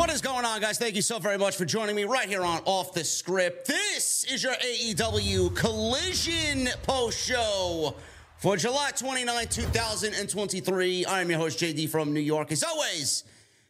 What 0.00 0.08
is 0.08 0.22
going 0.22 0.46
on, 0.46 0.62
guys? 0.62 0.78
Thank 0.78 0.96
you 0.96 1.02
so 1.02 1.18
very 1.18 1.36
much 1.36 1.58
for 1.58 1.66
joining 1.66 1.94
me 1.94 2.04
right 2.04 2.26
here 2.26 2.42
on 2.42 2.62
Off 2.64 2.94
the 2.94 3.04
Script. 3.04 3.66
This 3.66 4.24
is 4.24 4.42
your 4.42 4.54
AEW 4.54 5.54
Collision 5.54 6.70
Post 6.84 7.18
Show 7.18 7.94
for 8.38 8.56
July 8.56 8.92
29, 8.96 9.48
2023. 9.48 11.04
I 11.04 11.20
am 11.20 11.28
your 11.28 11.38
host, 11.38 11.58
JD 11.58 11.90
from 11.90 12.14
New 12.14 12.20
York. 12.20 12.50
As 12.50 12.64
always, 12.64 13.24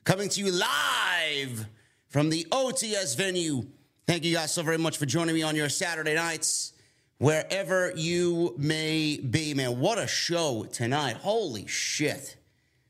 coming 0.05 0.29
to 0.29 0.41
you 0.41 0.53
live 0.53 1.67
from 2.07 2.31
the 2.31 2.47
OTS 2.53 3.17
venue. 3.17 3.67
Thank 4.07 4.25
you 4.25 4.33
guys 4.33 4.53
so 4.53 4.63
very 4.63 4.79
much 4.79 4.99
for 4.99 5.07
joining 5.07 5.35
me 5.35 5.43
on 5.43 5.57
your 5.57 5.69
Saturday 5.69 6.15
nights, 6.15 6.75
wherever 7.19 7.93
you 7.97 8.55
may 8.57 9.19
be. 9.19 9.53
Man, 9.53 9.81
what 9.81 9.99
a 9.99 10.07
show 10.07 10.65
tonight. 10.71 11.17
Holy 11.17 11.67
shit. 11.67 12.37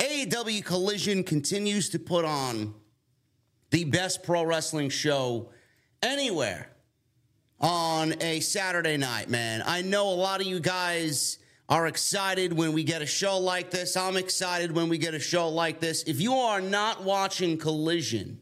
AEW 0.00 0.64
Collision 0.64 1.22
continues 1.22 1.90
to 1.90 1.98
put 1.98 2.24
on 2.24 2.74
the 3.68 3.84
best 3.84 4.22
pro 4.22 4.42
wrestling 4.42 4.88
show 4.88 5.50
anywhere 6.02 6.70
on 7.60 8.14
a 8.22 8.40
Saturday 8.40 8.96
night, 8.96 9.28
man. 9.28 9.62
I 9.66 9.82
know 9.82 10.08
a 10.08 10.16
lot 10.16 10.40
of 10.40 10.46
you 10.46 10.58
guys 10.58 11.36
are 11.68 11.86
excited 11.86 12.54
when 12.54 12.72
we 12.72 12.82
get 12.82 13.02
a 13.02 13.06
show 13.06 13.38
like 13.38 13.70
this. 13.70 13.94
I'm 13.94 14.16
excited 14.16 14.72
when 14.72 14.88
we 14.88 14.96
get 14.96 15.12
a 15.12 15.20
show 15.20 15.50
like 15.50 15.80
this. 15.80 16.02
If 16.04 16.18
you 16.18 16.32
are 16.32 16.62
not 16.62 17.04
watching 17.04 17.58
Collision, 17.58 18.40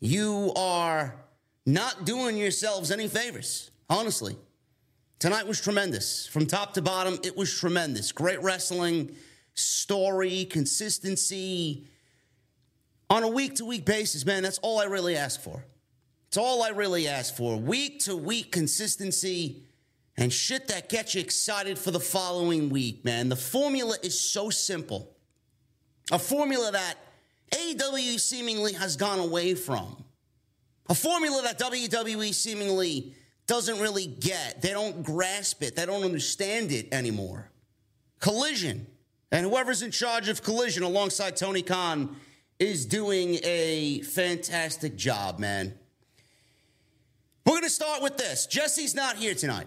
you 0.00 0.52
are 0.54 1.16
not 1.64 2.04
doing 2.04 2.36
yourselves 2.36 2.90
any 2.90 3.08
favors, 3.08 3.70
honestly. 3.88 4.36
Tonight 5.18 5.46
was 5.46 5.62
tremendous. 5.62 6.26
From 6.26 6.44
top 6.44 6.74
to 6.74 6.82
bottom, 6.82 7.18
it 7.24 7.36
was 7.36 7.52
tremendous. 7.52 8.12
Great 8.12 8.42
wrestling, 8.42 9.16
story, 9.58 10.44
consistency. 10.44 11.86
On 13.10 13.22
a 13.22 13.28
week 13.28 13.56
to 13.56 13.64
week 13.64 13.84
basis, 13.84 14.24
man, 14.24 14.42
that's 14.42 14.58
all 14.58 14.78
I 14.78 14.84
really 14.84 15.16
ask 15.16 15.40
for. 15.40 15.64
It's 16.28 16.36
all 16.36 16.62
I 16.62 16.68
really 16.68 17.08
ask 17.08 17.34
for. 17.34 17.56
Week 17.56 18.00
to 18.00 18.14
week 18.14 18.52
consistency 18.52 19.62
and 20.16 20.32
shit 20.32 20.68
that 20.68 20.88
gets 20.88 21.14
you 21.14 21.20
excited 21.20 21.78
for 21.78 21.90
the 21.90 22.00
following 22.00 22.68
week, 22.68 23.04
man. 23.04 23.28
The 23.28 23.36
formula 23.36 23.96
is 24.02 24.18
so 24.18 24.50
simple. 24.50 25.16
A 26.10 26.18
formula 26.18 26.72
that 26.72 26.96
AEW 27.52 28.18
seemingly 28.20 28.72
has 28.74 28.96
gone 28.96 29.20
away 29.20 29.54
from. 29.54 30.04
A 30.88 30.94
formula 30.94 31.42
that 31.42 31.58
WWE 31.58 32.34
seemingly 32.34 33.14
doesn't 33.46 33.80
really 33.80 34.06
get. 34.06 34.60
They 34.60 34.70
don't 34.70 35.02
grasp 35.02 35.62
it. 35.62 35.76
They 35.76 35.86
don't 35.86 36.04
understand 36.04 36.72
it 36.72 36.92
anymore. 36.92 37.50
Collision. 38.20 38.86
And 39.30 39.44
whoever's 39.44 39.82
in 39.82 39.90
charge 39.90 40.28
of 40.28 40.42
Collision 40.42 40.82
alongside 40.82 41.36
Tony 41.36 41.62
Khan 41.62 42.16
is 42.58 42.86
doing 42.86 43.38
a 43.44 44.00
fantastic 44.02 44.96
job, 44.96 45.38
man. 45.38 45.74
We're 47.44 47.52
going 47.52 47.62
to 47.62 47.70
start 47.70 48.02
with 48.02 48.16
this. 48.16 48.46
Jesse's 48.46 48.94
not 48.94 49.16
here 49.16 49.34
tonight. 49.34 49.66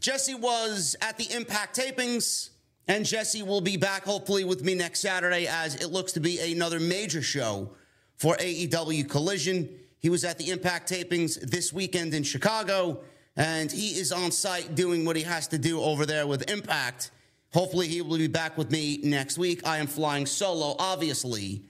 Jesse 0.00 0.34
was 0.34 0.96
at 1.00 1.18
the 1.18 1.32
Impact 1.32 1.76
tapings, 1.76 2.50
and 2.88 3.04
Jesse 3.04 3.42
will 3.42 3.60
be 3.60 3.76
back 3.76 4.04
hopefully 4.04 4.44
with 4.44 4.64
me 4.64 4.74
next 4.74 5.00
Saturday 5.00 5.46
as 5.46 5.76
it 5.76 5.90
looks 5.90 6.12
to 6.12 6.20
be 6.20 6.38
another 6.52 6.80
major 6.80 7.22
show 7.22 7.70
for 8.16 8.36
AEW 8.36 9.08
Collision. 9.08 9.68
He 9.98 10.08
was 10.08 10.24
at 10.24 10.38
the 10.38 10.50
Impact 10.50 10.90
tapings 10.90 11.40
this 11.40 11.72
weekend 11.72 12.14
in 12.14 12.22
Chicago, 12.22 13.00
and 13.36 13.70
he 13.70 13.98
is 13.98 14.12
on 14.12 14.30
site 14.30 14.74
doing 14.74 15.04
what 15.04 15.16
he 15.16 15.22
has 15.22 15.46
to 15.48 15.58
do 15.58 15.80
over 15.80 16.06
there 16.06 16.26
with 16.26 16.50
Impact. 16.50 17.10
Hopefully, 17.52 17.88
he 17.88 18.00
will 18.00 18.16
be 18.16 18.28
back 18.28 18.56
with 18.56 18.70
me 18.70 19.00
next 19.02 19.36
week. 19.36 19.66
I 19.66 19.78
am 19.78 19.88
flying 19.88 20.24
solo, 20.24 20.76
obviously, 20.78 21.62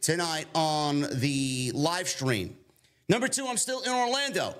tonight 0.00 0.46
on 0.54 1.06
the 1.12 1.70
live 1.72 2.08
stream. 2.08 2.56
Number 3.08 3.28
two, 3.28 3.46
I'm 3.46 3.56
still 3.56 3.80
in 3.82 3.92
Orlando. 3.92 4.56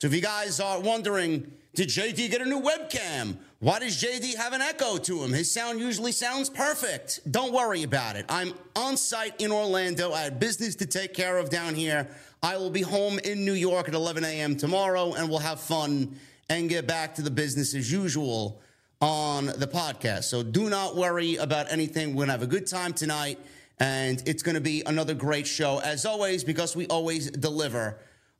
So 0.00 0.06
if 0.06 0.14
you 0.14 0.20
guys 0.20 0.60
are 0.60 0.80
wondering, 0.80 1.50
did 1.74 1.88
JD 1.88 2.30
get 2.30 2.40
a 2.40 2.44
new 2.44 2.60
webcam? 2.60 3.36
Why 3.58 3.80
does 3.80 4.00
JD 4.00 4.36
have 4.36 4.52
an 4.52 4.60
echo 4.60 4.98
to 4.98 5.24
him? 5.24 5.32
His 5.32 5.50
sound 5.50 5.80
usually 5.80 6.12
sounds 6.12 6.48
perfect. 6.48 7.20
Don't 7.30 7.52
worry 7.52 7.82
about 7.82 8.14
it. 8.14 8.26
I'm 8.28 8.52
on 8.76 8.96
site 8.96 9.40
in 9.40 9.50
Orlando. 9.50 10.12
I 10.12 10.20
had 10.20 10.38
business 10.38 10.76
to 10.76 10.86
take 10.86 11.14
care 11.14 11.38
of 11.38 11.50
down 11.50 11.74
here. 11.74 12.06
I 12.42 12.56
will 12.56 12.70
be 12.70 12.82
home 12.82 13.18
in 13.20 13.44
New 13.44 13.54
York 13.54 13.88
at 13.88 13.94
11 13.94 14.22
a.m. 14.24 14.56
tomorrow, 14.56 15.14
and 15.14 15.28
we'll 15.28 15.38
have 15.38 15.60
fun 15.60 16.14
and 16.48 16.68
get 16.68 16.86
back 16.86 17.14
to 17.14 17.22
the 17.22 17.30
business 17.30 17.74
as 17.74 17.90
usual 17.90 18.60
on 19.04 19.44
the 19.44 19.66
podcast. 19.66 20.24
So 20.24 20.42
do 20.42 20.70
not 20.70 20.96
worry 20.96 21.36
about 21.36 21.70
anything. 21.70 22.14
We're 22.14 22.24
going 22.24 22.28
to 22.28 22.32
have 22.32 22.42
a 22.42 22.46
good 22.46 22.66
time 22.66 22.94
tonight, 22.94 23.38
and 23.78 24.22
it's 24.24 24.42
going 24.42 24.54
to 24.54 24.62
be 24.62 24.82
another 24.86 25.12
great 25.12 25.46
show, 25.46 25.78
as 25.80 26.06
always, 26.06 26.42
because 26.42 26.74
we 26.74 26.86
always 26.86 27.30
deliver 27.30 27.98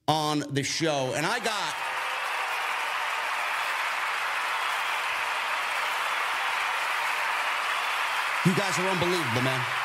on 0.09 0.43
the 0.51 0.63
show. 0.63 1.13
And 1.15 1.27
I 1.27 1.39
got. 1.41 1.75
You 8.47 8.55
guys 8.55 8.79
are 8.79 8.89
unbelievable, 8.89 9.43
man. 9.43 9.84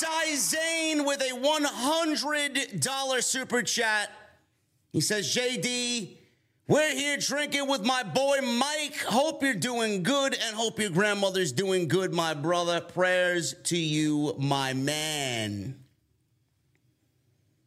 Billy 0.00 0.36
Sizane 0.36 1.06
with 1.06 1.20
a 1.20 1.30
$100 1.30 3.22
super 3.22 3.62
chat. 3.62 4.10
He 4.92 5.00
says, 5.00 5.34
JD, 5.34 6.16
we're 6.66 6.94
here 6.94 7.16
drinking 7.18 7.68
with 7.68 7.84
my 7.84 8.02
boy 8.02 8.40
Mike. 8.42 8.96
Hope 9.04 9.42
you're 9.42 9.54
doing 9.54 10.02
good 10.02 10.34
and 10.34 10.56
hope 10.56 10.78
your 10.78 10.90
grandmother's 10.90 11.52
doing 11.52 11.88
good, 11.88 12.12
my 12.12 12.34
brother. 12.34 12.80
Prayers 12.80 13.54
to 13.64 13.78
you, 13.78 14.34
my 14.38 14.72
man. 14.72 15.78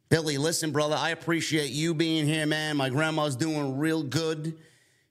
Billy, 0.08 0.36
listen, 0.36 0.72
brother, 0.72 0.96
I 0.96 1.10
appreciate 1.10 1.70
you 1.70 1.94
being 1.94 2.26
here, 2.26 2.46
man. 2.46 2.76
My 2.76 2.90
grandma's 2.90 3.36
doing 3.36 3.78
real 3.78 4.02
good. 4.02 4.58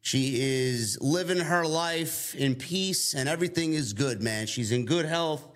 She 0.01 0.39
is 0.39 0.97
living 1.01 1.39
her 1.39 1.65
life 1.65 2.35
in 2.35 2.55
peace 2.55 3.13
and 3.13 3.27
everything 3.27 3.73
is 3.73 3.93
good, 3.93 4.21
man. 4.21 4.47
She's 4.47 4.71
in 4.71 4.85
good 4.85 5.05
health. 5.05 5.50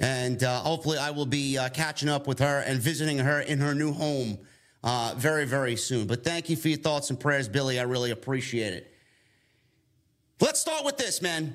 And 0.00 0.42
uh, 0.42 0.60
hopefully, 0.60 0.96
I 0.98 1.10
will 1.10 1.26
be 1.26 1.58
uh, 1.58 1.68
catching 1.68 2.08
up 2.08 2.26
with 2.26 2.38
her 2.38 2.60
and 2.60 2.80
visiting 2.80 3.18
her 3.18 3.40
in 3.40 3.58
her 3.58 3.74
new 3.74 3.92
home 3.92 4.38
uh, 4.82 5.14
very, 5.16 5.44
very 5.44 5.76
soon. 5.76 6.06
But 6.06 6.24
thank 6.24 6.48
you 6.48 6.56
for 6.56 6.68
your 6.68 6.78
thoughts 6.78 7.10
and 7.10 7.20
prayers, 7.20 7.48
Billy. 7.48 7.78
I 7.78 7.82
really 7.82 8.10
appreciate 8.10 8.72
it. 8.72 8.94
Let's 10.40 10.58
start 10.58 10.86
with 10.86 10.96
this, 10.96 11.20
man. 11.20 11.54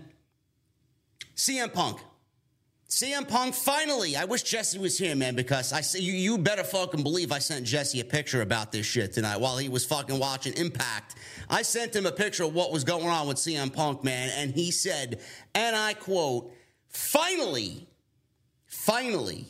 CM 1.35 1.73
Punk. 1.73 1.99
CM 2.87 3.27
Punk 3.27 3.55
finally. 3.55 4.15
I 4.15 4.25
wish 4.25 4.43
Jesse 4.43 4.77
was 4.77 4.95
here, 4.95 5.15
man, 5.15 5.35
because 5.35 5.73
I 5.73 5.81
see 5.81 6.03
you. 6.03 6.13
You 6.13 6.37
better 6.37 6.63
fucking 6.63 7.01
believe 7.01 7.31
I 7.31 7.39
sent 7.39 7.65
Jesse 7.65 7.99
a 7.99 8.05
picture 8.05 8.43
about 8.43 8.71
this 8.71 8.85
shit 8.85 9.11
tonight 9.11 9.37
while 9.37 9.57
he 9.57 9.69
was 9.69 9.83
fucking 9.85 10.19
watching 10.19 10.53
Impact. 10.53 11.15
I 11.49 11.63
sent 11.63 11.95
him 11.95 12.05
a 12.05 12.11
picture 12.11 12.43
of 12.43 12.53
what 12.53 12.71
was 12.71 12.83
going 12.83 13.07
on 13.07 13.27
with 13.27 13.37
CM 13.37 13.73
Punk, 13.73 14.03
man, 14.03 14.29
and 14.37 14.53
he 14.53 14.69
said, 14.69 15.19
and 15.55 15.75
I 15.75 15.95
quote, 15.95 16.53
"Finally, 16.87 17.87
finally, 18.85 19.47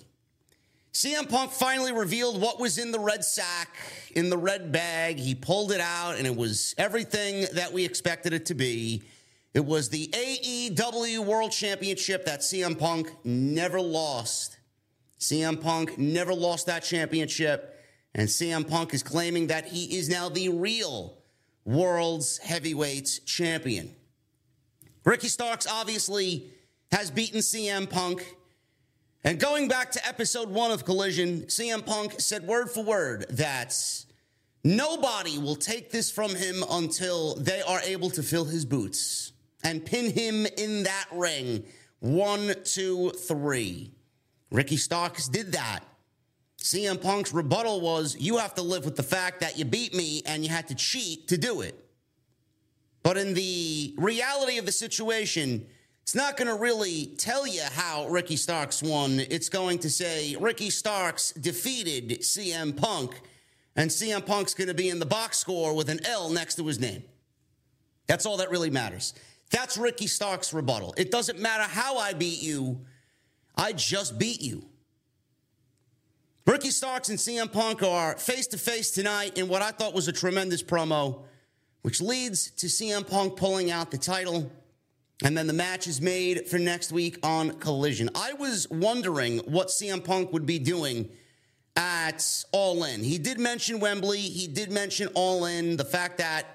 CM 0.94 1.30
Punk 1.30 1.52
finally 1.52 1.92
revealed 1.92 2.40
what 2.40 2.58
was 2.58 2.78
in 2.78 2.94
the 2.94 3.00
red 3.00 3.26
sack, 3.26 3.76
in 4.16 4.30
the 4.30 4.38
red 4.38 4.72
bag. 4.72 5.18
He 5.18 5.36
pulled 5.36 5.74
it 5.74 5.82
out, 5.82 6.16
and 6.16 6.26
it 6.26 6.34
was 6.34 6.74
everything 6.78 7.46
that 7.54 7.74
we 7.74 7.84
expected 7.84 8.32
it 8.32 8.46
to 8.46 8.54
be. 8.54 9.04
It 9.54 9.66
was 9.66 9.90
the 9.90 10.08
AEW 10.08 11.26
World 11.26 11.52
Championship 11.52 12.26
that 12.26 12.40
CM 12.40 12.80
Punk 12.80 13.12
never 13.26 13.82
lost. 13.82 14.58
CM 15.20 15.62
Punk 15.62 15.98
never 15.98 16.34
lost 16.34 16.68
that 16.68 16.84
championship, 16.84 17.78
and 18.14 18.30
CM 18.30 18.66
Punk 18.66 18.94
is 18.94 19.04
claiming 19.04 19.48
that 19.48 19.68
he 19.68 19.98
is 19.98 20.08
now 20.08 20.30
the 20.30 20.48
real 20.48 21.18
world's 21.66 22.38
heavyweight 22.38 23.20
champion. 23.26 23.94
Ricky 25.04 25.28
Starks 25.28 25.68
obviously 25.70 26.52
has 26.94 27.12
beaten 27.12 27.42
CM 27.42 27.90
Punk 27.90 28.26
and 29.26 29.40
going 29.40 29.68
back 29.68 29.92
to 29.92 30.08
episode 30.08 30.52
one 30.52 30.70
of 30.70 30.86
Collision, 30.86 31.42
CM 31.48 31.84
Punk 31.84 32.14
said 32.20 32.46
word 32.46 32.70
for 32.70 32.84
word 32.84 33.26
that 33.32 33.76
nobody 34.64 35.40
will 35.40 35.56
take 35.56 35.90
this 35.90 36.12
from 36.12 36.36
him 36.36 36.64
until 36.70 37.34
they 37.34 37.64
are 37.64 37.82
able 37.82 38.12
to 38.12 38.22
fill 38.22 38.46
his 38.46 38.66
boots 38.66 39.34
and 39.64 39.84
pin 39.84 40.12
him 40.12 40.46
in 40.60 40.84
that 40.84 41.06
ring. 41.12 41.64
One, 42.02 42.54
two, 42.66 43.10
three. 43.10 43.92
Ricky 44.52 44.78
Starks 44.78 45.28
did 45.28 45.54
that. 45.54 45.80
CM 46.60 47.02
Punk's 47.02 47.34
rebuttal 47.34 47.82
was 47.82 48.16
you 48.20 48.38
have 48.38 48.54
to 48.56 48.62
live 48.62 48.86
with 48.86 48.96
the 48.96 49.02
fact 49.02 49.40
that 49.40 49.58
you 49.58 49.66
beat 49.66 49.96
me 49.96 50.22
and 50.28 50.44
you 50.44 50.52
had 50.52 50.68
to 50.68 50.76
cheat 50.76 51.30
to 51.30 51.38
do 51.38 51.62
it. 51.62 51.84
But 53.02 53.18
in 53.18 53.34
the 53.34 53.96
reality 53.98 54.60
of 54.60 54.68
the 54.68 54.72
situation, 54.72 55.66
it's 56.06 56.14
not 56.14 56.38
going 56.38 56.48
to 56.48 56.54
really 56.54 57.08
tell 57.18 57.48
you 57.48 57.64
how 57.72 58.08
Ricky 58.08 58.36
Starks 58.36 58.84
won. 58.84 59.20
It's 59.20 59.50
going 59.50 59.80
to 59.80 59.90
say 59.90 60.36
Ricky 60.40 60.70
Starks 60.70 61.32
defeated 61.32 62.20
CM 62.22 62.78
Punk, 62.78 63.20
and 63.76 63.90
CM 63.90 64.24
Punk's 64.24 64.54
going 64.54 64.68
to 64.68 64.76
be 64.76 64.90
in 64.90 65.00
the 65.00 65.08
box 65.08 65.40
score 65.40 65.76
with 65.76 65.90
an 65.90 66.06
L 66.06 66.30
next 66.30 66.58
to 66.58 66.68
his 66.68 66.80
name. 66.80 67.02
That's 68.06 68.28
all 68.28 68.38
that 68.38 68.52
really 68.52 68.70
matters. 68.70 69.16
That's 69.50 69.78
Ricky 69.78 70.06
Starks' 70.06 70.54
rebuttal. 70.54 70.94
It 70.96 71.10
doesn't 71.10 71.40
matter 71.40 71.64
how 71.64 71.98
I 71.98 72.14
beat 72.14 72.44
you, 72.44 72.82
I 73.56 73.74
just 73.74 74.20
beat 74.20 74.44
you. 74.44 74.64
Ricky 76.46 76.70
Starks 76.70 77.10
and 77.10 77.18
CM 77.18 77.52
Punk 77.52 77.82
are 77.82 78.16
face 78.16 78.46
to 78.48 78.60
face 78.60 78.92
tonight 78.92 79.40
in 79.40 79.48
what 79.48 79.64
I 79.64 79.72
thought 79.72 79.96
was 79.96 80.08
a 80.08 80.14
tremendous 80.14 80.62
promo, 80.62 81.24
which 81.82 82.00
leads 82.00 82.52
to 82.52 82.68
CM 82.68 83.10
Punk 83.10 83.38
pulling 83.38 83.72
out 83.72 83.90
the 83.90 83.98
title. 83.98 84.52
And 85.24 85.38
then 85.38 85.48
the 85.48 85.54
match 85.54 85.88
is 85.88 86.02
made 86.02 86.48
for 86.48 86.58
next 86.58 86.92
week 86.92 87.18
on 87.24 87.52
Collision. 87.60 88.10
I 88.16 88.34
was 88.34 88.68
wondering 88.70 89.40
what 89.40 89.68
CM 89.70 90.04
Punk 90.04 90.34
would 90.34 90.46
be 90.46 90.60
doing 90.60 91.10
at 91.76 92.44
All 92.52 92.84
In. 92.84 93.04
He 93.04 93.18
did 93.18 93.40
mention 93.40 93.80
Wembley. 93.80 94.20
He 94.20 94.48
did 94.48 94.72
mention 94.72 95.08
All 95.14 95.46
In. 95.46 95.78
The 95.78 95.86
fact 95.86 96.18
that 96.18 96.46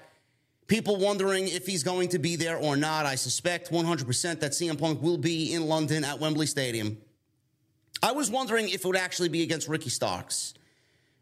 people 0.67 0.95
wondering 0.95 1.47
if 1.47 1.65
he's 1.65 1.83
going 1.83 2.07
to 2.07 2.17
be 2.19 2.35
there 2.35 2.57
or 2.57 2.77
not. 2.77 3.05
I 3.05 3.15
suspect 3.15 3.71
100% 3.71 4.39
that 4.39 4.51
CM 4.51 4.79
Punk 4.79 5.01
will 5.01 5.17
be 5.17 5.53
in 5.53 5.67
London 5.67 6.05
at 6.05 6.19
Wembley 6.19 6.45
Stadium. 6.45 6.97
I 8.01 8.13
was 8.13 8.31
wondering 8.31 8.69
if 8.69 8.75
it 8.75 8.85
would 8.85 8.95
actually 8.95 9.29
be 9.29 9.43
against 9.43 9.67
Ricky 9.67 9.89
Starks. 9.89 10.53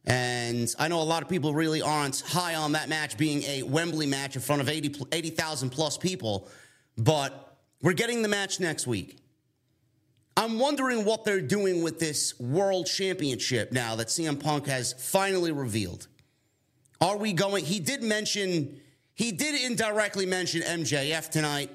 And 0.06 0.74
I 0.78 0.88
know 0.88 1.02
a 1.02 1.04
lot 1.04 1.24
of 1.24 1.30
people 1.30 1.54
really 1.54 1.82
aren't 1.82 2.22
high 2.22 2.56
on 2.56 2.74
that 2.74 2.90
match 2.90 3.18
being 3.18 3.44
a 3.44 3.64
Wembley 3.64 4.06
match 4.06 4.36
in 4.36 4.42
front 4.42 4.62
of 4.62 4.70
80,000 4.70 5.08
80, 5.12 5.76
plus 5.76 5.98
people. 5.98 6.48
But 7.00 7.58
we're 7.82 7.94
getting 7.94 8.22
the 8.22 8.28
match 8.28 8.60
next 8.60 8.86
week. 8.86 9.18
I'm 10.36 10.60
wondering 10.60 11.06
what 11.06 11.24
they're 11.24 11.42
doing 11.42 11.82
with 11.82 12.00
this 12.00 12.38
world 12.40 12.88
championship 12.88 13.72
now 13.72 13.96
that 13.96 14.08
CM 14.08 14.40
Punk 14.40 14.68
has 14.68 14.94
finally 14.94 15.52
revealed. 15.52 16.08
Are 17.02 17.18
we 17.18 17.32
going? 17.32 17.64
He 17.64 17.80
did 17.80 18.04
mention, 18.04 18.82
he 19.14 19.32
did 19.32 19.62
indirectly 19.62 20.26
mention 20.26 20.62
MJF 20.62 21.30
tonight, 21.30 21.72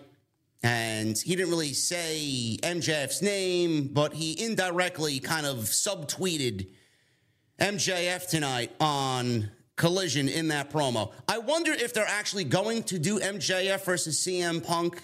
and 0.63 1.19
he 1.19 1.37
didn't 1.37 1.51
really 1.51 1.73
say 1.73 2.59
MJF's 2.63 3.23
name, 3.23 3.89
but 3.93 4.13
he 4.13 4.43
indirectly 4.43 5.21
kind 5.21 5.47
of 5.47 5.57
subtweeted 5.59 6.69
MJF 7.59 8.29
tonight 8.29 8.73
on 8.79 9.51
Collision 9.77 10.29
in 10.29 10.49
that 10.49 10.71
promo. 10.71 11.13
I 11.29 11.39
wonder 11.39 11.73
if 11.73 11.95
they're 11.95 12.07
actually 12.07 12.45
going 12.45 12.83
to 12.85 12.99
do 12.99 13.21
MJF 13.21 13.85
versus 13.85 14.19
CM 14.19 14.65
Punk 14.65 15.03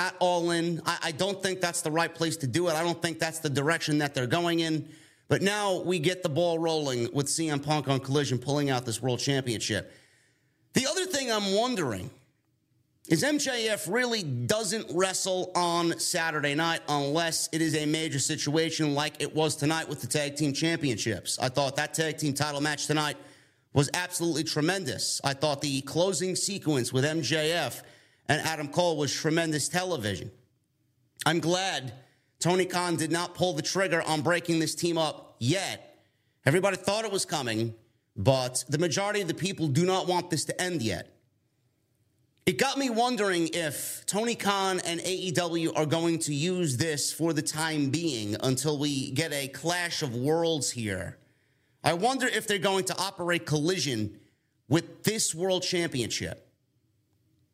at 0.00 0.16
All 0.18 0.50
In. 0.50 0.80
I, 0.86 0.98
I 1.04 1.12
don't 1.12 1.40
think 1.42 1.60
that's 1.60 1.82
the 1.82 1.90
right 1.90 2.12
place 2.12 2.38
to 2.38 2.46
do 2.46 2.68
it. 2.68 2.74
I 2.74 2.82
don't 2.82 3.00
think 3.00 3.18
that's 3.18 3.38
the 3.38 3.50
direction 3.50 3.98
that 3.98 4.14
they're 4.14 4.26
going 4.26 4.60
in. 4.60 4.88
But 5.28 5.42
now 5.42 5.82
we 5.82 5.98
get 5.98 6.22
the 6.22 6.28
ball 6.30 6.58
rolling 6.58 7.12
with 7.12 7.26
CM 7.26 7.62
Punk 7.62 7.86
on 7.86 8.00
Collision 8.00 8.38
pulling 8.38 8.70
out 8.70 8.86
this 8.86 9.02
world 9.02 9.20
championship. 9.20 9.92
The 10.72 10.86
other 10.86 11.04
thing 11.04 11.30
I'm 11.30 11.54
wondering 11.54 12.10
is 13.08 13.22
MJF 13.22 13.92
really 13.92 14.22
doesn't 14.22 14.86
wrestle 14.94 15.52
on 15.54 15.98
Saturday 15.98 16.54
night 16.54 16.80
unless 16.88 17.50
it 17.52 17.60
is 17.60 17.76
a 17.76 17.84
major 17.84 18.18
situation 18.18 18.94
like 18.94 19.20
it 19.20 19.34
was 19.34 19.54
tonight 19.54 19.86
with 19.88 20.00
the 20.00 20.06
tag 20.06 20.34
team 20.34 20.54
championships. 20.54 21.38
I 21.38 21.50
thought 21.50 21.76
that 21.76 21.92
tag 21.92 22.16
team 22.16 22.32
title 22.32 22.62
match 22.62 22.86
tonight 22.86 23.16
was 23.74 23.90
absolutely 23.92 24.44
tremendous. 24.44 25.20
I 25.22 25.34
thought 25.34 25.60
the 25.60 25.82
closing 25.82 26.36
sequence 26.36 26.90
with 26.90 27.04
MJF 27.04 27.82
and 28.30 28.40
Adam 28.42 28.68
Cole 28.68 28.96
was 28.96 29.12
tremendous 29.12 29.68
television. 29.68 30.30
I'm 31.26 31.40
glad 31.40 31.92
Tony 32.38 32.64
Khan 32.64 32.94
did 32.94 33.10
not 33.10 33.34
pull 33.34 33.54
the 33.54 33.60
trigger 33.60 34.02
on 34.02 34.22
breaking 34.22 34.60
this 34.60 34.76
team 34.76 34.96
up 34.96 35.34
yet. 35.40 35.98
Everybody 36.46 36.76
thought 36.76 37.04
it 37.04 37.10
was 37.10 37.24
coming, 37.24 37.74
but 38.16 38.64
the 38.68 38.78
majority 38.78 39.20
of 39.20 39.26
the 39.26 39.34
people 39.34 39.66
do 39.66 39.84
not 39.84 40.06
want 40.06 40.30
this 40.30 40.44
to 40.44 40.58
end 40.62 40.80
yet. 40.80 41.12
It 42.46 42.56
got 42.56 42.78
me 42.78 42.88
wondering 42.88 43.50
if 43.52 44.06
Tony 44.06 44.36
Khan 44.36 44.80
and 44.84 45.00
AEW 45.00 45.76
are 45.76 45.84
going 45.84 46.20
to 46.20 46.32
use 46.32 46.76
this 46.76 47.12
for 47.12 47.32
the 47.32 47.42
time 47.42 47.90
being 47.90 48.36
until 48.44 48.78
we 48.78 49.10
get 49.10 49.32
a 49.32 49.48
clash 49.48 50.02
of 50.02 50.14
worlds 50.14 50.70
here. 50.70 51.18
I 51.82 51.94
wonder 51.94 52.28
if 52.28 52.46
they're 52.46 52.58
going 52.58 52.84
to 52.84 52.96
operate 52.96 53.44
collision 53.44 54.20
with 54.68 55.02
this 55.02 55.34
world 55.34 55.64
championship. 55.64 56.46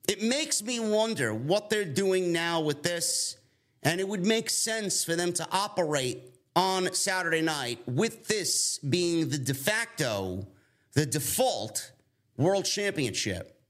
It 0.08 0.22
makes 0.22 0.62
me 0.62 0.78
wonder 0.78 1.34
what 1.34 1.68
they're 1.68 1.84
doing 1.84 2.32
now 2.32 2.60
with 2.60 2.82
this, 2.82 3.36
and 3.82 4.00
it 4.00 4.08
would 4.08 4.24
make 4.24 4.50
sense 4.50 5.04
for 5.04 5.16
them 5.16 5.32
to 5.34 5.46
operate 5.50 6.34
on 6.54 6.92
Saturday 6.94 7.42
night 7.42 7.80
with 7.86 8.28
this 8.28 8.78
being 8.78 9.28
the 9.28 9.38
de 9.38 9.54
facto, 9.54 10.46
the 10.94 11.04
default 11.04 11.92
world 12.36 12.64
championship. 12.64 13.60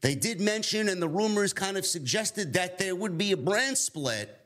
They 0.00 0.14
did 0.14 0.40
mention, 0.40 0.88
and 0.88 1.00
the 1.00 1.08
rumors 1.08 1.52
kind 1.52 1.76
of 1.76 1.86
suggested 1.86 2.54
that 2.54 2.78
there 2.78 2.94
would 2.94 3.16
be 3.16 3.32
a 3.32 3.36
brand 3.36 3.78
split. 3.78 4.38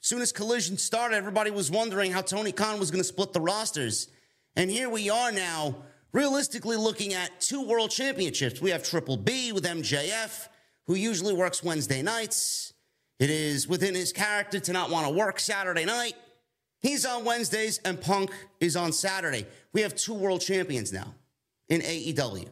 Soon 0.00 0.20
as 0.20 0.32
Collision 0.32 0.76
started, 0.76 1.16
everybody 1.16 1.50
was 1.50 1.70
wondering 1.70 2.12
how 2.12 2.20
Tony 2.20 2.52
Khan 2.52 2.78
was 2.78 2.90
going 2.90 3.00
to 3.00 3.08
split 3.08 3.32
the 3.32 3.40
rosters. 3.40 4.08
And 4.54 4.70
here 4.70 4.88
we 4.88 5.08
are 5.08 5.32
now, 5.32 5.76
realistically 6.16 6.78
looking 6.78 7.12
at 7.12 7.42
two 7.42 7.60
world 7.68 7.90
championships. 7.90 8.62
We 8.62 8.70
have 8.70 8.82
Triple 8.82 9.18
B 9.18 9.52
with 9.52 9.64
MJF, 9.64 10.48
who 10.86 10.94
usually 10.94 11.34
works 11.34 11.62
Wednesday 11.62 12.00
nights. 12.00 12.72
It 13.18 13.28
is 13.28 13.68
within 13.68 13.94
his 13.94 14.14
character 14.14 14.58
to 14.58 14.72
not 14.72 14.88
want 14.88 15.06
to 15.06 15.12
work 15.12 15.38
Saturday 15.38 15.84
night. 15.84 16.14
He's 16.80 17.04
on 17.04 17.26
Wednesdays, 17.26 17.80
and 17.84 18.00
Punk 18.00 18.30
is 18.60 18.76
on 18.76 18.92
Saturday. 18.92 19.46
We 19.74 19.82
have 19.82 19.94
two 19.94 20.14
world 20.14 20.40
champions 20.40 20.90
now 20.90 21.14
in 21.68 21.82
AEW. 21.82 22.48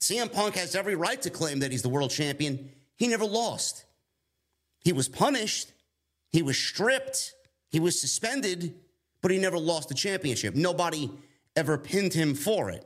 CM 0.00 0.32
Punk 0.32 0.54
has 0.54 0.74
every 0.74 0.94
right 0.94 1.20
to 1.20 1.28
claim 1.28 1.60
that 1.60 1.72
he's 1.72 1.82
the 1.82 1.90
world 1.90 2.10
champion. 2.10 2.70
He 2.96 3.06
never 3.06 3.26
lost. 3.26 3.84
He 4.80 4.94
was 4.94 5.10
punished, 5.10 5.72
he 6.30 6.40
was 6.40 6.56
stripped, 6.56 7.34
he 7.70 7.80
was 7.80 8.00
suspended, 8.00 8.74
but 9.20 9.30
he 9.30 9.36
never 9.36 9.58
lost 9.58 9.90
the 9.90 9.94
championship. 9.94 10.54
Nobody 10.54 11.10
ever 11.56 11.78
pinned 11.78 12.14
him 12.14 12.34
for 12.34 12.70
it. 12.70 12.84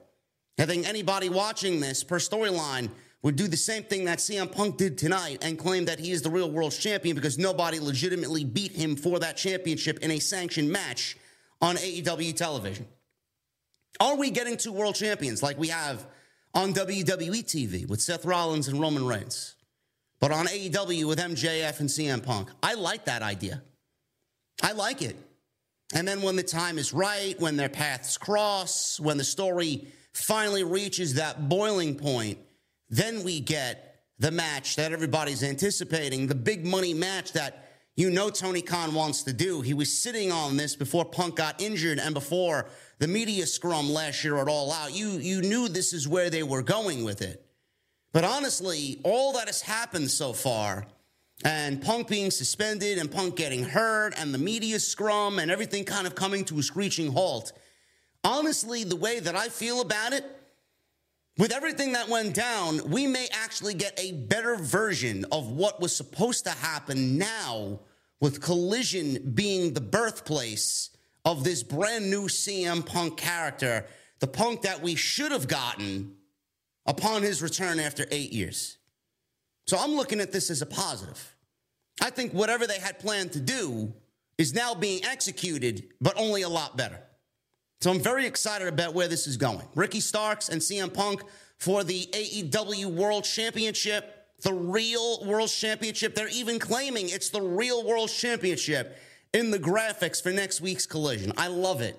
I 0.58 0.66
think 0.66 0.88
anybody 0.88 1.28
watching 1.28 1.80
this 1.80 2.02
per 2.02 2.18
storyline 2.18 2.90
would 3.23 3.37
do 3.37 3.49
the 3.49 3.56
same 3.56 3.82
thing 3.82 4.04
that 4.04 4.18
CM 4.18 4.50
Punk 4.50 4.76
did 4.76 4.96
tonight 4.96 5.38
and 5.42 5.58
claim 5.58 5.85
that 5.87 5.99
he 5.99 6.12
is 6.12 6.23
the 6.23 6.30
real 6.30 6.50
world 6.50 6.73
champion 6.73 7.14
because 7.14 7.38
nobody 7.38 7.78
legitimately 7.78 8.44
beat 8.44 8.73
him 8.73 8.96
for 8.96 9.18
that 9.18 9.37
championship 9.37 9.99
in 9.99 10.11
a 10.12 10.18
sanctioned 10.18 10.70
match 10.70 11.16
on 11.61 11.76
AEW 11.76 12.35
television. 12.37 12.87
Are 14.00 14.16
we 14.16 14.30
getting 14.30 14.56
two 14.56 14.73
world 14.73 14.94
champions 14.94 15.42
like 15.42 15.58
we 15.58 15.68
have 15.68 16.06
on 16.56 16.73
WWE 16.73 17.44
TV 17.44 17.87
with 17.87 18.00
Seth 18.00 18.25
Rollins 18.25 18.66
and 18.68 18.80
Roman 18.80 19.06
Reigns, 19.06 19.56
but 20.20 20.32
on 20.32 20.46
AEW 20.46 21.06
with 21.06 21.18
MJF 21.18 21.80
and 21.80 21.88
CM 21.88 22.23
Punk. 22.23 22.49
I 22.62 22.73
like 22.75 23.04
that 23.04 23.20
idea. 23.20 23.62
I 24.62 24.73
like 24.73 25.02
it. 25.02 25.16
And 25.95 26.07
then 26.07 26.23
when 26.23 26.37
the 26.37 26.43
time 26.43 26.78
is 26.78 26.93
right, 26.93 27.38
when 27.40 27.57
their 27.57 27.69
paths 27.69 28.19
cross, 28.19 28.99
when 28.99 29.19
the 29.19 29.25
story 29.25 29.87
finally 30.12 30.64
reaches 30.64 31.14
that 31.14 31.49
boiling 31.49 31.97
point, 31.97 32.38
then 32.88 33.23
we 33.23 33.40
get 33.40 34.02
the 34.19 34.31
match 34.31 34.76
that 34.76 34.93
everybody's 34.93 35.43
anticipating, 35.43 36.26
the 36.26 36.35
big 36.35 36.64
money 36.64 36.95
match 36.95 37.33
that 37.33 37.69
you 37.97 38.11
know 38.11 38.31
Tony 38.31 38.62
Khan 38.62 38.95
wants 38.95 39.23
to 39.25 39.33
do. 39.33 39.61
He 39.61 39.75
was 39.75 39.97
sitting 39.97 40.33
on 40.33 40.57
this 40.57 40.75
before 40.75 41.05
Punk 41.05 41.37
got 41.37 41.61
injured 41.61 41.99
and 41.99 42.14
before 42.14 42.66
the 42.99 43.09
media 43.09 43.47
scrum 43.47 43.90
last 43.90 44.25
year 44.25 44.38
at 44.38 44.49
All 44.49 44.73
Out. 44.73 44.95
You, 44.95 45.11
you 45.11 45.43
knew 45.43 45.69
this 45.69 45.93
is 45.93 46.09
where 46.09 46.31
they 46.31 46.43
were 46.43 46.62
going 46.62 47.05
with 47.05 47.23
it. 47.23 47.45
But 48.12 48.25
honestly, 48.25 49.00
all 49.05 49.35
that 49.35 49.47
has 49.47 49.61
happened 49.61 50.11
so 50.11 50.33
far, 50.33 50.87
and 51.45 51.83
Punk 51.83 52.09
being 52.09 52.31
suspended 52.31 52.99
and 52.99 53.11
Punk 53.11 53.37
getting 53.37 53.62
hurt 53.62 54.14
and 54.16 54.33
the 54.33 54.38
media 54.38 54.78
scrum 54.78 55.38
and 55.38 55.50
everything 55.50 55.85
kind 55.85 56.07
of 56.07 56.14
coming 56.14 56.45
to 56.47 56.59
a 56.59 56.62
screeching 56.62 57.12
halt, 57.12 57.52
honestly, 58.25 58.85
the 58.85 58.97
way 58.97 59.21
that 59.21 59.37
I 59.37 59.49
feel 59.49 59.81
about 59.81 60.12
it, 60.12 60.25
with 61.38 61.52
everything 61.52 61.93
that 61.93 62.09
went 62.09 62.35
down, 62.35 62.90
we 62.90 63.07
may 63.07 63.28
actually 63.31 63.75
get 63.75 63.99
a 64.00 64.12
better 64.12 64.57
version 64.57 65.26
of 65.31 65.50
what 65.50 65.81
was 65.81 65.95
supposed 65.95 66.45
to 66.45 66.50
happen 66.50 67.19
now 67.19 67.81
with 68.21 68.40
Collision 68.40 69.33
being 69.35 69.75
the 69.75 69.81
birthplace 69.83 70.97
of 71.26 71.45
this 71.45 71.62
brand 71.62 72.11
new 72.11 72.23
CM 72.23 72.87
Punk 72.87 73.19
character, 73.19 73.85
the 74.21 74.26
Punk 74.26 74.62
that 74.62 74.81
we 74.81 74.95
should 74.95 75.31
have 75.31 75.47
gotten 75.47 76.16
upon 76.87 77.23
his 77.23 77.43
return 77.43 77.78
after 77.78 78.07
eight 78.11 78.33
years. 78.33 78.78
So 79.66 79.76
I'm 79.78 79.94
looking 79.94 80.20
at 80.20 80.32
this 80.32 80.50
as 80.50 80.62
a 80.62 80.66
positive. 80.66 81.35
I 82.00 82.11
think 82.11 82.32
whatever 82.32 82.66
they 82.66 82.78
had 82.78 82.99
planned 82.99 83.32
to 83.32 83.40
do 83.40 83.92
is 84.38 84.54
now 84.54 84.75
being 84.75 85.04
executed, 85.04 85.88
but 86.00 86.14
only 86.16 86.42
a 86.42 86.49
lot 86.49 86.76
better. 86.76 87.00
So 87.80 87.90
I'm 87.90 88.00
very 88.00 88.26
excited 88.26 88.68
about 88.68 88.94
where 88.94 89.08
this 89.08 89.26
is 89.26 89.37
going. 89.37 89.66
Ricky 89.75 90.00
Starks 90.00 90.49
and 90.49 90.61
CM 90.61 90.92
Punk 90.92 91.23
for 91.58 91.85
the 91.85 92.06
AEW 92.12 92.87
World 92.87 93.25
Championship, 93.25 94.26
the 94.42 94.52
real 94.52 95.25
World 95.25 95.50
Championship. 95.50 96.14
They're 96.14 96.28
even 96.28 96.58
claiming 96.58 97.08
it's 97.08 97.30
the 97.30 97.40
real 97.40 97.85
World 97.85 98.11
Championship 98.11 98.99
in 99.32 99.50
the 99.50 99.58
graphics 99.58 100.23
for 100.23 100.32
next 100.32 100.61
week's 100.61 100.87
collision. 100.87 101.32
I 101.37 101.49
love 101.49 101.80
it. 101.80 101.99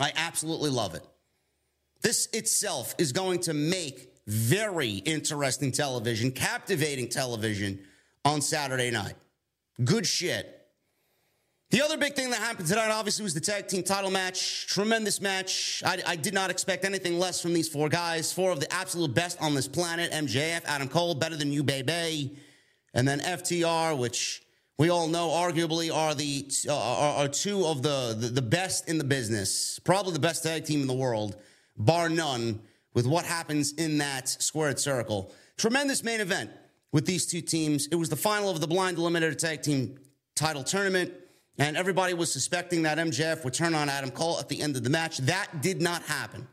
I 0.00 0.12
absolutely 0.16 0.70
love 0.70 0.94
it. 0.94 1.02
This 2.02 2.28
itself 2.32 2.94
is 2.98 3.12
going 3.12 3.40
to 3.40 3.54
make 3.54 4.07
very 4.28 4.90
interesting 4.90 5.72
television, 5.72 6.30
captivating 6.30 7.08
television 7.08 7.80
on 8.26 8.42
Saturday 8.42 8.90
night. 8.90 9.14
Good 9.82 10.06
shit. 10.06 10.54
The 11.70 11.82
other 11.82 11.96
big 11.96 12.14
thing 12.14 12.30
that 12.30 12.40
happened 12.40 12.68
tonight, 12.68 12.90
obviously, 12.90 13.22
was 13.22 13.32
the 13.32 13.40
tag 13.40 13.68
team 13.68 13.82
title 13.82 14.10
match. 14.10 14.66
Tremendous 14.66 15.22
match. 15.22 15.82
I, 15.84 16.02
I, 16.06 16.16
did 16.16 16.34
not 16.34 16.50
expect 16.50 16.84
anything 16.84 17.18
less 17.18 17.40
from 17.40 17.52
these 17.54 17.68
four 17.68 17.88
guys. 17.88 18.32
Four 18.32 18.52
of 18.52 18.60
the 18.60 18.72
absolute 18.72 19.14
best 19.14 19.40
on 19.40 19.54
this 19.54 19.68
planet. 19.68 20.10
MJF, 20.12 20.62
Adam 20.66 20.88
Cole, 20.88 21.14
better 21.14 21.36
than 21.36 21.50
you, 21.50 21.62
baby. 21.62 22.36
And 22.94 23.08
then 23.08 23.20
FTR, 23.20 23.98
which 23.98 24.42
we 24.78 24.90
all 24.90 25.08
know 25.08 25.28
arguably 25.28 25.94
are 25.94 26.14
the 26.14 26.50
uh, 26.68 26.74
are, 26.74 27.24
are, 27.24 27.28
two 27.28 27.64
of 27.66 27.82
the, 27.82 28.16
the, 28.18 28.28
the 28.28 28.42
best 28.42 28.88
in 28.88 28.98
the 28.98 29.04
business. 29.04 29.78
Probably 29.78 30.12
the 30.12 30.20
best 30.20 30.42
tag 30.42 30.64
team 30.64 30.82
in 30.82 30.86
the 30.86 30.94
world, 30.94 31.36
bar 31.76 32.08
none, 32.08 32.60
with 32.94 33.06
what 33.06 33.24
happens 33.24 33.72
in 33.72 33.98
that 33.98 34.28
squared 34.28 34.78
circle. 34.78 35.32
Tremendous 35.56 36.02
main 36.02 36.20
event 36.20 36.50
with 36.92 37.06
these 37.06 37.26
two 37.26 37.40
teams. 37.40 37.86
It 37.88 37.96
was 37.96 38.08
the 38.08 38.16
final 38.16 38.50
of 38.50 38.60
the 38.60 38.66
blind 38.66 38.96
eliminator 38.96 39.36
tag 39.36 39.62
team 39.62 39.98
title 40.34 40.62
tournament. 40.62 41.12
And 41.58 41.76
everybody 41.76 42.14
was 42.14 42.32
suspecting 42.32 42.82
that 42.82 42.98
MJF 42.98 43.42
would 43.44 43.52
turn 43.52 43.74
on 43.74 43.88
Adam 43.88 44.10
Cole 44.10 44.38
at 44.38 44.48
the 44.48 44.62
end 44.62 44.76
of 44.76 44.84
the 44.84 44.90
match. 44.90 45.18
That 45.18 45.60
did 45.60 45.82
not 45.82 46.02
happen. 46.02 46.46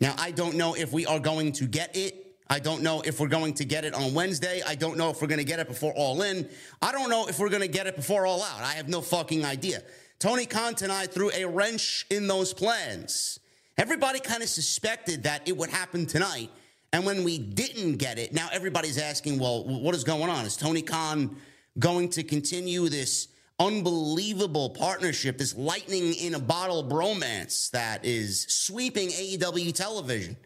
Now, 0.00 0.14
I 0.18 0.32
don't 0.32 0.56
know 0.56 0.74
if 0.74 0.92
we 0.92 1.06
are 1.06 1.20
going 1.20 1.52
to 1.52 1.66
get 1.66 1.96
it. 1.96 2.36
I 2.50 2.58
don't 2.58 2.82
know 2.82 3.02
if 3.02 3.20
we're 3.20 3.28
going 3.28 3.54
to 3.54 3.64
get 3.64 3.84
it 3.84 3.94
on 3.94 4.14
Wednesday. 4.14 4.62
I 4.66 4.74
don't 4.74 4.96
know 4.96 5.10
if 5.10 5.20
we're 5.20 5.28
going 5.28 5.38
to 5.38 5.44
get 5.44 5.60
it 5.60 5.68
before 5.68 5.92
All 5.94 6.22
In. 6.22 6.48
I 6.82 6.92
don't 6.92 7.10
know 7.10 7.28
if 7.28 7.38
we're 7.38 7.50
going 7.50 7.62
to 7.62 7.68
get 7.68 7.86
it 7.86 7.94
before 7.94 8.26
All 8.26 8.42
Out. 8.42 8.62
I 8.62 8.72
have 8.72 8.88
no 8.88 9.00
fucking 9.00 9.44
idea. 9.44 9.82
Tony 10.18 10.46
Khan 10.46 10.74
tonight 10.74 11.12
threw 11.12 11.30
a 11.32 11.44
wrench 11.44 12.06
in 12.10 12.26
those 12.26 12.52
plans. 12.52 13.37
Everybody 13.78 14.20
kind 14.20 14.42
of 14.42 14.48
suspected 14.48 15.22
that 15.22 15.48
it 15.48 15.56
would 15.56 15.70
happen 15.70 16.04
tonight. 16.04 16.50
And 16.92 17.06
when 17.06 17.24
we 17.24 17.38
didn't 17.38 17.96
get 17.96 18.18
it, 18.18 18.32
now 18.32 18.48
everybody's 18.52 18.98
asking, 18.98 19.38
well, 19.38 19.64
what 19.64 19.94
is 19.94 20.04
going 20.04 20.28
on? 20.28 20.44
Is 20.44 20.56
Tony 20.56 20.82
Khan 20.82 21.36
going 21.78 22.08
to 22.10 22.22
continue 22.22 22.88
this? 22.88 23.28
unbelievable 23.60 24.70
partnership, 24.70 25.38
this 25.38 25.56
lightning 25.56 26.14
in 26.14 26.34
a 26.34 26.38
bottle 26.38 26.84
bromance 26.84 27.70
that 27.70 28.04
is 28.04 28.42
sweeping 28.48 29.08
AEW 29.08 29.74
television. 29.74 30.36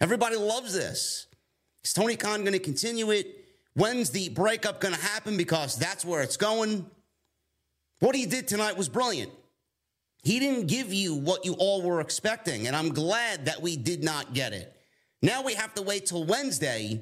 Everybody 0.00 0.36
loves 0.36 0.74
this. 0.74 1.26
Is 1.84 1.92
Tony 1.92 2.16
Khan 2.16 2.40
going 2.40 2.52
to 2.52 2.58
continue 2.58 3.10
it? 3.12 3.44
When's 3.74 4.10
the 4.10 4.30
breakup 4.30 4.80
going 4.80 4.94
to 4.94 5.00
happen? 5.00 5.36
Because 5.36 5.76
that's 5.76 6.04
where 6.04 6.22
it's 6.22 6.36
going. 6.36 6.86
What 8.00 8.16
he 8.16 8.26
did 8.26 8.48
tonight 8.48 8.76
was 8.76 8.88
brilliant. 8.88 9.30
He 10.26 10.40
didn't 10.40 10.66
give 10.66 10.92
you 10.92 11.14
what 11.14 11.44
you 11.44 11.52
all 11.52 11.82
were 11.82 12.00
expecting, 12.00 12.66
and 12.66 12.74
I'm 12.74 12.88
glad 12.88 13.44
that 13.44 13.62
we 13.62 13.76
did 13.76 14.02
not 14.02 14.34
get 14.34 14.52
it. 14.52 14.74
Now 15.22 15.40
we 15.40 15.54
have 15.54 15.72
to 15.74 15.82
wait 15.82 16.06
till 16.06 16.24
Wednesday 16.24 17.00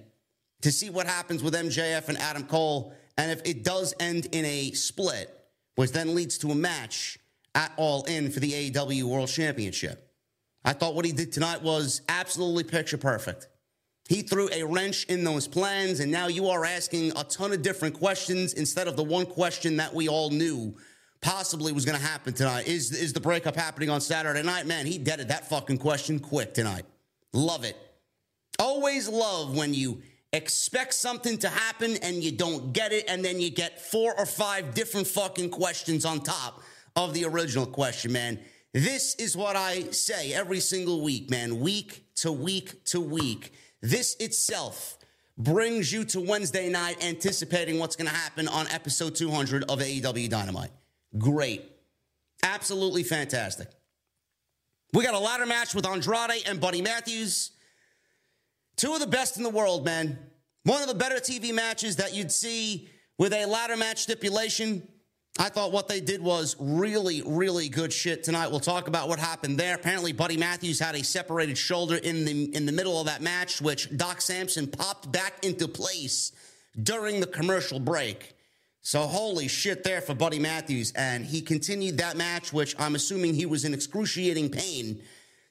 to 0.61 0.71
see 0.71 0.91
what 0.91 1.07
happens 1.07 1.43
with 1.43 1.55
MJF 1.55 2.11
and 2.11 2.19
Adam 2.19 2.45
Cole, 2.45 2.93
and 3.17 3.31
if 3.31 3.41
it 3.47 3.65
does 3.65 3.95
end 3.99 4.27
in 4.33 4.45
a 4.45 4.73
split, 4.73 5.35
which 5.77 5.91
then 5.91 6.15
leads 6.15 6.37
to 6.37 6.51
a 6.51 6.55
match 6.55 7.19
at 7.55 7.73
All 7.79 8.05
In 8.05 8.31
for 8.31 8.41
the 8.41 8.71
AEW 8.71 9.05
World 9.05 9.31
Championship. 9.31 10.07
I 10.63 10.75
thought 10.75 10.95
what 10.95 11.07
he 11.07 11.13
did 11.13 11.33
tonight 11.33 11.63
was 11.63 12.03
absolutely 12.11 12.65
picture 12.65 12.99
perfect. 12.99 13.49
He 14.07 14.21
threw 14.21 14.51
a 14.53 14.65
wrench 14.65 15.05
in 15.05 15.25
those 15.25 15.49
plans, 15.49 16.01
and 16.01 16.13
now 16.13 16.27
you 16.27 16.49
are 16.49 16.67
asking 16.67 17.13
a 17.17 17.25
ton 17.25 17.55
of 17.55 17.63
different 17.63 17.95
questions 17.95 18.53
instead 18.53 18.87
of 18.87 18.97
the 18.97 19.03
one 19.03 19.25
question 19.25 19.79
that 19.79 19.95
we 19.95 20.09
all 20.09 20.29
knew 20.29 20.77
possibly 21.25 21.73
was 21.73 21.87
going 21.87 21.99
to 21.99 22.05
happen 22.05 22.35
tonight. 22.35 22.69
Is, 22.69 22.93
is 22.93 23.15
the 23.15 23.21
breakup 23.21 23.57
happening 23.57 23.89
on 23.89 24.03
Saturday 24.03 24.43
night? 24.43 24.67
Man, 24.67 24.85
he 24.85 24.99
deaded 24.99 25.29
that 25.29 25.49
fucking 25.49 25.79
question 25.79 26.21
quick 26.21 26.53
tonight. 26.53 26.85
Love 27.33 27.65
it. 27.65 27.77
Always 28.59 29.09
love 29.09 29.57
when 29.57 29.73
you 29.73 30.03
expect 30.35 30.93
something 30.93 31.39
to 31.39 31.49
happen 31.49 31.97
and 32.03 32.23
you 32.23 32.31
don't 32.31 32.75
get 32.75 32.93
it, 32.93 33.07
and 33.09 33.25
then 33.25 33.41
you 33.41 33.51
get 33.51 33.81
four 33.81 34.15
or 34.19 34.27
five 34.27 34.75
different 34.75 35.07
fucking 35.07 35.49
questions 35.49 36.05
on 36.05 36.21
top 36.21 36.61
of 36.95 37.15
the 37.15 37.25
original 37.25 37.67
question, 37.67 38.13
man. 38.13 38.39
This 38.75 39.15
is 39.15 39.35
what 39.35 39.57
I 39.57 39.85
say 39.93 40.35
every 40.35 40.61
single 40.61 41.03
week, 41.03 41.31
man, 41.31 41.61
week 41.61 42.05
to 42.17 42.33
week 42.33 42.85
to 42.87 43.01
week. 43.01 43.55
This 43.81 44.15
itself 44.21 44.99
brings 45.39 45.91
you 45.91 46.05
to 46.05 46.21
Wednesday 46.21 46.69
night 46.69 47.03
anticipating 47.03 47.79
what's 47.79 47.97
going 47.97 48.11
to 48.11 48.15
happen 48.15 48.47
on 48.47 48.69
episode 48.69 49.15
200 49.15 49.65
of 49.65 49.79
AEW 49.79 50.29
Dynamite. 50.29 50.71
Great. 51.19 51.71
Absolutely 52.43 53.03
fantastic. 53.03 53.69
We 54.93 55.05
got 55.05 55.15
a 55.15 55.19
ladder 55.19 55.47
match 55.47 55.75
with 55.75 55.87
Andrade 55.87 56.45
and 56.47 56.61
Buddy 56.61 56.83
Matthews. 56.83 57.51
Two 58.77 58.95
of 58.95 59.01
the 59.01 59.07
best 59.07 59.37
in 59.37 59.43
the 59.43 59.51
world, 59.51 59.85
man. 59.85 60.19
One 60.65 60.83
of 60.83 60.89
the 60.89 60.95
better 60.95 61.17
TV 61.17 61.53
matches 61.53 61.97
that 61.97 62.15
you'd 62.15 62.33
see 62.33 62.89
with 63.19 63.33
a 63.33 63.47
ladder 63.47 63.77
match 63.77 64.03
stipulation. 64.03 64.87
I 65.39 65.49
thought 65.49 65.73
what 65.73 65.89
they 65.89 66.01
did 66.01 66.23
was 66.23 66.55
really, 66.61 67.23
really 67.27 67.69
good 67.69 67.93
shit 67.93 68.23
tonight. 68.23 68.49
We'll 68.51 68.61
talk 68.61 68.87
about 68.87 69.09
what 69.09 69.19
happened 69.19 69.59
there. 69.59 69.75
Apparently, 69.75 70.13
Buddy 70.13 70.37
Matthews 70.37 70.79
had 70.79 70.95
a 70.95 71.03
separated 71.03 71.59
shoulder 71.59 71.97
in 71.97 72.25
the 72.25 72.55
in 72.55 72.67
the 72.67 72.73
middle 72.73 73.01
of 73.01 73.07
that 73.07 73.21
match, 73.21 73.61
which 73.61 73.95
Doc 73.97 74.21
Sampson 74.21 74.69
popped 74.69 75.11
back 75.11 75.45
into 75.45 75.67
place 75.67 76.31
during 76.81 77.19
the 77.19 77.27
commercial 77.27 77.81
break. 77.81 78.34
So 78.87 79.01
holy 79.07 79.49
shit 79.49 79.83
there 79.83 80.03
for 80.03 80.15
Buddy 80.15 80.39
Matthews. 80.39 80.93
And 80.95 81.25
he 81.25 81.41
continued 81.41 81.97
that 81.99 82.19
match, 82.19 82.53
which 82.53 82.79
I'm 82.79 82.95
assuming 82.95 83.33
he 83.33 83.47
was 83.47 83.65
in 83.65 83.73
excruciating 83.73 84.51
pain 84.51 85.01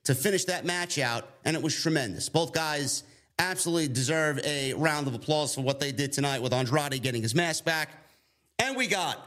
to 0.03 0.13
finish 0.13 0.45
that 0.45 0.65
match 0.65 0.99
out. 0.99 1.27
And 1.43 1.57
it 1.57 1.63
was 1.63 1.75
tremendous. 1.75 2.29
Both 2.29 2.53
guys 2.53 3.03
absolutely 3.39 3.87
deserve 3.87 4.39
a 4.45 4.73
round 4.75 5.07
of 5.07 5.15
applause 5.15 5.55
for 5.55 5.61
what 5.61 5.79
they 5.79 5.91
did 5.91 6.13
tonight 6.13 6.43
with 6.43 6.53
Andrade 6.53 7.01
getting 7.01 7.23
his 7.23 7.33
mask 7.33 7.65
back. 7.65 7.89
And 8.59 8.77
we 8.77 8.85
got 8.85 9.17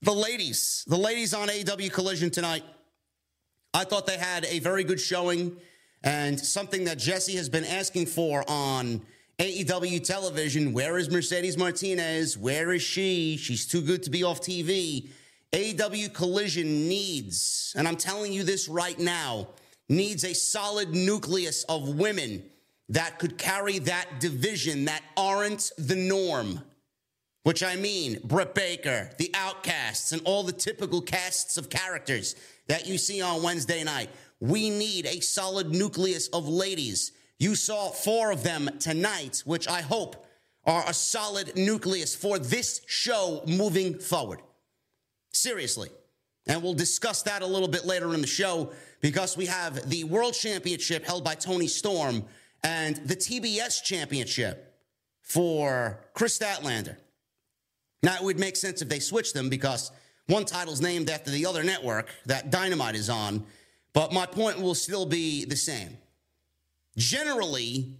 the 0.00 0.14
ladies, 0.14 0.82
the 0.86 0.96
ladies 0.96 1.34
on 1.34 1.50
AW 1.50 1.88
Collision 1.92 2.30
tonight. 2.30 2.64
I 3.74 3.84
thought 3.84 4.06
they 4.06 4.16
had 4.16 4.46
a 4.46 4.58
very 4.60 4.84
good 4.84 5.00
showing 5.00 5.54
and 6.02 6.40
something 6.40 6.84
that 6.84 6.96
Jesse 6.96 7.36
has 7.36 7.50
been 7.50 7.64
asking 7.64 8.06
for 8.06 8.42
on 8.48 9.02
AEW 9.38 10.04
television. 10.04 10.72
Where 10.72 10.96
is 10.96 11.10
Mercedes 11.10 11.58
Martinez? 11.58 12.38
Where 12.38 12.72
is 12.72 12.82
she? 12.82 13.36
She's 13.36 13.66
too 13.66 13.80
good 13.80 14.04
to 14.04 14.10
be 14.10 14.22
off 14.22 14.40
TV. 14.40 15.08
AEW 15.52 16.12
Collision 16.12 16.88
needs, 16.88 17.74
and 17.76 17.88
I'm 17.88 17.96
telling 17.96 18.32
you 18.32 18.44
this 18.44 18.68
right 18.68 18.98
now, 18.98 19.48
needs 19.88 20.24
a 20.24 20.34
solid 20.34 20.90
nucleus 20.94 21.64
of 21.64 21.96
women 21.96 22.44
that 22.88 23.18
could 23.18 23.36
carry 23.36 23.80
that 23.80 24.20
division 24.20 24.84
that 24.84 25.02
aren't 25.16 25.70
the 25.78 25.96
norm. 25.96 26.60
Which 27.42 27.62
I 27.62 27.76
mean, 27.76 28.20
Britt 28.24 28.54
Baker, 28.54 29.10
the 29.18 29.30
Outcasts, 29.34 30.12
and 30.12 30.22
all 30.24 30.44
the 30.44 30.52
typical 30.52 31.02
casts 31.02 31.56
of 31.56 31.70
characters 31.70 32.36
that 32.68 32.86
you 32.86 32.98
see 32.98 33.20
on 33.20 33.42
Wednesday 33.42 33.82
night. 33.84 34.10
We 34.40 34.70
need 34.70 35.06
a 35.06 35.20
solid 35.20 35.70
nucleus 35.70 36.28
of 36.28 36.48
ladies 36.48 37.12
you 37.38 37.54
saw 37.54 37.88
four 37.90 38.30
of 38.30 38.42
them 38.42 38.70
tonight, 38.78 39.42
which 39.44 39.68
I 39.68 39.80
hope 39.80 40.26
are 40.64 40.84
a 40.86 40.94
solid 40.94 41.56
nucleus 41.56 42.14
for 42.14 42.38
this 42.38 42.80
show 42.86 43.42
moving 43.46 43.98
forward. 43.98 44.40
Seriously. 45.32 45.90
And 46.46 46.62
we'll 46.62 46.74
discuss 46.74 47.22
that 47.22 47.42
a 47.42 47.46
little 47.46 47.68
bit 47.68 47.86
later 47.86 48.14
in 48.14 48.20
the 48.20 48.26
show 48.26 48.70
because 49.00 49.36
we 49.36 49.46
have 49.46 49.88
the 49.88 50.04
World 50.04 50.34
Championship 50.34 51.04
held 51.04 51.24
by 51.24 51.34
Toni 51.34 51.66
Storm 51.66 52.24
and 52.62 52.96
the 52.96 53.16
TBS 53.16 53.82
Championship 53.82 54.74
for 55.22 56.00
Kris 56.12 56.38
Statlander. 56.38 56.96
Now, 58.02 58.16
it 58.16 58.22
would 58.22 58.38
make 58.38 58.56
sense 58.56 58.82
if 58.82 58.88
they 58.88 58.98
switched 59.00 59.32
them 59.32 59.48
because 59.48 59.90
one 60.26 60.44
title's 60.44 60.82
named 60.82 61.08
after 61.08 61.30
the 61.30 61.46
other 61.46 61.62
network 61.62 62.08
that 62.26 62.50
Dynamite 62.50 62.94
is 62.94 63.08
on, 63.08 63.44
but 63.94 64.12
my 64.12 64.26
point 64.26 64.60
will 64.60 64.74
still 64.74 65.06
be 65.06 65.46
the 65.46 65.56
same 65.56 65.96
generally, 66.96 67.92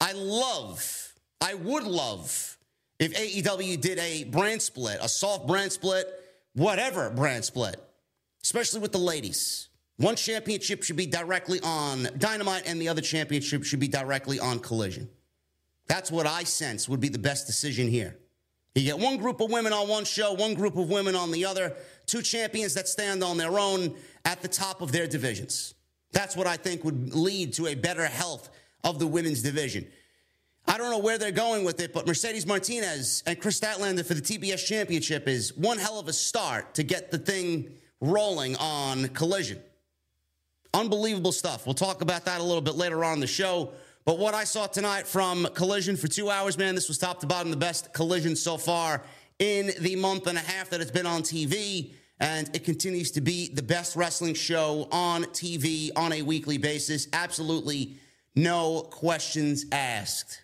I 0.00 0.12
love, 0.12 1.14
I 1.40 1.54
would 1.54 1.84
love 1.84 2.58
if 2.98 3.14
AEW 3.14 3.80
did 3.80 3.98
a 3.98 4.24
brand 4.24 4.62
split, 4.62 4.98
a 5.00 5.08
soft 5.08 5.46
brand 5.46 5.72
split, 5.72 6.06
whatever 6.54 7.10
brand 7.10 7.44
split, 7.44 7.76
especially 8.42 8.80
with 8.80 8.92
the 8.92 8.98
ladies. 8.98 9.68
One 9.96 10.16
championship 10.16 10.82
should 10.82 10.96
be 10.96 11.06
directly 11.06 11.60
on 11.62 12.08
Dynamite, 12.18 12.64
and 12.66 12.80
the 12.80 12.88
other 12.88 13.02
championship 13.02 13.64
should 13.64 13.80
be 13.80 13.88
directly 13.88 14.40
on 14.40 14.58
Collision. 14.58 15.08
That's 15.86 16.10
what 16.10 16.26
I 16.26 16.44
sense 16.44 16.88
would 16.88 17.00
be 17.00 17.08
the 17.08 17.18
best 17.18 17.46
decision 17.46 17.88
here. 17.88 18.16
You 18.74 18.82
get 18.82 18.98
one 18.98 19.18
group 19.18 19.40
of 19.40 19.50
women 19.50 19.72
on 19.72 19.86
one 19.88 20.04
show, 20.04 20.32
one 20.32 20.54
group 20.54 20.76
of 20.76 20.88
women 20.88 21.14
on 21.14 21.30
the 21.30 21.44
other, 21.44 21.74
two 22.06 22.22
champions 22.22 22.74
that 22.74 22.88
stand 22.88 23.22
on 23.22 23.36
their 23.36 23.58
own 23.58 23.94
at 24.24 24.40
the 24.40 24.48
top 24.48 24.80
of 24.80 24.92
their 24.92 25.06
divisions. 25.06 25.74
That's 26.12 26.36
what 26.36 26.46
I 26.46 26.56
think 26.56 26.84
would 26.84 27.14
lead 27.14 27.54
to 27.54 27.66
a 27.68 27.74
better 27.74 28.06
health 28.06 28.50
of 28.84 28.98
the 28.98 29.06
women's 29.06 29.42
division. 29.42 29.86
I 30.66 30.78
don't 30.78 30.90
know 30.90 30.98
where 30.98 31.18
they're 31.18 31.32
going 31.32 31.64
with 31.64 31.80
it, 31.80 31.92
but 31.92 32.06
Mercedes 32.06 32.46
Martinez 32.46 33.22
and 33.26 33.40
Kris 33.40 33.58
Statlander 33.58 34.06
for 34.06 34.14
the 34.14 34.20
TBS 34.20 34.64
championship 34.64 35.26
is 35.26 35.56
one 35.56 35.78
hell 35.78 35.98
of 35.98 36.08
a 36.08 36.12
start 36.12 36.74
to 36.74 36.82
get 36.82 37.10
the 37.10 37.18
thing 37.18 37.72
rolling 38.00 38.56
on 38.56 39.08
collision. 39.08 39.60
Unbelievable 40.74 41.32
stuff. 41.32 41.66
We'll 41.66 41.74
talk 41.74 42.00
about 42.00 42.24
that 42.26 42.40
a 42.40 42.44
little 42.44 42.62
bit 42.62 42.76
later 42.76 43.04
on 43.04 43.20
the 43.20 43.26
show. 43.26 43.72
But 44.04 44.18
what 44.18 44.34
I 44.34 44.44
saw 44.44 44.66
tonight 44.66 45.06
from 45.06 45.46
Collision 45.54 45.96
for 45.96 46.08
two 46.08 46.28
hours, 46.30 46.58
man, 46.58 46.74
this 46.74 46.88
was 46.88 46.98
top 46.98 47.20
to 47.20 47.26
bottom 47.26 47.50
the 47.50 47.56
best 47.56 47.92
collision 47.92 48.34
so 48.34 48.56
far 48.56 49.02
in 49.38 49.72
the 49.80 49.96
month 49.96 50.26
and 50.26 50.36
a 50.36 50.40
half 50.40 50.70
that 50.70 50.80
it's 50.80 50.90
been 50.90 51.06
on 51.06 51.22
TV 51.22 51.92
and 52.22 52.48
it 52.54 52.62
continues 52.64 53.10
to 53.10 53.20
be 53.20 53.48
the 53.48 53.62
best 53.62 53.96
wrestling 53.96 54.32
show 54.32 54.86
on 54.92 55.24
TV 55.24 55.90
on 55.96 56.12
a 56.12 56.22
weekly 56.22 56.56
basis. 56.56 57.08
Absolutely 57.12 57.96
no 58.36 58.82
questions 58.82 59.66
asked. 59.72 60.40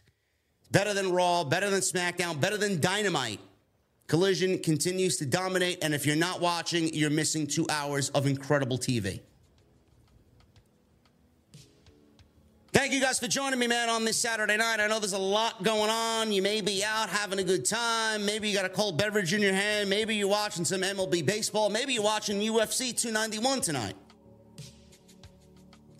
Better 0.72 0.92
than 0.92 1.12
Raw, 1.12 1.44
better 1.44 1.70
than 1.70 1.80
SmackDown, 1.80 2.40
better 2.40 2.56
than 2.56 2.80
Dynamite. 2.80 3.38
Collision 4.08 4.58
continues 4.58 5.18
to 5.18 5.26
dominate, 5.26 5.78
and 5.82 5.94
if 5.94 6.04
you're 6.04 6.16
not 6.16 6.40
watching, 6.40 6.92
you're 6.92 7.10
missing 7.10 7.46
two 7.46 7.66
hours 7.70 8.10
of 8.10 8.26
incredible 8.26 8.76
TV. 8.76 9.20
Thank 12.78 12.92
you 12.92 13.00
guys 13.00 13.18
for 13.18 13.26
joining 13.26 13.58
me, 13.58 13.66
man, 13.66 13.88
on 13.88 14.04
this 14.04 14.16
Saturday 14.16 14.56
night. 14.56 14.78
I 14.78 14.86
know 14.86 15.00
there's 15.00 15.12
a 15.12 15.18
lot 15.18 15.64
going 15.64 15.90
on. 15.90 16.30
You 16.30 16.42
may 16.42 16.60
be 16.60 16.84
out 16.84 17.08
having 17.08 17.40
a 17.40 17.42
good 17.42 17.64
time. 17.64 18.24
Maybe 18.24 18.48
you 18.48 18.54
got 18.54 18.66
a 18.66 18.68
cold 18.68 18.96
beverage 18.96 19.34
in 19.34 19.42
your 19.42 19.52
hand. 19.52 19.90
Maybe 19.90 20.14
you're 20.14 20.28
watching 20.28 20.64
some 20.64 20.82
MLB 20.82 21.26
baseball. 21.26 21.70
Maybe 21.70 21.94
you're 21.94 22.04
watching 22.04 22.38
UFC 22.38 22.96
291 22.96 23.62
tonight. 23.62 23.94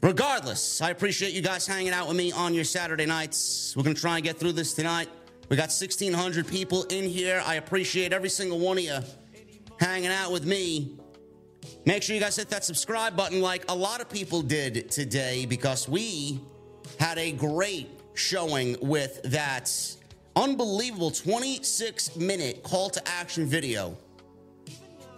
Regardless, 0.05 0.81
I 0.81 0.91
appreciate 0.91 1.33
you 1.33 1.43
guys 1.43 1.67
hanging 1.67 1.93
out 1.93 2.07
with 2.07 2.17
me 2.17 2.31
on 2.31 2.55
your 2.55 2.63
Saturday 2.63 3.07
nights. 3.07 3.75
We're 3.77 3.83
going 3.83 3.97
to 3.97 4.01
try 4.01 4.15
and 4.19 4.25
get 4.25 4.39
through 4.39 4.53
this 4.53 4.73
tonight. 4.73 5.09
We 5.49 5.57
got 5.57 5.71
1,600 5.71 6.47
people 6.47 6.85
in 6.85 7.11
here. 7.11 7.43
I 7.45 7.57
appreciate 7.57 8.13
every 8.13 8.31
single 8.31 8.61
one 8.61 8.79
of 8.79 8.85
you 8.85 9.01
hanging 9.81 10.13
out 10.13 10.31
with 10.31 10.47
me. 10.47 10.97
Make 11.87 12.05
sure 12.05 12.15
you 12.15 12.21
guys 12.21 12.37
hit 12.37 12.51
that 12.51 12.63
subscribe 12.63 13.17
button 13.17 13.41
like 13.41 13.69
a 13.69 13.75
lot 13.75 14.01
of 14.01 14.09
people 14.09 14.43
did 14.43 14.93
today 14.93 15.45
because 15.45 15.89
we 15.89 16.41
had 16.99 17.19
a 17.19 17.33
great 17.33 17.89
showing 18.15 18.77
with 18.81 19.21
that 19.25 19.73
unbelievable 20.37 21.11
26 21.11 22.17
minute 22.17 22.63
call 22.63 22.91
to 22.91 23.09
action 23.09 23.47
video 23.47 23.97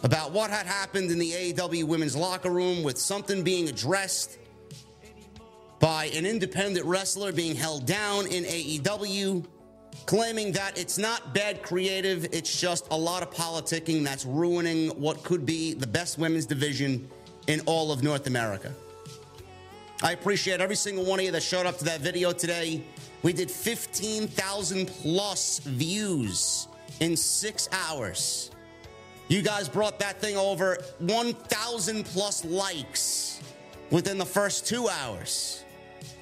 about 0.03 0.33
what 0.33 0.51
had 0.51 0.67
happened 0.67 1.11
in 1.11 1.19
the 1.19 1.31
AEW 1.31 1.85
women's 1.85 2.17
locker 2.17 2.51
room 2.51 2.83
with 2.83 2.97
something 2.99 3.43
being 3.43 3.69
addressed 3.69 4.39
by 5.79 6.07
an 6.07 6.27
independent 6.27 6.85
wrestler 6.87 7.33
being 7.33 7.55
held 7.55 7.87
down 7.87 8.27
in 8.27 8.45
AEW. 8.45 9.45
claiming 10.07 10.53
that 10.53 10.79
it's 10.79 10.99
not 10.99 11.35
bad 11.35 11.63
creative, 11.63 12.25
it's 12.33 12.59
just 12.59 12.87
a 12.91 12.97
lot 12.97 13.23
of 13.23 13.31
politicking 13.31 14.03
that's 14.03 14.25
ruining 14.25 14.89
what 14.91 15.23
could 15.23 15.45
be 15.45 15.75
the 15.75 15.87
best 15.87 16.19
women's 16.19 16.47
division 16.47 17.09
in 17.47 17.61
all 17.67 17.93
of 17.93 18.03
North 18.03 18.27
America. 18.27 18.75
I 20.03 20.13
appreciate 20.13 20.61
every 20.61 20.77
single 20.77 21.05
one 21.05 21.19
of 21.19 21.27
you 21.27 21.33
that 21.33 21.43
showed 21.43 21.67
up 21.67 21.77
to 21.79 21.85
that 21.85 22.01
video 22.01 22.33
today. 22.33 22.83
We 23.23 23.35
did 23.35 23.51
15,000 23.51 24.87
plus 24.87 25.59
views 25.59 26.69
in 27.01 27.17
six 27.17 27.69
hours. 27.71 28.51
You 29.29 29.43
guys 29.43 29.69
brought 29.69 29.99
that 29.99 30.19
thing 30.19 30.39
over 30.39 30.79
1,000 31.01 32.05
plus 32.07 32.45
likes 32.47 33.41
within 33.91 34.17
the 34.17 34.25
first 34.25 34.67
two 34.67 34.89
hours. 34.89 35.65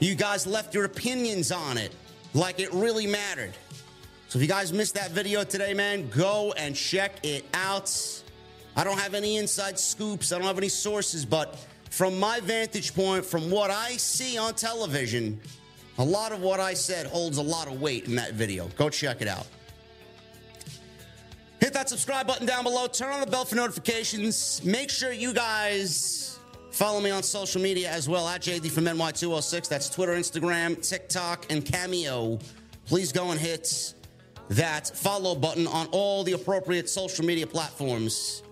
You 0.00 0.16
guys 0.16 0.44
left 0.44 0.74
your 0.74 0.84
opinions 0.84 1.52
on 1.52 1.78
it 1.78 1.94
like 2.34 2.58
it 2.58 2.72
really 2.74 3.06
mattered. 3.06 3.52
So 4.28 4.38
if 4.38 4.42
you 4.42 4.48
guys 4.48 4.72
missed 4.72 4.94
that 4.96 5.12
video 5.12 5.44
today, 5.44 5.72
man, 5.72 6.08
go 6.10 6.52
and 6.56 6.74
check 6.74 7.24
it 7.24 7.46
out. 7.54 7.94
I 8.76 8.82
don't 8.84 8.98
have 8.98 9.14
any 9.14 9.36
inside 9.36 9.78
scoops, 9.78 10.32
I 10.32 10.38
don't 10.38 10.46
have 10.46 10.58
any 10.58 10.68
sources, 10.68 11.24
but 11.24 11.56
from 11.98 12.16
my 12.16 12.38
vantage 12.38 12.94
point, 12.94 13.24
from 13.24 13.50
what 13.50 13.72
I 13.72 13.96
see 13.96 14.38
on 14.38 14.54
television, 14.54 15.40
a 15.98 16.04
lot 16.04 16.30
of 16.30 16.40
what 16.40 16.60
I 16.60 16.72
said 16.72 17.06
holds 17.06 17.38
a 17.38 17.42
lot 17.42 17.66
of 17.66 17.80
weight 17.80 18.04
in 18.04 18.14
that 18.14 18.34
video. 18.34 18.68
Go 18.76 18.88
check 18.88 19.20
it 19.20 19.26
out. 19.26 19.48
Hit 21.58 21.72
that 21.72 21.88
subscribe 21.88 22.28
button 22.28 22.46
down 22.46 22.62
below. 22.62 22.86
Turn 22.86 23.12
on 23.12 23.18
the 23.18 23.26
bell 23.26 23.44
for 23.44 23.56
notifications. 23.56 24.62
Make 24.64 24.90
sure 24.90 25.10
you 25.10 25.32
guys 25.32 26.38
follow 26.70 27.00
me 27.00 27.10
on 27.10 27.24
social 27.24 27.60
media 27.60 27.90
as 27.90 28.08
well 28.08 28.28
at 28.28 28.42
JD 28.42 28.70
from 28.70 28.84
NY206. 28.84 29.68
That's 29.68 29.90
Twitter, 29.90 30.12
Instagram, 30.12 30.80
TikTok, 30.88 31.46
and 31.50 31.64
Cameo. 31.64 32.38
Please 32.86 33.10
go 33.10 33.32
and 33.32 33.40
hit 33.40 33.94
that 34.50 34.86
follow 34.86 35.34
button 35.34 35.66
on 35.66 35.88
all 35.88 36.22
the 36.22 36.34
appropriate 36.34 36.88
social 36.88 37.24
media 37.24 37.48
platforms. 37.48 38.44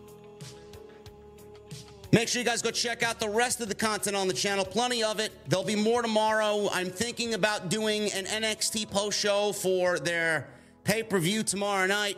Make 2.16 2.29
sure 2.29 2.40
you 2.40 2.46
guys 2.46 2.62
go 2.62 2.70
check 2.70 3.02
out 3.02 3.20
the 3.20 3.29
rest 3.29 3.61
of 3.61 3.68
the 3.68 3.74
content 3.74 4.16
on 4.16 4.26
the 4.26 4.33
channel. 4.33 4.64
Plenty 4.64 5.05
of 5.05 5.20
it. 5.20 5.33
There'll 5.50 5.66
be 5.66 5.76
more 5.76 6.00
tomorrow. 6.00 6.66
I'm 6.72 6.88
thinking 6.88 7.35
about 7.35 7.68
doing 7.68 8.11
an 8.12 8.24
NXT 8.24 8.90
post 8.90 9.18
show 9.20 9.52
for 9.52 9.98
their 9.98 10.48
pay 10.83 11.02
per 11.02 11.18
view 11.18 11.42
tomorrow 11.42 11.85
night, 11.85 12.16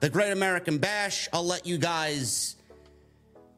the 0.00 0.08
Great 0.08 0.32
American 0.32 0.78
Bash. 0.78 1.28
I'll 1.30 1.44
let 1.44 1.66
you 1.66 1.76
guys 1.76 2.56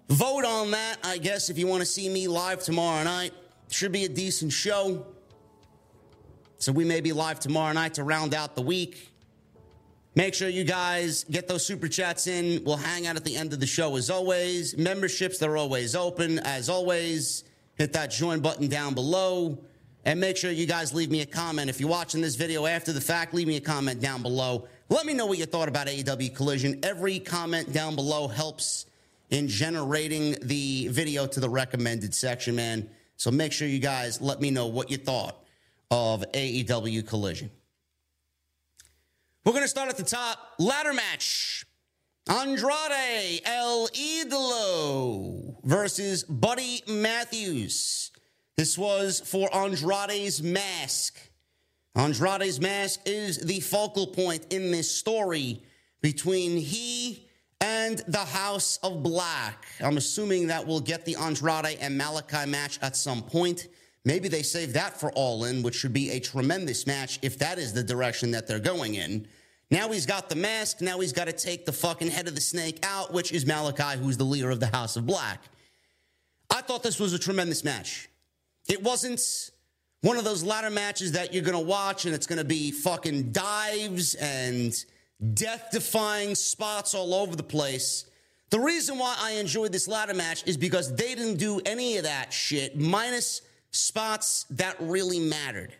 vote 0.08 0.44
on 0.44 0.72
that, 0.72 0.96
I 1.04 1.18
guess, 1.18 1.50
if 1.50 1.56
you 1.56 1.68
want 1.68 1.82
to 1.82 1.86
see 1.86 2.08
me 2.08 2.26
live 2.26 2.64
tomorrow 2.64 3.04
night. 3.04 3.32
Should 3.70 3.92
be 3.92 4.06
a 4.06 4.08
decent 4.08 4.52
show. 4.52 5.06
So 6.58 6.72
we 6.72 6.84
may 6.84 7.00
be 7.00 7.12
live 7.12 7.38
tomorrow 7.38 7.72
night 7.72 7.94
to 7.94 8.02
round 8.02 8.34
out 8.34 8.56
the 8.56 8.62
week. 8.62 9.12
Make 10.16 10.32
sure 10.32 10.48
you 10.48 10.64
guys 10.64 11.24
get 11.24 11.46
those 11.46 11.66
super 11.66 11.88
chats 11.88 12.26
in. 12.26 12.64
We'll 12.64 12.78
hang 12.78 13.06
out 13.06 13.16
at 13.16 13.24
the 13.24 13.36
end 13.36 13.52
of 13.52 13.60
the 13.60 13.66
show 13.66 13.96
as 13.96 14.08
always. 14.08 14.74
Memberships, 14.74 15.36
they're 15.36 15.58
always 15.58 15.94
open. 15.94 16.38
As 16.38 16.70
always, 16.70 17.44
hit 17.74 17.92
that 17.92 18.12
join 18.12 18.40
button 18.40 18.68
down 18.68 18.94
below. 18.94 19.58
And 20.06 20.18
make 20.18 20.38
sure 20.38 20.50
you 20.50 20.64
guys 20.64 20.94
leave 20.94 21.10
me 21.10 21.20
a 21.20 21.26
comment. 21.26 21.68
If 21.68 21.80
you're 21.80 21.90
watching 21.90 22.22
this 22.22 22.34
video 22.34 22.64
after 22.64 22.94
the 22.94 23.00
fact, 23.00 23.34
leave 23.34 23.46
me 23.46 23.56
a 23.56 23.60
comment 23.60 24.00
down 24.00 24.22
below. 24.22 24.66
Let 24.88 25.04
me 25.04 25.12
know 25.12 25.26
what 25.26 25.36
you 25.36 25.44
thought 25.44 25.68
about 25.68 25.86
AEW 25.86 26.34
Collision. 26.34 26.80
Every 26.82 27.18
comment 27.18 27.74
down 27.74 27.94
below 27.94 28.26
helps 28.26 28.86
in 29.28 29.48
generating 29.48 30.36
the 30.40 30.88
video 30.88 31.26
to 31.26 31.40
the 31.40 31.48
recommended 31.50 32.14
section, 32.14 32.56
man. 32.56 32.88
So 33.18 33.30
make 33.30 33.52
sure 33.52 33.68
you 33.68 33.80
guys 33.80 34.22
let 34.22 34.40
me 34.40 34.50
know 34.50 34.66
what 34.68 34.90
you 34.90 34.96
thought 34.96 35.44
of 35.90 36.24
AEW 36.32 37.06
Collision. 37.06 37.50
We're 39.46 39.52
going 39.52 39.62
to 39.62 39.68
start 39.68 39.88
at 39.88 39.96
the 39.96 40.02
top. 40.02 40.54
Ladder 40.58 40.92
match. 40.92 41.64
Andrade 42.28 43.42
El 43.44 43.86
Idolo 43.86 45.54
versus 45.62 46.24
Buddy 46.24 46.82
Matthews. 46.88 48.10
This 48.56 48.76
was 48.76 49.20
for 49.20 49.48
Andrade's 49.54 50.42
mask. 50.42 51.20
Andrade's 51.94 52.60
mask 52.60 53.02
is 53.06 53.38
the 53.38 53.60
focal 53.60 54.08
point 54.08 54.52
in 54.52 54.72
this 54.72 54.90
story 54.90 55.62
between 56.02 56.56
he 56.56 57.28
and 57.60 57.98
the 58.08 58.18
House 58.18 58.80
of 58.82 59.04
Black. 59.04 59.64
I'm 59.80 59.96
assuming 59.96 60.48
that 60.48 60.66
we'll 60.66 60.80
get 60.80 61.04
the 61.04 61.14
Andrade 61.14 61.78
and 61.80 62.00
Malakai 62.00 62.48
match 62.48 62.80
at 62.82 62.96
some 62.96 63.22
point. 63.22 63.68
Maybe 64.04 64.28
they 64.28 64.42
save 64.42 64.72
that 64.72 64.98
for 64.98 65.12
All 65.12 65.44
In, 65.44 65.62
which 65.62 65.76
should 65.76 65.92
be 65.92 66.10
a 66.10 66.20
tremendous 66.20 66.84
match 66.86 67.20
if 67.22 67.38
that 67.38 67.58
is 67.58 67.72
the 67.72 67.82
direction 67.82 68.32
that 68.32 68.48
they're 68.48 68.58
going 68.58 68.96
in. 68.96 69.26
Now 69.70 69.88
he's 69.90 70.06
got 70.06 70.28
the 70.28 70.36
mask. 70.36 70.80
Now 70.80 71.00
he's 71.00 71.12
got 71.12 71.26
to 71.26 71.32
take 71.32 71.66
the 71.66 71.72
fucking 71.72 72.08
head 72.08 72.28
of 72.28 72.34
the 72.34 72.40
snake 72.40 72.78
out, 72.84 73.12
which 73.12 73.32
is 73.32 73.44
Malakai, 73.44 73.96
who's 73.96 74.16
the 74.16 74.24
leader 74.24 74.50
of 74.50 74.60
the 74.60 74.66
House 74.66 74.96
of 74.96 75.06
Black. 75.06 75.40
I 76.50 76.60
thought 76.60 76.82
this 76.82 77.00
was 77.00 77.12
a 77.12 77.18
tremendous 77.18 77.64
match. 77.64 78.08
It 78.68 78.82
wasn't 78.82 79.20
one 80.02 80.16
of 80.16 80.24
those 80.24 80.44
ladder 80.44 80.70
matches 80.70 81.12
that 81.12 81.34
you're 81.34 81.42
going 81.42 81.56
to 81.56 81.64
watch 81.64 82.04
and 82.04 82.14
it's 82.14 82.26
going 82.26 82.38
to 82.38 82.44
be 82.44 82.70
fucking 82.70 83.32
dives 83.32 84.14
and 84.14 84.84
death 85.34 85.68
defying 85.72 86.34
spots 86.34 86.94
all 86.94 87.14
over 87.14 87.34
the 87.34 87.42
place. 87.42 88.06
The 88.50 88.60
reason 88.60 88.98
why 88.98 89.16
I 89.18 89.32
enjoyed 89.32 89.72
this 89.72 89.88
ladder 89.88 90.14
match 90.14 90.46
is 90.46 90.56
because 90.56 90.94
they 90.94 91.14
didn't 91.14 91.38
do 91.38 91.60
any 91.66 91.96
of 91.96 92.04
that 92.04 92.32
shit, 92.32 92.78
minus 92.78 93.42
spots 93.72 94.44
that 94.50 94.76
really 94.78 95.18
mattered. 95.18 95.74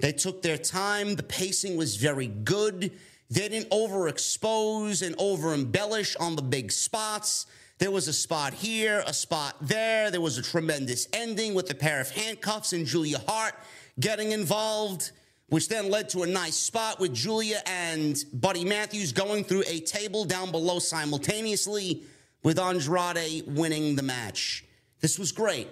They 0.00 0.12
took 0.12 0.42
their 0.42 0.58
time. 0.58 1.14
The 1.14 1.22
pacing 1.22 1.76
was 1.76 1.96
very 1.96 2.26
good. 2.26 2.90
They 3.30 3.48
didn't 3.48 3.70
overexpose 3.70 5.06
and 5.06 5.14
over 5.18 5.54
embellish 5.54 6.16
on 6.16 6.34
the 6.34 6.42
big 6.42 6.72
spots. 6.72 7.46
There 7.78 7.90
was 7.90 8.08
a 8.08 8.12
spot 8.12 8.52
here, 8.52 9.04
a 9.06 9.14
spot 9.14 9.56
there. 9.60 10.10
There 10.10 10.20
was 10.20 10.36
a 10.36 10.42
tremendous 10.42 11.06
ending 11.12 11.54
with 11.54 11.70
a 11.70 11.74
pair 11.74 12.00
of 12.00 12.10
handcuffs 12.10 12.72
and 12.72 12.84
Julia 12.84 13.18
Hart 13.26 13.54
getting 14.00 14.32
involved, 14.32 15.12
which 15.48 15.68
then 15.68 15.90
led 15.90 16.08
to 16.10 16.22
a 16.22 16.26
nice 16.26 16.56
spot 16.56 16.98
with 16.98 17.14
Julia 17.14 17.62
and 17.66 18.22
Buddy 18.32 18.64
Matthews 18.64 19.12
going 19.12 19.44
through 19.44 19.62
a 19.66 19.80
table 19.80 20.24
down 20.24 20.50
below 20.50 20.80
simultaneously 20.80 22.02
with 22.42 22.58
Andrade 22.58 23.44
winning 23.46 23.94
the 23.94 24.02
match. 24.02 24.64
This 25.00 25.18
was 25.18 25.30
great. 25.30 25.68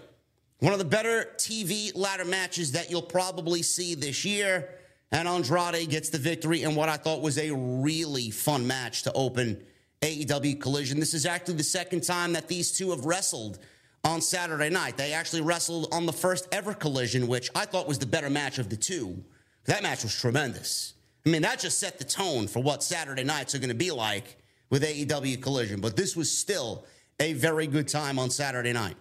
One 0.61 0.73
of 0.73 0.79
the 0.79 0.85
better 0.85 1.31
TV 1.37 1.95
ladder 1.95 2.25
matches 2.25 2.73
that 2.73 2.91
you'll 2.91 3.03
probably 3.03 3.63
see 3.63 3.95
this 3.95 4.25
year. 4.25 4.69
And 5.11 5.27
Andrade 5.27 5.89
gets 5.89 6.11
the 6.11 6.19
victory 6.19 6.63
in 6.63 6.75
what 6.75 6.89
I 6.89 6.97
thought 6.97 7.23
was 7.23 7.39
a 7.39 7.51
really 7.55 8.31
fun 8.31 8.67
match 8.67 9.03
to 9.05 9.13
open 9.13 9.63
AEW 10.03 10.61
Collision. 10.61 11.01
This 11.01 11.15
is 11.15 11.27
actually 11.27 11.55
the 11.55 11.63
second 11.63 12.03
time 12.03 12.35
that 12.35 12.49
these 12.49 12.73
two 12.73 12.91
have 12.91 13.05
wrestled 13.05 13.59
on 14.05 14.21
Saturday 14.21 14.69
night. 14.69 14.97
They 14.97 15.13
actually 15.13 15.43
wrestled 15.43 15.89
on 15.93 16.07
the 16.07 16.13
first 16.13 16.47
ever 16.53 16.75
Collision, 16.75 17.27
which 17.27 17.51
I 17.55 17.65
thought 17.65 17.89
was 17.89 17.99
the 17.99 18.07
better 18.07 18.31
match 18.31 18.59
of 18.59 18.69
the 18.69 18.77
two. 18.77 19.25
That 19.65 19.83
match 19.83 20.03
was 20.03 20.15
tremendous. 20.15 20.95
I 21.27 21.31
mean, 21.31 21.43
that 21.43 21.59
just 21.59 21.79
set 21.79 21.99
the 21.99 22.05
tone 22.05 22.47
for 22.47 22.63
what 22.63 22.83
Saturday 22.83 23.25
nights 23.25 23.55
are 23.55 23.59
going 23.59 23.69
to 23.71 23.75
be 23.75 23.91
like 23.91 24.37
with 24.71 24.83
AEW 24.83 25.43
Collision. 25.43 25.81
But 25.81 25.97
this 25.97 26.17
was 26.17 26.31
still 26.31 26.85
a 27.19 27.33
very 27.33 27.67
good 27.67 27.89
time 27.89 28.19
on 28.19 28.31
Saturday 28.31 28.73
night. 28.73 28.97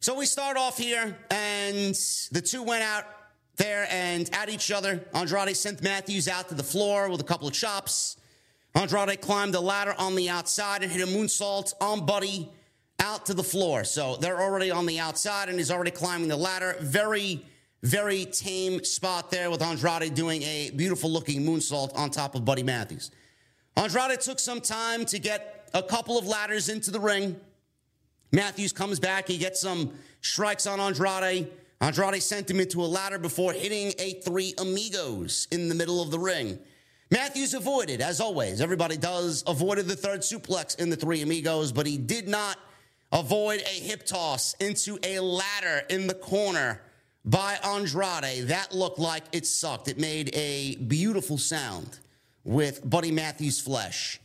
So 0.00 0.14
we 0.16 0.26
start 0.26 0.56
off 0.56 0.78
here, 0.78 1.16
and 1.30 1.94
the 2.32 2.42
two 2.44 2.62
went 2.62 2.82
out 2.82 3.04
there 3.60 3.86
and 3.90 4.28
at 4.34 4.48
each 4.48 4.72
other. 4.72 5.04
Andrade 5.14 5.56
sent 5.56 5.82
Matthews 5.82 6.26
out 6.26 6.48
to 6.48 6.54
the 6.54 6.62
floor 6.62 7.08
with 7.10 7.20
a 7.20 7.24
couple 7.24 7.46
of 7.46 7.54
chops. 7.54 8.16
Andrade 8.74 9.20
climbed 9.20 9.54
the 9.54 9.60
ladder 9.60 9.94
on 9.98 10.16
the 10.16 10.28
outside 10.28 10.82
and 10.82 10.90
hit 10.90 11.06
a 11.06 11.10
moonsault 11.10 11.74
on 11.80 12.06
Buddy 12.06 12.48
out 12.98 13.26
to 13.26 13.34
the 13.34 13.42
floor. 13.42 13.84
So 13.84 14.16
they're 14.16 14.40
already 14.40 14.70
on 14.70 14.86
the 14.86 14.98
outside, 14.98 15.48
and 15.48 15.58
he's 15.58 15.70
already 15.70 15.90
climbing 15.90 16.28
the 16.28 16.36
ladder. 16.36 16.76
Very, 16.80 17.44
very 17.82 18.24
tame 18.24 18.82
spot 18.84 19.30
there 19.30 19.50
with 19.50 19.62
Andrade 19.62 20.14
doing 20.14 20.42
a 20.42 20.70
beautiful 20.70 21.10
looking 21.10 21.42
moonsault 21.42 21.96
on 21.96 22.10
top 22.10 22.34
of 22.34 22.44
Buddy 22.44 22.62
Matthews. 22.62 23.10
Andrade 23.76 24.20
took 24.20 24.38
some 24.38 24.60
time 24.60 25.04
to 25.06 25.18
get 25.18 25.68
a 25.74 25.82
couple 25.82 26.18
of 26.18 26.26
ladders 26.26 26.68
into 26.68 26.90
the 26.90 27.00
ring. 27.00 27.36
Matthews 28.32 28.72
comes 28.72 29.00
back. 29.00 29.28
He 29.28 29.38
gets 29.38 29.60
some 29.60 29.92
strikes 30.22 30.66
on 30.66 30.80
Andrade. 30.80 31.48
Andrade 31.80 32.22
sent 32.22 32.50
him 32.50 32.60
into 32.60 32.82
a 32.82 32.86
ladder 32.86 33.18
before 33.18 33.52
hitting 33.52 33.94
a 33.98 34.14
three 34.20 34.54
amigos 34.58 35.48
in 35.50 35.68
the 35.68 35.74
middle 35.74 36.02
of 36.02 36.10
the 36.10 36.18
ring. 36.18 36.58
Matthews 37.10 37.54
avoided, 37.54 38.00
as 38.00 38.20
always. 38.20 38.60
Everybody 38.60 38.96
does, 38.96 39.42
avoided 39.46 39.88
the 39.88 39.96
third 39.96 40.20
suplex 40.20 40.78
in 40.78 40.90
the 40.90 40.96
three 40.96 41.22
amigos, 41.22 41.72
but 41.72 41.86
he 41.86 41.96
did 41.96 42.28
not 42.28 42.58
avoid 43.12 43.60
a 43.62 43.80
hip 43.80 44.04
toss 44.06 44.54
into 44.60 44.98
a 45.02 45.18
ladder 45.20 45.82
in 45.88 46.06
the 46.06 46.14
corner 46.14 46.80
by 47.24 47.58
Andrade. 47.64 48.48
That 48.48 48.72
looked 48.72 48.98
like 48.98 49.24
it 49.32 49.46
sucked. 49.46 49.88
It 49.88 49.98
made 49.98 50.30
a 50.34 50.76
beautiful 50.76 51.38
sound 51.38 51.98
with 52.44 52.88
Buddy 52.88 53.10
Matthews' 53.10 53.60
flesh. 53.60 54.20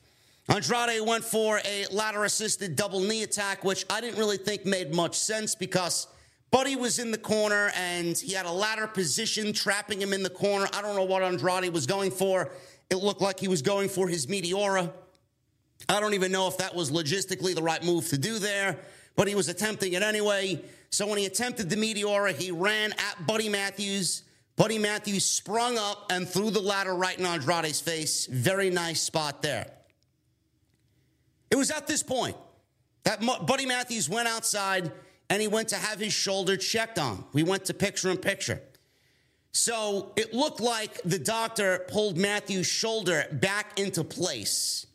Andrade 0.48 1.02
went 1.02 1.24
for 1.24 1.60
a 1.66 1.86
ladder 1.92 2.26
assisted 2.26 2.76
double 2.76 3.00
knee 3.00 3.24
attack, 3.24 3.64
which 3.64 3.86
I 3.90 4.00
didn't 4.00 4.20
really 4.20 4.38
think 4.38 4.66
made 4.66 4.94
much 4.94 5.18
sense 5.18 5.56
because 5.56 6.08
Buddy 6.52 6.76
was 6.76 7.00
in 7.00 7.12
the 7.12 7.18
corner 7.18 7.72
and 7.76 8.18
he 8.18 8.34
had 8.34 8.46
a 8.46 8.52
ladder 8.52 8.88
position 8.88 9.52
trapping 9.52 10.02
him 10.02 10.14
in 10.14 10.24
the 10.24 10.30
corner. 10.30 10.68
I 10.74 10.82
don't 10.82 10.96
know 10.96 11.04
what 11.04 11.22
Andrade 11.22 11.74
was 11.74 11.86
going 11.86 12.12
for. 12.12 12.52
It 12.90 12.98
looked 12.98 13.22
like 13.22 13.40
he 13.40 13.48
was 13.48 13.62
going 13.62 13.90
for 13.90 14.08
his 14.08 14.28
Meteora. 14.28 14.92
I 15.90 16.00
don't 16.00 16.14
even 16.14 16.32
know 16.32 16.48
if 16.48 16.58
that 16.60 16.74
was 16.74 16.92
logistically 16.92 17.54
the 17.54 17.64
right 17.64 17.84
move 17.84 18.08
to 18.10 18.18
do 18.18 18.40
there, 18.40 18.80
but 19.16 19.28
he 19.28 19.36
was 19.36 19.50
attempting 19.50 19.94
it 19.94 20.02
anyway. 20.02 20.64
So 20.90 21.08
when 21.08 21.18
he 21.18 21.26
attempted 21.26 21.70
the 21.70 21.76
Meteora, 21.76 22.34
he 22.34 22.52
ran 22.52 22.94
at 22.94 23.28
Buddy 23.28 23.50
Matthews. 23.50 24.24
Buddy 24.56 24.78
Matthews 24.78 25.26
sprung 25.26 25.78
up 25.78 26.06
and 26.10 26.28
threw 26.28 26.50
the 26.50 26.62
ladder 26.62 26.96
right 26.96 27.18
in 27.20 27.26
Andrade's 27.26 27.82
face. 27.82 28.28
Very 28.28 28.70
nice 28.70 29.02
spot 29.02 29.42
there. 29.42 29.70
It 31.52 31.56
was 31.58 31.72
at 31.72 31.88
this 31.88 32.02
point 32.02 32.38
that 33.04 33.22
Buddy 33.46 33.66
Matthews 33.66 34.10
went 34.10 34.28
outside 34.28 34.92
and 35.30 35.42
he 35.42 35.48
went 35.48 35.70
to 35.70 35.76
have 35.76 36.00
his 36.00 36.14
shoulder 36.14 36.58
checked 36.58 37.00
on. 37.00 37.26
We 37.34 37.44
went 37.44 37.66
to 37.66 37.74
picture 37.74 38.10
in 38.10 38.18
picture. 38.18 38.62
So 39.52 40.12
it 40.16 40.34
looked 40.34 40.60
like 40.60 41.02
the 41.04 41.18
doctor 41.18 41.86
pulled 41.88 42.18
Matthews' 42.18 42.68
shoulder 42.68 43.26
back 43.32 43.80
into 43.80 44.04
place. 44.04 44.86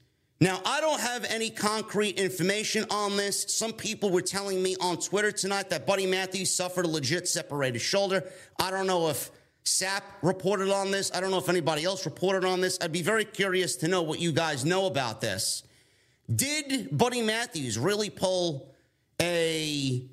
Now, 0.43 0.61
I 0.65 0.81
don't 0.81 1.01
have 1.01 1.25
any 1.25 1.51
concrete 1.51 2.19
information 2.19 2.87
on 2.91 3.17
this. 3.17 3.55
Some 3.55 3.73
people 3.73 4.11
were 4.11 4.23
telling 4.23 4.63
me 4.63 4.77
on 4.81 4.99
Twitter 4.99 5.33
tonight 5.33 5.71
that 5.71 5.87
Buddy 5.87 6.07
Matthews 6.07 6.51
suffered 6.55 6.87
a 6.87 6.89
legit 6.89 7.29
separated 7.29 7.81
shoulder. 7.81 8.25
I 8.59 8.71
don't 8.71 8.87
know 8.87 9.09
if 9.09 9.31
SAP 9.65 10.03
reported 10.23 10.71
on 10.71 10.91
this. 10.91 11.11
I 11.15 11.21
don't 11.21 11.31
know 11.31 11.39
if 11.39 11.49
anybody 11.49 11.85
else 11.85 12.07
reported 12.07 12.45
on 12.45 12.61
this. 12.61 12.79
I'd 12.81 12.93
be 12.93 13.03
very 13.03 13.25
curious 13.25 13.77
to 13.77 13.89
know 13.89 14.03
what 14.03 14.19
you 14.19 14.33
guys 14.33 14.65
know 14.65 14.87
about 14.87 15.21
this. 15.21 15.63
Did 16.35 16.97
Buddy 16.97 17.23
Matthews 17.23 17.79
really 17.79 18.09
pull 18.09 18.75
a 19.21 20.07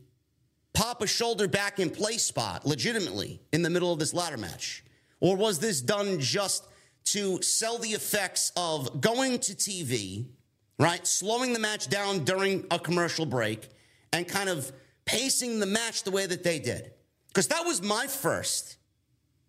pop 0.77 1.01
a 1.01 1.07
shoulder 1.07 1.47
back 1.47 1.79
in 1.79 1.89
play 1.89 2.19
spot 2.19 2.63
legitimately 2.63 3.41
in 3.51 3.63
the 3.63 3.69
middle 3.69 3.91
of 3.91 3.97
this 3.97 4.13
ladder 4.13 4.37
match? 4.37 4.83
Or 5.19 5.35
was 5.35 5.57
this 5.57 5.81
done 5.81 6.19
just 6.19 6.67
to 7.05 7.41
sell 7.41 7.79
the 7.79 7.89
effects 7.89 8.51
of 8.55 9.01
going 9.01 9.39
to 9.39 9.55
TV, 9.55 10.27
right? 10.77 11.05
Slowing 11.07 11.53
the 11.53 11.59
match 11.59 11.89
down 11.89 12.23
during 12.25 12.63
a 12.69 12.77
commercial 12.77 13.25
break 13.25 13.69
and 14.13 14.27
kind 14.27 14.49
of 14.49 14.71
pacing 15.05 15.59
the 15.59 15.65
match 15.65 16.03
the 16.03 16.11
way 16.11 16.27
that 16.27 16.43
they 16.43 16.59
did? 16.59 16.91
Because 17.29 17.47
that 17.47 17.65
was 17.65 17.81
my 17.81 18.05
first 18.05 18.77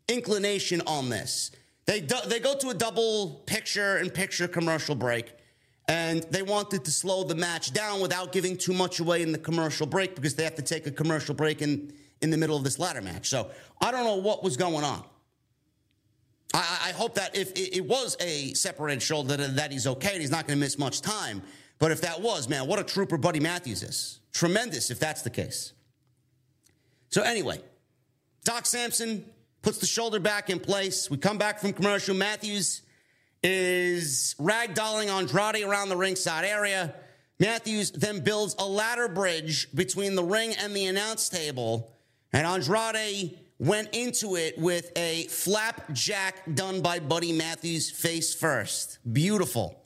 inclination 0.09 0.81
on 0.87 1.11
this. 1.11 1.51
They, 1.85 2.01
do, 2.01 2.17
they 2.27 2.41
go 2.41 2.57
to 2.57 2.71
a 2.71 2.75
double 2.75 3.43
picture 3.45 3.99
and 3.99 4.13
picture 4.13 4.49
commercial 4.49 4.95
break 4.95 5.35
and 5.89 6.23
they 6.25 6.43
wanted 6.43 6.85
to 6.85 6.91
slow 6.91 7.25
the 7.25 7.35
match 7.35 7.73
down 7.73 8.01
without 8.01 8.31
giving 8.31 8.57
too 8.57 8.75
much 8.75 9.01
away 9.01 9.23
in 9.23 9.33
the 9.33 9.39
commercial 9.39 9.87
break 9.87 10.15
because 10.15 10.35
they 10.35 10.45
have 10.45 10.55
to 10.57 10.63
take 10.63 10.87
a 10.87 10.91
commercial 10.91 11.35
break 11.35 11.63
in, 11.63 11.93
in 12.21 12.31
the 12.31 12.37
middle 12.37 12.57
of 12.57 12.63
this 12.63 12.79
ladder 12.79 13.01
match. 13.01 13.29
So 13.31 13.51
I 13.81 13.91
don't 13.91 14.05
know 14.05 14.17
what 14.17 14.45
was 14.45 14.59
going 14.59 14.85
on. 14.85 15.03
I, 16.53 16.89
I 16.89 16.93
hope 16.93 17.15
that 17.15 17.35
if 17.37 17.53
it, 17.53 17.77
it, 17.77 17.87
was 17.87 18.17
a 18.21 18.53
separated 18.53 19.03
shoulder, 19.03 19.37
that, 19.37 19.57
that 19.57 19.73
he's 19.73 19.87
okay 19.87 20.13
and 20.13 20.21
he's 20.21 20.31
not 20.31 20.47
going 20.47 20.59
to 20.59 20.61
miss 20.61 20.79
much 20.79 21.01
time. 21.01 21.43
But 21.79 21.91
if 21.91 22.03
that 22.03 22.21
was, 22.21 22.49
man, 22.49 22.67
what 22.67 22.79
a 22.79 22.85
trooper 22.85 23.17
Buddy 23.17 23.41
Matthews 23.41 23.83
is. 23.83 24.21
Tremendous 24.33 24.91
if 24.91 24.99
that's 24.99 25.23
the 25.23 25.31
case. 25.31 25.73
So 27.11 27.23
anyway, 27.23 27.61
Doc 28.45 28.67
Sampson 28.67 29.25
puts 29.63 29.79
the 29.79 29.87
shoulder 29.87 30.21
back 30.21 30.51
in 30.51 30.61
place. 30.61 31.11
We 31.11 31.17
come 31.17 31.39
back 31.39 31.61
from 31.61 31.73
commercial. 31.73 32.15
Matthews 32.15 32.83
is 33.43 34.35
ragdolling 34.39 35.09
Andrade 35.09 35.63
around 35.65 35.89
the 35.89 35.97
ringside 35.97 36.45
area. 36.45 36.95
Matthews 37.41 37.91
then 37.93 38.21
builds 38.21 38.57
a 38.59 38.67
ladder 38.67 39.09
bridge 39.09 39.69
between 39.75 40.15
the 40.15 40.25
ring 40.25 40.55
and 40.55 40.75
the 40.75 40.87
announce 40.87 41.29
table, 41.29 41.93
and 42.33 42.47
Andrade 42.47 43.39
went 43.59 43.95
into 43.95 44.37
it 44.37 44.59
with 44.59 44.91
a 44.97 45.25
flapjack 45.25 46.55
done 46.55 46.81
by 46.81 46.99
Buddy 46.99 47.33
Matthews 47.33 47.91
face 47.91 48.35
first. 48.35 48.99
Beautiful. 49.13 49.83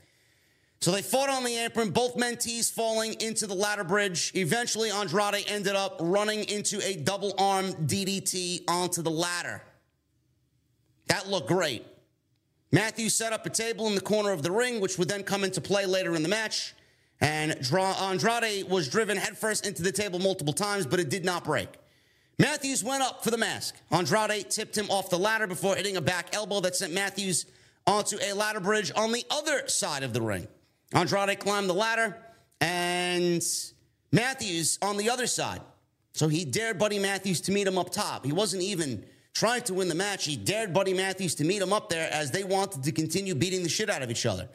So 0.80 0.90
they 0.90 1.02
fought 1.02 1.28
on 1.30 1.44
the 1.44 1.56
apron, 1.58 1.90
both 1.90 2.16
mentees 2.16 2.72
falling 2.72 3.14
into 3.20 3.46
the 3.46 3.54
ladder 3.54 3.84
bridge. 3.84 4.32
Eventually, 4.34 4.90
Andrade 4.90 5.44
ended 5.46 5.76
up 5.76 5.98
running 6.00 6.42
into 6.44 6.84
a 6.84 6.96
double 6.96 7.34
arm 7.38 7.72
DDT 7.86 8.64
onto 8.68 9.00
the 9.00 9.10
ladder. 9.10 9.62
That 11.06 11.28
looked 11.28 11.46
great. 11.46 11.86
Matthews 12.72 13.14
set 13.14 13.35
up 13.35 13.44
a 13.44 13.50
table 13.50 13.87
in 13.87 13.94
the 13.94 14.00
corner 14.00 14.32
of 14.32 14.42
the 14.42 14.50
ring, 14.50 14.80
which 14.80 14.96
would 14.98 15.08
then 15.08 15.22
come 15.22 15.44
into 15.44 15.61
play 15.61 15.85
later 15.85 16.14
in 16.14 16.22
the 16.22 16.28
match. 16.28 16.74
And 17.20 17.52
Andrade 17.52 18.68
was 18.68 18.88
driven 18.88 19.18
headfirst 19.18 19.66
into 19.66 19.82
the 19.82 19.92
table 19.92 20.18
multiple 20.18 20.54
times, 20.54 20.87
but 20.87 20.98
it 20.98 21.11
did 21.11 21.24
not 21.24 21.44
break. 21.44 21.68
Matthews 22.38 22.82
went 22.82 23.02
up 23.02 23.22
for 23.22 23.30
the 23.30 23.37
mask. 23.37 23.76
Andrade 23.90 24.50
tipped 24.50 24.76
him 24.76 24.90
off 24.90 25.11
the 25.11 25.18
ladder 25.18 25.46
before 25.46 25.76
hitting 25.76 25.96
a 25.96 26.00
back 26.00 26.35
elbow 26.35 26.61
that 26.61 26.74
sent 26.74 26.94
Matthews 26.94 27.46
onto 27.87 28.16
a 28.20 28.32
ladder 28.32 28.58
bridge 28.58 28.90
on 28.96 29.12
the 29.12 29.24
other 29.30 29.68
side 29.68 30.02
of 30.02 30.14
the 30.14 30.22
ring. 30.22 30.48
Andrade 30.94 31.38
climbed 31.38 31.68
the 31.68 31.74
ladder, 31.74 32.16
and 32.61 33.42
Matthews 34.11 34.78
on 34.80 34.96
the 34.96 35.11
other 35.11 35.26
side. 35.26 35.61
So 36.14 36.28
he 36.28 36.44
dared 36.44 36.78
Buddy 36.78 36.98
Matthews 36.98 37.40
to 37.42 37.52
meet 37.52 37.66
him 37.66 37.78
up 37.78 37.90
top. 37.90 38.24
He 38.24 38.32
wasn't 38.32 38.62
even 38.62 39.04
trying 39.35 39.62
to 39.62 39.75
win 39.75 39.88
the 39.88 39.95
match. 39.95 40.25
He 40.25 40.37
dared 40.37 40.73
Buddy 40.73 40.95
Matthews 40.95 41.35
to 41.37 41.45
meet 41.45 41.62
him 41.62 41.73
up 41.73 41.88
there 41.88 42.12
as 42.12 42.31
they 42.31 42.45
wanted 42.45 42.85
to 42.85 42.92
continue 42.92 43.35
beating 43.35 43.62
the 43.62 43.68
shit 43.68 43.90
out 43.90 44.03
of 44.03 44.11
each 44.11 44.27
other. 44.27 44.49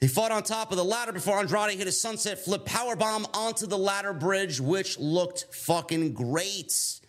They 0.00 0.06
fought 0.06 0.30
on 0.30 0.44
top 0.44 0.70
of 0.70 0.76
the 0.76 0.84
ladder 0.84 1.12
before 1.12 1.38
Andrade 1.38 1.76
hit 1.76 1.88
a 1.88 1.92
sunset 1.92 2.38
flip 2.38 2.64
power 2.64 2.94
bomb 2.94 3.26
onto 3.34 3.66
the 3.66 3.78
ladder 3.78 4.12
bridge, 4.12 4.60
which 4.60 4.98
looked 4.98 5.52
fucking 5.52 6.12
great. 6.12 7.00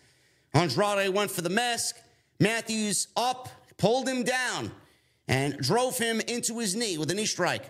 Andrade 0.52 1.14
went 1.14 1.30
for 1.30 1.42
the 1.42 1.50
mask. 1.50 1.96
Matthews 2.40 3.06
up, 3.16 3.48
pulled 3.76 4.08
him 4.08 4.24
down, 4.24 4.72
and 5.28 5.56
drove 5.58 5.98
him 5.98 6.20
into 6.20 6.58
his 6.58 6.74
knee 6.74 6.98
with 6.98 7.10
a 7.10 7.14
knee 7.14 7.26
strike. 7.26 7.64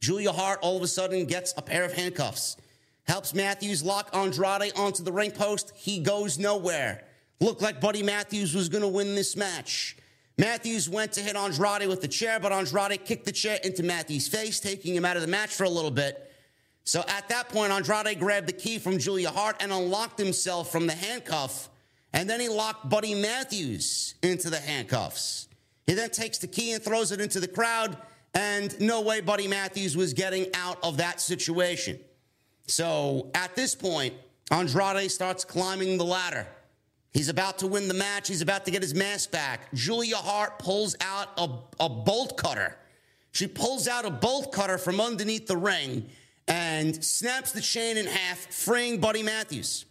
Julia 0.00 0.32
Hart 0.32 0.58
all 0.62 0.76
of 0.76 0.82
a 0.82 0.88
sudden 0.88 1.24
gets 1.24 1.54
a 1.56 1.62
pair 1.62 1.84
of 1.84 1.94
handcuffs, 1.94 2.56
helps 3.04 3.34
Matthews 3.34 3.82
lock 3.82 4.10
Andrade 4.14 4.72
onto 4.76 5.02
the 5.02 5.12
ring 5.12 5.30
post. 5.30 5.72
He 5.74 6.00
goes 6.00 6.38
nowhere. 6.38 7.04
Looked 7.40 7.62
like 7.62 7.80
Buddy 7.80 8.02
Matthews 8.02 8.54
was 8.54 8.68
going 8.68 8.82
to 8.82 8.88
win 8.88 9.14
this 9.14 9.36
match. 9.36 9.96
Matthews 10.36 10.88
went 10.88 11.12
to 11.12 11.20
hit 11.20 11.36
Andrade 11.36 11.88
with 11.88 12.00
the 12.00 12.08
chair, 12.08 12.38
but 12.38 12.52
Andrade 12.52 13.04
kicked 13.04 13.24
the 13.24 13.32
chair 13.32 13.58
into 13.64 13.82
Matthews' 13.82 14.28
face, 14.28 14.60
taking 14.60 14.94
him 14.94 15.04
out 15.04 15.16
of 15.16 15.22
the 15.22 15.28
match 15.28 15.50
for 15.50 15.64
a 15.64 15.68
little 15.68 15.90
bit. 15.90 16.32
So 16.84 17.04
at 17.08 17.28
that 17.28 17.48
point, 17.48 17.72
Andrade 17.72 18.18
grabbed 18.18 18.46
the 18.46 18.52
key 18.52 18.78
from 18.78 18.98
Julia 18.98 19.30
Hart 19.30 19.56
and 19.60 19.72
unlocked 19.72 20.18
himself 20.18 20.72
from 20.72 20.86
the 20.86 20.94
handcuff. 20.94 21.68
And 22.12 22.30
then 22.30 22.40
he 22.40 22.48
locked 22.48 22.88
Buddy 22.88 23.14
Matthews 23.14 24.14
into 24.22 24.48
the 24.48 24.58
handcuffs. 24.58 25.48
He 25.86 25.94
then 25.94 26.10
takes 26.10 26.38
the 26.38 26.46
key 26.46 26.72
and 26.72 26.82
throws 26.82 27.12
it 27.12 27.20
into 27.20 27.40
the 27.40 27.48
crowd. 27.48 27.96
And 28.34 28.78
no 28.80 29.00
way 29.00 29.20
Buddy 29.20 29.48
Matthews 29.48 29.96
was 29.96 30.12
getting 30.12 30.46
out 30.54 30.78
of 30.82 30.98
that 30.98 31.20
situation. 31.20 31.98
So 32.66 33.30
at 33.34 33.54
this 33.56 33.74
point, 33.74 34.14
Andrade 34.50 35.10
starts 35.10 35.44
climbing 35.44 35.98
the 35.98 36.04
ladder. 36.04 36.46
He's 37.12 37.28
about 37.28 37.58
to 37.58 37.66
win 37.66 37.88
the 37.88 37.94
match. 37.94 38.28
He's 38.28 38.42
about 38.42 38.64
to 38.66 38.70
get 38.70 38.82
his 38.82 38.94
mask 38.94 39.30
back. 39.30 39.72
Julia 39.74 40.16
Hart 40.16 40.58
pulls 40.58 40.94
out 41.00 41.28
a, 41.38 41.48
a 41.84 41.88
bolt 41.88 42.36
cutter. 42.36 42.76
She 43.32 43.46
pulls 43.46 43.88
out 43.88 44.04
a 44.04 44.10
bolt 44.10 44.52
cutter 44.52 44.78
from 44.78 45.00
underneath 45.00 45.46
the 45.46 45.56
ring 45.56 46.08
and 46.46 47.02
snaps 47.04 47.52
the 47.52 47.60
chain 47.60 47.96
in 47.96 48.06
half, 48.06 48.38
freeing 48.52 49.00
Buddy 49.00 49.22
Matthews. 49.22 49.84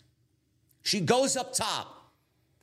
She 0.83 0.99
goes 0.99 1.35
up 1.35 1.53
top. 1.53 2.11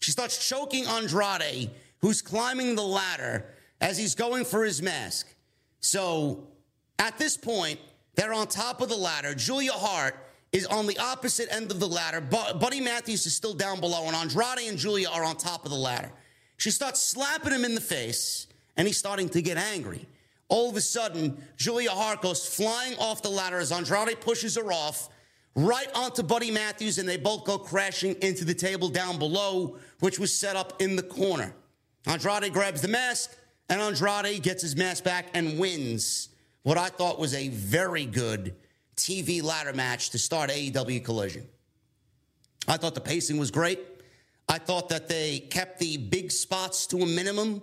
She 0.00 0.10
starts 0.10 0.48
choking 0.48 0.86
Andrade, 0.86 1.70
who's 2.00 2.22
climbing 2.22 2.74
the 2.74 2.82
ladder 2.82 3.46
as 3.80 3.98
he's 3.98 4.14
going 4.14 4.44
for 4.44 4.64
his 4.64 4.82
mask. 4.82 5.26
So 5.80 6.48
at 6.98 7.18
this 7.18 7.36
point, 7.36 7.80
they're 8.14 8.32
on 8.32 8.46
top 8.46 8.80
of 8.80 8.88
the 8.88 8.96
ladder. 8.96 9.34
Julia 9.34 9.72
Hart 9.72 10.16
is 10.54 10.66
on 10.66 10.86
the 10.86 10.96
opposite 10.98 11.48
end 11.50 11.72
of 11.72 11.80
the 11.80 11.88
ladder. 11.88 12.20
Buddy 12.20 12.80
Matthews 12.80 13.26
is 13.26 13.34
still 13.34 13.54
down 13.54 13.80
below, 13.80 14.06
and 14.06 14.14
Andrade 14.14 14.68
and 14.68 14.78
Julia 14.78 15.08
are 15.08 15.24
on 15.24 15.36
top 15.36 15.64
of 15.64 15.72
the 15.72 15.76
ladder. 15.76 16.12
She 16.56 16.70
starts 16.70 17.04
slapping 17.04 17.52
him 17.52 17.64
in 17.64 17.74
the 17.74 17.80
face, 17.80 18.46
and 18.76 18.86
he's 18.86 18.96
starting 18.96 19.28
to 19.30 19.42
get 19.42 19.56
angry. 19.56 20.06
All 20.48 20.70
of 20.70 20.76
a 20.76 20.80
sudden, 20.80 21.42
Julia 21.56 21.90
Hart 21.90 22.22
goes 22.22 22.46
flying 22.46 22.96
off 22.98 23.20
the 23.20 23.30
ladder 23.30 23.58
as 23.58 23.72
Andrade 23.72 24.20
pushes 24.20 24.56
her 24.56 24.72
off 24.72 25.08
right 25.56 25.88
onto 25.92 26.22
Buddy 26.22 26.52
Matthews, 26.52 26.98
and 26.98 27.08
they 27.08 27.16
both 27.16 27.44
go 27.44 27.58
crashing 27.58 28.14
into 28.22 28.44
the 28.44 28.54
table 28.54 28.88
down 28.88 29.18
below, 29.18 29.78
which 29.98 30.20
was 30.20 30.34
set 30.34 30.54
up 30.54 30.80
in 30.80 30.94
the 30.94 31.02
corner. 31.02 31.52
Andrade 32.06 32.52
grabs 32.52 32.80
the 32.80 32.88
mask, 32.88 33.36
and 33.68 33.80
Andrade 33.80 34.40
gets 34.44 34.62
his 34.62 34.76
mask 34.76 35.02
back 35.02 35.26
and 35.34 35.58
wins 35.58 36.28
what 36.62 36.78
I 36.78 36.88
thought 36.88 37.18
was 37.18 37.34
a 37.34 37.48
very 37.48 38.06
good 38.06 38.54
TV 38.96 39.42
ladder 39.42 39.72
match 39.72 40.10
to 40.10 40.18
start 40.18 40.50
AEW 40.50 41.04
Collision. 41.04 41.46
I 42.66 42.76
thought 42.76 42.94
the 42.94 43.00
pacing 43.00 43.38
was 43.38 43.50
great. 43.50 43.80
I 44.48 44.58
thought 44.58 44.88
that 44.90 45.08
they 45.08 45.40
kept 45.40 45.78
the 45.78 45.96
big 45.96 46.30
spots 46.30 46.86
to 46.88 46.98
a 46.98 47.06
minimum. 47.06 47.62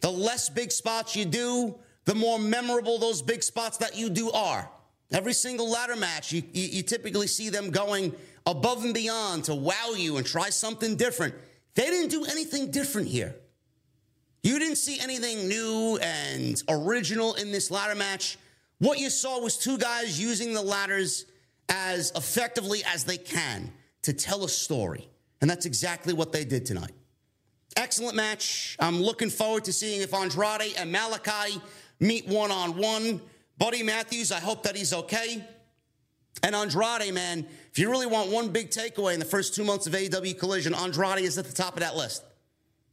The 0.00 0.10
less 0.10 0.48
big 0.48 0.72
spots 0.72 1.14
you 1.14 1.24
do, 1.24 1.76
the 2.04 2.14
more 2.14 2.38
memorable 2.38 2.98
those 2.98 3.22
big 3.22 3.42
spots 3.42 3.78
that 3.78 3.96
you 3.96 4.10
do 4.10 4.30
are. 4.32 4.68
Every 5.12 5.34
single 5.34 5.70
ladder 5.70 5.96
match, 5.96 6.32
you, 6.32 6.42
you, 6.52 6.64
you, 6.64 6.82
typically 6.82 7.26
see 7.26 7.50
them 7.50 7.70
going 7.70 8.14
above 8.46 8.82
and 8.82 8.94
beyond 8.94 9.44
to 9.44 9.54
wow 9.54 9.92
you 9.94 10.16
and 10.16 10.26
try 10.26 10.48
something 10.48 10.96
different. 10.96 11.34
They 11.74 11.84
didn't 11.84 12.10
do 12.10 12.24
anything 12.24 12.70
different 12.70 13.08
here. 13.08 13.34
You 14.42 14.58
didn't 14.58 14.76
see 14.76 14.98
anything 15.00 15.48
new 15.48 15.98
and 16.02 16.60
original 16.68 17.34
in 17.34 17.52
this 17.52 17.70
ladder 17.70 17.94
match. 17.94 18.38
What 18.82 18.98
you 18.98 19.10
saw 19.10 19.38
was 19.38 19.56
two 19.56 19.78
guys 19.78 20.20
using 20.20 20.54
the 20.54 20.60
ladders 20.60 21.26
as 21.68 22.10
effectively 22.16 22.82
as 22.92 23.04
they 23.04 23.16
can 23.16 23.70
to 24.02 24.12
tell 24.12 24.42
a 24.42 24.48
story. 24.48 25.08
And 25.40 25.48
that's 25.48 25.66
exactly 25.66 26.12
what 26.12 26.32
they 26.32 26.44
did 26.44 26.66
tonight. 26.66 26.90
Excellent 27.76 28.16
match. 28.16 28.76
I'm 28.80 29.00
looking 29.00 29.30
forward 29.30 29.62
to 29.66 29.72
seeing 29.72 30.00
if 30.00 30.12
Andrade 30.12 30.74
and 30.76 30.92
Malakai 30.92 31.60
meet 32.00 32.26
one 32.26 32.50
on 32.50 32.76
one. 32.76 33.20
Buddy 33.56 33.84
Matthews, 33.84 34.32
I 34.32 34.40
hope 34.40 34.64
that 34.64 34.74
he's 34.74 34.92
okay. 34.92 35.46
And 36.42 36.56
Andrade, 36.56 37.14
man, 37.14 37.46
if 37.70 37.78
you 37.78 37.88
really 37.88 38.06
want 38.06 38.32
one 38.32 38.48
big 38.48 38.70
takeaway 38.70 39.14
in 39.14 39.20
the 39.20 39.24
first 39.24 39.54
two 39.54 39.62
months 39.62 39.86
of 39.86 39.92
AEW 39.92 40.36
Collision, 40.40 40.74
Andrade 40.74 41.20
is 41.20 41.38
at 41.38 41.44
the 41.44 41.52
top 41.52 41.74
of 41.74 41.80
that 41.82 41.94
list. 41.94 42.24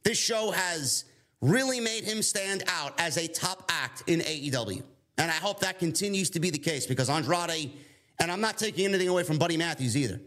This 0.04 0.20
show 0.20 0.52
has 0.52 1.06
really 1.42 1.80
made 1.80 2.04
him 2.04 2.22
stand 2.22 2.64
out 2.68 2.94
as 3.00 3.18
a 3.18 3.28
top 3.28 3.66
act 3.72 4.04
in 4.06 4.20
AEW. 4.20 4.84
And 5.20 5.30
I 5.30 5.36
hope 5.36 5.60
that 5.60 5.80
continues 5.80 6.30
to 6.32 6.40
be 6.40 6.50
the 6.50 6.58
case 6.58 6.88
because 6.88 7.10
Andrade, 7.10 7.72
and 8.20 8.32
I'm 8.32 8.40
not 8.40 8.58
taking 8.58 8.86
anything 8.86 9.10
away 9.10 9.24
from 9.24 9.38
Buddy 9.38 9.58
Matthews 9.58 9.98
either. 9.98 10.22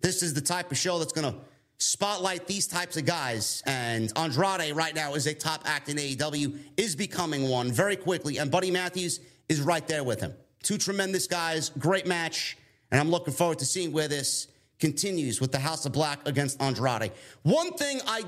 This 0.00 0.22
is 0.22 0.32
the 0.32 0.40
type 0.40 0.70
of 0.70 0.78
show 0.78 1.00
that's 1.00 1.12
going 1.12 1.30
to 1.30 1.38
spotlight 1.78 2.46
these 2.46 2.68
types 2.68 2.96
of 2.96 3.04
guys. 3.04 3.60
And 3.66 4.12
Andrade 4.16 4.74
right 4.76 4.94
now 4.94 5.14
is 5.14 5.26
a 5.26 5.34
top 5.34 5.62
act 5.64 5.88
in 5.88 5.96
AEW, 5.96 6.56
is 6.76 6.94
becoming 6.94 7.48
one 7.48 7.72
very 7.72 7.96
quickly. 7.96 8.38
And 8.38 8.52
Buddy 8.52 8.70
Matthews 8.70 9.18
is 9.48 9.60
right 9.60 9.86
there 9.88 10.04
with 10.04 10.20
him. 10.20 10.32
Two 10.62 10.78
tremendous 10.78 11.26
guys, 11.26 11.70
great 11.70 12.06
match. 12.06 12.56
And 12.92 13.00
I'm 13.00 13.10
looking 13.10 13.34
forward 13.34 13.58
to 13.58 13.66
seeing 13.66 13.90
where 13.90 14.08
this 14.08 14.46
continues 14.78 15.40
with 15.40 15.50
the 15.50 15.58
House 15.58 15.84
of 15.86 15.92
Black 15.92 16.26
against 16.28 16.62
Andrade. 16.62 17.10
One 17.42 17.72
thing 17.72 18.00
I, 18.06 18.22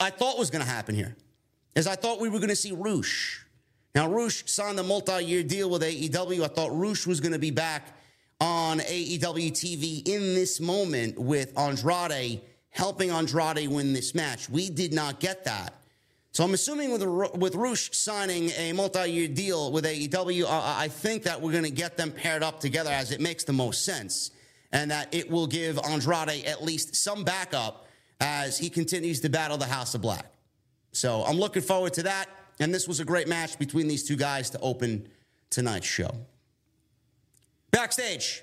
I 0.00 0.10
thought 0.10 0.36
was 0.36 0.50
going 0.50 0.64
to 0.64 0.70
happen 0.70 0.96
here 0.96 1.14
is 1.76 1.86
I 1.86 1.94
thought 1.94 2.20
we 2.20 2.28
were 2.28 2.38
going 2.38 2.50
to 2.50 2.56
see 2.56 2.72
Rush. 2.72 3.43
Now, 3.94 4.08
Rush 4.08 4.42
signed 4.50 4.78
a 4.80 4.82
multi 4.82 5.24
year 5.24 5.42
deal 5.42 5.70
with 5.70 5.82
AEW. 5.82 6.42
I 6.42 6.48
thought 6.48 6.70
Rush 6.72 7.06
was 7.06 7.20
going 7.20 7.32
to 7.32 7.38
be 7.38 7.52
back 7.52 7.96
on 8.40 8.80
AEW 8.80 9.52
TV 9.52 10.06
in 10.06 10.34
this 10.34 10.60
moment 10.60 11.18
with 11.18 11.56
Andrade 11.58 12.40
helping 12.70 13.10
Andrade 13.10 13.68
win 13.68 13.92
this 13.92 14.14
match. 14.14 14.50
We 14.50 14.68
did 14.68 14.92
not 14.92 15.20
get 15.20 15.44
that. 15.44 15.74
So 16.32 16.42
I'm 16.42 16.52
assuming 16.52 16.90
with 16.90 17.04
with 17.36 17.54
Rush 17.54 17.96
signing 17.96 18.50
a 18.58 18.72
multi-year 18.72 19.28
deal 19.28 19.70
with 19.70 19.84
AEW, 19.84 20.46
I 20.48 20.88
think 20.88 21.22
that 21.22 21.40
we're 21.40 21.52
going 21.52 21.62
to 21.62 21.70
get 21.70 21.96
them 21.96 22.10
paired 22.10 22.42
up 22.42 22.58
together 22.58 22.90
as 22.90 23.12
it 23.12 23.20
makes 23.20 23.44
the 23.44 23.52
most 23.52 23.84
sense, 23.84 24.32
and 24.72 24.90
that 24.90 25.14
it 25.14 25.30
will 25.30 25.46
give 25.46 25.78
Andrade 25.78 26.44
at 26.44 26.64
least 26.64 26.96
some 26.96 27.22
backup 27.22 27.86
as 28.20 28.58
he 28.58 28.68
continues 28.68 29.20
to 29.20 29.28
battle 29.28 29.56
the 29.56 29.66
House 29.66 29.94
of 29.94 30.02
Black. 30.02 30.26
So 30.90 31.22
I'm 31.22 31.38
looking 31.38 31.62
forward 31.62 31.92
to 31.94 32.02
that, 32.02 32.28
and 32.60 32.72
this 32.72 32.86
was 32.86 33.00
a 33.00 33.04
great 33.04 33.28
match 33.28 33.58
between 33.58 33.88
these 33.88 34.04
two 34.04 34.16
guys 34.16 34.50
to 34.50 34.60
open 34.60 35.08
tonight's 35.50 35.86
show. 35.86 36.10
Backstage. 37.70 38.42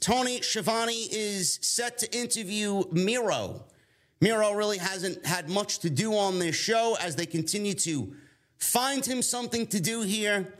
Tony 0.00 0.42
Schiavone 0.42 1.08
is 1.10 1.58
set 1.62 1.98
to 1.98 2.16
interview 2.16 2.84
Miro. 2.92 3.64
Miro 4.20 4.52
really 4.52 4.78
hasn't 4.78 5.24
had 5.24 5.48
much 5.48 5.78
to 5.80 5.90
do 5.90 6.14
on 6.14 6.38
this 6.38 6.56
show 6.56 6.96
as 7.00 7.16
they 7.16 7.26
continue 7.26 7.74
to 7.74 8.14
find 8.58 9.04
him 9.04 9.22
something 9.22 9.66
to 9.68 9.80
do 9.80 10.02
here. 10.02 10.52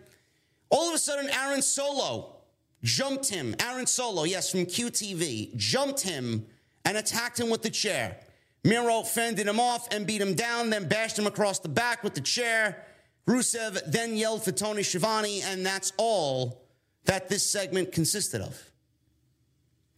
All 0.71 0.89
of 0.89 0.95
a 0.95 0.99
sudden, 0.99 1.31
Aaron 1.31 1.63
Solo 1.63 2.37
jumped 2.83 3.29
him. 3.29 3.55
Aaron 3.61 3.87
Solo, 3.87 4.25
yes, 4.25 4.51
from 4.51 4.67
QTV, 4.67 5.57
jumped 5.57 6.01
him 6.01 6.47
and 6.85 6.97
attacked 6.97 7.39
him 7.39 7.51
with 7.51 7.63
the 7.63 7.71
chair. 7.71 8.19
Miro 8.67 9.03
fended 9.03 9.47
him 9.47 9.61
off 9.61 9.87
and 9.95 10.07
beat 10.07 10.21
him 10.21 10.35
down, 10.35 10.71
then 10.71 10.89
bashed 10.89 11.17
him 11.17 11.27
across 11.29 11.61
the 11.61 11.69
back 11.69 12.03
with 12.03 12.15
the 12.15 12.21
chair. 12.21 12.85
Rusev 13.29 13.81
then 13.87 14.17
yelled 14.17 14.45
for 14.45 14.51
Tony 14.51 14.83
Schiavone, 14.83 15.41
and 15.43 15.65
that's 15.65 15.93
all 15.97 16.65
that 17.05 17.29
this 17.29 17.49
segment 17.49 17.93
consisted 17.93 18.41
of. 18.41 18.61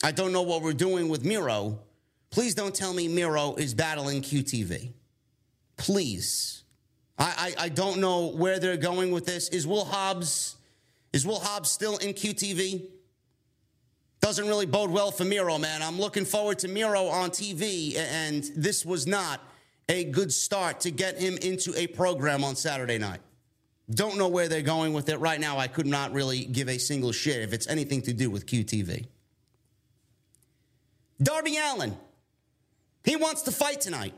I 0.04 0.12
don't 0.12 0.32
know 0.32 0.42
what 0.42 0.60
we're 0.60 0.74
doing 0.74 1.08
with 1.08 1.24
Miro. 1.24 1.78
Please 2.30 2.54
don't 2.54 2.74
tell 2.74 2.92
me 2.92 3.08
Miro 3.08 3.54
is 3.54 3.72
battling 3.72 4.20
QTV. 4.20 4.92
Please. 5.78 6.62
I, 7.18 7.54
I, 7.58 7.64
I 7.64 7.68
don't 7.70 8.00
know 8.00 8.26
where 8.26 8.60
they're 8.60 8.76
going 8.76 9.12
with 9.12 9.24
this. 9.24 9.48
Is 9.48 9.66
Will 9.66 9.86
Hobbs 9.86 10.56
is 11.14 11.26
Will 11.26 11.40
Hobbs 11.40 11.70
still 11.70 11.96
in 11.96 12.12
QTV? 12.12 12.86
Doesn't 14.20 14.46
really 14.46 14.66
bode 14.66 14.90
well 14.90 15.10
for 15.10 15.24
Miro, 15.24 15.58
man. 15.58 15.82
I'm 15.82 15.98
looking 15.98 16.24
forward 16.24 16.58
to 16.60 16.68
Miro 16.68 17.06
on 17.06 17.30
TV, 17.30 17.96
and 17.96 18.44
this 18.56 18.84
was 18.84 19.06
not 19.06 19.40
a 19.88 20.04
good 20.04 20.32
start 20.32 20.80
to 20.80 20.90
get 20.90 21.18
him 21.18 21.38
into 21.38 21.72
a 21.76 21.86
program 21.86 22.44
on 22.44 22.56
Saturday 22.56 22.98
night. 22.98 23.20
Don't 23.90 24.18
know 24.18 24.28
where 24.28 24.48
they're 24.48 24.60
going 24.60 24.92
with 24.92 25.08
it 25.08 25.18
right 25.18 25.40
now. 25.40 25.56
I 25.56 25.66
could 25.66 25.86
not 25.86 26.12
really 26.12 26.44
give 26.44 26.68
a 26.68 26.78
single 26.78 27.12
shit 27.12 27.40
if 27.42 27.52
it's 27.52 27.66
anything 27.68 28.02
to 28.02 28.12
do 28.12 28.28
with 28.28 28.44
QTV. 28.44 29.06
Darby 31.22 31.56
Allin, 31.56 31.96
he 33.04 33.16
wants 33.16 33.42
to 33.42 33.50
fight 33.50 33.80
tonight. 33.80 34.14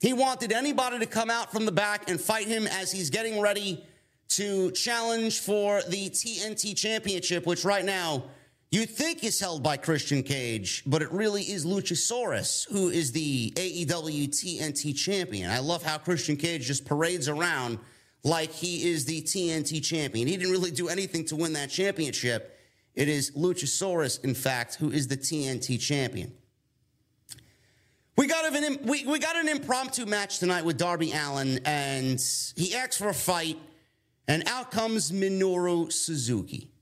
He 0.00 0.12
wanted 0.12 0.52
anybody 0.52 1.00
to 1.00 1.06
come 1.06 1.28
out 1.28 1.50
from 1.50 1.66
the 1.66 1.72
back 1.72 2.08
and 2.08 2.20
fight 2.20 2.46
him 2.46 2.68
as 2.68 2.92
he's 2.92 3.10
getting 3.10 3.40
ready 3.40 3.84
to 4.28 4.70
challenge 4.72 5.40
for 5.40 5.82
the 5.88 6.08
TNT 6.08 6.76
Championship, 6.76 7.46
which 7.46 7.64
right 7.64 7.84
now 7.84 8.24
you 8.70 8.84
think 8.84 9.24
is 9.24 9.40
held 9.40 9.62
by 9.62 9.78
Christian 9.78 10.22
Cage, 10.22 10.82
but 10.84 11.00
it 11.00 11.10
really 11.10 11.42
is 11.42 11.64
Luchasaurus, 11.64 12.68
who 12.70 12.88
is 12.88 13.12
the 13.12 13.50
AEW 13.52 14.28
TNT 14.28 14.94
champion. 14.94 15.50
I 15.50 15.60
love 15.60 15.82
how 15.82 15.96
Christian 15.96 16.36
Cage 16.36 16.66
just 16.66 16.84
parades 16.84 17.28
around 17.28 17.78
like 18.24 18.52
he 18.52 18.90
is 18.90 19.06
the 19.06 19.22
TNT 19.22 19.82
champion. 19.82 20.28
He 20.28 20.36
didn't 20.36 20.52
really 20.52 20.70
do 20.70 20.88
anything 20.88 21.24
to 21.26 21.36
win 21.36 21.54
that 21.54 21.70
championship. 21.70 22.58
It 22.94 23.08
is 23.08 23.30
Luchasaurus, 23.30 24.22
in 24.22 24.34
fact, 24.34 24.74
who 24.74 24.90
is 24.90 25.08
the 25.08 25.16
TNT 25.16 25.80
champion. 25.80 26.32
We 28.16 28.26
got, 28.26 28.52
an, 28.52 28.80
we, 28.82 29.06
we 29.06 29.18
got 29.18 29.36
an 29.36 29.48
impromptu 29.48 30.04
match 30.04 30.40
tonight 30.40 30.64
with 30.64 30.76
Darby 30.76 31.12
Allin, 31.12 31.60
and 31.64 32.20
he 32.56 32.74
asked 32.74 32.98
for 32.98 33.08
a 33.08 33.14
fight, 33.14 33.56
and 34.26 34.46
out 34.46 34.72
comes 34.72 35.10
Minoru 35.12 35.90
Suzuki. 35.90 36.72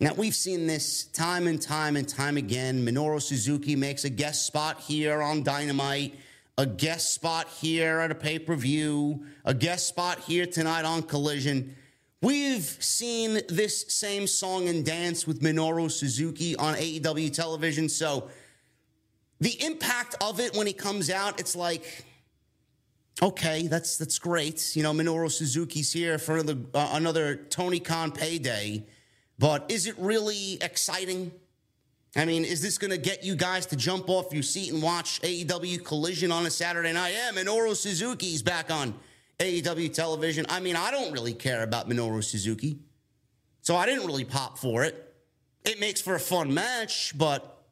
Now, 0.00 0.14
we've 0.16 0.34
seen 0.34 0.68
this 0.68 1.06
time 1.06 1.48
and 1.48 1.60
time 1.60 1.96
and 1.96 2.08
time 2.08 2.36
again. 2.36 2.86
Minoru 2.86 3.20
Suzuki 3.20 3.74
makes 3.74 4.04
a 4.04 4.10
guest 4.10 4.46
spot 4.46 4.80
here 4.80 5.20
on 5.20 5.42
Dynamite, 5.42 6.14
a 6.56 6.66
guest 6.66 7.14
spot 7.14 7.48
here 7.60 7.98
at 7.98 8.12
a 8.12 8.14
pay 8.14 8.38
per 8.38 8.54
view, 8.54 9.26
a 9.44 9.52
guest 9.52 9.88
spot 9.88 10.20
here 10.20 10.46
tonight 10.46 10.84
on 10.84 11.02
Collision. 11.02 11.74
We've 12.22 12.62
seen 12.62 13.40
this 13.48 13.92
same 13.92 14.28
song 14.28 14.68
and 14.68 14.86
dance 14.86 15.26
with 15.26 15.40
Minoru 15.40 15.90
Suzuki 15.90 16.54
on 16.54 16.76
AEW 16.76 17.32
television. 17.32 17.88
So 17.88 18.28
the 19.40 19.60
impact 19.64 20.14
of 20.20 20.38
it 20.38 20.56
when 20.56 20.68
he 20.68 20.72
comes 20.74 21.10
out, 21.10 21.40
it's 21.40 21.56
like, 21.56 22.04
okay, 23.20 23.66
that's 23.66 23.98
that's 23.98 24.20
great. 24.20 24.76
You 24.76 24.84
know, 24.84 24.92
Minoru 24.92 25.28
Suzuki's 25.28 25.92
here 25.92 26.18
for 26.18 26.44
the, 26.44 26.56
uh, 26.72 26.90
another 26.92 27.34
Tony 27.34 27.80
Khan 27.80 28.12
payday. 28.12 28.84
But 29.38 29.70
is 29.70 29.86
it 29.86 29.94
really 29.98 30.58
exciting? 30.60 31.30
I 32.16 32.24
mean, 32.24 32.44
is 32.44 32.60
this 32.60 32.78
going 32.78 32.90
to 32.90 32.98
get 32.98 33.22
you 33.22 33.36
guys 33.36 33.66
to 33.66 33.76
jump 33.76 34.08
off 34.08 34.32
your 34.32 34.42
seat 34.42 34.72
and 34.72 34.82
watch 34.82 35.20
AEW 35.22 35.84
Collision 35.84 36.32
on 36.32 36.46
a 36.46 36.50
Saturday 36.50 36.92
night? 36.92 37.12
Yeah, 37.14 37.30
Minoru 37.32 37.76
Suzuki's 37.76 38.42
back 38.42 38.70
on 38.70 38.94
AEW 39.38 39.92
television. 39.92 40.44
I 40.48 40.58
mean, 40.58 40.74
I 40.74 40.90
don't 40.90 41.12
really 41.12 41.34
care 41.34 41.62
about 41.62 41.88
Minoru 41.88 42.24
Suzuki. 42.24 42.80
So 43.62 43.76
I 43.76 43.86
didn't 43.86 44.06
really 44.06 44.24
pop 44.24 44.58
for 44.58 44.82
it. 44.84 45.14
It 45.64 45.78
makes 45.78 46.00
for 46.00 46.14
a 46.14 46.20
fun 46.20 46.52
match, 46.52 47.16
but 47.16 47.62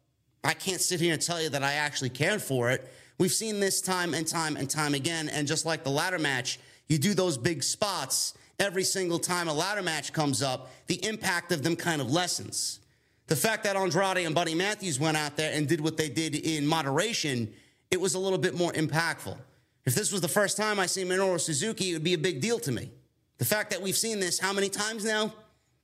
I 0.44 0.52
can't 0.52 0.80
sit 0.80 1.00
here 1.00 1.14
and 1.14 1.22
tell 1.22 1.40
you 1.40 1.48
that 1.50 1.62
I 1.62 1.72
actually 1.74 2.10
cared 2.10 2.42
for 2.42 2.70
it. 2.70 2.88
We've 3.18 3.32
seen 3.32 3.58
this 3.58 3.80
time 3.80 4.14
and 4.14 4.26
time 4.26 4.56
and 4.56 4.68
time 4.68 4.94
again. 4.94 5.28
And 5.28 5.48
just 5.48 5.64
like 5.64 5.82
the 5.82 5.90
ladder 5.90 6.18
match, 6.18 6.60
you 6.88 6.98
do 6.98 7.14
those 7.14 7.38
big 7.38 7.62
spots 7.62 8.34
every 8.58 8.84
single 8.84 9.18
time 9.18 9.48
a 9.48 9.52
ladder 9.52 9.82
match 9.82 10.12
comes 10.12 10.42
up, 10.42 10.70
the 10.86 11.04
impact 11.04 11.52
of 11.52 11.62
them 11.62 11.76
kind 11.76 12.00
of 12.00 12.10
lessens. 12.10 12.80
The 13.26 13.36
fact 13.36 13.64
that 13.64 13.76
Andrade 13.76 14.24
and 14.24 14.34
Buddy 14.34 14.54
Matthews 14.54 15.00
went 15.00 15.16
out 15.16 15.36
there 15.36 15.52
and 15.52 15.66
did 15.66 15.80
what 15.80 15.96
they 15.96 16.08
did 16.08 16.34
in 16.34 16.66
moderation, 16.66 17.52
it 17.90 18.00
was 18.00 18.14
a 18.14 18.18
little 18.18 18.38
bit 18.38 18.54
more 18.54 18.72
impactful. 18.72 19.36
If 19.84 19.94
this 19.94 20.12
was 20.12 20.20
the 20.20 20.28
first 20.28 20.56
time 20.56 20.78
I 20.78 20.86
see 20.86 21.04
Minoru 21.04 21.40
Suzuki, 21.40 21.90
it 21.90 21.94
would 21.94 22.04
be 22.04 22.14
a 22.14 22.18
big 22.18 22.40
deal 22.40 22.58
to 22.60 22.72
me. 22.72 22.90
The 23.38 23.44
fact 23.44 23.70
that 23.70 23.82
we've 23.82 23.96
seen 23.96 24.20
this 24.20 24.38
how 24.38 24.52
many 24.52 24.68
times 24.68 25.04
now? 25.04 25.32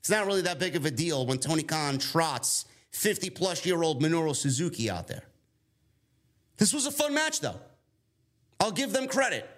It's 0.00 0.10
not 0.10 0.26
really 0.26 0.42
that 0.42 0.58
big 0.58 0.74
of 0.74 0.84
a 0.84 0.90
deal 0.90 1.26
when 1.26 1.38
Tony 1.38 1.62
Khan 1.62 1.98
trots 1.98 2.64
50 2.90 3.30
plus 3.30 3.64
year 3.64 3.82
old 3.82 4.02
Minoru 4.02 4.34
Suzuki 4.34 4.90
out 4.90 5.06
there. 5.06 5.22
This 6.56 6.72
was 6.72 6.86
a 6.86 6.90
fun 6.90 7.14
match, 7.14 7.40
though. 7.40 7.60
I'll 8.58 8.72
give 8.72 8.92
them 8.92 9.08
credit. 9.08 9.48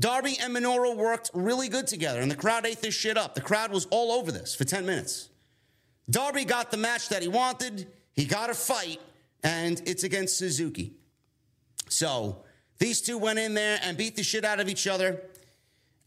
Darby 0.00 0.38
and 0.40 0.56
Minoru 0.56 0.96
worked 0.96 1.30
really 1.34 1.68
good 1.68 1.86
together, 1.86 2.20
and 2.20 2.30
the 2.30 2.36
crowd 2.36 2.64
ate 2.64 2.80
this 2.80 2.94
shit 2.94 3.18
up. 3.18 3.34
The 3.34 3.42
crowd 3.42 3.70
was 3.70 3.86
all 3.90 4.12
over 4.12 4.32
this 4.32 4.54
for 4.54 4.64
10 4.64 4.86
minutes. 4.86 5.28
Darby 6.08 6.44
got 6.44 6.70
the 6.70 6.78
match 6.78 7.10
that 7.10 7.22
he 7.22 7.28
wanted. 7.28 7.86
He 8.14 8.24
got 8.24 8.48
a 8.48 8.54
fight, 8.54 8.98
and 9.44 9.80
it's 9.84 10.02
against 10.02 10.38
Suzuki. 10.38 10.94
So 11.88 12.44
these 12.78 13.02
two 13.02 13.18
went 13.18 13.38
in 13.38 13.52
there 13.52 13.78
and 13.82 13.96
beat 13.96 14.16
the 14.16 14.22
shit 14.22 14.44
out 14.44 14.58
of 14.58 14.70
each 14.70 14.86
other. 14.86 15.20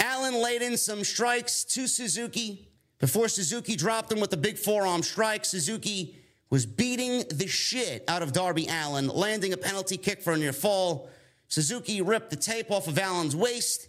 Allin 0.03 0.41
laid 0.41 0.63
in 0.63 0.75
some 0.75 1.03
strikes 1.03 1.63
to 1.65 1.87
Suzuki. 1.87 2.69
Before 2.97 3.27
Suzuki 3.27 3.75
dropped 3.75 4.11
him 4.11 4.19
with 4.19 4.33
a 4.33 4.37
big 4.37 4.57
forearm 4.57 5.03
strike, 5.03 5.45
Suzuki 5.45 6.17
was 6.49 6.65
beating 6.65 7.25
the 7.31 7.47
shit 7.47 8.03
out 8.07 8.23
of 8.23 8.33
Darby 8.33 8.67
Allin, 8.67 9.07
landing 9.07 9.53
a 9.53 9.57
penalty 9.57 9.97
kick 9.97 10.21
for 10.21 10.33
a 10.33 10.37
near 10.37 10.53
fall. 10.53 11.09
Suzuki 11.53 12.01
ripped 12.01 12.31
the 12.31 12.35
tape 12.35 12.71
off 12.71 12.87
of 12.87 12.97
Allin's 12.97 13.35
waist. 13.35 13.87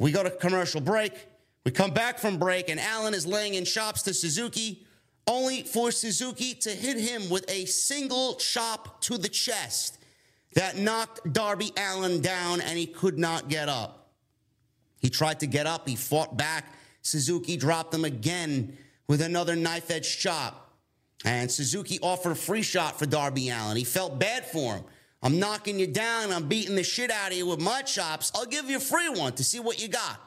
We 0.00 0.10
go 0.10 0.24
to 0.24 0.30
commercial 0.30 0.80
break. 0.80 1.12
We 1.64 1.70
come 1.70 1.92
back 1.92 2.18
from 2.18 2.38
break, 2.40 2.68
and 2.68 2.80
Allin 2.80 3.14
is 3.14 3.24
laying 3.24 3.54
in 3.54 3.64
chops 3.64 4.02
to 4.02 4.12
Suzuki, 4.12 4.84
only 5.28 5.62
for 5.62 5.92
Suzuki 5.92 6.54
to 6.54 6.70
hit 6.70 6.98
him 6.98 7.30
with 7.30 7.48
a 7.48 7.66
single 7.66 8.34
chop 8.34 9.00
to 9.02 9.16
the 9.16 9.28
chest 9.28 9.98
that 10.54 10.76
knocked 10.76 11.32
Darby 11.32 11.70
Allin 11.76 12.20
down, 12.20 12.60
and 12.60 12.76
he 12.76 12.84
could 12.84 13.16
not 13.16 13.48
get 13.48 13.68
up. 13.68 14.10
He 14.98 15.08
tried 15.08 15.38
to 15.38 15.46
get 15.46 15.68
up, 15.68 15.88
he 15.88 15.94
fought 15.94 16.36
back. 16.36 16.74
Suzuki 17.02 17.56
dropped 17.56 17.94
him 17.94 18.04
again 18.04 18.76
with 19.06 19.22
another 19.22 19.54
knife 19.54 19.88
edge 19.92 20.18
chop. 20.18 20.72
And 21.24 21.48
Suzuki 21.48 22.00
offered 22.02 22.32
a 22.32 22.34
free 22.34 22.62
shot 22.62 22.98
for 22.98 23.06
Darby 23.06 23.50
Allin. 23.50 23.76
He 23.76 23.84
felt 23.84 24.18
bad 24.18 24.44
for 24.44 24.74
him. 24.78 24.84
I'm 25.24 25.38
knocking 25.38 25.78
you 25.78 25.86
down. 25.86 26.30
I'm 26.30 26.48
beating 26.48 26.76
the 26.76 26.84
shit 26.84 27.10
out 27.10 27.32
of 27.32 27.36
you 27.38 27.46
with 27.46 27.60
my 27.60 27.80
chops. 27.80 28.30
I'll 28.34 28.44
give 28.44 28.68
you 28.68 28.76
a 28.76 28.80
free 28.80 29.08
one 29.08 29.32
to 29.32 29.42
see 29.42 29.58
what 29.58 29.80
you 29.80 29.88
got. 29.88 30.20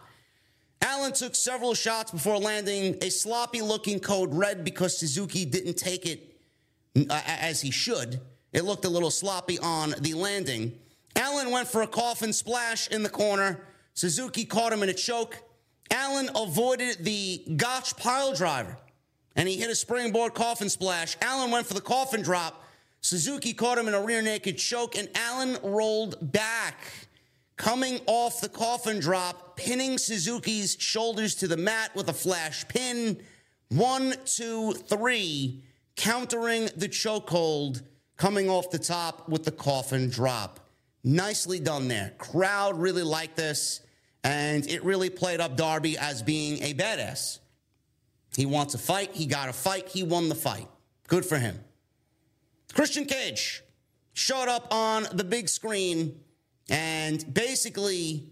Allin 0.81 1.13
took 1.13 1.35
several 1.35 1.75
shots 1.75 2.11
before 2.11 2.39
landing 2.39 2.97
a 3.01 3.09
sloppy 3.09 3.61
looking 3.61 3.99
code 3.99 4.33
red 4.33 4.63
because 4.63 4.97
Suzuki 4.97 5.45
didn't 5.45 5.75
take 5.75 6.07
it 6.07 6.35
uh, 7.09 7.21
as 7.25 7.61
he 7.61 7.69
should. 7.69 8.19
It 8.53 8.65
looked 8.65 8.85
a 8.85 8.89
little 8.89 9.11
sloppy 9.11 9.59
on 9.59 9.93
the 9.99 10.15
landing. 10.15 10.73
Allin 11.15 11.51
went 11.51 11.67
for 11.67 11.83
a 11.83 11.87
coffin 11.87 12.33
splash 12.33 12.87
in 12.87 13.03
the 13.03 13.09
corner. 13.09 13.65
Suzuki 13.93 14.45
caught 14.45 14.73
him 14.73 14.81
in 14.81 14.89
a 14.89 14.93
choke. 14.93 15.43
Allin 15.91 16.29
avoided 16.35 17.03
the 17.05 17.43
Gotch 17.55 17.95
pile 17.97 18.33
driver 18.33 18.77
and 19.35 19.47
he 19.47 19.57
hit 19.57 19.69
a 19.69 19.75
springboard 19.75 20.33
coffin 20.33 20.69
splash. 20.69 21.15
Allin 21.21 21.51
went 21.51 21.67
for 21.67 21.75
the 21.75 21.81
coffin 21.81 22.23
drop. 22.23 22.63
Suzuki 23.01 23.53
caught 23.53 23.77
him 23.77 23.87
in 23.87 23.93
a 23.93 24.01
rear 24.01 24.21
naked 24.21 24.57
choke 24.57 24.97
and 24.97 25.09
Allin 25.15 25.57
rolled 25.63 26.31
back, 26.31 26.77
coming 27.55 27.99
off 28.05 28.41
the 28.41 28.49
coffin 28.49 28.99
drop, 28.99 29.55
pinning 29.55 29.97
Suzuki's 29.97 30.75
shoulders 30.79 31.35
to 31.35 31.47
the 31.47 31.57
mat 31.57 31.95
with 31.95 32.09
a 32.09 32.13
flash 32.13 32.67
pin. 32.67 33.21
One, 33.69 34.15
two, 34.25 34.73
three, 34.73 35.63
countering 35.95 36.69
the 36.75 36.87
chokehold, 36.87 37.81
coming 38.17 38.49
off 38.49 38.71
the 38.71 38.79
top 38.79 39.27
with 39.29 39.43
the 39.43 39.51
coffin 39.51 40.09
drop. 40.09 40.59
Nicely 41.03 41.59
done 41.59 41.87
there. 41.87 42.13
Crowd 42.17 42.77
really 42.77 43.03
liked 43.03 43.37
this, 43.37 43.81
and 44.23 44.67
it 44.67 44.83
really 44.83 45.09
played 45.09 45.39
up 45.39 45.55
Darby 45.55 45.97
as 45.97 46.21
being 46.21 46.61
a 46.63 46.73
badass. 46.73 47.39
He 48.35 48.45
wants 48.45 48.73
a 48.73 48.77
fight. 48.77 49.11
He 49.13 49.25
got 49.25 49.49
a 49.49 49.53
fight. 49.53 49.87
He 49.87 50.03
won 50.03 50.29
the 50.29 50.35
fight. 50.35 50.67
Good 51.07 51.25
for 51.25 51.37
him. 51.37 51.59
Christian 52.77 53.05
Cage 53.05 53.63
showed 54.13 54.47
up 54.47 54.67
on 54.71 55.07
the 55.11 55.23
big 55.23 55.49
screen 55.49 56.19
and 56.69 57.33
basically 57.33 58.29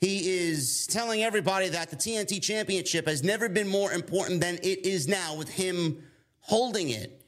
he 0.00 0.38
is 0.38 0.86
telling 0.86 1.24
everybody 1.24 1.68
that 1.70 1.90
the 1.90 1.96
TNT 1.96 2.40
championship 2.40 3.08
has 3.08 3.24
never 3.24 3.48
been 3.48 3.66
more 3.66 3.90
important 3.90 4.40
than 4.40 4.54
it 4.62 4.86
is 4.86 5.08
now 5.08 5.34
with 5.34 5.48
him 5.48 6.00
holding 6.38 6.90
it. 6.90 7.24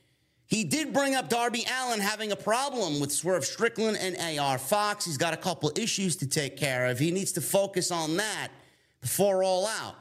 He 0.46 0.62
did 0.62 0.92
bring 0.92 1.16
up 1.16 1.28
Darby 1.28 1.66
Allin 1.82 1.98
having 1.98 2.30
a 2.30 2.36
problem 2.36 3.00
with 3.00 3.10
Swerve 3.10 3.44
Strickland 3.44 3.96
and 4.00 4.38
AR 4.38 4.56
Fox. 4.56 5.04
He's 5.04 5.18
got 5.18 5.34
a 5.34 5.38
couple 5.38 5.72
issues 5.74 6.14
to 6.18 6.28
take 6.28 6.56
care 6.56 6.86
of. 6.86 7.00
He 7.00 7.10
needs 7.10 7.32
to 7.32 7.40
focus 7.40 7.90
on 7.90 8.16
that 8.18 8.50
before 9.00 9.42
all 9.42 9.66
out. 9.66 9.96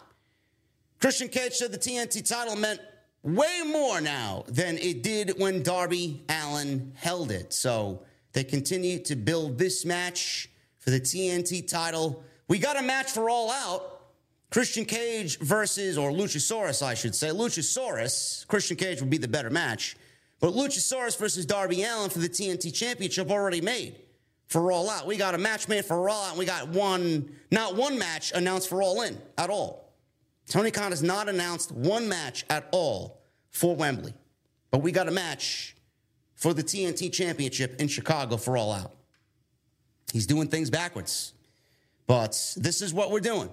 Christian 0.99 1.29
Cage 1.29 1.53
said 1.53 1.71
the 1.71 1.79
TNT 1.79 2.29
title 2.29 2.55
meant 2.55 2.79
way 3.23 3.61
more 3.65 4.01
now 4.01 4.43
than 4.47 4.77
it 4.77 5.03
did 5.03 5.33
when 5.37 5.63
Darby 5.63 6.23
Allin 6.29 6.93
held 6.95 7.31
it. 7.31 7.53
So 7.53 8.03
they 8.33 8.43
continue 8.43 8.99
to 9.03 9.15
build 9.15 9.57
this 9.57 9.85
match 9.85 10.49
for 10.77 10.91
the 10.91 10.99
TNT 10.99 11.67
title. 11.67 12.23
We 12.47 12.59
got 12.59 12.77
a 12.77 12.81
match 12.81 13.11
for 13.11 13.29
All 13.29 13.51
Out. 13.51 13.95
Christian 14.51 14.85
Cage 14.85 15.37
versus, 15.39 15.95
or 15.95 16.11
Luchasaurus, 16.11 16.81
I 16.81 16.95
should 16.95 17.13
say. 17.13 17.27
Luchasaurus, 17.27 18.47
Christian 18.47 18.77
Cage 18.77 18.99
would 18.99 19.09
be 19.09 19.19
the 19.19 19.27
better 19.27 19.51
match. 19.51 19.95
But 20.39 20.53
Luchasaurus 20.53 21.17
versus 21.19 21.45
Darby 21.45 21.83
Allin 21.83 22.09
for 22.09 22.19
the 22.19 22.29
TNT 22.29 22.73
Championship 22.73 23.29
already 23.29 23.61
made 23.61 23.97
for 24.47 24.71
All 24.71 24.89
Out. 24.89 25.05
We 25.05 25.17
got 25.17 25.35
a 25.35 25.37
match 25.37 25.67
made 25.67 25.85
for 25.85 26.09
All 26.09 26.23
Out, 26.23 26.29
and 26.31 26.39
we 26.39 26.45
got 26.45 26.69
one, 26.69 27.29
not 27.51 27.75
one 27.75 27.99
match 27.99 28.31
announced 28.33 28.69
for 28.69 28.81
All 28.81 29.01
In 29.03 29.17
at 29.37 29.51
all. 29.51 29.88
Tony 30.49 30.71
Khan 30.71 30.91
has 30.91 31.03
not 31.03 31.29
announced 31.29 31.71
one 31.71 32.09
match 32.09 32.43
at 32.49 32.67
all 32.71 33.21
for 33.51 33.75
Wembley, 33.75 34.13
but 34.71 34.79
we 34.79 34.91
got 34.91 35.07
a 35.07 35.11
match 35.11 35.75
for 36.35 36.53
the 36.55 36.63
TNT 36.63 37.13
Championship 37.13 37.79
in 37.79 37.87
Chicago 37.87 38.35
for 38.35 38.57
All 38.57 38.71
Out. 38.71 38.91
He's 40.11 40.25
doing 40.25 40.47
things 40.47 40.71
backwards, 40.71 41.33
but 42.07 42.31
this 42.57 42.81
is 42.81 42.93
what 42.93 43.11
we're 43.11 43.19
doing. 43.19 43.49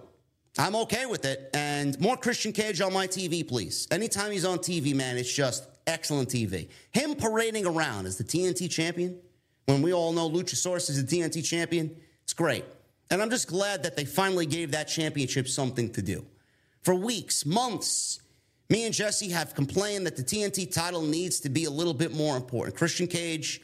I'm 0.59 0.74
okay 0.76 1.05
with 1.05 1.26
it. 1.26 1.51
And 1.53 2.01
more 2.01 2.16
Christian 2.16 2.53
Cage 2.53 2.80
on 2.80 2.94
my 2.94 3.07
TV, 3.07 3.47
please. 3.47 3.86
Anytime 3.90 4.32
he's 4.32 4.47
on 4.47 4.59
TV, 4.59 4.94
man, 4.94 5.18
it's 5.18 5.32
just 5.32 5.68
excellent 5.86 6.30
TV. 6.30 6.68
Him 6.92 7.14
parading 7.14 7.66
around 7.66 8.07
as 8.07 8.16
the 8.16 8.24
TNT 8.24 8.70
champion, 8.70 9.18
when 9.66 9.82
we 9.82 9.92
all 9.92 10.12
know 10.12 10.30
Luchasaurus 10.30 10.88
is 10.88 11.05
the 11.05 11.20
TNT 11.20 11.44
champion, 11.44 11.94
it's 12.22 12.32
great. 12.32 12.64
And 13.11 13.20
I'm 13.20 13.28
just 13.28 13.49
glad 13.49 13.82
that 13.82 13.97
they 13.97 14.07
finally 14.07 14.47
gave 14.47 14.70
that 14.72 14.84
championship 14.84 15.47
something 15.47 15.92
to 15.92 16.01
do. 16.01 16.24
For 16.87 16.95
weeks, 16.95 17.45
months, 17.45 18.20
me 18.70 18.84
and 18.84 18.95
Jesse 18.95 19.30
have 19.30 19.57
complained 19.57 20.07
that 20.07 20.16
the 20.16 20.22
TNT 20.22 20.72
title 20.72 21.03
needs 21.03 21.41
to 21.41 21.49
be 21.49 21.64
a 21.64 21.70
little 21.70 21.93
bit 21.93 22.14
more 22.14 22.37
important. 22.37 22.76
Christian 22.76 23.09
Cage, 23.09 23.61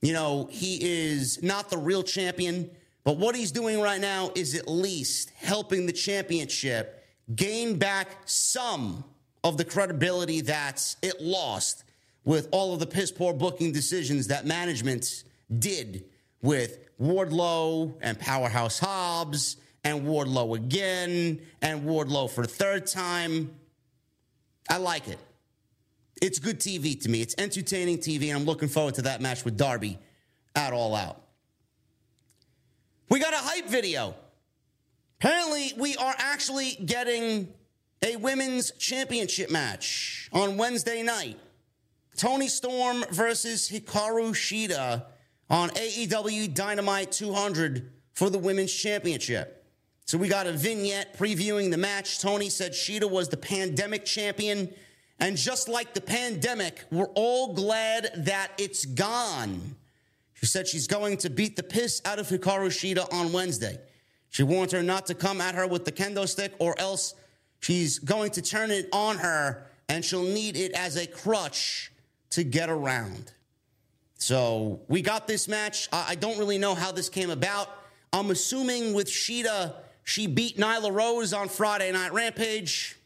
you 0.00 0.14
know, 0.14 0.48
he 0.50 0.78
is 0.80 1.42
not 1.42 1.68
the 1.68 1.76
real 1.76 2.02
champion. 2.02 2.70
But 3.04 3.18
what 3.18 3.36
he's 3.36 3.52
doing 3.52 3.78
right 3.78 4.00
now 4.00 4.32
is 4.34 4.54
at 4.54 4.68
least 4.68 5.32
helping 5.36 5.84
the 5.84 5.92
championship 5.92 7.04
gain 7.36 7.78
back 7.78 8.08
some 8.24 9.04
of 9.44 9.58
the 9.58 9.66
credibility 9.66 10.40
that 10.40 10.96
it 11.02 11.20
lost 11.20 11.84
with 12.24 12.48
all 12.52 12.72
of 12.72 12.80
the 12.80 12.86
piss 12.86 13.12
poor 13.12 13.34
booking 13.34 13.72
decisions 13.72 14.28
that 14.28 14.46
management 14.46 15.24
did 15.58 16.06
with 16.40 16.78
Wardlow 16.98 17.92
and 18.00 18.18
Powerhouse 18.18 18.78
Hobbs 18.78 19.58
and 19.84 20.02
Wardlow 20.02 20.56
again 20.56 21.40
and 21.60 21.82
Wardlow 21.82 22.30
for 22.30 22.42
a 22.42 22.46
third 22.46 22.86
time. 22.86 23.50
I 24.68 24.76
like 24.78 25.08
it. 25.08 25.18
It's 26.20 26.38
good 26.38 26.60
TV 26.60 27.00
to 27.02 27.08
me. 27.08 27.20
It's 27.20 27.34
entertaining 27.36 27.98
TV, 27.98 28.28
and 28.28 28.38
I'm 28.38 28.44
looking 28.44 28.68
forward 28.68 28.94
to 28.94 29.02
that 29.02 29.20
match 29.20 29.44
with 29.44 29.56
Darby 29.56 29.98
at 30.54 30.72
All 30.72 30.94
Out. 30.94 31.20
We 33.08 33.18
got 33.18 33.34
a 33.34 33.38
hype 33.38 33.66
video. 33.66 34.14
Apparently, 35.18 35.72
we 35.76 35.96
are 35.96 36.14
actually 36.18 36.76
getting 36.84 37.52
a 38.02 38.16
women's 38.16 38.70
championship 38.72 39.50
match 39.50 40.28
on 40.32 40.56
Wednesday 40.56 41.02
night. 41.02 41.38
Toni 42.16 42.48
Storm 42.48 43.04
versus 43.10 43.68
Hikaru 43.68 44.30
Shida 44.30 45.04
on 45.50 45.70
AEW 45.70 46.54
Dynamite 46.54 47.12
200 47.12 47.90
for 48.14 48.30
the 48.30 48.38
women's 48.38 48.72
championship. 48.72 49.61
So 50.04 50.18
we 50.18 50.28
got 50.28 50.46
a 50.46 50.52
vignette 50.52 51.16
previewing 51.16 51.70
the 51.70 51.78
match. 51.78 52.20
Toni 52.20 52.50
said 52.50 52.72
Shida 52.72 53.10
was 53.10 53.28
the 53.28 53.36
pandemic 53.36 54.04
champion. 54.04 54.72
And 55.18 55.36
just 55.36 55.68
like 55.68 55.94
the 55.94 56.00
pandemic, 56.00 56.84
we're 56.90 57.10
all 57.14 57.54
glad 57.54 58.10
that 58.16 58.50
it's 58.58 58.84
gone. 58.84 59.76
She 60.34 60.46
said 60.46 60.66
she's 60.66 60.88
going 60.88 61.18
to 61.18 61.30
beat 61.30 61.56
the 61.56 61.62
piss 61.62 62.02
out 62.04 62.18
of 62.18 62.28
Hikaru 62.28 62.66
Shida 62.68 63.12
on 63.12 63.32
Wednesday. 63.32 63.78
She 64.30 64.42
warned 64.42 64.72
her 64.72 64.82
not 64.82 65.06
to 65.06 65.14
come 65.14 65.40
at 65.40 65.54
her 65.54 65.66
with 65.66 65.84
the 65.84 65.92
kendo 65.92 66.26
stick 66.26 66.52
or 66.58 66.74
else 66.80 67.14
she's 67.60 67.98
going 67.98 68.32
to 68.32 68.42
turn 68.42 68.70
it 68.70 68.88
on 68.92 69.18
her 69.18 69.66
and 69.88 70.04
she'll 70.04 70.24
need 70.24 70.56
it 70.56 70.72
as 70.72 70.96
a 70.96 71.06
crutch 71.06 71.92
to 72.30 72.42
get 72.42 72.68
around. 72.70 73.30
So 74.16 74.80
we 74.88 75.02
got 75.02 75.26
this 75.28 75.48
match. 75.48 75.88
I 75.92 76.14
don't 76.14 76.38
really 76.38 76.58
know 76.58 76.74
how 76.74 76.92
this 76.92 77.08
came 77.08 77.30
about. 77.30 77.68
I'm 78.12 78.30
assuming 78.30 78.94
with 78.94 79.08
Shida, 79.08 79.74
she 80.04 80.26
beat 80.26 80.56
Nyla 80.56 80.92
Rose 80.92 81.32
on 81.32 81.48
Friday 81.48 81.92
Night 81.92 82.12
Rampage. 82.12 82.96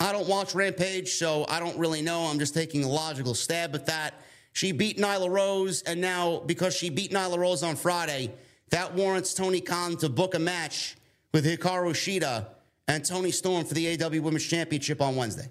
I 0.00 0.12
don't 0.12 0.28
watch 0.28 0.54
Rampage, 0.54 1.10
so 1.12 1.44
I 1.48 1.60
don't 1.60 1.76
really 1.76 2.02
know. 2.02 2.22
I'm 2.22 2.38
just 2.38 2.54
taking 2.54 2.84
a 2.84 2.88
logical 2.88 3.34
stab 3.34 3.74
at 3.74 3.86
that. 3.86 4.14
She 4.52 4.72
beat 4.72 4.98
Nyla 4.98 5.30
Rose, 5.30 5.82
and 5.82 6.00
now 6.00 6.40
because 6.46 6.74
she 6.74 6.90
beat 6.90 7.12
Nyla 7.12 7.38
Rose 7.38 7.62
on 7.62 7.76
Friday, 7.76 8.32
that 8.70 8.94
warrants 8.94 9.34
Tony 9.34 9.60
Khan 9.60 9.96
to 9.98 10.08
book 10.08 10.34
a 10.34 10.38
match 10.38 10.96
with 11.32 11.44
Hikaru 11.44 11.90
Shida 11.90 12.46
and 12.86 13.04
Toni 13.04 13.30
Storm 13.30 13.64
for 13.64 13.74
the 13.74 14.02
AW 14.02 14.20
Women's 14.22 14.46
Championship 14.46 15.00
on 15.00 15.16
Wednesday. 15.16 15.50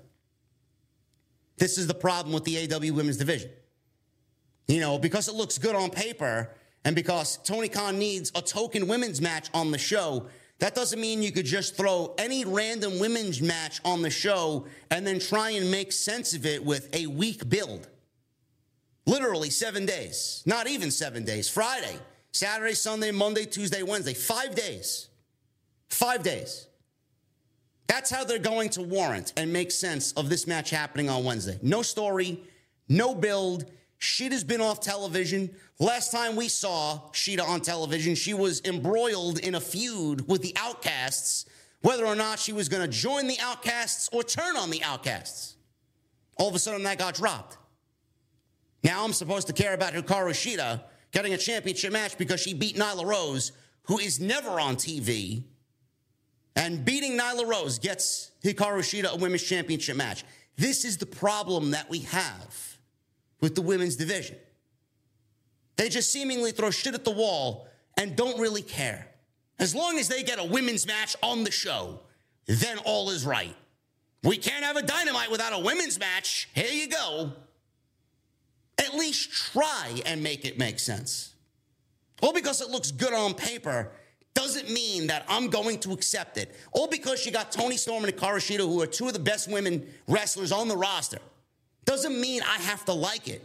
This 1.58 1.78
is 1.78 1.88
the 1.88 1.93
problem 1.93 2.34
with 2.34 2.43
the 2.43 2.72
AW 2.72 2.93
women's 2.93 3.18
division. 3.18 3.50
You 4.68 4.80
know, 4.80 5.00
because 5.00 5.28
it 5.28 5.36
looks 5.36 5.58
good 5.58 5.76
on 5.76 5.89
paper 5.89 6.52
and 6.84 6.95
because 6.95 7.38
Tony 7.38 7.70
Khan 7.70 7.98
needs 7.98 8.32
a 8.36 8.41
token 8.41 8.88
women's 8.88 9.22
match 9.22 9.50
on 9.54 9.72
the 9.72 9.78
show, 9.78 10.28
that 10.60 10.74
doesn't 10.74 10.99
mean 10.99 11.22
you 11.22 11.32
could 11.32 11.45
just 11.45 11.78
throw 11.78 12.16
any 12.18 12.43
random 12.43 12.99
women's 12.99 13.41
match 13.41 13.80
on 13.86 14.01
the 14.01 14.10
show 14.10 14.66
and 14.89 15.05
then 15.05 15.20
try 15.20 15.51
and 15.51 15.70
make 15.70 15.91
sense 15.91 16.34
of 16.34 16.45
it 16.45 16.64
with 16.64 16.89
a 16.95 17.08
weak 17.08 17.47
build. 17.47 17.88
Literally 19.05 19.49
seven 19.49 19.86
days, 19.86 20.43
not 20.45 20.68
even 20.68 20.91
seven 20.91 21.24
days. 21.24 21.47
Friday, 21.47 21.97
Saturday, 22.32 22.74
Sunday, 22.74 23.12
Monday, 23.12 23.45
Tuesday, 23.45 23.84
Wednesday, 23.84 24.14
five 24.14 24.55
days. 24.55 25.08
Five 25.89 26.24
days. 26.24 26.68
That's 27.88 28.10
how 28.10 28.26
they're 28.26 28.38
going 28.39 28.70
to 28.72 28.82
warrant 28.82 29.34
and 29.38 29.53
make 29.53 29.72
sense 29.72 30.12
of 30.14 30.30
this 30.30 30.45
match 30.45 30.70
happening 30.70 31.10
on 31.10 31.24
Wednesday. 31.24 31.58
No 31.62 31.82
story, 31.82 32.43
no 32.89 33.16
build. 33.16 33.66
Shida's 34.00 34.43
been 34.43 34.62
off 34.62 34.80
television. 34.80 35.50
Last 35.80 36.12
time 36.12 36.36
we 36.36 36.48
saw 36.48 37.10
Shida 37.14 37.48
on 37.48 37.62
television, 37.62 38.16
she 38.16 38.34
was 38.34 38.62
embroiled 38.66 39.39
in 39.39 39.56
a 39.56 39.60
feud 39.60 40.28
with 40.28 40.41
the 40.41 40.56
Outcasts, 40.56 41.45
whether 41.82 42.06
or 42.06 42.16
not 42.16 42.39
she 42.39 42.54
was 42.54 42.70
going 42.70 42.84
to 42.84 42.88
join 42.88 43.28
the 43.28 43.39
Outcasts 43.39 44.10
or 44.12 44.24
turn 44.24 44.56
on 44.56 44.70
the 44.70 44.84
Outcasts. 44.84 45.56
All 46.38 46.48
of 46.48 46.56
a 46.56 46.60
sudden, 46.60 46.84
that 46.84 47.00
got 47.00 47.16
dropped. 47.16 47.58
Now 48.84 49.04
I'm 49.04 49.14
supposed 49.14 49.48
to 49.48 49.54
care 49.54 49.74
about 49.74 49.93
Hikaru 49.93 50.32
Shida 50.32 50.84
getting 51.12 51.34
a 51.34 51.38
championship 51.38 51.91
match 51.91 52.18
because 52.18 52.39
she 52.39 52.54
beat 52.54 52.76
Nyla 52.76 53.06
Rose, 53.06 53.52
who 53.84 53.98
is 53.98 54.20
never 54.20 54.60
on 54.60 54.76
TV 54.76 55.43
and 56.56 56.84
beating 56.84 57.18
Nyla 57.18 57.48
Rose 57.48 57.80
gets 57.80 58.32
Hikaru 58.43 58.80
Shida 58.80 59.14
a 59.14 59.18
women's 59.18 59.43
championship 59.43 59.95
match. 59.95 60.24
This 60.58 60.86
is 60.86 60.98
the 60.98 61.06
problem 61.06 61.72
that 61.72 61.89
we 61.89 62.00
have 62.00 62.76
with 63.41 63.55
the 63.55 63.61
women's 63.61 63.95
division. 63.95 64.38
They 65.75 65.89
just 65.89 66.11
seemingly 66.11 66.51
throw 66.51 66.71
shit 66.71 66.93
at 66.93 67.05
the 67.05 67.11
wall 67.11 67.67
and 67.97 68.15
don't 68.15 68.39
really 68.39 68.61
care. 68.61 69.07
As 69.59 69.73
long 69.73 69.97
as 69.97 70.07
they 70.07 70.23
get 70.23 70.39
a 70.39 70.43
women's 70.43 70.85
match 70.85 71.15
on 71.21 71.43
the 71.43 71.51
show, 71.51 71.99
then 72.45 72.77
all 72.79 73.09
is 73.09 73.25
right. 73.25 73.55
We 74.23 74.38
can't 74.38 74.63
have 74.63 74.75
a 74.75 74.81
dynamite 74.81 75.31
without 75.31 75.53
a 75.53 75.59
women's 75.59 75.99
match. 75.99 76.49
Here 76.53 76.71
you 76.71 76.88
go. 76.88 77.33
At 78.79 78.93
least 78.93 79.31
try 79.31 80.01
and 80.05 80.21
make 80.21 80.45
it 80.45 80.57
make 80.57 80.79
sense. 80.79 81.33
All 82.21 82.33
because 82.33 82.61
it 82.61 82.69
looks 82.69 82.91
good 82.91 83.13
on 83.13 83.33
paper 83.33 83.91
doesn't 84.33 84.69
mean 84.69 85.07
that 85.07 85.25
I'm 85.27 85.49
going 85.49 85.79
to 85.79 85.93
accept 85.93 86.38
it. 86.38 86.55
All 86.71 86.88
because 86.88 87.25
you 87.25 87.31
got 87.31 87.51
Toni 87.51 87.77
Storm 87.77 88.05
and 88.05 88.13
Hikaru 88.13 88.38
Shida, 88.38 88.59
who 88.59 88.81
are 88.81 88.88
two 88.88 89.07
of 89.07 89.13
the 89.13 89.19
best 89.19 89.49
women 89.49 89.88
wrestlers 90.07 90.51
on 90.51 90.67
the 90.67 90.77
roster, 90.77 91.19
doesn't 91.88 92.19
mean 92.19 92.43
I 92.43 92.57
have 92.57 92.85
to 92.85 92.93
like 92.93 93.27
it. 93.27 93.41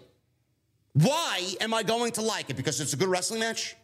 Why 0.93 1.55
am 1.61 1.73
I 1.73 1.83
going 1.85 2.13
to 2.13 2.23
like 2.23 2.51
it? 2.51 2.57
Because 2.57 2.81
it's 2.81 2.93
a 2.93 2.97
good 2.97 3.09
wrestling 3.09 3.41
match? 3.41 3.77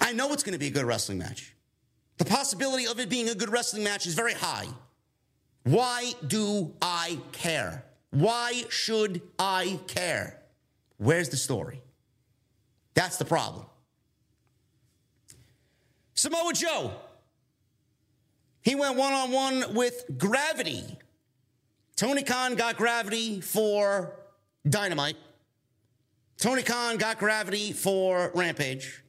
I 0.00 0.12
know 0.12 0.32
it's 0.32 0.42
going 0.42 0.54
to 0.54 0.58
be 0.58 0.68
a 0.68 0.70
good 0.70 0.86
wrestling 0.86 1.18
match. 1.18 1.54
The 2.16 2.24
possibility 2.24 2.86
of 2.86 2.98
it 3.00 3.10
being 3.10 3.28
a 3.28 3.34
good 3.34 3.50
wrestling 3.50 3.84
match 3.84 4.06
is 4.06 4.14
very 4.14 4.32
high. 4.32 4.68
Why 5.64 6.12
do 6.26 6.72
I 6.80 7.18
care? 7.32 7.84
Why 8.10 8.64
should 8.70 9.20
I 9.38 9.78
care? 9.88 10.40
Where's 10.96 11.28
the 11.28 11.36
story? 11.36 11.82
That's 12.94 13.16
the 13.16 13.24
problem. 13.24 13.66
Samoa 16.14 16.52
Joe. 16.52 16.92
He 18.62 18.74
went 18.74 18.96
one 18.96 19.12
on 19.12 19.32
one 19.32 19.74
with 19.74 20.04
Gravity. 20.16 20.84
Tony 22.00 22.22
Khan 22.22 22.54
got 22.54 22.78
Gravity 22.78 23.42
for 23.42 24.16
Dynamite. 24.66 25.18
Tony 26.38 26.62
Khan 26.62 26.96
got 26.96 27.18
Gravity 27.18 27.74
for 27.74 28.32
Rampage. 28.34 29.02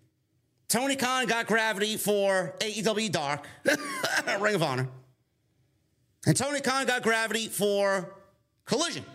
Tony 0.68 0.98
Khan 0.98 1.26
got 1.26 1.48
Gravity 1.48 1.96
for 1.96 2.54
AEW 2.60 3.10
Dark, 3.10 3.48
Ring 4.42 4.56
of 4.56 4.62
Honor. 4.62 4.90
And 6.28 6.36
Tony 6.36 6.60
Khan 6.60 6.86
got 6.86 7.02
Gravity 7.02 7.48
for 7.48 8.14
Collision. 8.66 9.06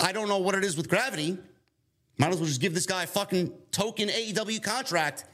I 0.00 0.12
don't 0.12 0.28
know 0.28 0.38
what 0.38 0.54
it 0.54 0.62
is 0.62 0.76
with 0.76 0.88
Gravity. 0.88 1.36
Might 2.16 2.30
as 2.30 2.36
well 2.36 2.46
just 2.46 2.60
give 2.60 2.74
this 2.74 2.86
guy 2.86 3.02
a 3.02 3.06
fucking 3.08 3.52
token 3.72 4.08
AEW 4.08 4.62
contract 4.62 5.24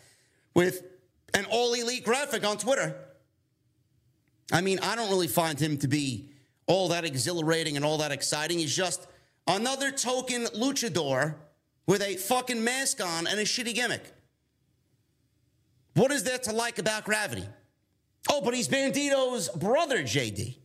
with 0.54 0.82
an 1.34 1.44
all 1.50 1.74
elite 1.74 2.06
graphic 2.06 2.42
on 2.42 2.56
Twitter. 2.56 3.03
I 4.52 4.60
mean, 4.60 4.78
I 4.80 4.96
don't 4.96 5.10
really 5.10 5.28
find 5.28 5.58
him 5.58 5.78
to 5.78 5.88
be 5.88 6.28
all 6.66 6.88
that 6.88 7.04
exhilarating 7.04 7.76
and 7.76 7.84
all 7.84 7.98
that 7.98 8.12
exciting. 8.12 8.58
He's 8.58 8.74
just 8.74 9.06
another 9.46 9.90
token 9.90 10.44
luchador 10.46 11.34
with 11.86 12.02
a 12.02 12.16
fucking 12.16 12.62
mask 12.62 13.02
on 13.04 13.26
and 13.26 13.38
a 13.38 13.44
shitty 13.44 13.74
gimmick. 13.74 14.02
What 15.94 16.10
is 16.10 16.24
there 16.24 16.38
to 16.38 16.52
like 16.52 16.78
about 16.78 17.04
Gravity? 17.04 17.46
Oh, 18.30 18.40
but 18.40 18.54
he's 18.54 18.68
Bandito's 18.68 19.48
brother, 19.50 20.02
JD. 20.02 20.56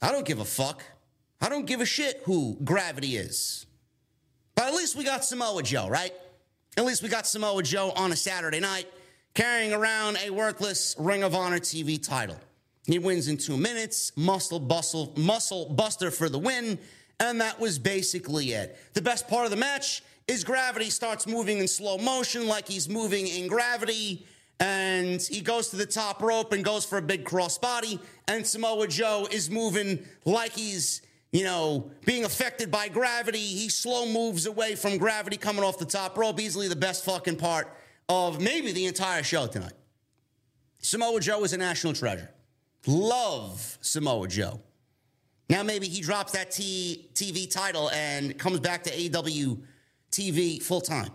I 0.00 0.12
don't 0.12 0.24
give 0.24 0.38
a 0.38 0.44
fuck. 0.44 0.82
I 1.40 1.48
don't 1.48 1.66
give 1.66 1.80
a 1.80 1.86
shit 1.86 2.22
who 2.24 2.56
Gravity 2.64 3.16
is. 3.16 3.66
But 4.54 4.66
at 4.66 4.74
least 4.74 4.96
we 4.96 5.04
got 5.04 5.24
Samoa 5.24 5.62
Joe, 5.62 5.88
right? 5.88 6.12
At 6.76 6.84
least 6.84 7.02
we 7.02 7.08
got 7.08 7.26
Samoa 7.26 7.62
Joe 7.62 7.92
on 7.96 8.12
a 8.12 8.16
Saturday 8.16 8.60
night 8.60 8.86
carrying 9.34 9.72
around 9.72 10.16
a 10.24 10.30
worthless 10.30 10.94
Ring 10.98 11.22
of 11.22 11.34
Honor 11.34 11.58
TV 11.58 12.02
title. 12.02 12.38
He 12.86 12.98
wins 12.98 13.28
in 13.28 13.38
two 13.38 13.56
minutes, 13.56 14.12
muscle 14.16 14.60
bustle, 14.60 15.12
muscle 15.16 15.70
buster 15.70 16.10
for 16.10 16.28
the 16.28 16.38
win, 16.38 16.78
and 17.18 17.40
that 17.40 17.58
was 17.58 17.78
basically 17.78 18.52
it. 18.52 18.78
The 18.92 19.02
best 19.02 19.26
part 19.28 19.44
of 19.44 19.50
the 19.50 19.56
match 19.56 20.02
is 20.28 20.44
Gravity 20.44 20.90
starts 20.90 21.26
moving 21.26 21.58
in 21.58 21.68
slow 21.68 21.98
motion 21.98 22.46
like 22.46 22.68
he's 22.68 22.88
moving 22.88 23.26
in 23.26 23.46
gravity, 23.46 24.26
and 24.60 25.20
he 25.20 25.40
goes 25.40 25.68
to 25.70 25.76
the 25.76 25.86
top 25.86 26.22
rope 26.22 26.52
and 26.52 26.64
goes 26.64 26.84
for 26.84 26.98
a 26.98 27.02
big 27.02 27.24
crossbody, 27.24 28.00
and 28.28 28.46
Samoa 28.46 28.86
Joe 28.86 29.26
is 29.30 29.50
moving 29.50 30.04
like 30.24 30.52
he's 30.52 31.02
you 31.34 31.42
know, 31.42 31.90
being 32.06 32.24
affected 32.24 32.70
by 32.70 32.86
gravity. 32.86 33.40
He 33.40 33.68
slow 33.68 34.06
moves 34.06 34.46
away 34.46 34.76
from 34.76 34.98
gravity 34.98 35.36
coming 35.36 35.64
off 35.64 35.78
the 35.78 35.84
top 35.84 36.16
rope. 36.16 36.38
Easily 36.38 36.68
the 36.68 36.76
best 36.76 37.04
fucking 37.04 37.34
part 37.34 37.76
of 38.08 38.40
maybe 38.40 38.70
the 38.70 38.86
entire 38.86 39.24
show 39.24 39.48
tonight. 39.48 39.72
Samoa 40.80 41.18
Joe 41.18 41.42
is 41.42 41.52
a 41.52 41.56
national 41.56 41.92
treasure. 41.92 42.30
Love 42.86 43.78
Samoa 43.80 44.28
Joe. 44.28 44.60
Now 45.48 45.62
maybe 45.62 45.88
he 45.88 46.00
drops 46.00 46.32
that 46.32 46.50
T- 46.50 47.08
TV 47.14 47.50
title 47.50 47.90
and 47.90 48.38
comes 48.38 48.60
back 48.60 48.84
to 48.84 48.90
AW 48.90 49.56
TV 50.10 50.62
full 50.62 50.80
time. 50.80 51.10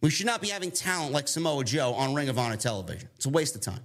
We 0.00 0.10
should 0.10 0.26
not 0.26 0.40
be 0.40 0.48
having 0.48 0.70
talent 0.70 1.12
like 1.12 1.26
Samoa 1.28 1.64
Joe 1.64 1.92
on 1.94 2.14
Ring 2.14 2.28
of 2.28 2.38
Honor 2.38 2.56
television. 2.56 3.08
It's 3.16 3.26
a 3.26 3.30
waste 3.30 3.54
of 3.56 3.60
time. 3.60 3.82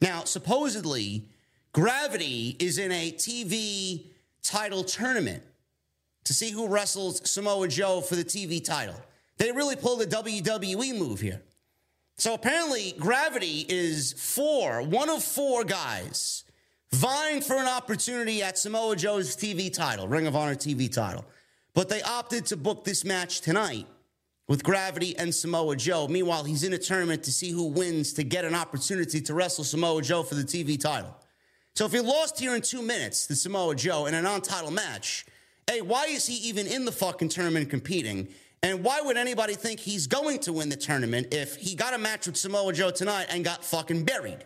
Now, 0.00 0.24
supposedly, 0.24 1.28
Gravity 1.76 2.56
is 2.58 2.78
in 2.78 2.90
a 2.90 3.12
TV 3.12 4.06
title 4.42 4.82
tournament 4.82 5.42
to 6.24 6.32
see 6.32 6.50
who 6.50 6.68
wrestles 6.68 7.30
Samoa 7.30 7.68
Joe 7.68 8.00
for 8.00 8.16
the 8.16 8.24
TV 8.24 8.64
title. 8.64 8.98
They 9.36 9.52
really 9.52 9.76
pulled 9.76 10.00
a 10.00 10.06
WWE 10.06 10.96
move 10.98 11.20
here. 11.20 11.42
So 12.18 12.32
apparently, 12.32 12.94
Gravity 12.98 13.66
is 13.68 14.14
four, 14.14 14.82
one 14.82 15.10
of 15.10 15.22
four 15.22 15.64
guys 15.64 16.44
vying 16.92 17.42
for 17.42 17.56
an 17.56 17.66
opportunity 17.66 18.42
at 18.42 18.58
Samoa 18.58 18.96
Joe's 18.96 19.36
TV 19.36 19.70
title, 19.72 20.08
Ring 20.08 20.26
of 20.26 20.34
Honor 20.34 20.54
TV 20.54 20.90
title. 20.90 21.26
But 21.74 21.90
they 21.90 22.00
opted 22.00 22.46
to 22.46 22.56
book 22.56 22.84
this 22.84 23.04
match 23.04 23.42
tonight 23.42 23.86
with 24.48 24.64
Gravity 24.64 25.16
and 25.18 25.34
Samoa 25.34 25.76
Joe. 25.76 26.08
Meanwhile, 26.08 26.44
he's 26.44 26.62
in 26.62 26.72
a 26.72 26.78
tournament 26.78 27.22
to 27.24 27.32
see 27.32 27.50
who 27.50 27.66
wins 27.66 28.14
to 28.14 28.24
get 28.24 28.46
an 28.46 28.54
opportunity 28.54 29.20
to 29.20 29.34
wrestle 29.34 29.64
Samoa 29.64 30.00
Joe 30.00 30.22
for 30.22 30.36
the 30.36 30.44
TV 30.44 30.80
title. 30.80 31.14
So 31.74 31.84
if 31.84 31.92
he 31.92 32.00
lost 32.00 32.40
here 32.40 32.54
in 32.54 32.62
two 32.62 32.80
minutes 32.80 33.26
to 33.26 33.36
Samoa 33.36 33.74
Joe 33.74 34.06
in 34.06 34.14
a 34.14 34.22
non-title 34.22 34.70
match, 34.70 35.26
hey, 35.66 35.82
why 35.82 36.06
is 36.06 36.26
he 36.26 36.36
even 36.48 36.66
in 36.66 36.86
the 36.86 36.92
fucking 36.92 37.28
tournament 37.28 37.68
competing? 37.68 38.28
And 38.62 38.82
why 38.82 39.00
would 39.00 39.16
anybody 39.16 39.54
think 39.54 39.80
he's 39.80 40.06
going 40.06 40.40
to 40.40 40.52
win 40.52 40.68
the 40.68 40.76
tournament 40.76 41.28
if 41.32 41.56
he 41.56 41.74
got 41.74 41.94
a 41.94 41.98
match 41.98 42.26
with 42.26 42.36
Samoa 42.36 42.72
Joe 42.72 42.90
tonight 42.90 43.26
and 43.30 43.44
got 43.44 43.64
fucking 43.64 44.04
buried? 44.04 44.44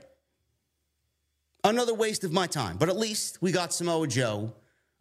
Another 1.65 1.95
waste 1.95 2.25
of 2.25 2.33
my 2.33 2.47
time. 2.47 2.77
But 2.77 2.89
at 2.89 2.97
least 2.97 3.41
we 3.41 3.53
got 3.53 3.73
Samoa 3.73 4.07
Joe 4.07 4.55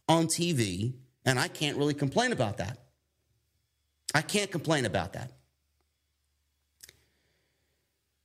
on 0.07 0.27
TV, 0.27 0.93
and 1.25 1.39
I 1.39 1.47
can't 1.47 1.77
really 1.77 1.93
complain 1.93 2.31
about 2.31 2.57
that. 2.57 2.77
I 4.13 4.21
can't 4.21 4.51
complain 4.51 4.85
about 4.85 5.13
that. 5.13 5.31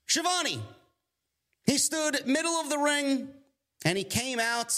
Schiavone, 0.06 0.62
he 1.64 1.78
stood 1.78 2.26
middle 2.26 2.52
of 2.52 2.70
the 2.70 2.78
ring 2.78 3.28
and 3.84 3.98
he 3.98 4.04
came 4.04 4.38
out 4.38 4.74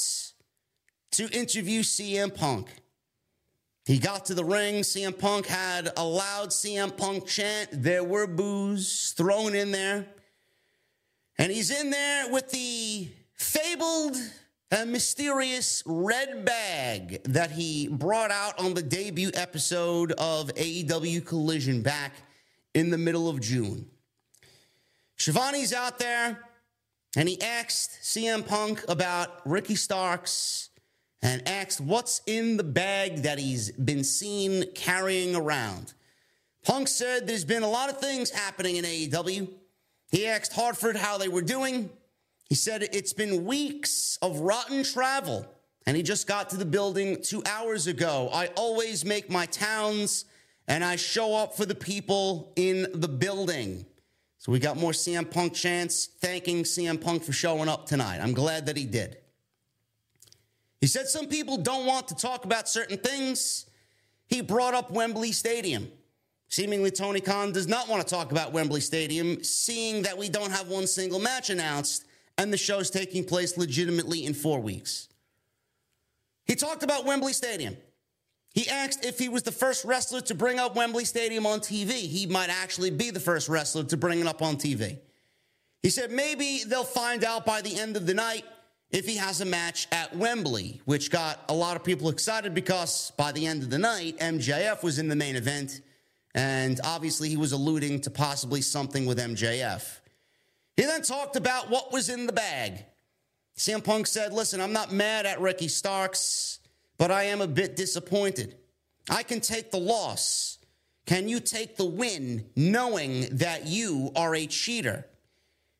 to 1.12 1.28
interview 1.30 1.82
CM 1.82 2.34
Punk. 2.34 2.68
He 3.86 4.00
got 4.00 4.26
to 4.26 4.34
the 4.34 4.44
ring. 4.44 4.82
CM 4.82 5.16
Punk 5.16 5.46
had 5.46 5.92
a 5.96 6.04
loud 6.04 6.48
CM 6.48 6.96
Punk 6.96 7.24
chant. 7.28 7.68
There 7.72 8.02
were 8.02 8.26
boos 8.26 9.14
thrown 9.16 9.54
in 9.54 9.70
there. 9.70 10.06
And 11.38 11.52
he's 11.52 11.70
in 11.70 11.90
there 11.90 12.32
with 12.32 12.50
the 12.50 13.08
fabled 13.34 14.16
a 14.72 14.84
mysterious 14.84 15.84
red 15.86 16.44
bag 16.44 17.22
that 17.24 17.52
he 17.52 17.86
brought 17.86 18.32
out 18.32 18.58
on 18.58 18.74
the 18.74 18.82
debut 18.82 19.30
episode 19.34 20.10
of 20.12 20.52
AEW 20.54 21.24
Collision 21.24 21.82
back 21.82 22.12
in 22.74 22.90
the 22.90 22.98
middle 22.98 23.28
of 23.28 23.40
June. 23.40 23.86
Schiavone's 25.16 25.72
out 25.72 26.00
there 26.00 26.40
and 27.16 27.28
he 27.28 27.40
asked 27.40 28.02
CM 28.02 28.44
Punk 28.44 28.84
about 28.88 29.48
Ricky 29.48 29.76
Starks 29.76 30.70
and 31.22 31.46
asked 31.48 31.80
what's 31.80 32.20
in 32.26 32.56
the 32.56 32.64
bag 32.64 33.22
that 33.22 33.38
he's 33.38 33.72
been 33.72 34.04
seen 34.04 34.64
carrying 34.74 35.34
around. 35.34 35.94
Punk 36.62 36.88
said 36.88 37.26
there's 37.26 37.44
been 37.44 37.62
a 37.62 37.68
lot 37.68 37.90
of 37.90 37.98
things 37.98 38.30
happening 38.30 38.76
in 38.76 38.84
AEW. 38.84 39.48
He 40.10 40.26
asked 40.26 40.52
Hartford 40.52 40.96
how 40.96 41.18
they 41.18 41.28
were 41.28 41.42
doing. 41.42 41.90
He 42.48 42.54
said 42.54 42.82
it's 42.82 43.12
been 43.12 43.44
weeks 43.44 44.18
of 44.22 44.40
rotten 44.40 44.84
travel, 44.84 45.46
and 45.86 45.96
he 45.96 46.02
just 46.02 46.26
got 46.26 46.50
to 46.50 46.56
the 46.56 46.64
building 46.64 47.22
two 47.22 47.42
hours 47.46 47.86
ago. 47.86 48.28
I 48.32 48.48
always 48.56 49.04
make 49.04 49.30
my 49.30 49.46
towns, 49.46 50.26
and 50.68 50.84
I 50.84 50.96
show 50.96 51.34
up 51.36 51.56
for 51.56 51.66
the 51.66 51.74
people 51.74 52.52
in 52.56 52.86
the 52.94 53.08
building. 53.08 53.86
So 54.38 54.52
we 54.52 54.60
got 54.60 54.76
more 54.76 54.92
CM 54.92 55.28
Punk 55.28 55.54
chants 55.54 56.06
thanking 56.20 56.62
CM 56.62 57.00
Punk 57.00 57.24
for 57.24 57.32
showing 57.32 57.68
up 57.68 57.86
tonight. 57.86 58.20
I'm 58.20 58.32
glad 58.32 58.66
that 58.66 58.76
he 58.76 58.84
did. 58.84 59.18
He 60.80 60.86
said 60.86 61.06
some 61.06 61.26
people 61.26 61.56
don't 61.56 61.86
want 61.86 62.08
to 62.08 62.14
talk 62.14 62.44
about 62.44 62.68
certain 62.68 62.98
things. 62.98 63.66
He 64.26 64.40
brought 64.40 64.74
up 64.74 64.90
Wembley 64.90 65.32
Stadium. 65.32 65.90
Seemingly, 66.48 66.90
Tony 66.90 67.20
Khan 67.20 67.52
does 67.52 67.66
not 67.66 67.88
want 67.88 68.06
to 68.06 68.14
talk 68.14 68.30
about 68.30 68.52
Wembley 68.52 68.80
Stadium, 68.80 69.42
seeing 69.42 70.02
that 70.02 70.16
we 70.16 70.28
don't 70.28 70.50
have 70.50 70.68
one 70.68 70.86
single 70.86 71.18
match 71.18 71.50
announced 71.50 72.04
and 72.38 72.52
the 72.52 72.56
show's 72.56 72.90
taking 72.90 73.24
place 73.24 73.56
legitimately 73.56 74.24
in 74.24 74.34
four 74.34 74.60
weeks. 74.60 75.08
He 76.44 76.54
talked 76.54 76.82
about 76.82 77.04
Wembley 77.04 77.32
Stadium. 77.32 77.76
He 78.54 78.68
asked 78.68 79.04
if 79.04 79.18
he 79.18 79.28
was 79.28 79.42
the 79.42 79.52
first 79.52 79.84
wrestler 79.84 80.20
to 80.22 80.34
bring 80.34 80.58
up 80.58 80.76
Wembley 80.76 81.04
Stadium 81.04 81.46
on 81.46 81.60
TV. 81.60 81.90
He 81.90 82.26
might 82.26 82.48
actually 82.48 82.90
be 82.90 83.10
the 83.10 83.20
first 83.20 83.48
wrestler 83.48 83.84
to 83.84 83.96
bring 83.96 84.20
it 84.20 84.26
up 84.26 84.40
on 84.40 84.56
TV. 84.56 84.98
He 85.82 85.90
said 85.90 86.10
maybe 86.10 86.62
they'll 86.66 86.84
find 86.84 87.24
out 87.24 87.44
by 87.44 87.60
the 87.60 87.78
end 87.78 87.96
of 87.96 88.06
the 88.06 88.14
night 88.14 88.44
if 88.90 89.06
he 89.06 89.16
has 89.16 89.40
a 89.40 89.44
match 89.44 89.88
at 89.90 90.16
Wembley, 90.16 90.80
which 90.84 91.10
got 91.10 91.40
a 91.48 91.54
lot 91.54 91.76
of 91.76 91.84
people 91.84 92.08
excited 92.08 92.54
because 92.54 93.12
by 93.16 93.32
the 93.32 93.46
end 93.46 93.62
of 93.62 93.70
the 93.70 93.78
night, 93.78 94.18
MJF 94.18 94.82
was 94.82 94.98
in 94.98 95.08
the 95.08 95.16
main 95.16 95.36
event. 95.36 95.80
And 96.34 96.80
obviously, 96.84 97.28
he 97.28 97.36
was 97.36 97.52
alluding 97.52 98.02
to 98.02 98.10
possibly 98.10 98.60
something 98.60 99.06
with 99.06 99.18
MJF. 99.18 100.00
He 100.76 100.82
then 100.82 101.02
talked 101.02 101.36
about 101.36 101.70
what 101.70 101.92
was 101.92 102.10
in 102.10 102.26
the 102.26 102.32
bag. 102.32 102.84
CM 103.56 103.82
Punk 103.82 104.06
said, 104.06 104.32
Listen, 104.32 104.60
I'm 104.60 104.74
not 104.74 104.92
mad 104.92 105.24
at 105.24 105.40
Ricky 105.40 105.68
Starks, 105.68 106.60
but 106.98 107.10
I 107.10 107.24
am 107.24 107.40
a 107.40 107.46
bit 107.46 107.74
disappointed. 107.74 108.56
I 109.08 109.22
can 109.22 109.40
take 109.40 109.70
the 109.70 109.78
loss. 109.78 110.58
Can 111.06 111.28
you 111.28 111.40
take 111.40 111.76
the 111.76 111.86
win 111.86 112.46
knowing 112.54 113.36
that 113.36 113.66
you 113.66 114.10
are 114.14 114.34
a 114.34 114.46
cheater? 114.46 115.06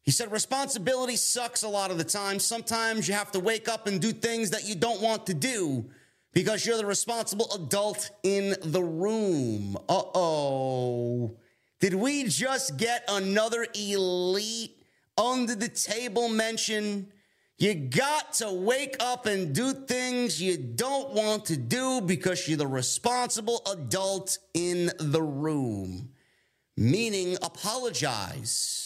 He 0.07 0.13
said, 0.13 0.33
Responsibility 0.33 1.17
sucks 1.17 1.63
a 1.63 1.69
lot 1.69 1.91
of 1.91 1.99
the 1.99 2.05
time. 2.05 2.39
Sometimes 2.39 3.07
you 3.07 3.13
have 3.13 3.33
to 3.33 3.41
wake 3.41 3.69
up 3.69 3.87
and 3.87 4.01
do 4.01 4.13
things 4.13 4.51
that 4.51 4.65
you 4.65 4.75
don't 4.75 5.03
want 5.03 5.27
to 5.27 5.35
do 5.35 5.85
because 6.33 6.65
you're 6.65 6.79
the 6.79 6.87
responsible 6.87 7.53
adult 7.55 8.11
in 8.23 8.57
the 8.63 8.83
room. 8.83 9.77
Uh 9.89 10.03
oh. 10.15 11.37
Did 11.81 11.95
we 11.95 12.25
just 12.25 12.79
get 12.79 13.05
another 13.09 13.67
elite 13.75 14.77
under 15.19 15.55
the 15.55 15.69
table 15.69 16.29
mention. 16.29 17.09
You 17.59 17.75
got 17.75 18.35
to 18.35 18.53
wake 18.53 18.97
up 19.01 19.27
and 19.27 19.55
do 19.55 19.73
things 19.73 20.43
you 20.43 20.59
don't 20.59 21.15
want 21.15 21.47
to 21.47 21.57
do 21.57 22.03
because 22.03 22.47
you're 22.47 22.59
the 22.59 22.67
responsible 22.67 23.63
adult 23.71 24.39
in 24.53 24.91
the 24.99 25.23
room. 25.23 26.11
Meaning, 26.77 27.39
apologize. 27.43 28.86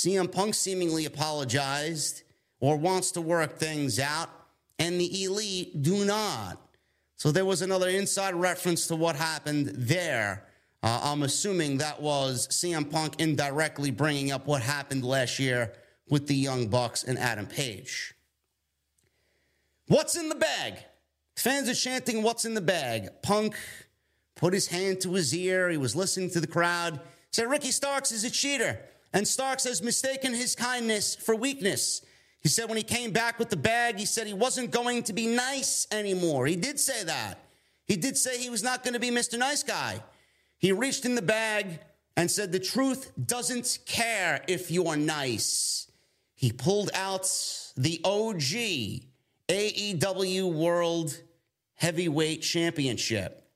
CM 0.00 0.30
Punk 0.30 0.54
seemingly 0.54 1.04
apologized 1.04 2.22
or 2.58 2.76
wants 2.76 3.12
to 3.12 3.20
work 3.20 3.58
things 3.58 3.98
out, 3.98 4.30
and 4.78 5.00
the 5.00 5.24
elite 5.24 5.82
do 5.82 6.04
not. 6.04 6.58
So 7.16 7.30
there 7.30 7.44
was 7.44 7.60
another 7.60 7.88
inside 7.88 8.34
reference 8.34 8.86
to 8.86 8.96
what 8.96 9.16
happened 9.16 9.72
there 9.76 10.46
uh, 10.82 11.00
I'm 11.02 11.22
assuming 11.22 11.78
that 11.78 12.00
was 12.00 12.48
CM 12.48 12.90
Punk 12.90 13.20
indirectly 13.20 13.90
bringing 13.90 14.32
up 14.32 14.46
what 14.46 14.62
happened 14.62 15.04
last 15.04 15.38
year 15.38 15.72
with 16.08 16.26
the 16.26 16.34
Young 16.34 16.68
Bucks 16.68 17.04
and 17.04 17.18
Adam 17.18 17.46
Page. 17.46 18.14
What's 19.88 20.16
in 20.16 20.28
the 20.30 20.34
bag? 20.34 20.78
Fans 21.36 21.68
are 21.68 21.74
chanting, 21.74 22.22
What's 22.22 22.44
in 22.44 22.54
the 22.54 22.60
bag? 22.60 23.08
Punk 23.22 23.56
put 24.36 24.54
his 24.54 24.68
hand 24.68 25.02
to 25.02 25.12
his 25.12 25.34
ear. 25.34 25.68
He 25.68 25.76
was 25.76 25.94
listening 25.94 26.30
to 26.30 26.40
the 26.40 26.46
crowd. 26.46 27.00
Said, 27.30 27.50
Ricky 27.50 27.70
Starks 27.70 28.10
is 28.10 28.24
a 28.24 28.30
cheater, 28.30 28.80
and 29.12 29.26
Starks 29.26 29.64
has 29.64 29.82
mistaken 29.82 30.34
his 30.34 30.54
kindness 30.54 31.16
for 31.16 31.34
weakness. 31.34 32.02
He 32.40 32.48
said 32.48 32.68
when 32.68 32.76
he 32.76 32.82
came 32.82 33.10
back 33.10 33.38
with 33.38 33.50
the 33.50 33.56
bag, 33.56 33.98
he 33.98 34.06
said 34.06 34.26
he 34.26 34.34
wasn't 34.34 34.70
going 34.70 35.02
to 35.04 35.12
be 35.12 35.26
nice 35.26 35.86
anymore. 35.90 36.46
He 36.46 36.56
did 36.56 36.80
say 36.80 37.04
that. 37.04 37.38
He 37.84 37.96
did 37.96 38.16
say 38.16 38.38
he 38.38 38.50
was 38.50 38.62
not 38.62 38.84
going 38.84 38.94
to 38.94 39.00
be 39.00 39.10
Mr. 39.10 39.38
Nice 39.38 39.62
Guy. 39.62 40.00
He 40.58 40.72
reached 40.72 41.04
in 41.04 41.16
the 41.16 41.22
bag 41.22 41.80
and 42.16 42.30
said, 42.30 42.52
The 42.52 42.60
truth 42.60 43.12
doesn't 43.26 43.80
care 43.84 44.42
if 44.46 44.70
you're 44.70 44.96
nice. 44.96 45.90
He 46.34 46.52
pulled 46.52 46.90
out 46.94 47.28
the 47.76 48.00
OG 48.04 49.02
AEW 49.48 50.52
World 50.52 51.20
Heavyweight 51.74 52.42
Championship. 52.42 53.48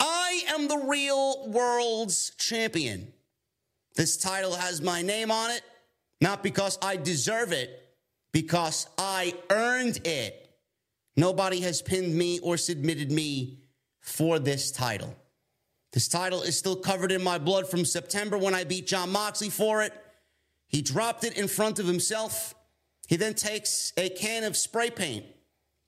I 0.00 0.42
am 0.48 0.66
the 0.66 0.78
real 0.78 1.48
world's 1.48 2.30
champion. 2.36 3.12
This 4.00 4.16
title 4.16 4.54
has 4.54 4.80
my 4.80 5.02
name 5.02 5.30
on 5.30 5.50
it, 5.50 5.60
not 6.22 6.42
because 6.42 6.78
I 6.80 6.96
deserve 6.96 7.52
it, 7.52 7.86
because 8.32 8.86
I 8.96 9.34
earned 9.50 10.06
it. 10.06 10.48
Nobody 11.16 11.60
has 11.60 11.82
pinned 11.82 12.14
me 12.14 12.38
or 12.38 12.56
submitted 12.56 13.12
me 13.12 13.58
for 14.00 14.38
this 14.38 14.70
title. 14.70 15.14
This 15.92 16.08
title 16.08 16.40
is 16.40 16.56
still 16.56 16.76
covered 16.76 17.12
in 17.12 17.22
my 17.22 17.36
blood 17.36 17.68
from 17.68 17.84
September 17.84 18.38
when 18.38 18.54
I 18.54 18.64
beat 18.64 18.86
Jon 18.86 19.12
Moxley 19.12 19.50
for 19.50 19.82
it. 19.82 19.92
He 20.66 20.80
dropped 20.80 21.24
it 21.24 21.36
in 21.36 21.46
front 21.46 21.78
of 21.78 21.86
himself. 21.86 22.54
He 23.06 23.16
then 23.16 23.34
takes 23.34 23.92
a 23.98 24.08
can 24.08 24.44
of 24.44 24.56
spray 24.56 24.88
paint 24.88 25.26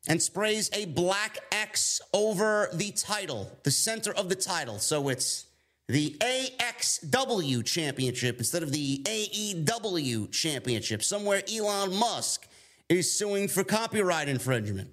and 0.06 0.20
sprays 0.20 0.68
a 0.74 0.84
black 0.84 1.38
X 1.50 2.02
over 2.12 2.68
the 2.74 2.90
title, 2.90 3.50
the 3.62 3.70
center 3.70 4.12
of 4.12 4.28
the 4.28 4.36
title. 4.36 4.78
So 4.80 5.08
it's 5.08 5.46
the 5.88 6.16
AXW 6.20 7.64
championship 7.64 8.38
instead 8.38 8.62
of 8.62 8.72
the 8.72 9.02
AEW 9.04 10.30
championship. 10.30 11.02
Somewhere 11.02 11.42
Elon 11.52 11.94
Musk 11.94 12.46
is 12.88 13.12
suing 13.12 13.48
for 13.48 13.64
copyright 13.64 14.28
infringement. 14.28 14.90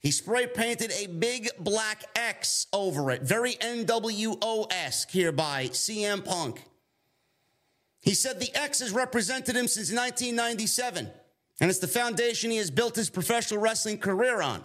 He 0.00 0.10
spray 0.10 0.46
painted 0.46 0.92
a 0.92 1.06
big 1.06 1.50
black 1.58 2.04
X 2.16 2.66
over 2.72 3.10
it, 3.10 3.22
very 3.22 3.52
NWO 3.54 4.72
esque 4.72 5.10
here 5.10 5.30
by 5.30 5.66
CM 5.66 6.24
Punk. 6.24 6.64
He 8.00 8.14
said 8.14 8.40
the 8.40 8.54
X 8.54 8.80
has 8.80 8.92
represented 8.92 9.54
him 9.54 9.68
since 9.68 9.92
1997, 9.92 11.10
and 11.60 11.70
it's 11.70 11.80
the 11.80 11.86
foundation 11.86 12.50
he 12.50 12.56
has 12.56 12.70
built 12.70 12.96
his 12.96 13.10
professional 13.10 13.60
wrestling 13.60 13.98
career 13.98 14.40
on. 14.40 14.64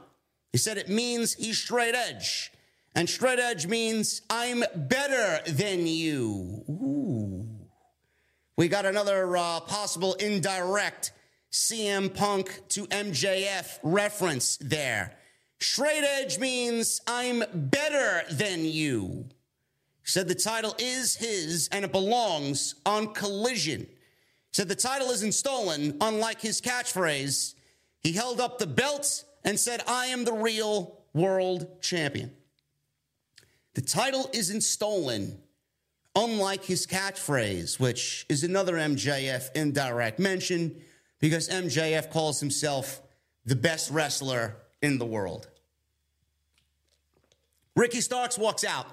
He 0.54 0.58
said 0.58 0.78
it 0.78 0.88
means 0.88 1.34
he's 1.34 1.58
straight 1.58 1.96
edge, 1.96 2.54
and 2.96 3.10
straight 3.10 3.40
edge 3.40 3.68
means 3.68 4.22
I'm 4.30 4.64
better 4.74 5.40
than 5.52 5.86
you. 5.86 6.64
Ooh. 6.70 7.48
We 8.58 8.70
got 8.70 8.86
another 8.86 9.36
uh, 9.36 9.60
possible 9.60 10.14
indirect 10.14 11.12
CM 11.52 12.14
Punk 12.14 12.62
to 12.70 12.88
MJF 12.88 13.80
reference 13.84 14.56
there. 14.58 15.18
Straight 15.60 16.04
edge 16.04 16.40
means 16.40 17.02
I'm 17.06 17.44
better 17.54 18.24
than 18.32 18.64
you. 18.64 19.26
Said 20.04 20.28
the 20.30 20.36
title 20.36 20.76
is 20.80 21.16
his 21.16 21.68
and 21.74 21.84
it 21.84 21.92
belongs 21.92 22.76
on 22.86 23.14
collision. 23.14 23.88
Said 24.52 24.70
the 24.70 24.76
title 24.76 25.10
isn't 25.10 25.34
stolen, 25.34 25.98
unlike 26.00 26.40
his 26.40 26.62
catchphrase. 26.62 27.56
He 28.00 28.14
held 28.14 28.40
up 28.40 28.58
the 28.58 28.68
belt 28.68 29.26
and 29.44 29.60
said, 29.60 29.82
I 29.86 30.08
am 30.08 30.24
the 30.24 30.34
real 30.34 31.02
world 31.14 31.82
champion. 31.82 32.32
The 33.76 33.82
title 33.82 34.30
isn't 34.34 34.62
stolen, 34.62 35.38
unlike 36.16 36.64
his 36.64 36.88
catchphrase, 36.88 37.78
which 37.80 38.26
is 38.30 38.44
another 38.44 38.76
MJF 38.76 39.54
indirect 39.54 40.18
mention 40.18 40.82
because 41.20 41.50
MJF 41.50 42.10
calls 42.10 42.40
himself 42.40 43.02
the 43.46 43.56
best 43.56 43.92
wrestler 43.92 44.56
in 44.82 44.98
the 44.98 45.06
world. 45.06 45.50
Ricky 47.76 48.00
Starks 48.00 48.38
walks 48.38 48.64
out 48.64 48.88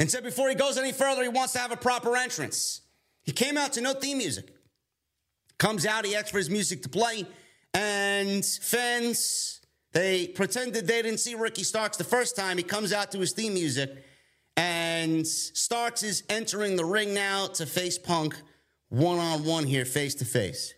and 0.00 0.10
said 0.10 0.24
before 0.24 0.48
he 0.48 0.56
goes 0.56 0.76
any 0.76 0.90
further, 0.90 1.22
he 1.22 1.28
wants 1.28 1.52
to 1.52 1.60
have 1.60 1.70
a 1.70 1.76
proper 1.76 2.16
entrance. 2.16 2.80
He 3.22 3.30
came 3.30 3.56
out 3.56 3.72
to 3.74 3.80
no 3.80 3.94
theme 3.94 4.18
music. 4.18 4.52
Comes 5.58 5.86
out, 5.86 6.04
he 6.04 6.16
asks 6.16 6.30
for 6.30 6.38
his 6.38 6.50
music 6.50 6.82
to 6.82 6.88
play, 6.88 7.24
and 7.72 8.44
fans, 8.44 9.53
they 9.94 10.26
pretended 10.26 10.86
they 10.88 11.02
didn't 11.02 11.20
see 11.20 11.36
Ricky 11.36 11.62
Starks 11.62 11.96
the 11.96 12.04
first 12.04 12.34
time. 12.34 12.58
He 12.58 12.64
comes 12.64 12.92
out 12.92 13.12
to 13.12 13.18
his 13.20 13.32
theme 13.32 13.54
music, 13.54 14.04
and 14.56 15.26
Starks 15.26 16.02
is 16.02 16.24
entering 16.28 16.74
the 16.76 16.84
ring 16.84 17.14
now 17.14 17.46
to 17.46 17.64
face 17.64 17.96
Punk 17.96 18.34
one 18.88 19.18
on 19.18 19.44
one 19.44 19.64
here, 19.64 19.84
face 19.84 20.16
to 20.16 20.24
face. 20.24 20.74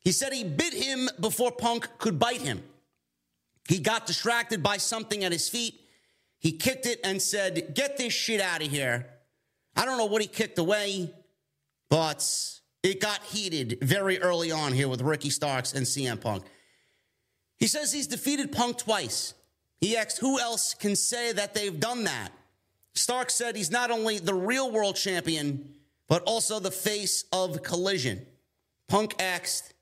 He 0.00 0.12
said 0.12 0.32
he 0.32 0.44
bit 0.44 0.74
him 0.74 1.08
before 1.18 1.50
Punk 1.50 1.88
could 1.98 2.18
bite 2.18 2.42
him. 2.42 2.62
He 3.68 3.78
got 3.78 4.06
distracted 4.06 4.62
by 4.62 4.76
something 4.76 5.24
at 5.24 5.32
his 5.32 5.48
feet. 5.48 5.80
He 6.38 6.52
kicked 6.52 6.86
it 6.86 7.00
and 7.02 7.20
said, 7.20 7.74
Get 7.74 7.96
this 7.96 8.12
shit 8.12 8.40
out 8.40 8.62
of 8.62 8.70
here. 8.70 9.06
I 9.76 9.86
don't 9.86 9.98
know 9.98 10.06
what 10.06 10.22
he 10.22 10.28
kicked 10.28 10.58
away, 10.58 11.14
but 11.88 12.26
it 12.82 13.00
got 13.00 13.22
heated 13.24 13.78
very 13.80 14.20
early 14.20 14.52
on 14.52 14.72
here 14.72 14.88
with 14.88 15.00
Ricky 15.00 15.30
Starks 15.30 15.72
and 15.72 15.86
CM 15.86 16.20
Punk. 16.20 16.44
He 17.58 17.66
says 17.66 17.92
he's 17.92 18.06
defeated 18.06 18.52
Punk 18.52 18.78
twice. 18.78 19.34
He 19.80 19.96
asked 19.96 20.18
who 20.18 20.38
else 20.38 20.74
can 20.74 20.96
say 20.96 21.32
that 21.32 21.54
they've 21.54 21.78
done 21.78 22.04
that. 22.04 22.30
Starks 22.94 23.34
said 23.34 23.56
he's 23.56 23.70
not 23.70 23.90
only 23.90 24.18
the 24.18 24.34
real 24.34 24.70
world 24.70 24.96
champion, 24.96 25.74
but 26.08 26.22
also 26.22 26.58
the 26.58 26.70
face 26.70 27.24
of 27.32 27.62
collision. 27.62 28.26
Punk 28.88 29.14
asked, 29.20 29.74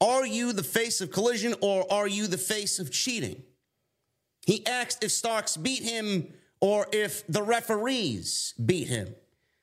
Are 0.00 0.26
you 0.26 0.52
the 0.52 0.64
face 0.64 1.00
of 1.00 1.12
collision 1.12 1.54
or 1.60 1.90
are 1.92 2.08
you 2.08 2.26
the 2.26 2.38
face 2.38 2.78
of 2.78 2.90
cheating? 2.90 3.42
He 4.46 4.66
asked 4.66 5.04
if 5.04 5.10
Starks 5.10 5.56
beat 5.56 5.82
him 5.82 6.32
or 6.60 6.86
if 6.92 7.26
the 7.26 7.42
referees 7.42 8.54
beat 8.64 8.88
him. 8.88 9.14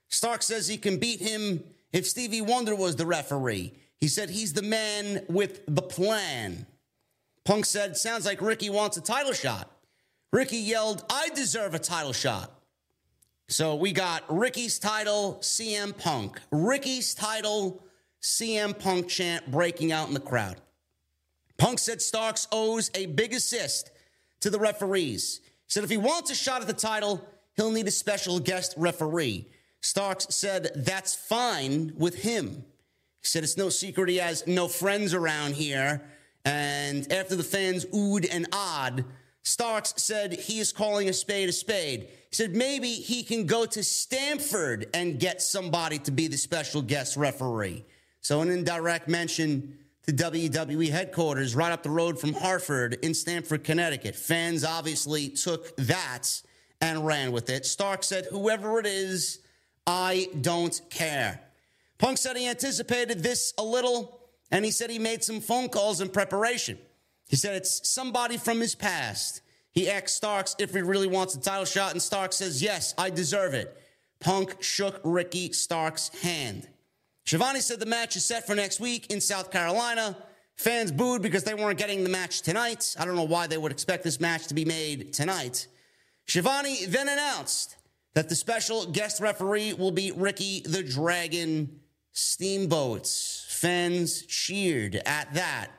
Starks 0.09 0.45
says 0.45 0.68
he 0.68 0.78
can 0.78 0.97
beat 0.97 1.20
him 1.20 1.64
if 1.91 2.05
Stevie 2.05 2.41
Wonder 2.41 2.76
was 2.76 2.95
the 2.95 3.05
referee. 3.05 3.74
He 3.99 4.07
said 4.07 4.30
he's 4.30 4.53
the 4.53 4.61
man 4.61 5.26
with 5.28 5.61
the 5.68 5.82
plan. 5.82 6.68
Punk 7.45 7.65
said, 7.65 7.97
Sounds 7.97 8.25
like 8.25 8.41
Ricky 8.41 8.69
wants 8.69 8.97
a 8.97 9.01
title 9.01 9.33
shot. 9.33 9.69
Ricky 10.31 10.57
yelled, 10.57 11.03
I 11.09 11.29
deserve 11.29 11.73
a 11.73 11.79
title 11.79 12.13
shot. 12.13 12.51
So 13.47 13.75
we 13.75 13.91
got 13.91 14.23
Ricky's 14.35 14.79
title, 14.79 15.37
CM 15.41 15.95
Punk. 15.97 16.39
Ricky's 16.51 17.13
title, 17.13 17.83
CM 18.21 18.77
Punk 18.77 19.07
chant 19.09 19.51
breaking 19.51 19.91
out 19.91 20.07
in 20.07 20.13
the 20.13 20.19
crowd. 20.19 20.55
Punk 21.57 21.77
said 21.77 22.01
Starks 22.01 22.47
owes 22.51 22.89
a 22.95 23.05
big 23.05 23.33
assist 23.33 23.91
to 24.39 24.49
the 24.49 24.59
referees. 24.59 25.41
He 25.43 25.49
said 25.67 25.83
if 25.83 25.89
he 25.89 25.97
wants 25.97 26.31
a 26.31 26.35
shot 26.35 26.61
at 26.61 26.67
the 26.67 26.73
title, 26.73 27.27
he'll 27.55 27.71
need 27.71 27.87
a 27.87 27.91
special 27.91 28.39
guest 28.39 28.73
referee. 28.77 29.47
Starks 29.81 30.27
said 30.29 30.71
that's 30.75 31.13
fine 31.13 31.93
with 31.95 32.15
him. 32.15 32.65
He 33.21 33.27
said 33.27 33.43
it's 33.43 33.57
no 33.57 33.69
secret 33.69 34.09
he 34.09 34.17
has 34.17 34.47
no 34.47 34.67
friends 34.67 35.13
around 35.13 35.55
here. 35.55 36.01
And 36.45 37.11
after 37.11 37.35
the 37.35 37.43
fans 37.43 37.85
oohed 37.85 38.27
and 38.31 38.47
awed, 38.51 39.05
Starks 39.43 39.93
said 39.97 40.33
he 40.33 40.59
is 40.59 40.71
calling 40.71 41.09
a 41.09 41.13
spade 41.13 41.49
a 41.49 41.51
spade. 41.51 42.07
He 42.29 42.35
said 42.35 42.55
maybe 42.55 42.87
he 42.87 43.23
can 43.23 43.45
go 43.45 43.65
to 43.65 43.83
Stamford 43.83 44.87
and 44.93 45.19
get 45.19 45.41
somebody 45.41 45.99
to 45.99 46.11
be 46.11 46.27
the 46.27 46.37
special 46.37 46.81
guest 46.81 47.17
referee. 47.17 47.85
So 48.21 48.41
an 48.41 48.49
indirect 48.49 49.09
mention 49.09 49.77
to 50.05 50.13
WWE 50.13 50.89
headquarters 50.89 51.55
right 51.55 51.71
up 51.71 51.83
the 51.83 51.89
road 51.89 52.19
from 52.19 52.33
Hartford 52.33 52.97
in 53.01 53.13
Stamford, 53.13 53.63
Connecticut. 53.63 54.15
Fans 54.15 54.63
obviously 54.63 55.29
took 55.29 55.75
that 55.77 56.41
and 56.81 57.05
ran 57.05 57.31
with 57.31 57.49
it. 57.49 57.65
Starks 57.65 58.07
said, 58.07 58.25
whoever 58.29 58.79
it 58.79 58.85
is, 58.85 59.39
I 59.87 60.29
don't 60.41 60.79
care. 60.89 61.41
Punk 61.97 62.17
said 62.17 62.35
he 62.35 62.47
anticipated 62.47 63.23
this 63.23 63.53
a 63.57 63.63
little, 63.63 64.19
and 64.53 64.63
he 64.63 64.69
said 64.69 64.91
he 64.91 64.99
made 64.99 65.23
some 65.23 65.41
phone 65.41 65.67
calls 65.67 65.99
in 65.99 66.09
preparation. 66.09 66.77
He 67.27 67.35
said 67.35 67.55
it's 67.55 67.89
somebody 67.89 68.37
from 68.37 68.61
his 68.61 68.75
past. 68.75 69.41
He 69.71 69.89
asked 69.89 70.15
Starks 70.15 70.55
if 70.59 70.75
he 70.75 70.81
really 70.83 71.07
wants 71.07 71.33
a 71.33 71.41
title 71.41 71.65
shot, 71.65 71.93
and 71.93 72.01
Starks 72.01 72.35
says, 72.35 72.61
Yes, 72.61 72.93
I 72.95 73.09
deserve 73.09 73.55
it. 73.55 73.75
Punk 74.19 74.61
shook 74.61 75.01
Ricky 75.03 75.51
Starks' 75.51 76.09
hand. 76.21 76.67
Schiavone 77.25 77.61
said 77.61 77.79
the 77.79 77.87
match 77.87 78.15
is 78.15 78.25
set 78.25 78.45
for 78.45 78.53
next 78.53 78.79
week 78.79 79.07
in 79.11 79.19
South 79.19 79.49
Carolina. 79.49 80.15
Fans 80.55 80.91
booed 80.91 81.23
because 81.23 81.43
they 81.43 81.55
weren't 81.55 81.79
getting 81.79 82.03
the 82.03 82.09
match 82.09 82.43
tonight. 82.43 82.95
I 82.99 83.05
don't 83.05 83.15
know 83.15 83.23
why 83.23 83.47
they 83.47 83.57
would 83.57 83.71
expect 83.71 84.03
this 84.03 84.19
match 84.19 84.47
to 84.47 84.53
be 84.53 84.65
made 84.65 85.13
tonight. 85.13 85.65
Schiavone 86.27 86.85
then 86.85 87.09
announced 87.09 87.75
that 88.13 88.29
the 88.29 88.35
special 88.35 88.85
guest 88.85 89.19
referee 89.19 89.73
will 89.73 89.91
be 89.91 90.11
Ricky 90.11 90.61
the 90.61 90.83
Dragon 90.83 91.79
Steamboats. 92.11 93.42
Fans 93.64 94.24
cheered 94.24 95.01
at 95.05 95.34
that. 95.36 95.70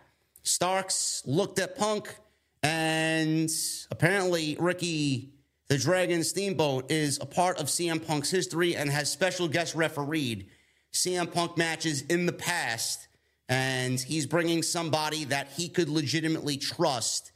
Starks 0.42 1.22
looked 1.26 1.58
at 1.58 1.76
Punk, 1.76 2.16
and 2.62 3.50
apparently 3.90 4.56
Ricky 4.58 5.34
the 5.68 5.76
Dragon 5.76 6.24
Steamboat 6.24 6.90
is 6.90 7.18
a 7.20 7.26
part 7.26 7.60
of 7.60 7.66
CM 7.66 8.02
Punk's 8.06 8.30
history 8.30 8.74
and 8.74 8.88
has 8.88 9.12
special 9.12 9.48
guest 9.48 9.74
refereed 9.74 10.46
CM 10.94 11.30
Punk 11.30 11.58
matches 11.58 12.00
in 12.08 12.24
the 12.24 12.32
past. 12.32 13.06
And 13.50 14.00
he's 14.00 14.24
bringing 14.24 14.62
somebody 14.62 15.26
that 15.26 15.48
he 15.54 15.68
could 15.68 15.90
legitimately 15.90 16.56
trust 16.56 17.32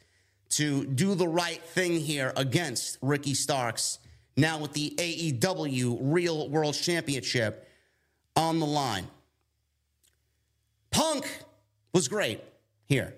to 0.53 0.87
do 0.87 1.15
the 1.15 1.29
right 1.29 1.63
thing 1.63 2.01
here 2.01 2.33
against 2.39 2.97
Ricky 3.03 3.35
Starks. 3.35 3.99
Now 4.35 4.59
with 4.59 4.73
the 4.73 4.95
AEW 4.97 5.99
Real 6.01 6.49
World 6.49 6.75
Championship 6.75 7.69
on 8.35 8.61
the 8.61 8.67
line. 8.67 9.09
Punk 10.91 11.27
was 11.93 12.09
great 12.09 12.43
here. 12.87 13.15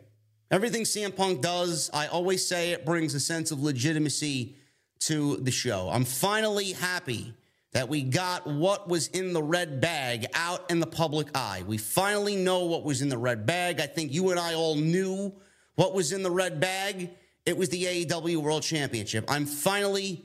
Everything 0.50 0.82
CM 0.82 1.14
Punk 1.14 1.42
does, 1.42 1.90
I 1.94 2.08
always 2.08 2.46
say 2.46 2.70
it 2.70 2.84
brings 2.84 3.14
a 3.14 3.20
sense 3.20 3.50
of 3.50 3.62
legitimacy 3.62 4.56
to 5.00 5.36
the 5.36 5.50
show. 5.50 5.88
I'm 5.90 6.04
finally 6.04 6.72
happy 6.72 7.34
that 7.72 7.88
we 7.88 8.02
got 8.02 8.46
what 8.46 8.88
was 8.88 9.06
in 9.08 9.32
the 9.32 9.42
red 9.42 9.80
bag 9.80 10.26
out 10.34 10.70
in 10.70 10.80
the 10.80 10.86
public 10.86 11.28
eye. 11.34 11.62
We 11.66 11.78
finally 11.78 12.36
know 12.36 12.64
what 12.64 12.84
was 12.84 13.00
in 13.00 13.08
the 13.08 13.18
red 13.18 13.46
bag. 13.46 13.80
I 13.80 13.86
think 13.86 14.12
you 14.12 14.30
and 14.30 14.40
I 14.40 14.54
all 14.54 14.74
knew 14.74 15.32
what 15.76 15.94
was 15.94 16.12
in 16.12 16.22
the 16.22 16.30
red 16.30 16.58
bag. 16.58 17.10
It 17.46 17.56
was 17.56 17.68
the 17.68 17.84
AEW 17.84 18.38
World 18.38 18.62
Championship. 18.62 19.24
I'm 19.28 19.46
finally, 19.46 20.24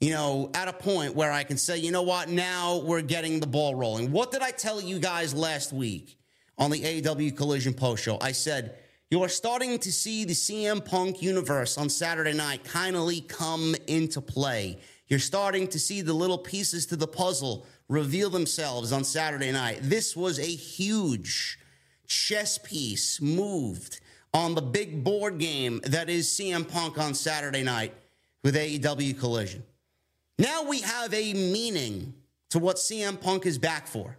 you 0.00 0.12
know, 0.12 0.50
at 0.54 0.66
a 0.66 0.72
point 0.72 1.14
where 1.14 1.30
I 1.30 1.44
can 1.44 1.58
say, 1.58 1.76
you 1.76 1.92
know 1.92 2.02
what, 2.02 2.30
now 2.30 2.78
we're 2.78 3.02
getting 3.02 3.38
the 3.38 3.46
ball 3.46 3.74
rolling. 3.74 4.10
What 4.10 4.30
did 4.30 4.40
I 4.40 4.50
tell 4.50 4.80
you 4.80 4.98
guys 4.98 5.34
last 5.34 5.72
week? 5.72 6.17
On 6.58 6.70
the 6.70 6.80
AEW 6.80 7.36
Collision 7.36 7.74
Post 7.74 8.02
Show. 8.02 8.18
I 8.20 8.32
said, 8.32 8.78
you 9.10 9.22
are 9.22 9.28
starting 9.28 9.78
to 9.78 9.92
see 9.92 10.24
the 10.24 10.34
CM 10.34 10.84
Punk 10.84 11.22
universe 11.22 11.78
on 11.78 11.88
Saturday 11.88 12.34
night 12.34 12.62
kindly 12.64 13.22
come 13.22 13.74
into 13.86 14.20
play. 14.20 14.78
You're 15.06 15.18
starting 15.18 15.66
to 15.68 15.78
see 15.78 16.02
the 16.02 16.12
little 16.12 16.36
pieces 16.36 16.84
to 16.86 16.96
the 16.96 17.06
puzzle 17.06 17.66
reveal 17.88 18.28
themselves 18.28 18.92
on 18.92 19.04
Saturday 19.04 19.50
night. 19.50 19.78
This 19.80 20.14
was 20.14 20.38
a 20.38 20.42
huge 20.42 21.58
chess 22.06 22.58
piece 22.58 23.20
moved 23.20 24.00
on 24.34 24.54
the 24.54 24.62
big 24.62 25.02
board 25.02 25.38
game 25.38 25.80
that 25.84 26.10
is 26.10 26.26
CM 26.28 26.68
Punk 26.68 26.98
on 26.98 27.14
Saturday 27.14 27.62
night 27.62 27.94
with 28.44 28.54
AEW 28.54 29.18
Collision. 29.18 29.62
Now 30.38 30.64
we 30.64 30.80
have 30.80 31.14
a 31.14 31.32
meaning 31.32 32.14
to 32.50 32.58
what 32.58 32.76
CM 32.76 33.18
Punk 33.20 33.46
is 33.46 33.58
back 33.58 33.86
for. 33.86 34.18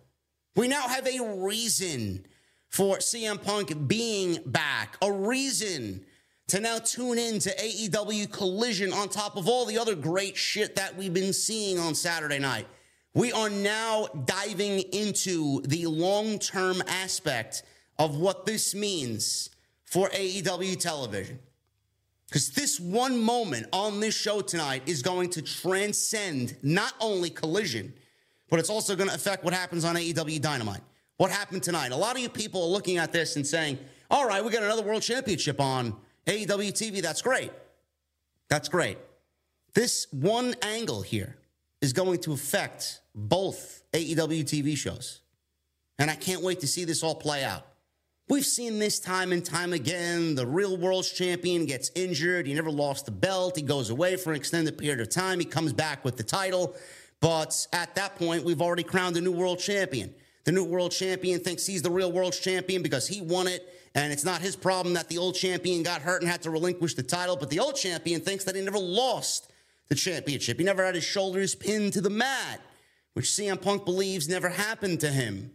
We 0.55 0.67
now 0.67 0.87
have 0.87 1.07
a 1.07 1.37
reason 1.37 2.25
for 2.69 2.97
CM 2.97 3.41
Punk 3.41 3.87
being 3.87 4.39
back, 4.45 4.97
a 5.01 5.11
reason 5.11 6.05
to 6.47 6.59
now 6.59 6.79
tune 6.79 7.17
in 7.17 7.39
to 7.39 7.55
AEW 7.55 8.31
Collision 8.31 8.91
on 8.91 9.09
top 9.09 9.37
of 9.37 9.47
all 9.47 9.65
the 9.65 9.77
other 9.77 9.95
great 9.95 10.35
shit 10.35 10.75
that 10.75 10.95
we've 10.97 11.13
been 11.13 11.33
seeing 11.33 11.77
on 11.77 11.93
Saturday 11.93 12.39
night. 12.39 12.67
We 13.13 13.31
are 13.31 13.49
now 13.49 14.07
diving 14.25 14.79
into 14.93 15.61
the 15.61 15.85
long 15.87 16.39
term 16.39 16.81
aspect 16.87 17.63
of 17.97 18.17
what 18.17 18.45
this 18.45 18.73
means 18.73 19.49
for 19.85 20.09
AEW 20.09 20.79
television. 20.79 21.39
Because 22.27 22.51
this 22.51 22.79
one 22.79 23.19
moment 23.19 23.67
on 23.73 23.99
this 23.99 24.15
show 24.15 24.41
tonight 24.41 24.83
is 24.85 25.01
going 25.01 25.31
to 25.31 25.41
transcend 25.41 26.55
not 26.61 26.93
only 26.99 27.31
collision, 27.31 27.93
but 28.49 28.59
it's 28.59 28.69
also 28.69 28.95
going 28.95 29.09
to 29.09 29.15
affect 29.15 29.43
what 29.43 29.53
happens 29.53 29.85
on 29.85 29.95
AEW 29.95 30.41
Dynamite. 30.41 30.81
What 31.17 31.31
happened 31.31 31.63
tonight? 31.63 31.91
A 31.91 31.95
lot 31.95 32.15
of 32.15 32.21
you 32.21 32.29
people 32.29 32.63
are 32.63 32.69
looking 32.69 32.97
at 32.97 33.11
this 33.11 33.35
and 33.35 33.45
saying, 33.45 33.77
all 34.09 34.27
right, 34.27 34.43
we 34.43 34.51
got 34.51 34.63
another 34.63 34.83
world 34.83 35.01
championship 35.01 35.59
on 35.59 35.95
AEW 36.25 36.71
TV. 36.71 37.01
That's 37.01 37.21
great. 37.21 37.51
That's 38.47 38.69
great. 38.69 38.97
This 39.73 40.07
one 40.11 40.55
angle 40.61 41.01
here 41.01 41.37
is 41.81 41.93
going 41.93 42.19
to 42.21 42.33
affect 42.33 43.01
both 43.13 43.83
AEW 43.93 44.43
TV 44.43 44.75
shows. 44.75 45.21
And 45.97 46.09
I 46.09 46.15
can't 46.15 46.41
wait 46.41 46.61
to 46.61 46.67
see 46.67 46.85
this 46.85 47.03
all 47.03 47.15
play 47.15 47.43
out. 47.43 47.65
We've 48.29 48.45
seen 48.45 48.77
this 48.77 48.99
time 48.99 49.31
and 49.31 49.43
time 49.43 49.73
again. 49.73 50.35
The 50.35 50.45
real 50.45 50.77
world's 50.77 51.11
champion 51.11 51.65
gets 51.65 51.89
injured. 51.95 52.45
He 52.45 52.53
never 52.53 52.69
lost 52.69 53.05
the 53.05 53.11
belt. 53.11 53.55
He 53.55 53.63
goes 53.63 53.89
away 53.89 54.17
for 54.17 54.29
an 54.29 54.35
extended 54.35 54.77
period 54.77 54.99
of 55.01 55.09
time. 55.09 55.39
He 55.39 55.45
comes 55.45 55.73
back 55.73 56.05
with 56.05 56.15
the 56.15 56.23
title. 56.23 56.75
But 57.21 57.67
at 57.73 57.95
that 57.95 58.15
point, 58.15 58.45
we've 58.45 58.61
already 58.61 58.83
crowned 58.83 59.17
a 59.17 59.21
new 59.21 59.31
world 59.31 59.59
champion. 59.59 60.13
the 60.45 60.53
new 60.53 60.63
world 60.63 60.91
champion 60.91 61.39
thinks 61.39 61.65
he's 61.67 61.81
the 61.83 61.91
real 61.91 62.11
world 62.11 62.33
champion 62.33 62.81
because 62.81 63.07
he 63.07 63.21
won 63.21 63.47
it, 63.47 63.71
and 63.93 64.11
it's 64.11 64.23
not 64.23 64.41
his 64.41 64.55
problem 64.55 64.95
that 64.95 65.07
the 65.07 65.17
old 65.17 65.35
champion 65.35 65.83
got 65.83 66.01
hurt 66.01 66.21
and 66.21 66.31
had 66.31 66.41
to 66.41 66.49
relinquish 66.49 66.95
the 66.95 67.03
title. 67.03 67.35
But 67.35 67.49
the 67.49 67.59
old 67.59 67.75
champion 67.75 68.21
thinks 68.21 68.45
that 68.45 68.55
he 68.55 68.61
never 68.61 68.79
lost 68.79 69.51
the 69.89 69.95
championship. 69.95 70.57
He 70.57 70.63
never 70.63 70.83
had 70.83 70.95
his 70.95 71.03
shoulders 71.03 71.53
pinned 71.53 71.93
to 71.93 72.01
the 72.01 72.09
mat, 72.09 72.61
which 73.13 73.25
CM 73.25 73.61
Punk 73.61 73.85
believes 73.85 74.29
never 74.29 74.49
happened 74.49 75.01
to 75.01 75.09
him. 75.09 75.51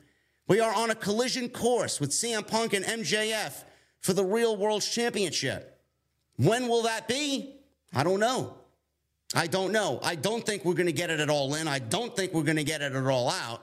We 0.46 0.60
are 0.60 0.74
on 0.74 0.90
a 0.90 0.94
collision 0.94 1.48
course 1.48 1.98
with 1.98 2.10
CM 2.10 2.46
Punk 2.46 2.74
and 2.74 2.84
MJF 2.84 3.64
for 4.00 4.12
the 4.12 4.24
real 4.24 4.56
world 4.56 4.82
championship. 4.82 5.80
When 6.36 6.68
will 6.68 6.82
that 6.82 7.08
be? 7.08 7.56
I 7.94 8.02
don't 8.02 8.20
know. 8.20 8.54
I 9.34 9.48
don't 9.48 9.72
know. 9.72 9.98
I 10.02 10.14
don't 10.14 10.46
think 10.46 10.64
we're 10.64 10.74
going 10.74 10.86
to 10.86 10.92
get 10.92 11.10
it 11.10 11.18
at 11.18 11.28
all 11.28 11.54
in. 11.56 11.66
I 11.66 11.80
don't 11.80 12.14
think 12.14 12.32
we're 12.32 12.44
going 12.44 12.56
to 12.56 12.64
get 12.64 12.82
it 12.82 12.92
at 12.92 13.06
all 13.06 13.28
out. 13.28 13.62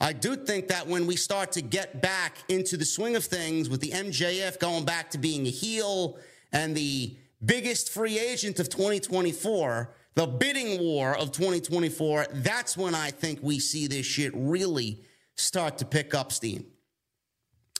I 0.00 0.12
do 0.12 0.36
think 0.36 0.68
that 0.68 0.86
when 0.86 1.06
we 1.06 1.16
start 1.16 1.52
to 1.52 1.62
get 1.62 2.00
back 2.00 2.36
into 2.48 2.76
the 2.76 2.84
swing 2.84 3.16
of 3.16 3.24
things 3.24 3.68
with 3.68 3.80
the 3.80 3.90
MJF 3.90 4.60
going 4.60 4.84
back 4.84 5.10
to 5.10 5.18
being 5.18 5.44
a 5.46 5.50
heel 5.50 6.18
and 6.52 6.76
the 6.76 7.16
biggest 7.44 7.90
free 7.90 8.16
agent 8.18 8.60
of 8.60 8.68
2024, 8.68 9.92
the 10.14 10.26
bidding 10.26 10.80
war 10.80 11.16
of 11.16 11.32
2024, 11.32 12.26
that's 12.34 12.76
when 12.76 12.94
I 12.94 13.10
think 13.10 13.40
we 13.42 13.58
see 13.58 13.88
this 13.88 14.06
shit 14.06 14.32
really 14.36 15.02
start 15.34 15.78
to 15.78 15.84
pick 15.84 16.14
up 16.14 16.30
steam. 16.30 16.64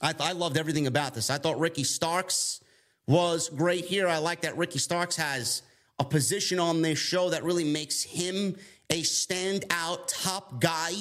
I, 0.02 0.12
th- 0.12 0.28
I 0.28 0.32
loved 0.32 0.56
everything 0.56 0.88
about 0.88 1.14
this. 1.14 1.30
I 1.30 1.38
thought 1.38 1.58
Ricky 1.58 1.84
Starks 1.84 2.60
was 3.06 3.48
great 3.48 3.84
here. 3.84 4.08
I 4.08 4.18
like 4.18 4.42
that 4.42 4.56
Ricky 4.56 4.78
Starks 4.78 5.16
has 5.16 5.62
a 5.98 6.04
position 6.04 6.58
on 6.58 6.82
this 6.82 6.98
show 6.98 7.30
that 7.30 7.44
really 7.44 7.64
makes 7.64 8.02
him 8.02 8.56
a 8.90 9.02
standout 9.02 10.00
top 10.06 10.60
guy 10.60 10.92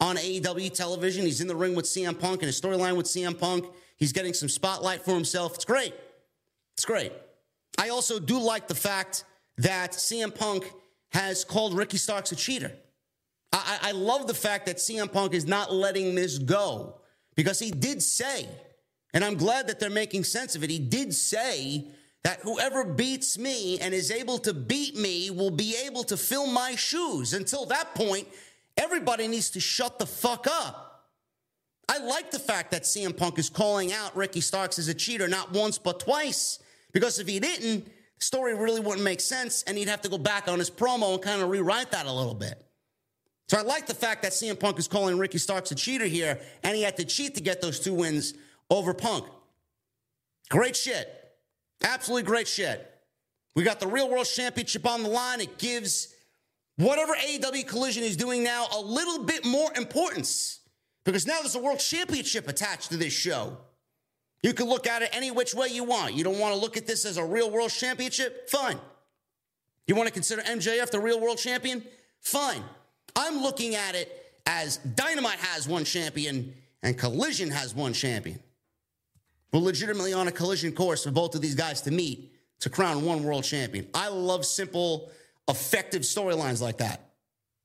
on 0.00 0.16
AEW 0.16 0.72
television. 0.74 1.24
He's 1.24 1.40
in 1.40 1.46
the 1.46 1.54
ring 1.54 1.74
with 1.74 1.84
CM 1.84 2.18
Punk 2.18 2.42
and 2.42 2.48
a 2.48 2.52
storyline 2.52 2.96
with 2.96 3.06
CM 3.06 3.38
Punk. 3.38 3.66
He's 3.96 4.12
getting 4.12 4.34
some 4.34 4.48
spotlight 4.48 5.04
for 5.04 5.14
himself. 5.14 5.54
It's 5.54 5.64
great. 5.64 5.94
It's 6.74 6.84
great. 6.84 7.12
I 7.78 7.90
also 7.90 8.18
do 8.18 8.38
like 8.38 8.68
the 8.68 8.74
fact 8.74 9.24
that 9.58 9.92
CM 9.92 10.34
Punk 10.34 10.70
has 11.12 11.44
called 11.44 11.74
Ricky 11.74 11.98
Starks 11.98 12.32
a 12.32 12.36
cheater. 12.36 12.72
I, 13.52 13.78
I 13.82 13.92
love 13.92 14.26
the 14.26 14.34
fact 14.34 14.66
that 14.66 14.78
CM 14.78 15.12
Punk 15.12 15.34
is 15.34 15.46
not 15.46 15.72
letting 15.72 16.14
this 16.14 16.38
go 16.38 17.00
because 17.36 17.58
he 17.58 17.70
did 17.70 18.02
say, 18.02 18.48
and 19.14 19.24
I'm 19.24 19.36
glad 19.36 19.68
that 19.68 19.78
they're 19.78 19.90
making 19.90 20.24
sense 20.24 20.56
of 20.56 20.64
it. 20.64 20.70
He 20.70 20.78
did 20.78 21.14
say 21.14 21.86
that 22.24 22.40
whoever 22.40 22.84
beats 22.84 23.36
me 23.36 23.78
and 23.80 23.92
is 23.92 24.10
able 24.10 24.38
to 24.38 24.54
beat 24.54 24.96
me 24.96 25.30
will 25.30 25.50
be 25.50 25.76
able 25.84 26.04
to 26.04 26.16
fill 26.16 26.46
my 26.46 26.74
shoes. 26.76 27.32
Until 27.32 27.66
that 27.66 27.94
point, 27.94 28.28
everybody 28.76 29.26
needs 29.26 29.50
to 29.50 29.60
shut 29.60 29.98
the 29.98 30.06
fuck 30.06 30.46
up. 30.48 31.10
I 31.88 31.98
like 31.98 32.30
the 32.30 32.38
fact 32.38 32.70
that 32.70 32.82
CM 32.84 33.16
Punk 33.16 33.38
is 33.38 33.50
calling 33.50 33.92
out 33.92 34.16
Ricky 34.16 34.40
Starks 34.40 34.78
as 34.78 34.88
a 34.88 34.94
cheater 34.94 35.26
not 35.26 35.52
once 35.52 35.78
but 35.78 36.00
twice. 36.00 36.60
Because 36.92 37.18
if 37.18 37.26
he 37.26 37.40
didn't, 37.40 37.86
the 37.86 38.24
story 38.24 38.54
really 38.54 38.80
wouldn't 38.80 39.02
make 39.02 39.20
sense 39.20 39.64
and 39.64 39.76
he'd 39.76 39.88
have 39.88 40.02
to 40.02 40.08
go 40.08 40.18
back 40.18 40.46
on 40.46 40.58
his 40.58 40.70
promo 40.70 41.14
and 41.14 41.22
kind 41.22 41.42
of 41.42 41.48
rewrite 41.48 41.90
that 41.90 42.06
a 42.06 42.12
little 42.12 42.34
bit. 42.34 42.64
So 43.48 43.58
I 43.58 43.62
like 43.62 43.86
the 43.86 43.94
fact 43.94 44.22
that 44.22 44.32
CM 44.32 44.58
Punk 44.58 44.78
is 44.78 44.88
calling 44.88 45.18
Ricky 45.18 45.36
Starks 45.36 45.70
a 45.72 45.74
cheater 45.74 46.06
here, 46.06 46.40
and 46.62 46.74
he 46.74 46.82
had 46.82 46.96
to 46.96 47.04
cheat 47.04 47.34
to 47.34 47.42
get 47.42 47.60
those 47.60 47.78
two 47.78 47.92
wins 47.92 48.32
over 48.70 48.94
Punk. 48.94 49.26
Great 50.48 50.74
shit. 50.74 51.21
Absolutely 51.84 52.24
great 52.24 52.48
shit. 52.48 52.88
We 53.54 53.64
got 53.64 53.80
the 53.80 53.86
Real 53.86 54.08
World 54.08 54.26
Championship 54.26 54.86
on 54.86 55.02
the 55.02 55.08
line. 55.08 55.40
It 55.40 55.58
gives 55.58 56.14
whatever 56.76 57.14
AEW 57.14 57.66
Collision 57.66 58.02
is 58.02 58.16
doing 58.16 58.42
now 58.42 58.66
a 58.74 58.80
little 58.80 59.24
bit 59.24 59.44
more 59.44 59.72
importance 59.76 60.60
because 61.04 61.26
now 61.26 61.40
there's 61.40 61.54
a 61.54 61.60
World 61.60 61.78
Championship 61.78 62.48
attached 62.48 62.90
to 62.90 62.96
this 62.96 63.12
show. 63.12 63.58
You 64.42 64.52
can 64.54 64.68
look 64.68 64.86
at 64.86 65.02
it 65.02 65.10
any 65.12 65.30
which 65.30 65.54
way 65.54 65.68
you 65.68 65.84
want. 65.84 66.14
You 66.14 66.24
don't 66.24 66.38
want 66.38 66.54
to 66.54 66.60
look 66.60 66.76
at 66.76 66.86
this 66.86 67.04
as 67.04 67.16
a 67.16 67.24
Real 67.24 67.50
World 67.50 67.70
Championship? 67.70 68.48
Fine. 68.48 68.78
You 69.86 69.94
want 69.94 70.08
to 70.08 70.12
consider 70.12 70.42
MJF 70.42 70.90
the 70.90 71.00
Real 71.00 71.20
World 71.20 71.38
Champion? 71.38 71.84
Fine. 72.20 72.62
I'm 73.14 73.42
looking 73.42 73.74
at 73.74 73.94
it 73.94 74.10
as 74.46 74.78
Dynamite 74.78 75.38
has 75.38 75.68
one 75.68 75.84
champion 75.84 76.54
and 76.82 76.96
Collision 76.98 77.50
has 77.50 77.74
one 77.74 77.92
champion. 77.92 78.40
We're 79.52 79.60
legitimately 79.60 80.12
on 80.12 80.28
a 80.28 80.32
collision 80.32 80.72
course 80.72 81.04
for 81.04 81.10
both 81.10 81.34
of 81.34 81.40
these 81.40 81.54
guys 81.54 81.82
to 81.82 81.90
meet 81.90 82.32
to 82.60 82.70
crown 82.70 83.04
one 83.04 83.24
world 83.24 83.44
champion. 83.44 83.88
I 83.92 84.08
love 84.08 84.46
simple, 84.46 85.10
effective 85.48 86.02
storylines 86.02 86.62
like 86.62 86.78
that. 86.78 87.10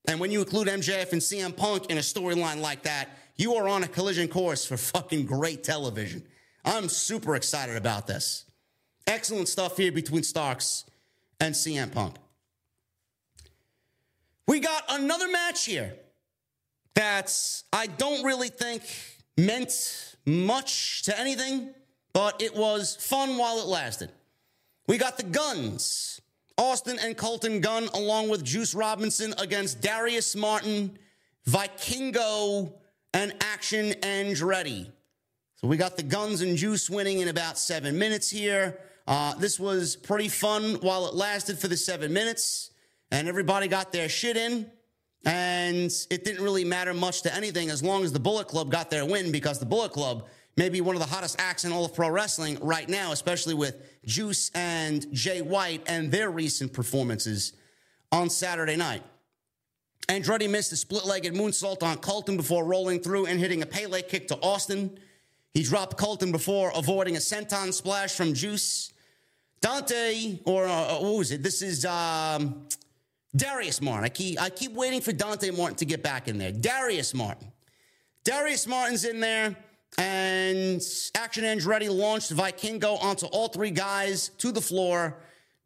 And 0.08 0.20
when 0.20 0.32
you 0.32 0.40
include 0.40 0.68
MJF 0.68 1.12
and 1.12 1.22
CM 1.22 1.56
Punk 1.56 1.88
in 1.88 1.98
a 1.98 2.02
storyline 2.02 2.62
like 2.62 2.84
that, 2.84 3.10
you 3.36 3.56
are 3.56 3.68
on 3.68 3.84
a 3.84 3.88
collision 3.88 4.28
course 4.28 4.66
for 4.66 4.76
fucking 4.78 5.26
great 5.26 5.64
television. 5.64 6.24
I'm 6.66 6.90
super 6.90 7.36
excited 7.36 7.78
about 7.78 8.08
this. 8.08 8.46
Excellent 9.06 9.48
stuff 9.48 9.78
here 9.78 9.92
between 9.92 10.24
Starks 10.24 10.86
and 11.40 11.54
CM 11.54 11.92
Punk. 11.92 12.16
We 14.48 14.60
got 14.60 14.84
another 14.90 15.28
match 15.30 15.66
here 15.66 15.94
that's, 16.94 17.66
I 17.72 17.88
don't 17.88 18.24
really 18.24 18.50
think 18.50 18.82
meant 19.38 20.16
much 20.26 21.04
to 21.04 21.18
anything, 21.20 21.74
but 22.18 22.42
it 22.42 22.56
was 22.56 22.96
fun 22.96 23.38
while 23.38 23.60
it 23.60 23.68
lasted. 23.68 24.10
We 24.88 24.98
got 24.98 25.18
the 25.18 25.24
Gunns, 25.24 26.20
Austin 26.58 26.98
and 27.00 27.16
Colton 27.16 27.62
Gunn, 27.62 27.90
along 27.94 28.30
with 28.30 28.44
Juice 28.44 28.74
Robinson 28.74 29.36
against 29.38 29.82
Darius 29.82 30.36
Martin, 30.36 30.98
Vikingo, 31.48 32.74
and 33.14 33.36
Action 33.40 33.92
Andretti. 34.02 34.90
So 35.58 35.68
we 35.68 35.78
got 35.78 35.96
the 35.96 36.02
Gunns 36.02 36.42
and 36.42 36.58
Juice 36.58 36.90
winning 36.90 37.20
in 37.20 37.28
about 37.28 37.60
seven 37.60 38.00
minutes 38.00 38.32
here. 38.32 38.80
Uh, 39.06 39.36
this 39.36 39.60
was 39.60 39.96
pretty 39.96 40.28
fun 40.28 40.80
while 40.82 41.06
it 41.06 41.14
lasted 41.14 41.60
for 41.60 41.68
the 41.68 41.78
seven 41.78 42.12
minutes 42.14 42.72
and 43.12 43.28
everybody 43.28 43.68
got 43.68 43.92
their 43.92 44.10
shit 44.10 44.38
in. 44.38 44.72
And 45.24 45.92
it 46.10 46.26
didn't 46.26 46.44
really 46.44 46.66
matter 46.66 46.96
much 46.96 47.22
to 47.24 47.36
anything 47.36 47.70
as 47.70 47.84
long 47.84 48.04
as 48.04 48.12
the 48.12 48.20
Bullet 48.20 48.48
Club 48.48 48.72
got 48.72 48.90
their 48.90 49.06
win 49.06 49.32
because 49.32 49.60
the 49.60 49.68
Bullet 49.68 49.92
Club 49.92 50.28
may 50.58 50.70
be 50.70 50.82
one 50.82 50.96
of 50.96 51.00
the 51.00 51.08
hottest 51.08 51.40
acts 51.40 51.64
in 51.64 51.72
all 51.72 51.86
of 51.86 51.94
pro 51.94 52.10
wrestling 52.10 52.58
right 52.62 52.90
now, 52.90 53.12
especially 53.12 53.54
with 53.54 53.76
Juice 54.06 54.52
and 54.56 55.12
Jay 55.14 55.42
White 55.42 55.84
and 55.88 56.12
their 56.12 56.32
recent 56.32 56.74
performances 56.74 57.54
on 58.12 58.30
Saturday 58.30 58.76
night. 58.76 59.04
Andretti 60.10 60.50
missed 60.50 60.72
a 60.72 60.76
split 60.76 61.06
legged 61.06 61.34
moonsault 61.34 61.84
on 61.84 61.98
Colton 61.98 62.38
before 62.38 62.66
rolling 62.66 63.00
through 63.00 63.28
and 63.28 63.40
hitting 63.40 63.62
a 63.62 63.66
Pele 63.66 64.02
kick 64.02 64.30
to 64.30 64.36
Austin. 64.42 64.98
He 65.54 65.64
dropped 65.64 65.98
Colton 65.98 66.32
before 66.32 66.72
avoiding 66.76 67.16
a 67.16 67.20
senton 67.20 67.74
splash 67.74 68.16
from 68.16 68.34
Juice. 68.34 68.94
Dante, 69.60 70.40
or 70.46 70.66
uh, 70.66 71.00
what 71.00 71.18
was 71.18 71.32
it? 71.32 71.44
This 71.44 71.62
is 71.62 71.84
um, 71.84 72.68
Darius 73.36 73.82
Martin. 73.82 74.06
I 74.06 74.10
keep, 74.10 74.42
I 74.42 74.50
keep 74.50 74.74
waiting 74.74 75.02
for 75.02 75.12
Dante 75.12 75.50
Martin 75.52 75.76
to 75.78 75.86
get 75.86 76.04
back 76.04 76.28
in 76.28 76.38
there. 76.38 76.52
Darius 76.52 77.14
Martin. 77.14 77.52
Darius 78.24 78.68
Martin's 78.68 79.04
in 79.04 79.20
there, 79.20 79.56
and 79.98 80.82
Action 81.16 81.44
Andretti 81.44 81.90
launched 81.90 82.34
Vikingo 82.34 83.02
onto 83.02 83.26
all 83.28 83.48
three 83.48 83.72
guys 83.72 84.30
to 84.38 84.52
the 84.52 84.62
floor. 84.62 85.18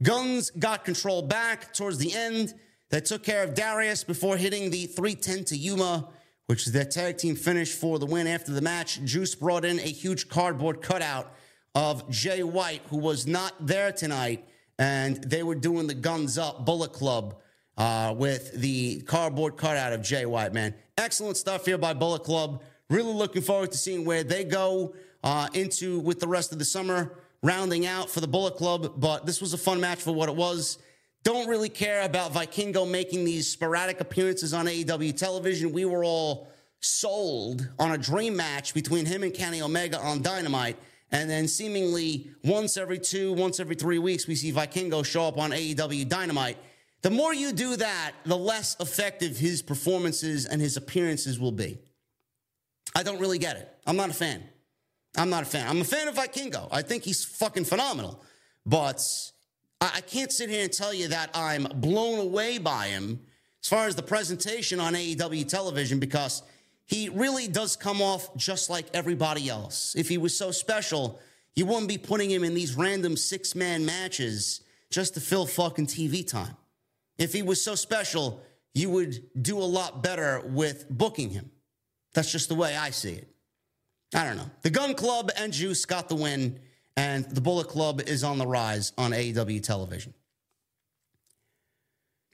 Gunns 0.01 0.49
got 0.51 0.86
control 0.86 1.21
back 1.21 1.73
towards 1.73 1.97
the 1.97 2.13
end. 2.13 2.53
They 2.89 3.01
took 3.01 3.23
care 3.23 3.43
of 3.43 3.53
Darius 3.53 4.03
before 4.03 4.38
hitting 4.38 4.69
the 4.69 4.86
310 4.88 5.45
to 5.45 5.57
Yuma, 5.57 6.09
which 6.47 6.65
is 6.65 6.73
their 6.73 6.86
tag 6.86 7.17
team 7.17 7.36
finish 7.36 7.73
for 7.73 7.99
the 7.99 8.05
win 8.05 8.27
after 8.27 8.51
the 8.51 8.61
match. 8.61 9.01
Juice 9.03 9.36
brought 9.36 9.63
in 9.63 9.79
a 9.79 9.84
huge 9.84 10.27
cardboard 10.27 10.82
cutout 10.82 11.34
of 11.75 12.09
Jay 12.09 12.43
White, 12.43 12.82
who 12.89 12.97
was 12.97 13.27
not 13.27 13.53
there 13.65 13.91
tonight, 13.91 14.45
and 14.79 15.23
they 15.23 15.43
were 15.43 15.55
doing 15.55 15.88
the 15.88 15.93
Guns 15.93 16.38
Up 16.38 16.65
Bullet 16.65 16.91
Club 16.91 17.39
uh, 17.77 18.13
with 18.17 18.53
the 18.53 19.01
cardboard 19.01 19.55
cutout 19.55 19.93
of 19.93 20.01
Jay 20.01 20.25
White, 20.25 20.53
man. 20.53 20.73
Excellent 20.97 21.38
stuff 21.38 21.65
here 21.65 21.77
by 21.77 21.93
Bullet 21.93 22.23
Club. 22.23 22.61
Really 22.92 23.14
looking 23.14 23.42
forward 23.42 23.72
to 23.72 23.78
seeing 23.78 24.04
where 24.04 24.22
they 24.22 24.44
go 24.44 24.94
uh, 25.24 25.48
into 25.54 26.00
with 26.00 26.20
the 26.20 26.28
rest 26.28 26.52
of 26.52 26.60
the 26.60 26.66
summer, 26.66 27.14
rounding 27.42 27.86
out 27.86 28.10
for 28.10 28.20
the 28.20 28.28
Bullet 28.28 28.58
Club. 28.58 28.96
But 28.98 29.26
this 29.26 29.39
was 29.39 29.54
a 29.54 29.58
fun 29.58 29.80
match 29.80 30.00
for 30.00 30.12
what 30.12 30.28
it 30.28 30.36
was. 30.36 30.78
Don't 31.24 31.48
really 31.48 31.70
care 31.70 32.02
about 32.02 32.34
Vikingo 32.34 32.86
making 32.86 33.24
these 33.24 33.48
sporadic 33.48 34.02
appearances 34.02 34.54
on 34.54 34.66
AEW 34.66 35.16
television. 35.16 35.72
We 35.72 35.86
were 35.86 36.04
all 36.04 36.50
sold 36.82 37.66
on 37.80 37.94
a 37.94 37.98
dream 37.98 38.36
match 38.36 38.74
between 38.74 39.06
him 39.06 39.24
and 39.24 39.34
Kenny 39.34 39.62
Omega 39.62 39.98
on 39.98 40.22
Dynamite. 40.22 40.76
And 41.14 41.30
then 41.30 41.48
seemingly 41.48 42.30
once 42.44 42.76
every 42.76 43.00
two, 43.00 43.32
once 43.32 43.62
every 43.62 43.76
three 43.76 44.00
weeks, 44.00 44.28
we 44.28 44.36
see 44.36 44.52
Vikingo 44.52 45.06
show 45.06 45.30
up 45.30 45.38
on 45.38 45.52
AEW 45.52 46.10
Dynamite. 46.10 46.58
The 47.04 47.10
more 47.10 47.34
you 47.34 47.54
do 47.54 47.78
that, 47.78 48.12
the 48.26 48.38
less 48.38 48.76
effective 48.82 49.38
his 49.38 49.62
performances 49.62 50.46
and 50.46 50.60
his 50.60 50.76
appearances 50.76 51.39
will 51.39 51.54
be. 51.54 51.78
I 52.96 53.04
don't 53.04 53.20
really 53.20 53.39
get 53.39 53.58
it. 53.58 53.70
I'm 53.86 53.96
not 53.96 54.10
a 54.10 54.14
fan. 54.14 54.44
I'm 55.18 55.30
not 55.30 55.44
a 55.44 55.46
fan. 55.46 55.68
I'm 55.68 55.82
a 55.82 55.86
fan 55.86 56.08
of 56.08 56.16
Vikingo. 56.16 56.68
I 56.72 56.82
think 56.82 57.04
he's 57.04 57.24
fucking 57.24 57.66
phenomenal. 57.66 58.24
But 58.66 59.02
I 59.80 60.02
can't 60.02 60.32
sit 60.32 60.50
here 60.50 60.64
and 60.64 60.72
tell 60.72 60.94
you 60.94 61.10
that 61.10 61.32
I'm 61.34 61.64
blown 61.76 62.20
away 62.20 62.58
by 62.58 62.88
him 62.88 63.20
as 63.62 63.70
far 63.70 63.88
as 63.88 63.96
the 63.96 64.04
presentation 64.04 64.80
on 64.80 64.94
AEW 64.94 65.48
television 65.48 66.00
because 66.00 66.44
he 66.86 67.10
really 67.10 67.48
does 67.48 67.76
come 67.76 68.02
off 68.02 68.36
just 68.36 68.70
like 68.70 68.88
everybody 68.94 69.50
else. 69.50 69.96
If 69.96 70.10
he 70.10 70.18
was 70.18 70.38
so 70.38 70.52
special, 70.52 71.20
you 71.56 71.66
wouldn't 71.66 71.88
be 71.88 71.98
putting 71.98 72.30
him 72.30 72.44
in 72.44 72.54
these 72.54 72.76
random 72.76 73.18
six 73.18 73.56
man 73.56 73.86
matches 73.86 74.62
just 74.89 75.14
to 75.16 75.20
fill 75.22 75.46
fucking 75.46 75.88
TV 75.88 76.28
time. 76.28 76.56
If 77.18 77.34
he 77.34 77.42
was 77.42 77.64
so 77.64 77.76
special, 77.76 78.42
you 78.74 78.89
would 78.89 79.24
do 79.42 79.58
a 79.58 79.64
lot 79.64 80.02
better 80.02 80.42
with 80.46 80.89
booking 80.89 81.30
him. 81.30 81.51
That's 82.14 82.32
just 82.32 82.49
the 82.49 82.55
way 82.55 82.76
I 82.76 82.89
see 82.89 83.14
it. 83.14 83.28
I 84.14 84.26
don't 84.26 84.38
know. 84.38 84.49
The 84.62 84.70
Gunn 84.70 84.93
Club 84.93 85.32
and 85.38 85.53
Juice 85.53 85.86
got 85.86 86.09
the 86.09 86.16
win, 86.16 86.59
and 86.97 87.26
the 87.26 87.41
Bullet 87.41 87.68
Club 87.68 88.01
is 88.01 88.24
on 88.24 88.38
the 88.38 88.47
rise 88.47 88.91
on 88.97 89.12
AEW 89.12 89.64
television. 89.64 90.14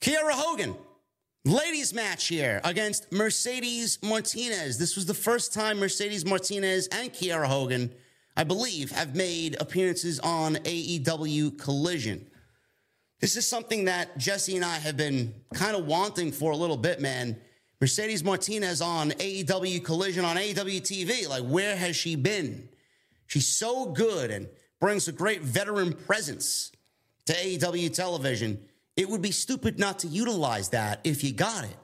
Kiera 0.01 0.31
Hogan, 0.31 0.75
ladies 1.45 1.93
match 1.93 2.27
here 2.27 2.61
against 2.63 3.11
Mercedes 3.11 3.99
Martinez. 4.01 4.77
This 4.77 4.95
was 4.95 5.05
the 5.05 5.13
first 5.13 5.53
time 5.53 5.79
Mercedes 5.79 6.25
Martinez 6.25 6.87
and 6.87 7.11
Kiera 7.13 7.45
Hogan, 7.45 7.93
I 8.35 8.43
believe, 8.43 8.91
have 8.91 9.15
made 9.15 9.57
appearances 9.59 10.19
on 10.19 10.55
AEW 10.55 11.59
Collision. 11.59 12.27
This 13.19 13.35
is 13.35 13.47
something 13.47 13.85
that 13.85 14.17
Jesse 14.17 14.55
and 14.55 14.65
I 14.65 14.77
have 14.77 14.97
been 14.97 15.33
kind 15.53 15.75
of 15.75 15.85
wanting 15.85 16.31
for 16.31 16.51
a 16.51 16.55
little 16.55 16.77
bit, 16.77 17.01
man. 17.01 17.37
Mercedes 17.79 18.23
Martinez 18.23 18.81
on 18.81 19.11
AEW 19.11 19.83
Collision 19.83 20.25
on 20.25 20.35
AEW 20.35 20.81
TV. 20.81 21.29
Like, 21.29 21.43
where 21.43 21.75
has 21.75 21.95
she 21.95 22.15
been? 22.15 22.69
She's 23.27 23.47
so 23.47 23.91
good 23.91 24.31
and 24.31 24.47
brings 24.79 25.07
a 25.07 25.11
great 25.11 25.41
veteran 25.41 25.93
presence 25.93 26.71
to 27.25 27.33
AEW 27.33 27.93
television. 27.93 28.59
It 28.95 29.09
would 29.09 29.21
be 29.21 29.31
stupid 29.31 29.77
not 29.77 29.99
to 29.99 30.07
utilize 30.07 30.69
that 30.69 31.01
if 31.03 31.23
you 31.23 31.33
got 31.33 31.65
it. 31.65 31.77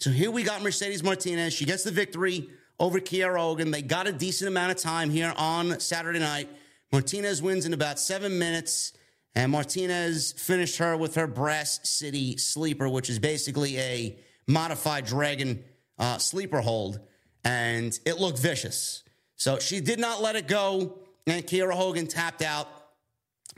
So 0.00 0.10
here 0.10 0.30
we 0.30 0.42
got 0.42 0.62
Mercedes 0.62 1.02
Martinez. 1.02 1.54
She 1.54 1.64
gets 1.64 1.84
the 1.84 1.90
victory 1.90 2.50
over 2.78 3.00
Kiera 3.00 3.38
Hogan. 3.38 3.70
They 3.70 3.80
got 3.80 4.06
a 4.06 4.12
decent 4.12 4.48
amount 4.48 4.72
of 4.72 4.76
time 4.76 5.08
here 5.08 5.32
on 5.36 5.80
Saturday 5.80 6.18
night. 6.18 6.50
Martinez 6.92 7.40
wins 7.40 7.64
in 7.64 7.72
about 7.72 7.98
seven 7.98 8.38
minutes. 8.38 8.92
And 9.34 9.50
Martinez 9.50 10.32
finished 10.32 10.76
her 10.78 10.96
with 10.96 11.14
her 11.16 11.26
Brass 11.26 11.80
City 11.82 12.36
Sleeper, 12.36 12.88
which 12.88 13.10
is 13.10 13.18
basically 13.18 13.78
a 13.78 14.16
modified 14.46 15.06
Dragon 15.06 15.64
uh, 15.98 16.18
sleeper 16.18 16.60
hold. 16.60 17.00
And 17.44 17.98
it 18.06 18.18
looked 18.18 18.38
vicious. 18.38 19.02
So 19.36 19.58
she 19.58 19.80
did 19.80 19.98
not 19.98 20.22
let 20.22 20.36
it 20.36 20.48
go. 20.48 20.98
And 21.26 21.46
Kiera 21.46 21.74
Hogan 21.74 22.06
tapped 22.06 22.42
out 22.42 22.68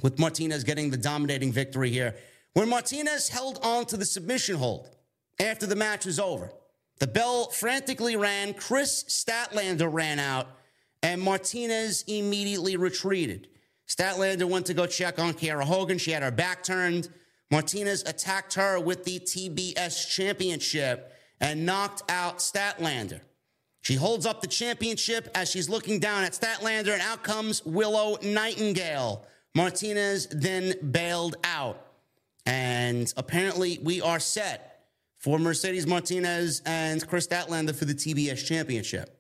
with 0.03 0.19
Martinez 0.19 0.65
getting 0.65 0.91
the 0.91 0.97
dominating 0.97 1.53
victory 1.53 1.91
here. 1.91 2.15
When 2.53 2.69
Martinez 2.69 3.29
held 3.29 3.59
on 3.63 3.85
to 3.87 3.97
the 3.97 4.05
submission 4.05 4.57
hold 4.57 4.89
after 5.39 5.67
the 5.67 5.77
match 5.77 6.07
was 6.07 6.19
over, 6.19 6.51
the 6.99 7.07
bell 7.07 7.51
frantically 7.51 8.17
rang. 8.17 8.55
Kris 8.55 9.05
Statlander 9.05 9.93
ran 9.93 10.19
out, 10.19 10.47
and 11.03 11.21
Martinez 11.21 12.05
immediately 12.07 12.77
retreated. 12.77 13.49
Statlander 13.87 14.49
went 14.49 14.67
to 14.67 14.75
go 14.75 14.87
check 14.87 15.19
on 15.19 15.35
Kiera 15.35 15.65
Hogan. 15.65 15.99
She 15.99 16.13
had 16.13 16.23
her 16.23 16.31
back 16.31 16.63
turned. 16.63 17.09
Martinez 17.51 18.03
attacked 18.03 18.55
her 18.55 18.81
with 18.81 19.05
the 19.05 19.21
TBS 19.21 20.09
championship 20.09 21.13
and 21.41 21.65
knocked 21.65 22.03
out 22.11 22.39
Statlander. 22.39 23.21
She 23.83 23.95
holds 23.95 24.27
up 24.27 24.41
the 24.41 24.49
championship 24.49 25.29
as 25.35 25.51
she's 25.51 25.69
looking 25.69 26.01
down 26.01 26.25
at 26.25 26.33
Statlander, 26.33 26.93
and 26.93 27.03
out 27.03 27.23
comes 27.23 27.65
Willow 27.65 28.19
Nightingale. 28.23 29.25
Martinez 29.55 30.27
then 30.31 30.75
bailed 30.91 31.37
out. 31.45 31.87
And 32.47 33.13
apparently, 33.17 33.79
we 33.83 34.01
are 34.01 34.19
set 34.19 34.89
for 35.19 35.39
Mercedes 35.39 35.87
Martinez 35.87 36.63
and 36.67 37.07
Kris 37.07 37.27
Statlander 37.27 37.75
for 37.75 37.85
the 37.85 37.95
TBS 37.95 38.45
championship 38.45 39.17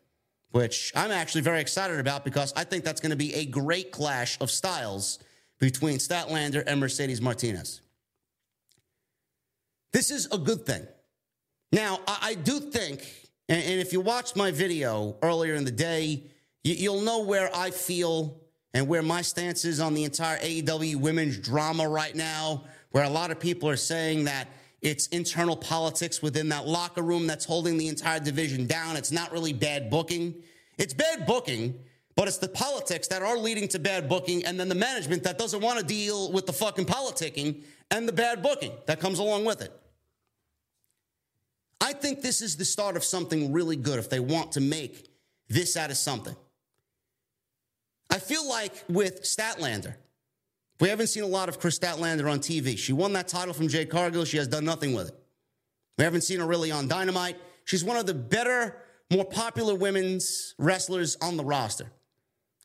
which 0.57 0.91
I'm 0.97 1.11
actually 1.11 1.43
very 1.43 1.61
excited 1.61 2.01
about 2.01 2.24
because 2.24 2.55
I 2.57 2.64
think 2.64 2.83
that's 2.83 3.01
going 3.01 3.11
to 3.11 3.16
be 3.16 3.35
a 3.35 3.45
great 3.45 3.93
clash 3.93 4.39
of 4.41 4.51
styles 4.51 5.18
between 5.59 5.99
Statlander 5.99 6.64
and 6.66 6.81
Mercedes 6.81 7.20
Martinez. 7.20 7.83
This 9.97 10.11
is 10.11 10.28
a 10.30 10.36
good 10.36 10.66
thing. 10.66 10.86
Now, 11.72 12.01
I, 12.07 12.34
do 12.34 12.61
think, 12.61 13.01
and, 13.49 13.80
if 13.80 13.94
you 13.94 14.03
watched 14.03 14.36
my 14.36 14.51
video 14.51 15.16
earlier 15.22 15.55
in 15.55 15.64
the 15.64 15.70
day, 15.70 16.24
you'll 16.64 17.01
know 17.01 17.22
where 17.22 17.49
I 17.57 17.70
feel 17.70 18.42
and 18.74 18.88
where 18.88 19.01
my 19.01 19.22
stance 19.22 19.64
is 19.64 19.80
on 19.80 19.94
the 19.94 20.05
entire 20.05 20.36
AEW 20.40 20.97
women's 20.97 21.38
drama 21.38 21.88
right 21.88 22.14
now, 22.14 22.64
where 22.90 23.05
a 23.05 23.09
lot 23.09 23.30
of 23.30 23.40
people 23.40 23.70
are 23.70 23.76
saying 23.76 24.24
that 24.24 24.49
it's 24.82 25.07
internal 25.07 25.57
politics 25.57 26.20
within 26.20 26.51
that 26.51 26.66
locker 26.66 27.01
room 27.01 27.26
that's 27.26 27.47
holding 27.47 27.78
the 27.78 27.88
entire 27.88 28.20
division 28.20 28.66
down. 28.66 28.97
It's 28.97 29.12
not 29.12 29.32
really 29.32 29.55
bad 29.55 29.88
booking. 29.88 30.34
It's 30.76 30.92
bad 30.92 31.24
booking, 31.24 31.74
but 32.16 32.28
it's 32.28 32.36
the 32.36 32.49
politics 32.49 33.09
that 33.09 33.22
are 33.22 33.38
leading 33.38 33.66
to 33.68 33.78
bad 33.78 34.11
booking 34.11 34.44
and 34.44 34.61
then 34.61 34.68
the 34.68 34.74
management 34.74 35.22
that 35.22 35.38
doesn't 35.38 35.62
want 35.62 35.80
to 35.80 35.86
deal 35.86 36.32
with 36.32 36.44
the 36.44 36.53
fucking 36.53 36.84
politicking 36.84 37.62
and 37.90 38.07
the 38.07 38.12
bad 38.12 38.42
booking 38.42 38.72
that 38.84 39.01
comes 39.01 39.20
along 39.20 39.47
with 39.47 39.62
it. 39.62 39.72
I 41.81 41.93
think 41.93 42.22
this 42.22 42.43
is 42.43 42.57
the 42.57 42.64
start 42.64 42.97
of 42.97 43.05
something 43.05 43.53
really 43.53 43.77
good 43.77 43.99
if 43.99 44.09
they 44.09 44.20
want 44.20 44.53
to 44.53 44.61
make 44.61 45.09
this 45.49 45.77
out 45.77 45.91
of 45.91 45.97
something. 45.97 46.35
I 48.11 48.18
feel 48.18 48.49
like 48.49 48.72
with 48.89 49.22
Statlander, 49.22 49.95
we 50.81 50.89
haven't 50.89 51.09
seen 51.09 51.22
a 51.22 51.29
lot 51.29 51.49
of 51.49 51.59
Kris 51.59 51.79
Statlander 51.79 52.31
on 52.31 52.39
TV. 52.39 52.77
She 52.77 52.93
won 52.93 53.12
that 53.14 53.29
title 53.29 53.55
from 53.55 53.68
Jade 53.68 53.91
Cargill. 53.91 54.24
She 54.24 54.37
has 54.37 54.49
done 54.49 54.64
nothing 54.64 54.95
with 54.95 55.09
it. 55.09 55.14
We 55.99 56.05
haven't 56.05 56.22
seen 56.22 56.41
her 56.41 56.47
really 56.47 56.70
on 56.70 56.89
Dynamite. 56.89 57.37
She's 57.64 57.83
one 57.83 57.97
of 57.97 58.07
the 58.07 58.14
better, 58.14 58.77
more 59.11 59.24
popular 59.24 59.74
women's 59.74 60.55
wrestlers 60.59 61.16
on 61.22 61.37
the 61.37 61.45
roster. 61.45 61.91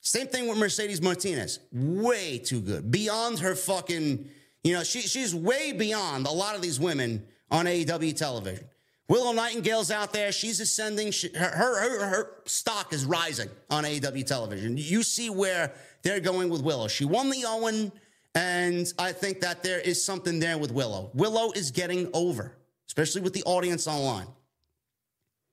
Same 0.01 0.27
thing 0.27 0.47
with 0.47 0.57
Mercedes 0.57 1.01
Martinez. 1.01 1.59
Way 1.71 2.39
too 2.39 2.59
good. 2.59 2.91
Beyond 2.91 3.39
her 3.39 3.55
fucking, 3.55 4.27
you 4.63 4.73
know, 4.73 4.83
she, 4.83 5.01
she's 5.01 5.33
way 5.33 5.71
beyond 5.71 6.27
a 6.27 6.31
lot 6.31 6.55
of 6.55 6.61
these 6.61 6.79
women 6.79 7.25
on 7.49 7.65
AEW 7.65 8.15
television. 8.15 8.65
Willow 9.11 9.33
Nightingale's 9.33 9.91
out 9.91 10.13
there. 10.13 10.31
She's 10.31 10.61
ascending. 10.61 11.11
She, 11.11 11.35
her, 11.35 11.49
her, 11.49 12.05
her 12.05 12.31
stock 12.45 12.93
is 12.93 13.03
rising 13.03 13.49
on 13.69 13.83
AEW 13.83 14.25
television. 14.25 14.77
You 14.77 15.03
see 15.03 15.29
where 15.29 15.73
they're 16.01 16.21
going 16.21 16.47
with 16.47 16.61
Willow. 16.61 16.87
She 16.87 17.03
won 17.03 17.29
the 17.29 17.43
Owen, 17.45 17.91
and 18.35 18.87
I 18.97 19.11
think 19.11 19.41
that 19.41 19.63
there 19.63 19.81
is 19.81 20.01
something 20.01 20.39
there 20.39 20.57
with 20.57 20.71
Willow. 20.71 21.11
Willow 21.13 21.51
is 21.51 21.71
getting 21.71 22.09
over, 22.13 22.55
especially 22.87 23.19
with 23.19 23.33
the 23.33 23.43
audience 23.43 23.85
online. 23.85 24.27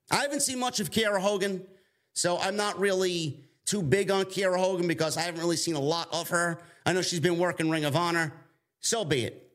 I 0.09 0.21
haven't 0.21 0.41
seen 0.41 0.57
much 0.57 0.79
of 0.79 0.89
Kiera 0.89 1.19
Hogan, 1.19 1.61
so 2.13 2.37
I'm 2.37 2.55
not 2.55 2.79
really 2.79 3.43
too 3.65 3.83
big 3.83 4.09
on 4.09 4.23
Kiera 4.23 4.57
Hogan 4.57 4.87
because 4.87 5.17
I 5.17 5.23
haven't 5.23 5.41
really 5.41 5.57
seen 5.57 5.75
a 5.75 5.81
lot 5.81 6.07
of 6.13 6.29
her. 6.29 6.61
I 6.85 6.93
know 6.93 7.01
she's 7.01 7.19
been 7.19 7.37
working 7.37 7.69
Ring 7.69 7.83
of 7.83 7.97
Honor. 7.97 8.31
So 8.79 9.03
be 9.03 9.25
it. 9.25 9.48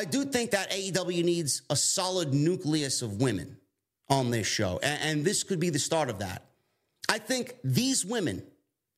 I 0.00 0.04
do 0.04 0.24
think 0.24 0.52
that 0.52 0.70
AEW 0.70 1.22
needs 1.22 1.60
a 1.68 1.76
solid 1.76 2.32
nucleus 2.32 3.02
of 3.02 3.20
women 3.20 3.58
on 4.08 4.30
this 4.30 4.46
show, 4.46 4.80
and, 4.82 5.02
and 5.02 5.24
this 5.26 5.42
could 5.42 5.60
be 5.60 5.68
the 5.68 5.78
start 5.78 6.08
of 6.08 6.20
that. 6.20 6.46
I 7.10 7.18
think 7.18 7.56
these 7.62 8.02
women 8.02 8.42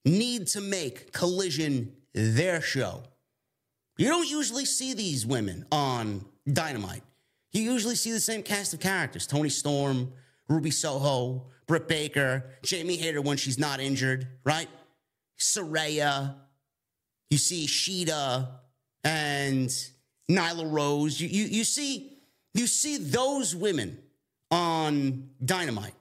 need 0.04 0.46
to 0.48 0.60
make 0.60 1.12
Collision 1.12 1.92
their 2.14 2.60
show. 2.60 3.02
You 3.98 4.10
don't 4.10 4.30
usually 4.30 4.64
see 4.64 4.94
these 4.94 5.26
women 5.26 5.66
on 5.72 6.24
Dynamite. 6.46 7.02
You 7.50 7.62
usually 7.62 7.96
see 7.96 8.12
the 8.12 8.20
same 8.20 8.44
cast 8.44 8.72
of 8.72 8.78
characters 8.78 9.26
Toni 9.26 9.48
Storm, 9.48 10.12
Ruby 10.48 10.70
Soho, 10.70 11.46
Britt 11.66 11.88
Baker, 11.88 12.44
Jamie 12.62 12.96
Hayter 12.96 13.20
when 13.20 13.36
she's 13.36 13.58
not 13.58 13.80
injured, 13.80 14.28
right? 14.44 14.68
Saraya. 15.36 16.36
You 17.28 17.38
see 17.38 17.66
Shida 17.66 18.50
and 19.02 19.91
Nyla 20.30 20.70
Rose. 20.70 21.20
You, 21.20 21.28
you, 21.28 21.44
you 21.44 21.64
see 21.64 22.12
you 22.54 22.66
see 22.66 22.98
those 22.98 23.56
women 23.56 23.98
on 24.50 25.30
Dynamite. 25.44 25.94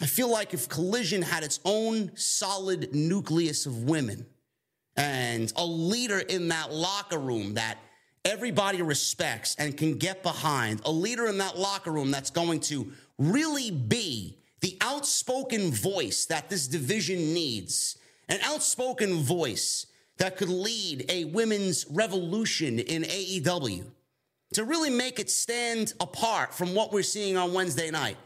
I 0.00 0.06
feel 0.06 0.30
like 0.30 0.54
if 0.54 0.68
Collision 0.68 1.22
had 1.22 1.42
its 1.42 1.60
own 1.64 2.16
solid 2.16 2.94
nucleus 2.94 3.66
of 3.66 3.84
women 3.84 4.26
and 4.96 5.52
a 5.56 5.64
leader 5.64 6.18
in 6.18 6.48
that 6.48 6.72
locker 6.72 7.18
room 7.18 7.54
that 7.54 7.78
everybody 8.24 8.82
respects 8.82 9.56
and 9.58 9.76
can 9.76 9.98
get 9.98 10.22
behind, 10.22 10.80
a 10.84 10.90
leader 10.90 11.26
in 11.26 11.38
that 11.38 11.58
locker 11.58 11.90
room 11.90 12.10
that's 12.10 12.30
going 12.30 12.60
to 12.60 12.92
really 13.18 13.70
be 13.70 14.38
the 14.60 14.76
outspoken 14.80 15.72
voice 15.72 16.26
that 16.26 16.48
this 16.48 16.68
division 16.68 17.34
needs, 17.34 17.98
an 18.28 18.38
outspoken 18.44 19.22
voice 19.22 19.86
that 20.22 20.36
could 20.36 20.48
lead 20.48 21.04
a 21.08 21.24
women's 21.24 21.84
revolution 21.90 22.78
in 22.78 23.02
AEW 23.02 23.82
to 24.54 24.64
really 24.64 24.88
make 24.88 25.18
it 25.18 25.28
stand 25.28 25.94
apart 25.98 26.54
from 26.54 26.76
what 26.76 26.92
we're 26.92 27.02
seeing 27.02 27.36
on 27.36 27.52
Wednesday 27.52 27.90
night. 27.90 28.16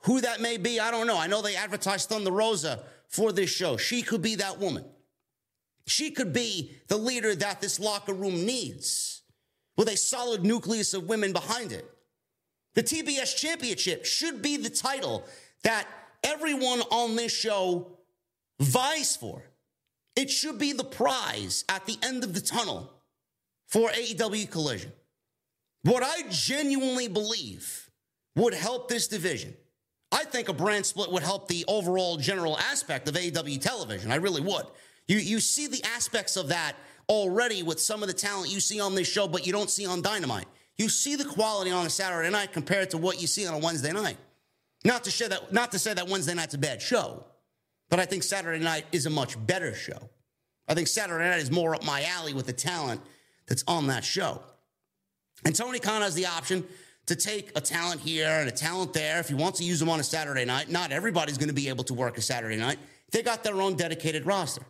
Who 0.00 0.20
that 0.20 0.40
may 0.40 0.56
be, 0.56 0.80
I 0.80 0.90
don't 0.90 1.06
know. 1.06 1.16
I 1.16 1.28
know 1.28 1.42
they 1.42 1.54
advertised 1.54 2.08
Thunder 2.08 2.32
Rosa 2.32 2.80
for 3.06 3.30
this 3.30 3.50
show. 3.50 3.76
She 3.76 4.02
could 4.02 4.20
be 4.20 4.34
that 4.34 4.58
woman. 4.58 4.84
She 5.86 6.10
could 6.10 6.32
be 6.32 6.72
the 6.88 6.96
leader 6.96 7.36
that 7.36 7.60
this 7.60 7.78
locker 7.78 8.14
room 8.14 8.44
needs 8.44 9.22
with 9.76 9.88
a 9.88 9.96
solid 9.96 10.44
nucleus 10.44 10.92
of 10.92 11.08
women 11.08 11.32
behind 11.32 11.70
it. 11.70 11.88
The 12.74 12.82
TBS 12.82 13.36
championship 13.36 14.06
should 14.06 14.42
be 14.42 14.56
the 14.56 14.70
title 14.70 15.24
that 15.62 15.86
everyone 16.24 16.80
on 16.90 17.14
this 17.14 17.30
show 17.30 17.92
vies 18.58 19.14
for. 19.14 19.44
It 20.16 20.30
should 20.30 20.58
be 20.58 20.72
the 20.72 20.84
prize 20.84 21.64
at 21.68 21.86
the 21.86 21.96
end 22.02 22.24
of 22.24 22.34
the 22.34 22.40
tunnel 22.40 22.92
for 23.66 23.88
AEW 23.90 24.50
Collision. 24.50 24.92
What 25.82 26.02
I 26.02 26.22
genuinely 26.30 27.08
believe 27.08 27.90
would 28.36 28.54
help 28.54 28.88
this 28.88 29.08
division. 29.08 29.54
I 30.12 30.24
think 30.24 30.48
a 30.48 30.52
brand 30.52 30.86
split 30.86 31.10
would 31.10 31.22
help 31.22 31.48
the 31.48 31.64
overall 31.66 32.16
general 32.16 32.56
aspect 32.56 33.08
of 33.08 33.14
AEW 33.14 33.60
television. 33.60 34.12
I 34.12 34.16
really 34.16 34.40
would. 34.40 34.64
You, 35.08 35.18
you 35.18 35.40
see 35.40 35.66
the 35.66 35.82
aspects 35.84 36.36
of 36.36 36.48
that 36.48 36.74
already 37.08 37.62
with 37.62 37.80
some 37.80 38.02
of 38.02 38.08
the 38.08 38.14
talent 38.14 38.52
you 38.52 38.60
see 38.60 38.80
on 38.80 38.94
this 38.94 39.08
show, 39.10 39.28
but 39.28 39.46
you 39.46 39.52
don't 39.52 39.68
see 39.68 39.86
on 39.86 40.02
Dynamite. 40.02 40.46
You 40.78 40.88
see 40.88 41.16
the 41.16 41.24
quality 41.24 41.70
on 41.70 41.86
a 41.86 41.90
Saturday 41.90 42.30
night 42.30 42.52
compared 42.52 42.90
to 42.90 42.98
what 42.98 43.20
you 43.20 43.26
see 43.26 43.46
on 43.46 43.54
a 43.54 43.58
Wednesday 43.58 43.92
night. 43.92 44.16
Not 44.84 45.04
to 45.04 45.28
that, 45.28 45.52
not 45.52 45.72
to 45.72 45.78
say 45.78 45.94
that 45.94 46.08
Wednesday 46.08 46.34
night's 46.34 46.54
a 46.54 46.58
bad 46.58 46.80
show, 46.80 47.24
but 47.90 48.00
I 48.00 48.04
think 48.04 48.22
Saturday 48.22 48.62
night 48.62 48.84
is 48.92 49.06
a 49.06 49.10
much 49.10 49.36
better 49.46 49.74
show. 49.74 50.08
I 50.68 50.74
think 50.74 50.88
Saturday 50.88 51.24
night 51.28 51.40
is 51.40 51.50
more 51.50 51.74
up 51.74 51.84
my 51.84 52.04
alley 52.04 52.32
with 52.32 52.46
the 52.46 52.52
talent 52.52 53.00
that's 53.46 53.64
on 53.68 53.88
that 53.88 54.04
show. 54.04 54.40
And 55.44 55.54
Tony 55.54 55.78
Khan 55.78 56.02
has 56.02 56.14
the 56.14 56.26
option 56.26 56.64
to 57.06 57.16
take 57.16 57.50
a 57.54 57.60
talent 57.60 58.00
here 58.00 58.28
and 58.28 58.48
a 58.48 58.52
talent 58.52 58.94
there 58.94 59.20
if 59.20 59.28
he 59.28 59.34
wants 59.34 59.58
to 59.58 59.64
use 59.64 59.78
them 59.78 59.90
on 59.90 60.00
a 60.00 60.04
Saturday 60.04 60.44
night. 60.44 60.70
Not 60.70 60.90
everybody's 60.90 61.36
going 61.36 61.48
to 61.48 61.54
be 61.54 61.68
able 61.68 61.84
to 61.84 61.94
work 61.94 62.16
a 62.16 62.22
Saturday 62.22 62.56
night. 62.56 62.78
They 63.12 63.22
got 63.22 63.44
their 63.44 63.60
own 63.60 63.76
dedicated 63.76 64.24
roster. 64.24 64.62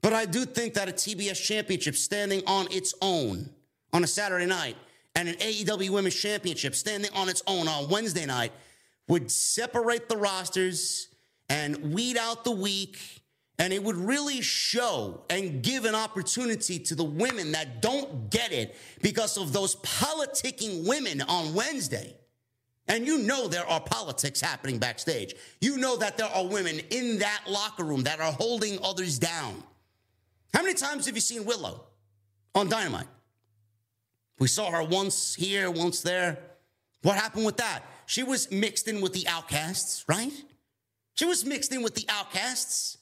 But 0.00 0.12
I 0.12 0.24
do 0.24 0.44
think 0.44 0.74
that 0.74 0.88
a 0.88 0.92
TBS 0.92 1.42
championship 1.42 1.96
standing 1.96 2.42
on 2.46 2.68
its 2.70 2.94
own 3.02 3.50
on 3.92 4.04
a 4.04 4.06
Saturday 4.06 4.46
night 4.46 4.76
and 5.14 5.28
an 5.28 5.34
AEW 5.34 5.90
Women's 5.90 6.14
Championship 6.14 6.74
standing 6.74 7.10
on 7.14 7.28
its 7.28 7.42
own 7.46 7.68
on 7.68 7.90
Wednesday 7.90 8.24
night 8.24 8.52
would 9.08 9.30
separate 9.30 10.08
the 10.08 10.16
rosters 10.16 11.08
and 11.50 11.92
weed 11.92 12.16
out 12.16 12.44
the 12.44 12.50
weak. 12.50 12.98
And 13.58 13.74
it 13.74 13.84
would 13.84 13.96
really 13.96 14.40
show 14.40 15.24
and 15.28 15.62
give 15.62 15.84
an 15.84 15.94
opportunity 15.94 16.78
to 16.78 16.94
the 16.94 17.04
women 17.04 17.52
that 17.52 17.82
don't 17.82 18.30
get 18.30 18.52
it 18.52 18.74
because 19.02 19.36
of 19.36 19.52
those 19.52 19.76
politicking 19.76 20.88
women 20.88 21.20
on 21.20 21.52
Wednesday. 21.52 22.16
And 22.88 23.06
you 23.06 23.18
know 23.18 23.48
there 23.48 23.68
are 23.68 23.80
politics 23.80 24.40
happening 24.40 24.78
backstage. 24.78 25.34
You 25.60 25.76
know 25.76 25.98
that 25.98 26.16
there 26.16 26.28
are 26.28 26.46
women 26.46 26.80
in 26.90 27.18
that 27.18 27.42
locker 27.46 27.84
room 27.84 28.04
that 28.04 28.18
are 28.18 28.32
holding 28.32 28.78
others 28.82 29.18
down. 29.18 29.62
How 30.54 30.62
many 30.62 30.74
times 30.74 31.04
have 31.04 31.14
you 31.14 31.20
seen 31.20 31.44
Willow 31.44 31.84
on 32.54 32.70
Dynamite? 32.70 33.06
We 34.38 34.48
saw 34.48 34.70
her 34.70 34.82
once 34.82 35.34
here, 35.34 35.70
once 35.70 36.00
there. 36.00 36.38
What 37.02 37.16
happened 37.16 37.44
with 37.44 37.58
that? 37.58 37.82
She 38.06 38.22
was 38.22 38.50
mixed 38.50 38.88
in 38.88 39.02
with 39.02 39.12
the 39.12 39.28
outcasts, 39.28 40.04
right? 40.08 40.32
She 41.20 41.26
was 41.26 41.44
mixed 41.44 41.70
in 41.70 41.82
with 41.82 41.94
the 41.94 42.06
outcasts. 42.08 42.96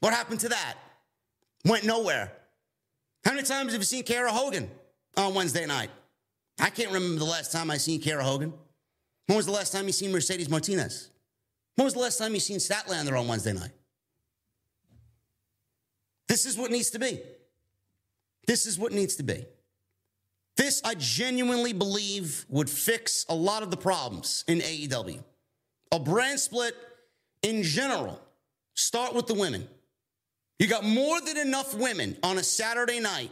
What 0.00 0.14
happened 0.14 0.40
to 0.40 0.48
that? 0.48 0.76
Went 1.66 1.84
nowhere. 1.84 2.32
How 3.26 3.32
many 3.32 3.42
times 3.42 3.72
have 3.72 3.80
you 3.82 3.84
seen 3.84 4.04
Kiera 4.04 4.30
Hogan 4.30 4.70
on 5.18 5.34
Wednesday 5.34 5.66
night? 5.66 5.90
I 6.58 6.70
can't 6.70 6.90
remember 6.90 7.18
the 7.18 7.26
last 7.26 7.52
time 7.52 7.70
I 7.70 7.76
seen 7.76 8.00
Kiera 8.00 8.22
Hogan. 8.22 8.54
When 9.26 9.36
was 9.36 9.44
the 9.44 9.52
last 9.52 9.70
time 9.70 9.84
you 9.84 9.92
seen 9.92 10.12
Mercedes 10.12 10.48
Martinez? 10.48 11.10
When 11.74 11.84
was 11.84 11.92
the 11.92 12.00
last 12.00 12.16
time 12.16 12.32
you 12.32 12.40
seen 12.40 12.56
Statlander 12.56 13.20
on 13.20 13.28
Wednesday 13.28 13.52
night? 13.52 13.72
This 16.28 16.46
is 16.46 16.56
what 16.56 16.70
needs 16.70 16.88
to 16.92 16.98
be. 16.98 17.20
This 18.46 18.64
is 18.64 18.78
what 18.78 18.92
needs 18.92 19.16
to 19.16 19.24
be. 19.24 19.44
This, 20.56 20.80
I 20.86 20.94
genuinely 20.94 21.74
believe, 21.74 22.46
would 22.48 22.70
fix 22.70 23.26
a 23.28 23.34
lot 23.34 23.62
of 23.62 23.70
the 23.70 23.76
problems 23.76 24.42
in 24.48 24.60
AEW. 24.60 25.22
A 25.92 26.00
brand 26.00 26.40
split 26.40 26.74
in 27.42 27.62
general. 27.62 28.20
Start 28.74 29.14
with 29.14 29.26
the 29.26 29.34
women. 29.34 29.68
You 30.58 30.68
got 30.68 30.84
more 30.84 31.20
than 31.20 31.36
enough 31.36 31.74
women 31.74 32.16
on 32.22 32.38
a 32.38 32.42
Saturday 32.42 33.00
night, 33.00 33.30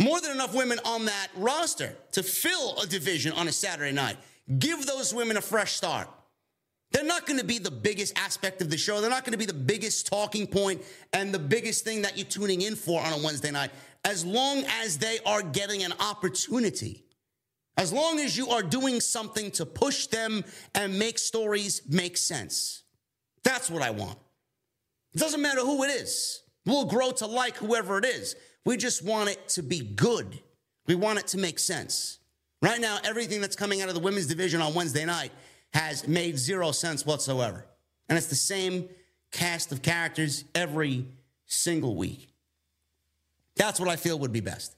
more 0.00 0.20
than 0.20 0.30
enough 0.30 0.54
women 0.54 0.78
on 0.84 1.04
that 1.04 1.28
roster 1.36 1.94
to 2.12 2.22
fill 2.22 2.80
a 2.80 2.86
division 2.86 3.32
on 3.32 3.46
a 3.46 3.52
Saturday 3.52 3.92
night. 3.92 4.16
Give 4.58 4.84
those 4.86 5.14
women 5.14 5.36
a 5.36 5.40
fresh 5.40 5.72
start. 5.72 6.08
They're 6.92 7.04
not 7.04 7.26
going 7.26 7.38
to 7.38 7.44
be 7.44 7.58
the 7.58 7.70
biggest 7.70 8.18
aspect 8.18 8.60
of 8.60 8.70
the 8.70 8.76
show. 8.76 9.00
They're 9.00 9.10
not 9.10 9.24
going 9.24 9.32
to 9.32 9.38
be 9.38 9.46
the 9.46 9.54
biggest 9.54 10.06
talking 10.06 10.46
point 10.46 10.82
and 11.12 11.32
the 11.32 11.38
biggest 11.38 11.84
thing 11.84 12.02
that 12.02 12.18
you're 12.18 12.26
tuning 12.26 12.62
in 12.62 12.76
for 12.76 13.00
on 13.00 13.12
a 13.12 13.22
Wednesday 13.22 13.50
night. 13.50 13.70
As 14.04 14.24
long 14.24 14.64
as 14.82 14.98
they 14.98 15.18
are 15.24 15.42
getting 15.42 15.84
an 15.84 15.92
opportunity, 16.00 17.04
as 17.76 17.92
long 17.92 18.18
as 18.20 18.36
you 18.36 18.48
are 18.48 18.62
doing 18.62 19.00
something 19.00 19.50
to 19.52 19.64
push 19.64 20.06
them 20.06 20.44
and 20.74 20.98
make 20.98 21.18
stories 21.18 21.82
make 21.88 22.16
sense. 22.16 22.82
That's 23.44 23.70
what 23.70 23.82
I 23.82 23.90
want. 23.90 24.18
It 25.14 25.18
doesn't 25.18 25.42
matter 25.42 25.60
who 25.60 25.82
it 25.84 25.88
is. 25.88 26.42
We'll 26.64 26.86
grow 26.86 27.10
to 27.12 27.26
like 27.26 27.56
whoever 27.56 27.98
it 27.98 28.04
is. 28.04 28.36
We 28.64 28.76
just 28.76 29.04
want 29.04 29.30
it 29.30 29.48
to 29.50 29.62
be 29.62 29.80
good. 29.80 30.40
We 30.86 30.94
want 30.94 31.18
it 31.18 31.26
to 31.28 31.38
make 31.38 31.58
sense. 31.58 32.18
Right 32.60 32.80
now, 32.80 32.98
everything 33.04 33.40
that's 33.40 33.56
coming 33.56 33.82
out 33.82 33.88
of 33.88 33.94
the 33.94 34.00
women's 34.00 34.26
division 34.26 34.60
on 34.60 34.72
Wednesday 34.74 35.04
night 35.04 35.32
has 35.72 36.06
made 36.06 36.38
zero 36.38 36.70
sense 36.70 37.04
whatsoever. 37.04 37.66
And 38.08 38.16
it's 38.16 38.28
the 38.28 38.34
same 38.34 38.88
cast 39.32 39.72
of 39.72 39.82
characters 39.82 40.44
every 40.54 41.06
single 41.46 41.96
week. 41.96 42.28
That's 43.56 43.80
what 43.80 43.88
I 43.88 43.96
feel 43.96 44.18
would 44.20 44.32
be 44.32 44.40
best. 44.40 44.76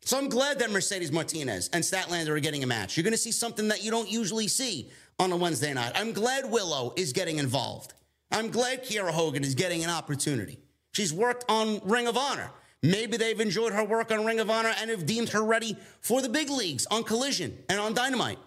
So 0.00 0.18
I'm 0.18 0.28
glad 0.28 0.58
that 0.58 0.70
Mercedes 0.70 1.10
Martinez 1.10 1.70
and 1.72 1.82
Statlander 1.82 2.28
are 2.28 2.40
getting 2.40 2.62
a 2.62 2.66
match. 2.66 2.96
You're 2.96 3.04
going 3.04 3.12
to 3.12 3.18
see 3.18 3.32
something 3.32 3.68
that 3.68 3.82
you 3.82 3.90
don't 3.90 4.10
usually 4.10 4.48
see 4.48 4.90
on 5.18 5.32
a 5.32 5.36
Wednesday 5.36 5.72
night. 5.72 5.92
I'm 5.94 6.12
glad 6.12 6.50
Willow 6.50 6.92
is 6.96 7.12
getting 7.12 7.38
involved. 7.38 7.94
I'm 8.30 8.50
glad 8.50 8.84
Kiera 8.84 9.10
Hogan 9.10 9.44
is 9.44 9.54
getting 9.54 9.84
an 9.84 9.90
opportunity. 9.90 10.58
She's 10.92 11.12
worked 11.12 11.44
on 11.48 11.80
Ring 11.84 12.06
of 12.06 12.16
Honor. 12.16 12.50
Maybe 12.82 13.16
they've 13.16 13.40
enjoyed 13.40 13.72
her 13.72 13.84
work 13.84 14.10
on 14.10 14.24
Ring 14.24 14.40
of 14.40 14.50
Honor 14.50 14.72
and 14.80 14.90
have 14.90 15.06
deemed 15.06 15.30
her 15.30 15.42
ready 15.42 15.76
for 16.00 16.20
the 16.20 16.28
big 16.28 16.50
leagues 16.50 16.86
on 16.86 17.02
Collision 17.02 17.56
and 17.68 17.80
on 17.80 17.94
Dynamite. 17.94 18.38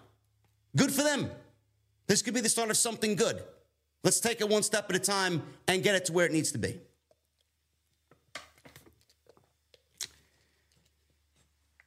Good 0.76 0.92
for 0.92 1.02
them. 1.02 1.30
This 2.06 2.22
could 2.22 2.34
be 2.34 2.40
the 2.40 2.48
start 2.48 2.70
of 2.70 2.76
something 2.76 3.16
good. 3.16 3.42
Let's 4.04 4.20
take 4.20 4.40
it 4.40 4.48
one 4.48 4.62
step 4.62 4.88
at 4.90 4.96
a 4.96 5.00
time 5.00 5.42
and 5.66 5.82
get 5.82 5.94
it 5.94 6.04
to 6.06 6.12
where 6.12 6.24
it 6.24 6.32
needs 6.32 6.52
to 6.52 6.58
be. 6.58 6.80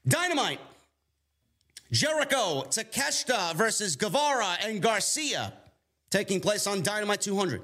Dynamite. 0.07 0.59
Jericho, 1.91 2.63
Takeshita 2.69 3.53
versus 3.55 3.95
Guevara 3.95 4.57
and 4.63 4.81
Garcia 4.81 5.53
taking 6.09 6.39
place 6.39 6.67
on 6.67 6.81
Dynamite 6.81 7.21
200. 7.21 7.61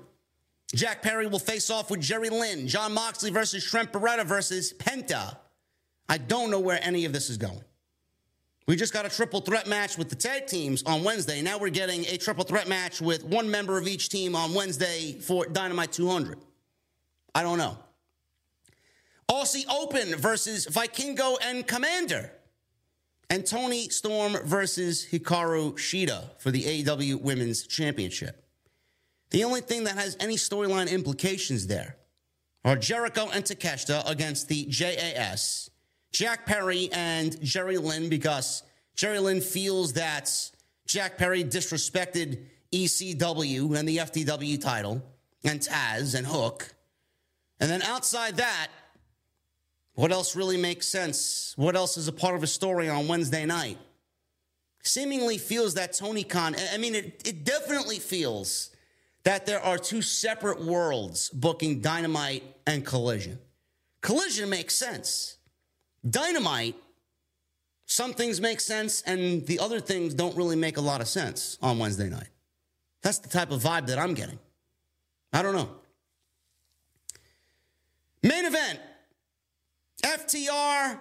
Jack 0.75 1.01
Perry 1.01 1.27
will 1.27 1.39
face 1.39 1.69
off 1.69 1.89
with 1.89 2.01
Jerry 2.01 2.29
Lynn. 2.29 2.67
Jon 2.67 2.93
Moxley 2.93 3.31
versus 3.31 3.63
Trent 3.63 3.91
Beretta 3.93 4.25
versus 4.25 4.73
Penta. 4.73 5.37
I 6.09 6.17
don't 6.17 6.51
know 6.51 6.59
where 6.59 6.79
any 6.81 7.05
of 7.05 7.13
this 7.13 7.29
is 7.29 7.37
going. 7.37 7.61
We 8.67 8.75
just 8.75 8.91
got 8.91 9.05
a 9.05 9.09
triple 9.09 9.39
threat 9.39 9.67
match 9.67 9.97
with 9.97 10.09
the 10.09 10.15
tag 10.15 10.45
teams 10.45 10.83
on 10.83 11.05
Wednesday. 11.05 11.41
Now 11.41 11.57
we're 11.57 11.69
getting 11.69 12.05
a 12.07 12.17
triple 12.17 12.43
threat 12.43 12.67
match 12.67 12.99
with 12.99 13.23
one 13.23 13.49
member 13.49 13.77
of 13.77 13.87
each 13.87 14.09
team 14.09 14.35
on 14.35 14.53
Wednesday 14.53 15.13
for 15.21 15.45
Dynamite 15.45 15.93
200. 15.93 16.37
I 17.33 17.43
don't 17.43 17.57
know. 17.57 17.77
Aussie 19.31 19.65
Open 19.69 20.15
versus 20.15 20.67
Vikingo 20.67 21.37
and 21.41 21.65
Komander. 21.65 22.31
And 23.29 23.45
Toni 23.45 23.89
Storm 23.89 24.37
versus 24.45 25.05
Hikaru 25.11 25.73
Shida 25.73 26.39
for 26.39 26.49
the 26.49 26.63
AEW 26.63 27.21
Women's 27.21 27.67
Championship. 27.67 28.45
The 29.31 29.43
only 29.43 29.61
thing 29.61 29.83
that 29.83 29.95
has 29.95 30.15
any 30.19 30.35
storyline 30.35 30.89
implications 30.89 31.67
there 31.67 31.97
are 32.63 32.77
Jericho 32.77 33.29
and 33.33 33.43
Takeshita 33.43 34.09
against 34.09 34.47
the 34.47 34.65
JAS 34.65 35.69
Jack 36.11 36.45
Perry 36.45 36.89
and 36.93 37.39
Jerry 37.43 37.77
Lynn 37.77 38.09
because 38.09 38.63
Jerry 38.95 39.19
Lynn 39.19 39.41
feels 39.41 39.93
that 39.93 40.31
Jack 40.87 41.17
Perry 41.17 41.43
disrespected 41.43 42.45
ECW 42.71 43.77
and 43.77 43.87
the 43.87 43.97
FTW 43.97 44.59
title 44.59 45.03
and 45.43 45.59
Taz 45.59 46.15
and 46.15 46.25
Hook. 46.25 46.73
And 47.59 47.69
then 47.69 47.81
outside 47.83 48.37
that, 48.37 48.69
what 49.97 50.11
else 50.11 50.35
really 50.35 50.57
makes 50.57 50.87
sense? 50.87 51.55
What 51.57 51.75
else 51.75 51.97
is 51.97 52.07
a 52.07 52.11
part 52.11 52.35
of 52.35 52.43
a 52.43 52.47
story 52.47 52.87
on 52.87 53.07
Wednesday 53.07 53.47
night? 53.47 53.79
Seemingly 54.83 55.39
feels 55.39 55.73
that 55.73 55.93
Tony 55.93 56.23
Khan, 56.23 56.55
I 56.71 56.77
mean, 56.77 56.93
it, 56.93 57.23
it 57.27 57.43
definitely 57.43 57.97
feels 57.97 58.69
that 59.23 59.47
there 59.47 59.59
are 59.59 59.79
two 59.79 60.03
separate 60.03 60.63
worlds 60.63 61.29
booking 61.31 61.81
Dynamite 61.81 62.43
and 62.67 62.85
Collision. 62.85 63.39
Collision 64.01 64.51
makes 64.51 64.75
sense. 64.75 65.37
Dynamite, 66.07 66.75
some 67.87 68.13
things 68.13 68.39
make 68.39 68.59
sense 68.59 69.01
and 69.01 69.47
the 69.47 69.57
other 69.57 69.79
things 69.79 70.13
don't 70.13 70.37
really 70.37 70.55
make 70.55 70.77
a 70.77 70.81
lot 70.81 71.01
of 71.01 71.07
sense 71.07 71.57
on 71.59 71.79
Wednesday 71.79 72.07
night. 72.07 72.29
That's 73.01 73.17
the 73.17 73.29
type 73.29 73.49
of 73.49 73.63
vibe 73.63 73.87
that 73.87 73.97
I'm 73.97 74.13
getting. 74.13 74.37
I 75.33 75.41
don't 75.41 75.55
know. 75.55 75.71
Main 78.21 78.45
event 78.45 78.79
FTR 80.07 80.99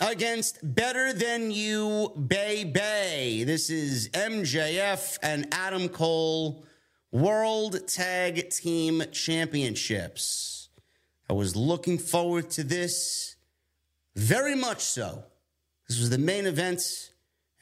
against 0.00 0.58
Better 0.74 1.14
Than 1.14 1.50
You 1.50 2.12
Bay 2.28 2.64
Bay. 2.64 3.42
This 3.42 3.70
is 3.70 4.10
MJF 4.10 5.16
and 5.22 5.48
Adam 5.50 5.88
Cole 5.88 6.66
World 7.10 7.88
Tag 7.88 8.50
Team 8.50 9.02
Championships. 9.12 10.68
I 11.30 11.32
was 11.32 11.56
looking 11.56 11.96
forward 11.96 12.50
to 12.50 12.64
this 12.64 13.36
very 14.14 14.54
much 14.54 14.80
so. 14.80 15.24
This 15.88 15.98
was 15.98 16.10
the 16.10 16.18
main 16.18 16.44
event, 16.44 17.12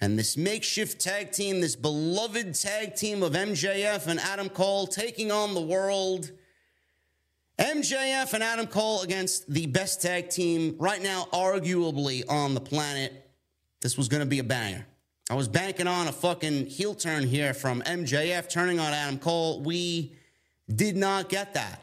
and 0.01 0.19
this 0.19 0.37
makeshift 0.37 1.01
tag 1.01 1.31
team, 1.31 1.61
this 1.61 1.77
beloved 1.77 2.57
tag 2.57 2.97
team 2.97 3.23
of 3.23 3.35
MJF 3.35 4.09
and 4.09 4.19
Adam 4.19 4.49
Cole 4.49 4.89
taking 4.89 5.31
on 5.31 5.55
the 5.55 5.61
world. 5.61 6.33
MJF 7.63 8.35
and 8.35 8.43
Adam 8.43 8.67
Cole 8.67 9.03
against 9.03 9.49
the 9.49 9.67
best 9.67 10.03
tag 10.03 10.31
team 10.31 10.75
right 10.81 11.01
now, 11.01 11.29
arguably 11.33 12.25
on 12.29 12.55
the 12.55 12.61
planet. 12.61 13.13
This 13.81 13.97
was 13.97 14.09
going 14.09 14.21
to 14.21 14.29
be 14.29 14.41
a 14.41 14.45
banger. 14.45 14.85
I 15.31 15.35
was 15.35 15.47
banking 15.47 15.87
on 15.87 16.09
a 16.09 16.13
fucking 16.13 16.67
heel 16.67 16.93
turn 16.93 17.23
here 17.23 17.55
from 17.55 17.81
MJF 17.83 18.51
turning 18.51 18.81
on 18.81 18.93
Adam 18.93 19.17
Cole. 19.17 19.61
We 19.61 20.13
did 20.75 20.97
not 20.97 21.29
get 21.29 21.55
that. 21.55 21.81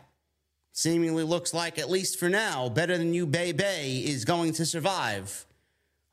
Seemingly 0.73 1.23
looks 1.23 1.53
like, 1.53 1.79
at 1.79 1.89
least 1.89 2.19
for 2.19 2.27
now, 2.27 2.67
better 2.67 2.97
than 2.97 3.13
you, 3.13 3.25
Bay 3.25 3.53
Bay, 3.53 4.03
is 4.05 4.25
going 4.25 4.51
to 4.53 4.65
survive 4.65 5.45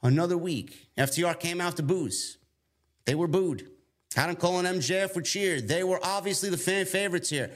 another 0.00 0.38
week. 0.38 0.90
FTR 0.96 1.40
came 1.40 1.60
out 1.60 1.76
to 1.78 1.82
booze. 1.82 2.38
They 3.04 3.16
were 3.16 3.26
booed. 3.26 3.68
Adam 4.16 4.36
Cole 4.36 4.60
and 4.60 4.80
MJF 4.80 5.16
were 5.16 5.22
cheered. 5.22 5.66
They 5.66 5.82
were 5.82 5.98
obviously 6.04 6.50
the 6.50 6.56
fan 6.56 6.86
favorites 6.86 7.30
here. 7.30 7.50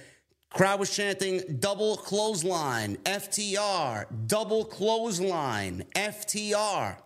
Crowd 0.51 0.81
was 0.81 0.94
chanting 0.94 1.59
double 1.60 1.97
clothesline, 1.97 2.97
FTR, 3.05 4.06
double 4.27 4.64
clothesline, 4.64 5.85
FTR. 5.94 6.97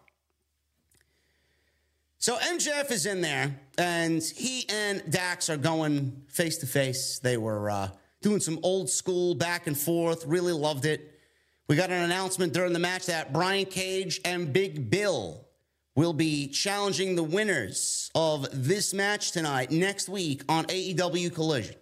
So 2.18 2.36
MJF 2.36 2.90
is 2.90 3.04
in 3.04 3.20
there, 3.20 3.54
and 3.76 4.22
he 4.22 4.64
and 4.70 5.02
Dax 5.10 5.50
are 5.50 5.58
going 5.58 6.22
face 6.28 6.56
to 6.58 6.66
face. 6.66 7.18
They 7.18 7.36
were 7.36 7.68
uh, 7.68 7.90
doing 8.22 8.40
some 8.40 8.58
old 8.62 8.88
school 8.88 9.34
back 9.34 9.66
and 9.66 9.76
forth. 9.76 10.24
Really 10.24 10.54
loved 10.54 10.86
it. 10.86 11.20
We 11.68 11.76
got 11.76 11.90
an 11.90 12.02
announcement 12.02 12.54
during 12.54 12.72
the 12.72 12.78
match 12.78 13.06
that 13.06 13.34
Brian 13.34 13.66
Cage 13.66 14.22
and 14.24 14.54
Big 14.54 14.88
Bill 14.88 15.44
will 15.94 16.14
be 16.14 16.48
challenging 16.48 17.14
the 17.14 17.22
winners 17.22 18.10
of 18.14 18.48
this 18.52 18.94
match 18.94 19.32
tonight, 19.32 19.70
next 19.70 20.08
week 20.08 20.42
on 20.48 20.64
AEW 20.64 21.32
Collision. 21.34 21.76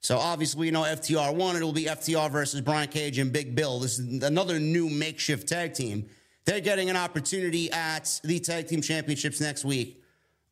So 0.00 0.18
obviously, 0.18 0.66
you 0.66 0.72
know 0.72 0.82
FTR 0.82 1.34
won. 1.34 1.56
It 1.56 1.62
will 1.62 1.72
be 1.72 1.84
FTR 1.84 2.30
versus 2.30 2.60
Brian 2.60 2.88
Cage 2.88 3.18
and 3.18 3.32
Big 3.32 3.54
Bill. 3.54 3.80
This 3.80 3.98
is 3.98 4.22
another 4.22 4.58
new 4.58 4.88
makeshift 4.88 5.48
tag 5.48 5.74
team 5.74 6.08
they're 6.44 6.60
getting 6.60 6.90
an 6.90 6.96
opportunity 6.96 7.70
at 7.70 8.20
the 8.24 8.40
Tag 8.40 8.66
Team 8.66 8.82
Championships 8.82 9.40
next 9.40 9.64
week 9.64 10.02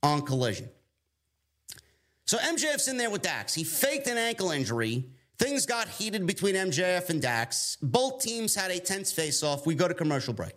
on 0.03 0.23
Collision. 0.23 0.69
So 2.25 2.37
MJF's 2.39 2.89
in 2.89 2.99
there 2.99 3.11
with 3.11 3.23
Dax. 3.23 3.55
He 3.55 3.65
faked 3.65 4.07
an 4.07 4.19
ankle 4.19 4.51
injury. 4.51 5.07
Things 5.39 5.67
got 5.67 5.89
heated 5.89 6.27
between 6.27 6.55
MJF 6.55 7.11
and 7.11 7.23
Dax. 7.23 7.79
Both 7.81 8.23
teams 8.23 8.55
had 8.55 8.71
a 8.71 8.79
tense 8.79 9.13
face 9.13 9.43
off. 9.43 9.67
We 9.67 9.75
go 9.75 9.89
to 9.89 9.95
commercial 9.95 10.35
break. 10.35 10.53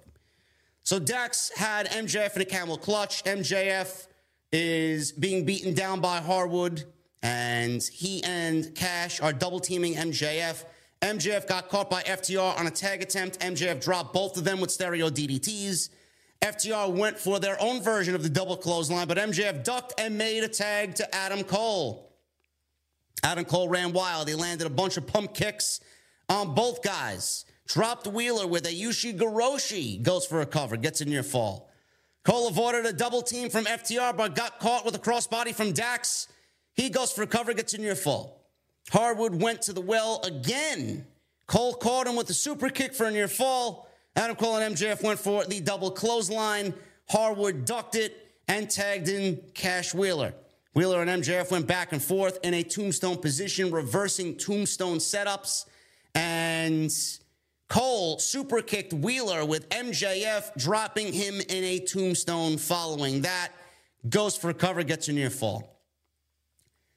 So 0.84 1.00
Dax 1.00 1.52
had 1.56 1.88
MJF 1.88 2.36
in 2.36 2.42
a 2.42 2.46
camel 2.46 2.78
clutch. 2.78 3.24
MJF 3.24 4.08
is 4.52 5.12
being 5.12 5.46
beaten 5.46 5.74
down 5.74 6.02
by 6.02 6.18
Harwood, 6.18 6.84
and 7.24 7.84
he 7.84 8.24
and 8.24 8.74
Cash 8.76 9.22
are 9.22 9.34
double 9.34 9.60
teaming 9.60 9.96
MJF. 9.96 10.64
MJF 11.02 11.48
got 11.48 11.70
caught 11.70 11.90
by 11.90 12.04
FTR 12.04 12.60
on 12.60 12.68
a 12.68 12.72
tag 12.72 13.02
attempt. 13.02 13.40
MJF 13.40 13.84
dropped 13.84 14.14
both 14.14 14.38
of 14.38 14.44
them 14.44 14.60
with 14.60 14.72
stereo 14.72 15.10
DDTs. 15.10 15.90
FTR 16.42 16.92
went 16.92 17.20
for 17.20 17.40
their 17.40 17.62
own 17.62 17.82
version 17.82 18.16
of 18.16 18.24
the 18.24 18.30
double 18.30 18.58
clothesline, 18.58 19.08
but 19.08 19.18
MJF 19.18 19.64
ducked 19.64 19.94
and 20.00 20.18
made 20.18 20.44
a 20.44 20.48
tag 20.48 20.96
to 20.96 21.16
Adam 21.16 21.44
Cole. 21.44 22.12
Adam 23.24 23.46
Cole 23.46 23.70
ran 23.70 23.94
wild. 23.94 24.28
He 24.28 24.36
landed 24.36 24.66
a 24.66 24.72
bunch 24.72 24.98
of 24.98 25.06
pump 25.06 25.34
kicks 25.34 25.80
on 26.30 26.56
both 26.56 26.82
guys. 26.82 27.46
Dropped 27.68 28.08
Wheeler 28.08 28.48
with 28.48 28.66
a 28.66 28.70
Ushigoroshi. 28.70 30.02
Goes 30.02 30.26
for 30.26 30.42
a 30.42 30.46
cover, 30.46 30.78
gets 30.78 31.02
a 31.02 31.06
near 31.06 31.24
fall. 31.24 31.70
Cole 32.24 32.48
avoided 32.48 32.86
a 32.86 32.94
double 32.94 33.22
team 33.22 33.50
from 33.50 33.66
FTR, 33.66 34.16
but 34.16 34.36
got 34.36 34.60
caught 34.60 34.86
with 34.86 34.96
a 34.96 35.00
crossbody 35.00 35.54
from 35.54 35.72
Dax. 35.72 36.28
He 36.74 36.90
goes 36.90 37.12
for 37.12 37.26
cover, 37.26 37.54
gets 37.54 37.74
a 37.74 37.78
near 37.78 37.96
fall. 37.96 38.42
Harwood 38.90 39.42
went 39.42 39.62
to 39.64 39.74
the 39.74 39.82
well 39.82 40.22
again. 40.24 41.06
Cole 41.48 41.74
caught 41.74 42.08
him 42.08 42.16
with 42.16 42.30
a 42.30 42.34
super 42.34 42.70
kick 42.70 42.94
for 42.94 43.06
a 43.06 43.12
near 43.12 43.28
fall. 43.28 43.90
Adam 44.16 44.36
Cole 44.36 44.58
and 44.58 44.76
MJF 44.76 45.04
went 45.04 45.20
for 45.20 45.46
the 45.46 45.60
double 45.60 45.92
clothesline. 45.92 46.74
Harwood 47.10 47.66
ducked 47.66 47.96
it 47.96 48.34
and 48.48 48.70
tagged 48.70 49.10
in 49.10 49.42
Cash 49.54 49.94
Wheeler. 49.94 50.34
Wheeler 50.74 51.02
and 51.02 51.24
MJF 51.24 51.52
went 51.52 51.68
back 51.68 51.92
and 51.92 52.02
forth 52.02 52.40
in 52.44 52.54
a 52.54 52.64
tombstone 52.64 53.18
position, 53.18 53.72
reversing 53.72 54.38
tombstone 54.38 54.98
setups. 54.98 55.66
And 56.16 56.92
Cole 57.68 58.20
super 58.20 58.62
kicked 58.62 58.94
Wheeler 58.94 59.46
with 59.46 59.70
MJF 59.70 60.56
dropping 60.58 61.14
him 61.14 61.36
in 61.36 61.64
a 61.64 61.80
tombstone 61.80 62.58
following 62.58 63.22
that. 63.22 63.52
Goes 64.10 64.36
for 64.36 64.52
cover, 64.54 64.84
gets 64.84 65.08
a 65.08 65.14
near 65.14 65.30
fall. 65.30 65.71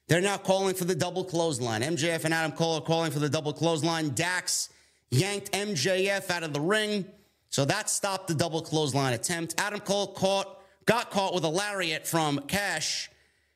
They're 0.07 0.21
now 0.21 0.37
calling 0.37 0.75
for 0.75 0.85
the 0.85 0.95
double 0.95 1.23
clothesline. 1.23 1.81
MJF 1.81 2.25
and 2.25 2.33
Adam 2.33 2.51
Cole 2.51 2.75
are 2.75 2.81
calling 2.81 3.11
for 3.11 3.19
the 3.19 3.29
double 3.29 3.53
clothesline. 3.53 4.09
Dax 4.09 4.69
yanked 5.09 5.51
MJF 5.51 6.29
out 6.29 6.43
of 6.43 6.53
the 6.53 6.61
ring. 6.61 7.05
So 7.49 7.65
that 7.65 7.89
stopped 7.89 8.27
the 8.27 8.35
double 8.35 8.61
clothesline 8.61 9.13
attempt. 9.13 9.55
Adam 9.57 9.79
Cole 9.79 10.07
caught, 10.07 10.61
got 10.85 11.09
caught 11.09 11.33
with 11.33 11.43
a 11.43 11.49
lariat 11.49 12.05
from 12.05 12.39
Cash 12.47 13.09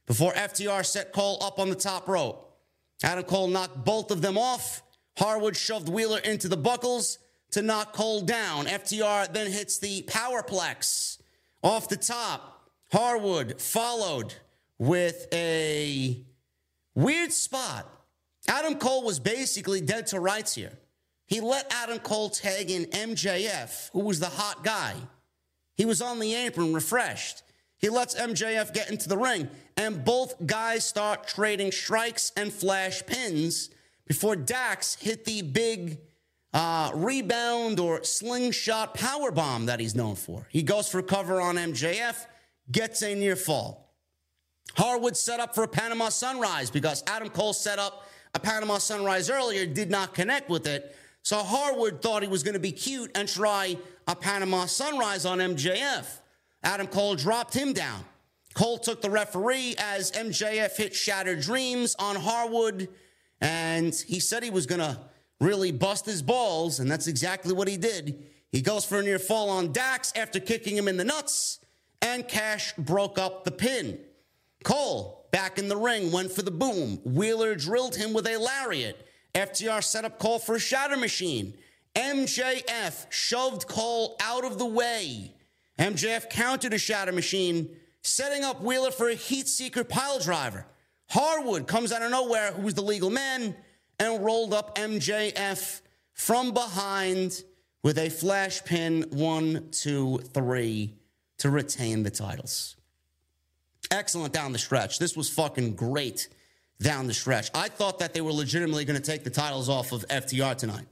before 0.07 0.31
FTR 0.34 0.84
set 0.84 1.13
Cole 1.13 1.38
up 1.41 1.59
on 1.59 1.69
the 1.69 1.76
top 1.76 2.07
rope. 2.07 2.57
Adam 3.03 3.23
Cole 3.23 3.47
knocked 3.47 3.85
both 3.85 4.09
of 4.09 4.21
them 4.21 4.38
off. 4.38 4.81
Harwood 5.17 5.55
shoved 5.55 5.88
Wheeler 5.88 6.19
into 6.19 6.47
the 6.47 6.57
buckles 6.57 7.19
to 7.51 7.61
knock 7.61 7.93
Cole 7.93 8.21
down. 8.21 8.65
FTR 8.65 9.31
then 9.31 9.51
hits 9.51 9.77
the 9.77 10.01
powerplex 10.03 11.19
off 11.63 11.89
the 11.89 11.97
top. 11.97 12.69
Harwood 12.91 13.61
followed 13.61 14.34
with 14.80 15.27
a 15.31 16.26
Weird 16.99 17.31
spot. 17.31 17.89
Adam 18.49 18.76
Cole 18.76 19.05
was 19.05 19.21
basically 19.21 19.80
dead 19.80 20.07
to 20.07 20.19
rights 20.19 20.53
here. 20.53 20.77
He 21.27 21.39
let 21.39 21.73
Adam 21.73 21.99
Cole 21.99 22.30
tag 22.30 22.69
in 22.69 22.88
MJF, 22.88 23.89
who 23.93 24.01
was 24.01 24.19
the 24.19 24.26
hot 24.26 24.65
guy. 24.65 24.95
He 25.76 25.85
was 25.85 26.01
on 26.01 26.19
the 26.19 26.35
apron, 26.35 26.73
refreshed. 26.73 27.43
He 27.77 27.88
lets 27.88 28.15
MJF 28.15 28.73
get 28.73 28.89
into 28.91 29.07
the 29.07 29.17
ring, 29.17 29.47
and 29.77 30.03
both 30.03 30.45
guys 30.45 30.84
start 30.84 31.26
trading 31.26 31.71
strikes 31.71 32.34
and 32.35 32.51
flash 32.51 33.01
pins 33.05 33.69
before 34.05 34.35
Dax 34.35 34.95
hit 34.95 35.23
the 35.23 35.41
big 35.41 35.99
uh, 36.53 36.91
rebound 36.93 37.80
or 37.80 38.03
slingshot 38.03 38.93
power 38.93 39.31
bomb 39.31 39.67
that 39.67 39.80
he's 39.80 39.95
known 39.95 40.15
for. 40.15 40.47
He 40.49 40.63
goes 40.63 40.89
for 40.89 41.01
cover 41.01 41.39
on 41.39 41.55
MJF, 41.55 42.26
gets 42.69 43.01
a 43.03 43.15
near 43.15 43.38
fall. 43.38 43.89
Harwood 44.76 45.18
set 45.18 45.40
up 45.40 45.56
for 45.56 45.64
a 45.64 45.68
Panama 45.68 46.10
Sunrise 46.10 46.70
because 46.70 47.04
Adam 47.08 47.30
Cole 47.30 47.54
set 47.54 47.80
up 47.80 48.06
a 48.34 48.40
Panama 48.40 48.78
Sunrise 48.78 49.30
earlier, 49.30 49.66
did 49.66 49.90
not 49.90 50.14
connect 50.14 50.50
with 50.50 50.68
it. 50.68 50.96
So 51.24 51.38
Harwood 51.38 52.02
thought 52.02 52.22
he 52.22 52.30
was 52.30 52.44
going 52.44 52.54
to 52.54 52.60
be 52.60 52.72
cute 52.72 53.12
and 53.16 53.28
try 53.28 53.78
a 54.08 54.16
Panama 54.16 54.66
Sunrise 54.66 55.26
on 55.26 55.40
MJF. 55.40 56.06
Adam 56.64 56.88
Cole 56.88 57.16
dropped 57.16 57.54
him 57.54 57.74
down. 57.74 58.04
Cole 58.54 58.78
took 58.78 59.02
the 59.02 59.10
referee 59.10 59.76
as 59.78 60.12
MJF 60.12 60.76
hit 60.76 60.96
Shattered 60.96 61.41
Dreams 61.41 61.96
on 62.00 62.16
Harwood, 62.16 62.90
and 63.41 63.94
he 64.08 64.20
said 64.20 64.44
he 64.44 64.50
was 64.50 64.66
going 64.66 64.82
to 64.82 65.00
really 65.40 65.72
bust 65.72 66.06
his 66.06 66.22
balls, 66.22 66.80
and 66.80 66.91
that's 66.91 67.08
exactly 67.08 67.54
what 67.54 67.68
he 67.68 67.78
did. 67.78 68.24
He 68.52 68.62
goes 68.62 68.84
for 68.84 69.00
a 69.00 69.04
near 69.04 69.20
fall 69.20 69.50
on 69.50 69.72
Dax 69.72 70.12
after 70.16 70.40
kicking 70.40 70.76
him 70.76 70.88
in 70.88 70.98
the 70.98 71.04
nuts, 71.04 71.60
and 72.02 72.28
Cash 72.28 72.74
broke 72.74 73.18
up 73.20 73.44
the 73.44 73.52
pin. 73.52 74.00
Cole, 74.64 75.27
back 75.31 75.57
in 75.57 75.68
the 75.68 75.77
ring, 75.77 76.11
went 76.11 76.31
for 76.31 76.41
the 76.41 76.52
boom. 76.52 76.99
Wheeler 77.03 77.56
drilled 77.56 77.95
him 77.95 78.14
with 78.14 78.27
a 78.27 78.38
lariat. 78.38 79.07
FTR 79.34 79.84
set 79.84 80.06
up 80.06 80.19
Cole 80.19 80.40
for 80.40 80.56
a 80.56 80.60
shatter 80.60 80.98
machine. 80.98 81.53
MJF 81.95 83.06
shoved 83.10 83.68
Cole 83.68 84.15
out 84.22 84.45
of 84.45 84.57
the 84.57 84.65
way. 84.65 85.34
MJF 85.77 86.30
countered 86.30 86.73
a 86.73 86.77
shatter 86.77 87.11
machine, 87.11 87.69
setting 88.03 88.44
up 88.44 88.61
Wheeler 88.61 88.91
for 88.91 89.10
a 89.10 89.15
heat 89.15 89.48
seeker 89.48 89.84
pile 89.84 90.19
driver. 90.19 90.65
Harwood 91.10 91.68
comes 91.68 91.91
out 91.91 92.02
of 92.02 92.11
nowhere, 92.11 92.52
who 92.52 92.64
was 92.64 92.73
the 92.73 92.81
legal 92.81 93.10
man, 93.10 93.56
and 93.98 94.23
rolled 94.23 94.53
up 94.53 94.77
MJF 94.77 95.81
from 96.14 96.53
behind 96.53 97.44
with 97.81 97.98
a 97.98 98.10
flash 98.10 98.64
pin 98.65 99.06
one, 99.10 99.69
two, 99.72 100.19
three 100.34 100.98
to 101.38 101.49
retain 101.49 102.03
the 102.03 102.11
titles 102.11 102.76
excellent 103.91 104.34
down 104.34 104.52
the 104.52 104.60
stretch. 104.60 104.99
This 104.99 105.16
was 105.16 105.30
fucking 105.30 105.76
great 105.76 106.28
down 106.82 107.07
the 107.07 107.14
stretch. 107.14 107.49
I 107.53 107.68
thought 107.68 107.99
that 107.99 108.14
they 108.14 108.22
were 108.22 108.32
legitimately 108.32 108.86
going 108.86 108.99
to 108.99 109.06
take 109.06 109.24
the 109.24 109.30
titles 109.30 109.70
off 109.70 109.91
of 109.91 110.07
FTR 110.07 110.56
tonight, 110.56 110.86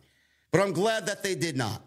but 0.52 0.62
I'm 0.62 0.74
glad 0.74 1.06
that 1.08 1.24
they 1.24 1.36
did 1.36 1.56
not. 1.58 1.82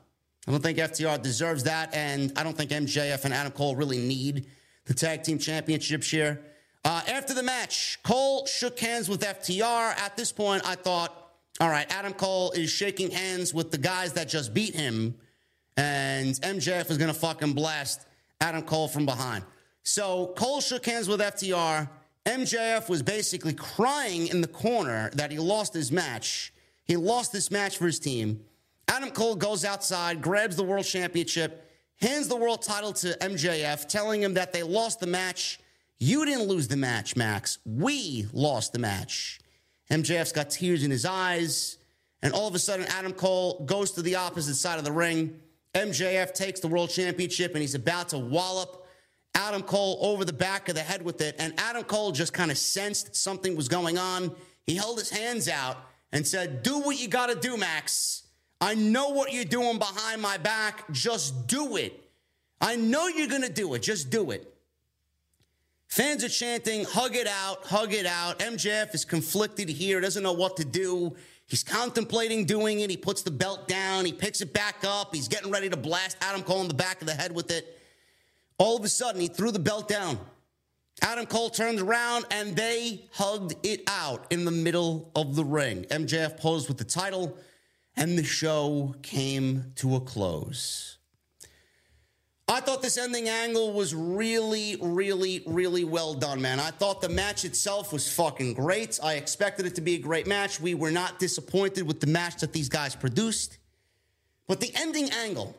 I 0.47 0.53
don't 0.53 0.63
think 0.63 0.79
FTR 0.79 1.23
deserves 1.23 1.65
that, 1.65 1.95
and 1.95 2.33
I 2.37 2.43
don't 2.43 2.57
think 2.57 2.71
MJF 2.71 3.25
and 3.25 3.35
Adam 3.35 3.53
Cole 3.53 3.77
really 3.77 3.99
need 3.99 4.47
the 4.87 4.95
tag 4.95 5.23
team 5.23 5.39
championships 5.39 6.11
here. 6.11 6.41
Uh, 6.85 7.03
after 7.09 7.35
the 7.35 7.43
match, 7.43 7.99
Cole 8.03 8.47
shook 8.47 8.79
hands 8.79 9.09
with 9.09 9.21
FTR. 9.21 9.95
At 9.99 10.17
this 10.17 10.33
point, 10.33 10.63
I 10.67 10.77
thought, 10.77 11.15
all 11.61 11.69
right, 11.69 11.87
Adam 11.95 12.15
Cole 12.15 12.53
is 12.53 12.71
shaking 12.71 13.11
hands 13.11 13.53
with 13.53 13.71
the 13.71 13.77
guys 13.77 14.15
that 14.15 14.29
just 14.29 14.55
beat 14.55 14.75
him, 14.75 15.15
and 15.77 16.35
MJF 16.35 16.91
is 16.91 16.97
going 16.97 17.13
to 17.13 17.19
fucking 17.19 17.53
blast 17.53 18.07
Adam 18.41 18.63
Cole 18.63 18.89
from 18.89 19.05
behind. 19.05 19.45
So 19.83 20.33
Cole 20.37 20.61
shook 20.61 20.87
hands 20.87 21.09
with 21.09 21.21
FTR. 21.21 21.89
MJF 22.27 22.89
was 22.89 23.03
basically 23.03 23.55
crying 23.55 24.27
in 24.29 24.41
the 24.41 24.49
corner 24.49 25.11
that 25.15 25.31
he 25.31 25.39
lost 25.39 25.73
his 25.73 25.91
match. 25.91 26.53
He 26.85 26.97
lost 26.97 27.33
this 27.33 27.51
match 27.51 27.79
for 27.79 27.87
his 27.87 27.99
team. 27.99 28.45
Adam 28.89 29.11
Cole 29.11 29.37
goes 29.37 29.65
outside, 29.65 30.21
grabs 30.21 30.57
the 30.57 30.65
world 30.65 30.85
championship, 30.85 31.71
hands 32.01 32.29
the 32.29 32.37
world 32.37 32.63
title 32.63 32.93
to 32.93 33.17
MJF, 33.21 33.89
telling 33.89 34.23
him 34.23 34.35
that 34.35 34.53
they 34.53 34.63
lost 34.63 35.01
the 35.01 35.07
match. 35.07 35.61
You 35.99 36.25
didn't 36.25 36.49
lose 36.49 36.69
the 36.69 36.77
match, 36.77 37.17
Max. 37.17 37.59
We 37.65 38.27
lost 38.33 38.73
the 38.73 38.79
match. 38.79 39.41
MJF's 39.91 40.33
got 40.33 40.51
tears 40.51 40.83
in 40.83 40.91
his 40.91 41.05
eyes. 41.05 41.79
And 42.23 42.33
all 42.33 42.49
of 42.49 42.55
a 42.55 42.59
sudden, 42.59 42.87
Adam 42.87 43.13
Cole 43.13 43.65
goes 43.65 43.93
to 43.93 44.03
the 44.03 44.17
opposite 44.17 44.55
side 44.55 44.79
of 44.79 44.85
the 44.85 44.93
ring. 44.93 45.41
MJF 45.75 46.35
takes 46.35 46.61
the 46.61 46.69
world 46.69 46.91
championship 46.91 47.53
and 47.53 47.61
he's 47.61 47.75
about 47.75 48.11
to 48.11 48.19
wallop 48.19 48.80
Adam 49.35 49.63
Cole 49.63 49.99
over 50.01 50.25
the 50.25 50.33
back 50.33 50.69
of 50.69 50.75
the 50.75 50.83
head 50.83 51.03
with 51.03 51.21
it. 51.21 51.37
And 51.39 51.55
Adam 51.59 51.85
Cole 51.85 52.13
just 52.13 52.33
kind 52.33 52.51
of 52.51 52.59
sensed 52.59 53.17
something 53.17 53.57
was 53.57 53.69
going 53.69 53.99
on. 53.99 54.35
He 54.67 54.75
held 54.75 54.99
his 54.99 55.11
hands 55.11 55.49
out 55.49 55.79
and 56.13 56.27
said, 56.27 56.63
Do 56.63 56.81
what 56.81 57.01
you 57.01 57.09
got 57.09 57.29
to 57.29 57.35
do, 57.35 57.57
Max. 57.57 58.25
I 58.61 58.75
know 58.75 59.11
what 59.11 59.33
you're 59.33 59.45
doing 59.45 59.79
behind 59.79 60.21
my 60.21 60.37
back. 60.37 60.91
Just 60.93 61.47
do 61.47 61.77
it. 61.77 61.99
I 62.61 62.77
know 62.77 63.09
you're 63.09 63.29
going 63.29 63.43
to 63.43 63.53
do 63.53 63.73
it. 63.75 63.83
Just 63.83 64.11
do 64.11 64.31
it. 64.33 64.47
Fans 65.89 66.23
are 66.23 66.29
chanting, 66.29 66.85
hug 66.85 67.17
it 67.17 67.27
out, 67.27 67.67
hug 67.67 67.93
it 67.93 68.07
out. 68.07 68.39
MJF 68.39 68.95
is 68.95 69.05
conflicted 69.05 69.69
here, 69.69 70.01
doesn't 70.01 70.23
know 70.23 70.33
what 70.33 70.57
to 70.59 70.65
do. 70.65 71.17
He's 71.47 71.65
contemplating 71.65 72.45
doing 72.45 72.79
it. 72.79 72.91
He 72.91 72.97
puts 72.97 73.23
the 73.23 73.33
belt 73.33 73.67
down, 73.67 74.05
he 74.05 74.13
picks 74.13 74.41
it 74.41 74.53
back 74.53 74.85
up. 74.85 75.13
He's 75.13 75.27
getting 75.27 75.51
ready 75.51 75.69
to 75.69 75.77
blast 75.77 76.17
Adam 76.21 76.43
Cole 76.43 76.61
in 76.61 76.69
the 76.69 76.75
back 76.75 77.01
of 77.01 77.09
the 77.09 77.15
head 77.15 77.35
with 77.35 77.51
it. 77.51 77.80
All 78.61 78.77
of 78.77 78.85
a 78.85 78.91
sudden, 78.91 79.23
he 79.23 79.29
threw 79.29 79.51
the 79.51 79.59
belt 79.59 79.89
down. 79.89 80.19
Adam 81.01 81.25
Cole 81.25 81.49
turns 81.49 81.81
around 81.81 82.27
and 82.31 82.55
they 82.55 83.07
hugged 83.11 83.55
it 83.63 83.83
out 83.87 84.27
in 84.31 84.45
the 84.45 84.51
middle 84.51 85.11
of 85.17 85.35
the 85.35 85.45
ring. 85.47 85.85
MJF 85.85 86.37
posed 86.37 86.69
with 86.69 86.77
the 86.77 86.85
title, 86.85 87.39
and 87.97 88.19
the 88.19 88.23
show 88.23 88.95
came 89.01 89.73
to 89.77 89.97
a 89.97 90.01
close. 90.01 90.99
I 92.49 92.61
thought 92.61 92.83
this 92.83 92.99
ending 92.99 93.31
angle 93.31 93.73
was 93.73 93.95
really, 93.95 94.77
really, 94.79 95.43
really 95.47 95.85
well 95.85 96.13
done, 96.13 96.43
man. 96.43 96.61
I 96.61 96.71
thought 96.71 97.01
the 97.01 97.09
match 97.09 97.47
itself 97.47 97.95
was 97.95 98.13
fucking 98.13 98.53
great. 98.53 99.01
I 99.03 99.15
expected 99.15 99.65
it 99.65 99.77
to 99.77 99.81
be 99.81 99.95
a 99.95 99.99
great 99.99 100.27
match. 100.27 100.61
We 100.61 100.75
were 100.75 100.91
not 100.91 101.19
disappointed 101.19 101.87
with 101.87 102.01
the 102.01 102.09
match 102.09 102.43
that 102.43 102.53
these 102.53 102.69
guys 102.69 102.95
produced. 102.95 103.57
But 104.47 104.61
the 104.61 104.71
ending 104.75 105.09
angle, 105.13 105.57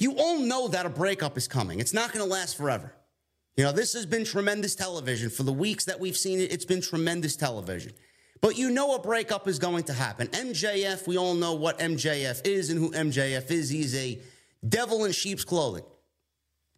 you 0.00 0.12
all 0.18 0.38
know 0.38 0.68
that 0.68 0.86
a 0.86 0.88
breakup 0.88 1.36
is 1.36 1.48
coming. 1.48 1.80
It's 1.80 1.94
not 1.94 2.12
going 2.12 2.24
to 2.24 2.30
last 2.30 2.56
forever. 2.56 2.92
You 3.56 3.64
know, 3.64 3.72
this 3.72 3.92
has 3.94 4.06
been 4.06 4.24
tremendous 4.24 4.74
television. 4.74 5.30
For 5.30 5.42
the 5.42 5.52
weeks 5.52 5.84
that 5.86 5.98
we've 5.98 6.16
seen 6.16 6.38
it, 6.38 6.52
it's 6.52 6.64
been 6.64 6.80
tremendous 6.80 7.34
television. 7.34 7.92
But 8.40 8.56
you 8.56 8.70
know 8.70 8.94
a 8.94 9.02
breakup 9.02 9.48
is 9.48 9.58
going 9.58 9.84
to 9.84 9.92
happen. 9.92 10.28
MJF, 10.28 11.06
we 11.08 11.18
all 11.18 11.34
know 11.34 11.54
what 11.54 11.78
MJF 11.80 12.46
is 12.46 12.70
and 12.70 12.78
who 12.78 12.92
MJF 12.92 13.50
is. 13.50 13.68
He's 13.68 13.96
a 13.96 14.20
devil 14.66 15.04
in 15.04 15.12
sheep's 15.12 15.44
clothing. 15.44 15.84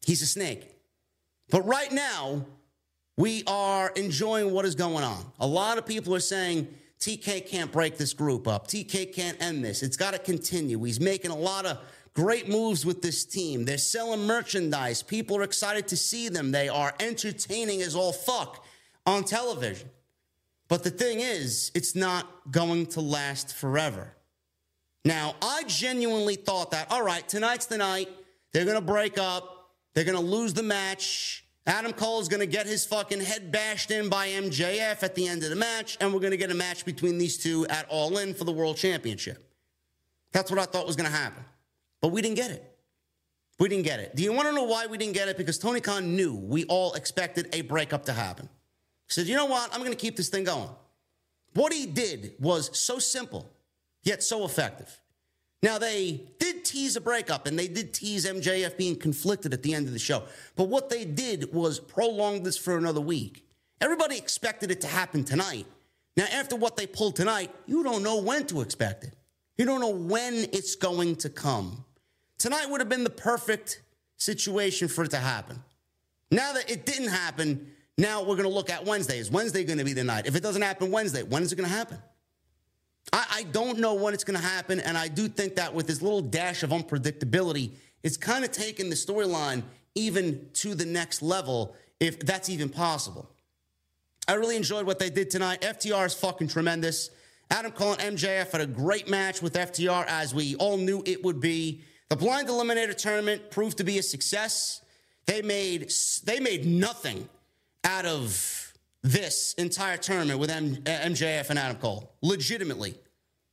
He's 0.06 0.22
a 0.22 0.26
snake. 0.26 0.74
But 1.50 1.66
right 1.66 1.92
now, 1.92 2.46
we 3.18 3.42
are 3.46 3.90
enjoying 3.96 4.52
what 4.52 4.64
is 4.64 4.74
going 4.74 5.04
on. 5.04 5.22
A 5.40 5.46
lot 5.46 5.76
of 5.76 5.84
people 5.84 6.14
are 6.14 6.20
saying 6.20 6.66
TK 7.00 7.46
can't 7.46 7.70
break 7.70 7.98
this 7.98 8.14
group 8.14 8.48
up. 8.48 8.66
TK 8.68 9.14
can't 9.14 9.40
end 9.42 9.62
this. 9.62 9.82
It's 9.82 9.96
got 9.96 10.12
to 10.12 10.18
continue. 10.18 10.82
He's 10.82 11.00
making 11.00 11.30
a 11.30 11.36
lot 11.36 11.66
of 11.66 11.78
great 12.14 12.48
moves 12.48 12.84
with 12.84 13.02
this 13.02 13.24
team. 13.24 13.64
They're 13.64 13.78
selling 13.78 14.26
merchandise. 14.26 15.02
People 15.02 15.36
are 15.36 15.42
excited 15.42 15.88
to 15.88 15.96
see 15.96 16.28
them. 16.28 16.52
They 16.52 16.68
are 16.68 16.94
entertaining 17.00 17.82
as 17.82 17.94
all 17.94 18.12
fuck 18.12 18.64
on 19.06 19.24
television. 19.24 19.88
But 20.68 20.84
the 20.84 20.90
thing 20.90 21.20
is, 21.20 21.72
it's 21.74 21.96
not 21.96 22.26
going 22.50 22.86
to 22.86 23.00
last 23.00 23.54
forever. 23.54 24.14
Now, 25.04 25.34
I 25.42 25.64
genuinely 25.66 26.36
thought 26.36 26.70
that, 26.72 26.90
all 26.92 27.02
right, 27.02 27.26
tonight's 27.26 27.66
the 27.66 27.78
night. 27.78 28.08
They're 28.52 28.64
going 28.64 28.76
to 28.76 28.84
break 28.84 29.18
up. 29.18 29.70
They're 29.94 30.04
going 30.04 30.18
to 30.18 30.24
lose 30.24 30.54
the 30.54 30.62
match. 30.62 31.44
Adam 31.66 31.92
Cole 31.92 32.20
is 32.20 32.28
going 32.28 32.40
to 32.40 32.46
get 32.46 32.66
his 32.66 32.84
fucking 32.84 33.20
head 33.20 33.52
bashed 33.52 33.90
in 33.90 34.08
by 34.08 34.28
MJF 34.28 35.02
at 35.02 35.14
the 35.14 35.26
end 35.26 35.42
of 35.42 35.50
the 35.50 35.56
match, 35.56 35.98
and 36.00 36.12
we're 36.12 36.20
going 36.20 36.30
to 36.32 36.36
get 36.36 36.50
a 36.50 36.54
match 36.54 36.84
between 36.84 37.18
these 37.18 37.36
two 37.36 37.66
at 37.66 37.86
All 37.88 38.18
In 38.18 38.34
for 38.34 38.44
the 38.44 38.52
World 38.52 38.76
Championship. 38.76 39.46
That's 40.32 40.50
what 40.50 40.60
I 40.60 40.64
thought 40.64 40.86
was 40.86 40.96
going 40.96 41.10
to 41.10 41.16
happen. 41.16 41.44
But 42.00 42.08
we 42.08 42.22
didn't 42.22 42.36
get 42.36 42.50
it. 42.50 42.66
We 43.58 43.68
didn't 43.68 43.84
get 43.84 44.00
it. 44.00 44.16
Do 44.16 44.22
you 44.22 44.32
want 44.32 44.48
to 44.48 44.54
know 44.54 44.62
why 44.62 44.86
we 44.86 44.96
didn't 44.96 45.14
get 45.14 45.28
it? 45.28 45.36
Because 45.36 45.58
Tony 45.58 45.80
Khan 45.80 46.16
knew 46.16 46.34
we 46.34 46.64
all 46.64 46.94
expected 46.94 47.48
a 47.52 47.60
breakup 47.60 48.06
to 48.06 48.12
happen. 48.12 48.48
He 49.06 49.12
said, 49.12 49.26
you 49.26 49.36
know 49.36 49.44
what? 49.44 49.72
I'm 49.72 49.80
going 49.80 49.92
to 49.92 49.98
keep 49.98 50.16
this 50.16 50.30
thing 50.30 50.44
going. 50.44 50.70
What 51.54 51.72
he 51.72 51.84
did 51.84 52.34
was 52.38 52.76
so 52.78 52.98
simple, 52.98 53.50
yet 54.02 54.22
so 54.22 54.44
effective. 54.44 55.00
Now, 55.62 55.76
they 55.76 56.22
did 56.38 56.64
tease 56.64 56.96
a 56.96 57.02
breakup 57.02 57.46
and 57.46 57.58
they 57.58 57.68
did 57.68 57.92
tease 57.92 58.24
MJF 58.24 58.78
being 58.78 58.96
conflicted 58.96 59.52
at 59.52 59.62
the 59.62 59.74
end 59.74 59.86
of 59.86 59.92
the 59.92 59.98
show. 59.98 60.22
But 60.56 60.68
what 60.68 60.88
they 60.88 61.04
did 61.04 61.52
was 61.52 61.78
prolong 61.78 62.42
this 62.42 62.56
for 62.56 62.78
another 62.78 63.00
week. 63.00 63.44
Everybody 63.80 64.16
expected 64.16 64.70
it 64.70 64.80
to 64.82 64.86
happen 64.86 65.22
tonight. 65.22 65.66
Now, 66.16 66.24
after 66.32 66.56
what 66.56 66.76
they 66.76 66.86
pulled 66.86 67.16
tonight, 67.16 67.50
you 67.66 67.82
don't 67.82 68.02
know 68.02 68.20
when 68.22 68.46
to 68.46 68.62
expect 68.62 69.04
it. 69.04 69.14
You 69.58 69.66
don't 69.66 69.80
know 69.80 69.90
when 69.90 70.34
it's 70.52 70.76
going 70.76 71.16
to 71.16 71.28
come. 71.28 71.84
Tonight 72.40 72.70
would 72.70 72.80
have 72.80 72.88
been 72.88 73.04
the 73.04 73.10
perfect 73.10 73.82
situation 74.16 74.88
for 74.88 75.04
it 75.04 75.10
to 75.10 75.18
happen. 75.18 75.62
Now 76.30 76.54
that 76.54 76.70
it 76.70 76.86
didn't 76.86 77.10
happen, 77.10 77.70
now 77.98 78.20
we're 78.20 78.36
going 78.36 78.48
to 78.48 78.54
look 78.54 78.70
at 78.70 78.86
Wednesday. 78.86 79.18
Is 79.18 79.30
Wednesday 79.30 79.62
going 79.62 79.76
to 79.76 79.84
be 79.84 79.92
the 79.92 80.04
night? 80.04 80.26
If 80.26 80.34
it 80.34 80.42
doesn't 80.42 80.62
happen 80.62 80.90
Wednesday, 80.90 81.22
when 81.22 81.42
is 81.42 81.52
it 81.52 81.56
going 81.56 81.68
to 81.68 81.74
happen? 81.74 81.98
I, 83.12 83.26
I 83.30 83.42
don't 83.42 83.78
know 83.78 83.92
when 83.92 84.14
it's 84.14 84.24
going 84.24 84.40
to 84.40 84.44
happen. 84.44 84.80
And 84.80 84.96
I 84.96 85.06
do 85.08 85.28
think 85.28 85.56
that 85.56 85.74
with 85.74 85.86
this 85.86 86.00
little 86.00 86.22
dash 86.22 86.62
of 86.62 86.70
unpredictability, 86.70 87.72
it's 88.02 88.16
kind 88.16 88.42
of 88.42 88.52
taken 88.52 88.88
the 88.88 88.96
storyline 88.96 89.62
even 89.94 90.48
to 90.54 90.74
the 90.74 90.86
next 90.86 91.20
level, 91.20 91.76
if 92.00 92.20
that's 92.20 92.48
even 92.48 92.70
possible. 92.70 93.28
I 94.26 94.34
really 94.34 94.56
enjoyed 94.56 94.86
what 94.86 94.98
they 94.98 95.10
did 95.10 95.28
tonight. 95.30 95.60
FTR 95.60 96.06
is 96.06 96.14
fucking 96.14 96.48
tremendous. 96.48 97.10
Adam 97.50 97.72
Cole 97.72 97.96
and 97.98 98.16
MJF 98.16 98.52
had 98.52 98.62
a 98.62 98.66
great 98.66 99.10
match 99.10 99.42
with 99.42 99.52
FTR, 99.52 100.06
as 100.06 100.34
we 100.34 100.54
all 100.54 100.78
knew 100.78 101.02
it 101.04 101.22
would 101.22 101.38
be. 101.40 101.82
The 102.10 102.16
blind 102.16 102.48
eliminator 102.48 102.96
tournament 102.96 103.50
proved 103.52 103.78
to 103.78 103.84
be 103.84 103.98
a 103.98 104.02
success. 104.02 104.82
They 105.26 105.42
made 105.42 105.92
they 106.24 106.40
made 106.40 106.66
nothing 106.66 107.28
out 107.84 108.04
of 108.04 108.74
this 109.02 109.54
entire 109.54 109.96
tournament 109.96 110.40
with 110.40 110.50
M- 110.50 110.76
MJF 110.76 111.50
and 111.50 111.58
Adam 111.58 111.76
Cole. 111.76 112.12
Legitimately. 112.20 112.96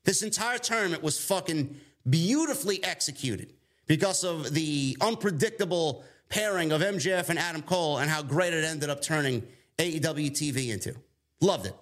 This 0.06 0.24
entire 0.24 0.58
tournament 0.58 1.04
was 1.04 1.24
fucking 1.24 1.80
beautifully 2.10 2.84
executed 2.84 3.54
because 3.86 4.24
of 4.24 4.54
the 4.54 4.98
unpredictable 5.02 6.04
pairing 6.30 6.72
of 6.72 6.82
MJF 6.82 7.30
and 7.30 7.38
Adam 7.38 7.62
Cole 7.62 8.00
and 8.00 8.10
how 8.10 8.24
great 8.24 8.54
it 8.54 8.64
ended 8.64 8.90
up 8.90 9.02
turning 9.04 9.44
AEW 9.78 10.32
TV 10.32 10.70
into. 10.70 10.96
Loved 11.42 11.68
it. 11.68 11.76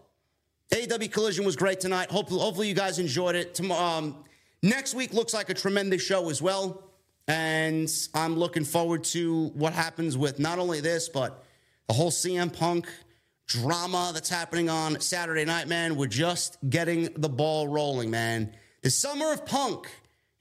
AEW 0.72 1.10
Collision 1.10 1.46
was 1.46 1.56
great 1.56 1.80
tonight. 1.80 2.12
Hopefully, 2.12 2.42
hopefully 2.42 2.68
you 2.68 2.74
guys 2.74 3.00
enjoyed 3.00 3.36
it. 3.36 3.60
Um, 3.72 4.26
next 4.66 4.96
week 4.96 5.14
looks 5.14 5.34
like 5.34 5.50
a 5.50 5.54
tremendous 5.54 6.02
show 6.02 6.30
as 6.30 6.42
well. 6.42 6.84
And 7.28 7.90
I'm 8.14 8.36
looking 8.36 8.66
forward 8.66 9.04
to 9.06 9.48
what 9.56 9.74
happens 9.74 10.18
with 10.18 10.40
not 10.40 10.60
only 10.60 10.82
this, 10.82 11.08
but 11.08 11.44
the 11.88 11.94
whole 11.94 12.12
CM 12.12 12.52
Punk 12.52 12.88
drama 13.48 14.12
that's 14.14 14.30
happening 14.30 14.70
on 14.70 15.00
Saturday 15.00 15.46
night, 15.46 15.68
man. 15.68 15.96
We're 15.96 16.08
just 16.08 16.58
getting 16.68 17.10
the 17.16 17.30
ball 17.30 17.68
rolling, 17.68 18.10
man. 18.10 18.56
The 18.82 18.90
summer 18.90 19.32
of 19.32 19.46
punk 19.46 19.88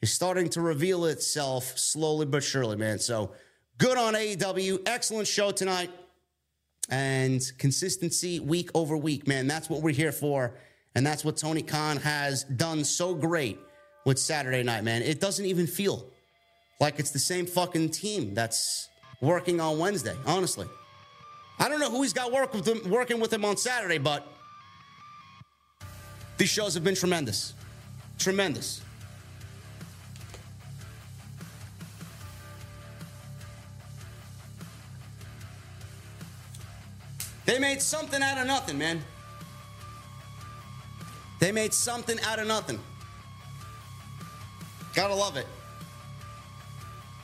is 0.02 0.12
starting 0.12 0.48
to 0.50 0.60
reveal 0.60 1.06
itself 1.06 1.78
slowly 1.78 2.26
but 2.26 2.42
surely, 2.42 2.76
man. 2.76 2.98
So 2.98 3.32
good 3.78 3.96
on 3.96 4.14
AEW. 4.14 4.86
Excellent 4.86 5.28
show 5.28 5.50
tonight. 5.50 5.90
And 6.90 7.42
consistency 7.56 8.40
week 8.40 8.70
over 8.74 8.96
week, 8.96 9.26
man. 9.26 9.46
That's 9.46 9.70
what 9.70 9.80
we're 9.80 9.94
here 9.94 10.12
for. 10.12 10.54
And 10.94 11.06
that's 11.06 11.24
what 11.24 11.38
Tony 11.38 11.62
Khan 11.62 11.96
has 11.98 12.44
done 12.44 12.84
so 12.84 13.14
great 13.14 13.58
with 14.04 14.18
Saturday 14.18 14.62
night, 14.62 14.84
man. 14.84 15.02
It 15.02 15.20
doesn't 15.20 15.44
even 15.44 15.66
feel 15.66 16.06
like 16.80 16.98
it's 16.98 17.10
the 17.10 17.18
same 17.18 17.46
fucking 17.46 17.90
team 17.90 18.34
that's 18.34 18.88
working 19.20 19.60
on 19.60 19.78
Wednesday, 19.78 20.14
honestly. 20.26 20.66
I 21.58 21.68
don't 21.68 21.80
know 21.80 21.90
who 21.90 22.02
he's 22.02 22.12
got 22.12 22.32
work 22.32 22.52
with 22.52 22.66
him, 22.66 22.90
working 22.90 23.20
with 23.20 23.32
him 23.32 23.44
on 23.44 23.56
Saturday, 23.56 23.98
but 23.98 24.26
these 26.36 26.48
shows 26.48 26.74
have 26.74 26.84
been 26.84 26.96
tremendous. 26.96 27.54
Tremendous. 28.18 28.80
They 37.46 37.58
made 37.58 37.82
something 37.82 38.22
out 38.22 38.38
of 38.38 38.46
nothing, 38.46 38.78
man. 38.78 39.02
They 41.40 41.52
made 41.52 41.74
something 41.74 42.18
out 42.20 42.38
of 42.38 42.46
nothing. 42.46 42.80
Gotta 44.94 45.14
love 45.14 45.36
it. 45.36 45.46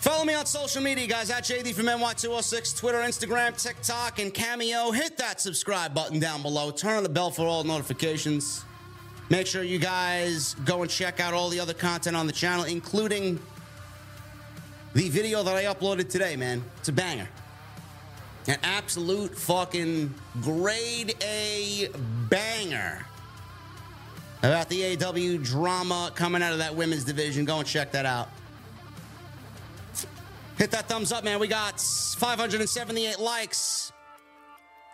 Follow 0.01 0.25
me 0.25 0.35
on 0.35 0.47
social 0.47 0.83
media, 0.83 1.07
guys, 1.07 1.31
at 1.31 1.45
JD 1.45 1.75
from 1.75 1.85
NY206, 1.85 2.79
Twitter, 2.79 2.99
Instagram, 2.99 3.63
TikTok, 3.63 4.19
and 4.19 4.33
Cameo. 4.33 4.93
Hit 4.93 5.19
that 5.19 5.43
subscribe 5.43 5.95
button 5.95 6.19
down 6.19 6.41
below. 6.41 6.71
Turn 6.71 6.97
on 6.97 7.03
the 7.03 7.09
bell 7.11 7.31
for 7.31 7.43
all 7.43 7.65
notifications. 7.65 8.65
Make 9.29 9.47
sure 9.47 9.63
you 9.63 9.79
guys 9.79 10.55
go 10.65 10.81
and 10.83 10.91
check 10.91 11.21
out 11.21 11.35
all 11.35 11.51
the 11.51 11.61
other 11.61 11.75
content 11.75 12.17
on 12.17 12.27
the 12.27 12.33
channel, 12.33 12.65
including 12.65 13.39
the 14.95 15.09
video 15.11 15.43
that 15.43 15.55
I 15.55 15.65
uploaded 15.65 16.09
today, 16.09 16.35
man. 16.35 16.65
It's 16.79 16.89
a 16.89 16.93
banger. 16.93 17.29
An 18.49 18.59
absolute 18.63 19.37
fucking 19.37 20.15
grade 20.41 21.15
A 21.23 21.91
banger 22.31 23.07
about 24.43 24.69
the 24.69 24.97
AW 24.97 25.39
drama 25.43 26.13
coming 26.15 26.43
out 26.43 26.53
of 26.53 26.59
that 26.59 26.75
women's 26.75 27.05
division. 27.05 27.45
Go 27.45 27.59
and 27.59 27.67
check 27.67 27.93
that 27.93 28.07
out. 28.07 28.29
Hit 30.57 30.71
that 30.73 30.89
thumbs 30.89 31.13
up, 31.13 31.25
man. 31.25 31.41
We 31.41 31.49
got 31.49 31.81
578 31.81 33.19
likes. 33.19 33.93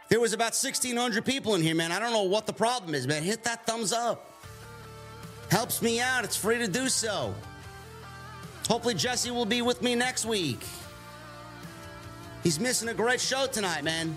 There 0.09 0.20
was 0.20 0.32
about 0.32 0.55
1,600 0.55 1.24
people 1.24 1.56
in 1.56 1.62
here, 1.62 1.74
man. 1.74 1.90
I 1.90 1.98
don't 1.98 2.12
know 2.12 2.23
what 2.23 2.47
the 2.47 2.52
problem 2.52 2.94
is, 2.94 3.06
man. 3.09 3.23
Hit 3.23 3.43
that 3.44 3.66
thumbs 3.66 3.93
up. 3.93 4.31
Helps 5.51 5.82
me 5.82 6.01
out. 6.01 6.24
It's 6.24 6.36
free 6.36 6.59
to 6.59 6.68
do 6.68 6.89
so. 6.89 7.35
Hopefully, 8.68 8.94
Jesse 8.94 9.31
will 9.31 9.44
be 9.44 9.62
with 9.62 9.82
me 9.82 9.94
next 9.94 10.24
week. 10.24 10.60
He's 12.43 12.60
missing 12.60 12.89
a 12.89 12.94
great 12.94 13.20
show 13.20 13.47
tonight, 13.47 13.82
man. 13.82 14.16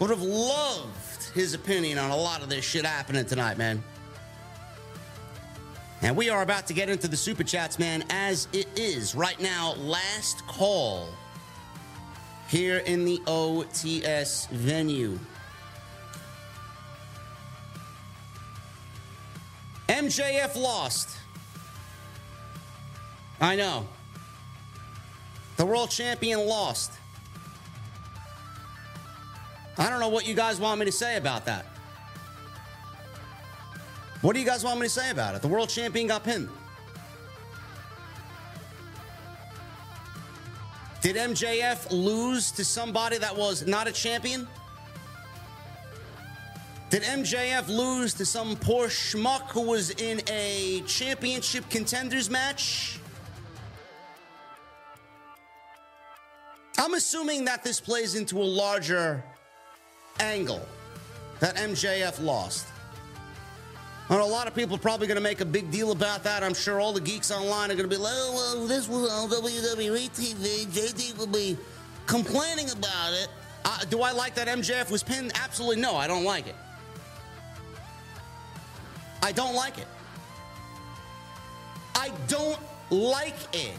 Would 0.00 0.10
have 0.10 0.22
loved 0.22 1.24
his 1.34 1.54
opinion 1.54 1.98
on 1.98 2.10
a 2.10 2.16
lot 2.16 2.42
of 2.42 2.48
this 2.48 2.64
shit 2.64 2.84
happening 2.84 3.24
tonight, 3.24 3.58
man. 3.58 3.82
And 6.02 6.16
we 6.16 6.30
are 6.30 6.42
about 6.42 6.66
to 6.68 6.74
get 6.74 6.88
into 6.88 7.08
the 7.08 7.16
super 7.16 7.42
chats, 7.42 7.78
man, 7.78 8.04
as 8.10 8.46
it 8.52 8.68
is 8.76 9.14
right 9.14 9.38
now, 9.40 9.74
last 9.74 10.46
call 10.46 11.08
here 12.48 12.78
in 12.78 13.04
the 13.04 13.18
OTS 13.26 14.48
venue. 14.50 15.18
MJF 19.88 20.54
lost. 20.54 21.16
I 23.40 23.56
know. 23.56 23.88
The 25.56 25.66
world 25.66 25.90
champion 25.90 26.46
lost. 26.46 26.92
I 29.76 29.90
don't 29.90 30.00
know 30.00 30.08
what 30.08 30.26
you 30.26 30.34
guys 30.34 30.60
want 30.60 30.78
me 30.78 30.86
to 30.86 30.92
say 30.92 31.16
about 31.16 31.46
that. 31.46 31.66
What 34.20 34.34
do 34.34 34.40
you 34.40 34.46
guys 34.46 34.64
want 34.64 34.80
me 34.80 34.86
to 34.86 34.90
say 34.90 35.10
about 35.10 35.36
it? 35.36 35.42
The 35.42 35.48
world 35.48 35.68
champion 35.68 36.08
got 36.08 36.24
pinned. 36.24 36.48
Did 41.00 41.14
MJF 41.14 41.92
lose 41.92 42.50
to 42.52 42.64
somebody 42.64 43.18
that 43.18 43.36
was 43.36 43.66
not 43.66 43.86
a 43.86 43.92
champion? 43.92 44.48
Did 46.90 47.02
MJF 47.02 47.68
lose 47.68 48.14
to 48.14 48.24
some 48.24 48.56
poor 48.56 48.88
schmuck 48.88 49.50
who 49.50 49.60
was 49.60 49.90
in 49.90 50.20
a 50.28 50.82
championship 50.86 51.68
contenders 51.70 52.28
match? 52.28 52.98
I'm 56.78 56.94
assuming 56.94 57.44
that 57.44 57.62
this 57.62 57.80
plays 57.80 58.16
into 58.16 58.38
a 58.38 58.44
larger 58.44 59.22
angle 60.18 60.66
that 61.38 61.56
MJF 61.56 62.24
lost. 62.24 62.66
And 64.10 64.20
a 64.20 64.24
lot 64.24 64.46
of 64.46 64.54
people 64.54 64.76
are 64.76 64.80
probably 64.80 65.06
going 65.06 65.16
to 65.16 65.22
make 65.22 65.40
a 65.42 65.44
big 65.44 65.70
deal 65.70 65.92
about 65.92 66.24
that. 66.24 66.42
I'm 66.42 66.54
sure 66.54 66.80
all 66.80 66.94
the 66.94 67.00
geeks 67.00 67.30
online 67.30 67.70
are 67.70 67.74
going 67.74 67.88
to 67.88 67.94
be 67.94 68.00
like, 68.00 68.14
oh, 68.16 68.54
well, 68.56 68.66
this 68.66 68.88
was 68.88 69.10
on 69.10 69.28
WWE 69.28 70.08
TV. 70.10 70.64
JD 70.66 71.18
will 71.18 71.26
be 71.26 71.58
complaining 72.06 72.70
about 72.70 73.12
it. 73.12 73.28
Uh, 73.66 73.84
do 73.90 74.00
I 74.00 74.12
like 74.12 74.34
that 74.36 74.48
MJF 74.48 74.90
was 74.90 75.02
pinned? 75.02 75.32
Absolutely 75.34 75.82
no. 75.82 75.94
I 75.94 76.06
don't 76.06 76.24
like 76.24 76.46
it. 76.46 76.54
I 79.22 79.32
don't 79.32 79.54
like 79.54 79.76
it. 79.76 79.86
I 81.94 82.10
don't 82.28 82.58
like 82.90 83.36
it. 83.52 83.74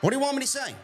What 0.00 0.10
do 0.10 0.16
you 0.16 0.22
want 0.22 0.34
me 0.36 0.42
to 0.42 0.48
say? 0.48 0.74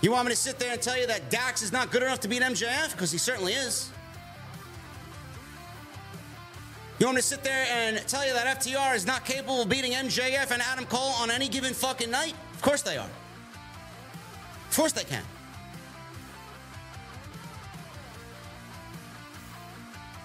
You 0.00 0.12
want 0.12 0.26
me 0.26 0.32
to 0.32 0.36
sit 0.36 0.60
there 0.60 0.72
and 0.72 0.80
tell 0.80 0.96
you 0.96 1.06
that 1.08 1.30
Dax 1.30 1.62
is 1.62 1.72
not 1.72 1.90
good 1.90 2.02
enough 2.02 2.20
to 2.20 2.28
beat 2.28 2.42
MJF? 2.42 2.92
Because 2.92 3.10
he 3.10 3.18
certainly 3.18 3.54
is. 3.54 3.90
You 6.98 7.04
want 7.06 7.16
me 7.16 7.20
to 7.20 7.26
sit 7.26 7.44
there 7.44 7.66
and 7.70 7.98
tell 8.08 8.26
you 8.26 8.32
that 8.32 8.60
FTR 8.60 8.94
is 8.94 9.06
not 9.06 9.24
capable 9.26 9.60
of 9.60 9.68
beating 9.68 9.92
MJF 9.92 10.50
and 10.50 10.62
Adam 10.62 10.86
Cole 10.86 11.12
on 11.20 11.30
any 11.30 11.46
given 11.46 11.74
fucking 11.74 12.10
night? 12.10 12.34
Of 12.54 12.62
course 12.62 12.80
they 12.80 12.96
are. 12.96 13.08
Of 14.70 14.76
course 14.76 14.92
they 14.92 15.04
can. 15.04 15.22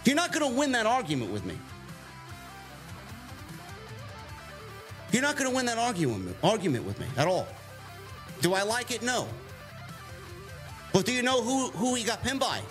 You're 0.06 0.16
not 0.16 0.32
going 0.32 0.50
to 0.50 0.58
win 0.58 0.72
that 0.72 0.86
argument 0.86 1.32
with 1.32 1.46
me. 1.46 1.58
You're 5.12 5.22
not 5.22 5.36
going 5.36 5.50
to 5.50 5.56
win 5.56 5.66
that 5.66 5.78
argument 5.78 6.38
argument 6.42 6.86
with 6.86 7.00
me 7.00 7.06
at 7.18 7.28
all. 7.28 7.48
Do 8.42 8.54
I 8.54 8.64
like 8.64 8.92
it? 8.92 9.04
No. 9.04 9.28
But 10.94 11.06
do 11.06 11.12
you 11.12 11.22
know 11.22 11.42
who, 11.42 11.70
who 11.72 11.96
he 11.96 12.04
got 12.04 12.24
pinned 12.24 12.40
by? 12.40 12.62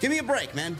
Give 0.00 0.10
me 0.10 0.18
a 0.18 0.22
break, 0.22 0.54
man. 0.54 0.76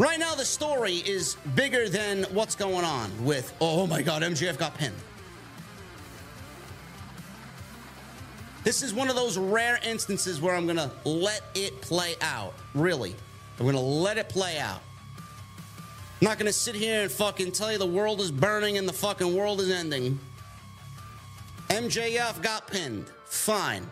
Right 0.00 0.18
now, 0.18 0.34
the 0.34 0.46
story 0.46 0.94
is 0.94 1.36
bigger 1.54 1.86
than 1.86 2.22
what's 2.32 2.54
going 2.54 2.86
on 2.86 3.10
with, 3.22 3.52
oh 3.60 3.86
my 3.86 4.00
God, 4.00 4.22
MJF 4.22 4.56
got 4.56 4.74
pinned. 4.74 4.96
This 8.64 8.82
is 8.82 8.94
one 8.94 9.10
of 9.10 9.14
those 9.14 9.36
rare 9.36 9.78
instances 9.84 10.40
where 10.40 10.54
I'm 10.54 10.64
going 10.64 10.78
to 10.78 10.90
let 11.04 11.42
it 11.54 11.78
play 11.82 12.14
out. 12.22 12.54
Really. 12.74 13.14
I'm 13.58 13.66
going 13.66 13.74
to 13.74 13.80
let 13.82 14.16
it 14.16 14.30
play 14.30 14.58
out. 14.58 14.80
I'm 15.18 16.24
not 16.28 16.38
going 16.38 16.46
to 16.46 16.52
sit 16.54 16.74
here 16.74 17.02
and 17.02 17.12
fucking 17.12 17.52
tell 17.52 17.70
you 17.70 17.76
the 17.76 17.84
world 17.84 18.22
is 18.22 18.30
burning 18.30 18.78
and 18.78 18.88
the 18.88 18.94
fucking 18.94 19.36
world 19.36 19.60
is 19.60 19.70
ending. 19.70 20.18
MJF 21.68 22.40
got 22.40 22.66
pinned. 22.66 23.04
Fine. 23.26 23.86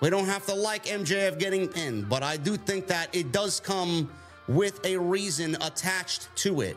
We 0.00 0.08
don't 0.08 0.24
have 0.24 0.46
to 0.46 0.54
like 0.54 0.86
MJF 0.86 1.38
getting 1.38 1.68
pinned, 1.68 2.08
but 2.08 2.22
I 2.22 2.38
do 2.38 2.56
think 2.56 2.86
that 2.86 3.14
it 3.14 3.32
does 3.32 3.60
come 3.60 4.08
with 4.54 4.84
a 4.84 4.96
reason 4.96 5.56
attached 5.60 6.28
to 6.36 6.60
it. 6.60 6.76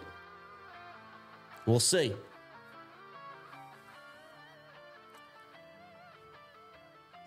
We'll 1.65 1.79
see. 1.79 2.13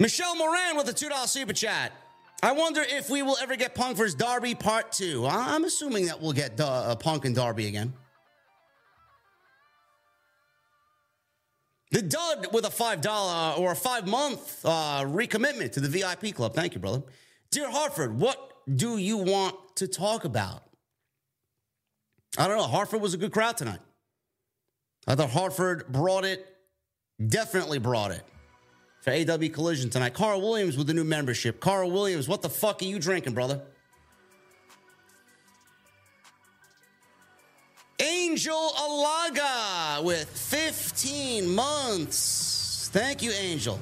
Michelle 0.00 0.36
Moran 0.36 0.76
with 0.76 0.88
a 0.88 0.92
$2 0.92 1.26
super 1.26 1.52
chat. 1.52 1.92
I 2.40 2.52
wonder 2.52 2.82
if 2.82 3.10
we 3.10 3.22
will 3.22 3.36
ever 3.42 3.56
get 3.56 3.74
Punk 3.74 3.96
versus 3.96 4.14
Darby 4.14 4.54
part 4.54 4.92
two. 4.92 5.26
I'm 5.26 5.64
assuming 5.64 6.06
that 6.06 6.20
we'll 6.20 6.32
get 6.32 6.60
uh, 6.60 6.94
Punk 6.94 7.24
and 7.24 7.34
Darby 7.34 7.66
again. 7.66 7.92
The 11.90 12.02
Dud 12.02 12.52
with 12.52 12.64
a 12.64 12.70
$5 12.70 13.58
or 13.58 13.72
a 13.72 13.76
five 13.76 14.06
month 14.06 14.60
uh, 14.64 15.02
recommitment 15.04 15.72
to 15.72 15.80
the 15.80 15.88
VIP 15.88 16.34
club. 16.34 16.54
Thank 16.54 16.74
you, 16.74 16.80
brother. 16.80 17.02
Dear 17.50 17.70
Hartford, 17.70 18.20
what 18.20 18.47
do 18.76 18.98
you 18.98 19.18
want 19.18 19.54
to 19.76 19.88
talk 19.88 20.24
about? 20.24 20.62
I 22.36 22.46
don't 22.46 22.56
know. 22.56 22.64
Hartford 22.64 23.00
was 23.00 23.14
a 23.14 23.16
good 23.16 23.32
crowd 23.32 23.56
tonight. 23.56 23.80
I 25.06 25.14
thought 25.14 25.30
Hartford 25.30 25.86
brought 25.88 26.24
it, 26.24 26.46
definitely 27.26 27.78
brought 27.78 28.10
it 28.10 28.22
for 29.00 29.12
AW 29.12 29.48
Collision 29.52 29.88
tonight. 29.88 30.12
Carl 30.12 30.40
Williams 30.40 30.76
with 30.76 30.86
the 30.86 30.94
new 30.94 31.04
membership. 31.04 31.60
Carl 31.60 31.90
Williams, 31.90 32.28
what 32.28 32.42
the 32.42 32.50
fuck 32.50 32.82
are 32.82 32.84
you 32.84 32.98
drinking, 32.98 33.32
brother? 33.32 33.62
Angel 38.00 38.70
Alaga 38.78 40.04
with 40.04 40.28
15 40.28 41.48
months. 41.48 42.90
Thank 42.92 43.22
you, 43.22 43.32
Angel. 43.32 43.80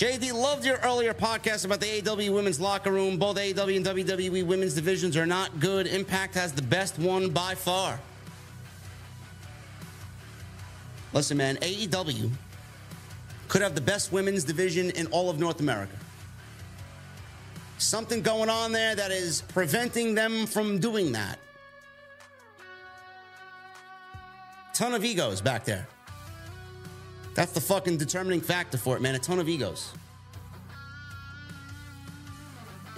JD, 0.00 0.32
loved 0.32 0.64
your 0.64 0.78
earlier 0.78 1.12
podcast 1.12 1.66
about 1.66 1.78
the 1.78 2.00
AW 2.08 2.32
women's 2.32 2.58
locker 2.58 2.90
room. 2.90 3.18
Both 3.18 3.36
AW 3.36 3.68
and 3.68 3.84
WWE 3.84 4.46
women's 4.46 4.72
divisions 4.72 5.14
are 5.14 5.26
not 5.26 5.60
good. 5.60 5.86
Impact 5.86 6.34
has 6.36 6.54
the 6.54 6.62
best 6.62 6.98
one 6.98 7.28
by 7.28 7.54
far. 7.54 8.00
Listen, 11.12 11.36
man, 11.36 11.56
AEW 11.56 12.30
could 13.48 13.60
have 13.60 13.74
the 13.74 13.82
best 13.82 14.10
women's 14.10 14.42
division 14.42 14.88
in 14.92 15.06
all 15.08 15.28
of 15.28 15.38
North 15.38 15.60
America. 15.60 15.96
Something 17.76 18.22
going 18.22 18.48
on 18.48 18.72
there 18.72 18.94
that 18.94 19.10
is 19.10 19.42
preventing 19.48 20.14
them 20.14 20.46
from 20.46 20.78
doing 20.78 21.12
that. 21.12 21.38
Ton 24.72 24.94
of 24.94 25.04
egos 25.04 25.42
back 25.42 25.66
there. 25.66 25.86
That's 27.34 27.52
the 27.52 27.60
fucking 27.60 27.96
determining 27.96 28.40
factor 28.40 28.78
for 28.78 28.96
it, 28.96 29.02
man. 29.02 29.14
A 29.14 29.18
ton 29.18 29.38
of 29.38 29.48
egos. 29.48 29.92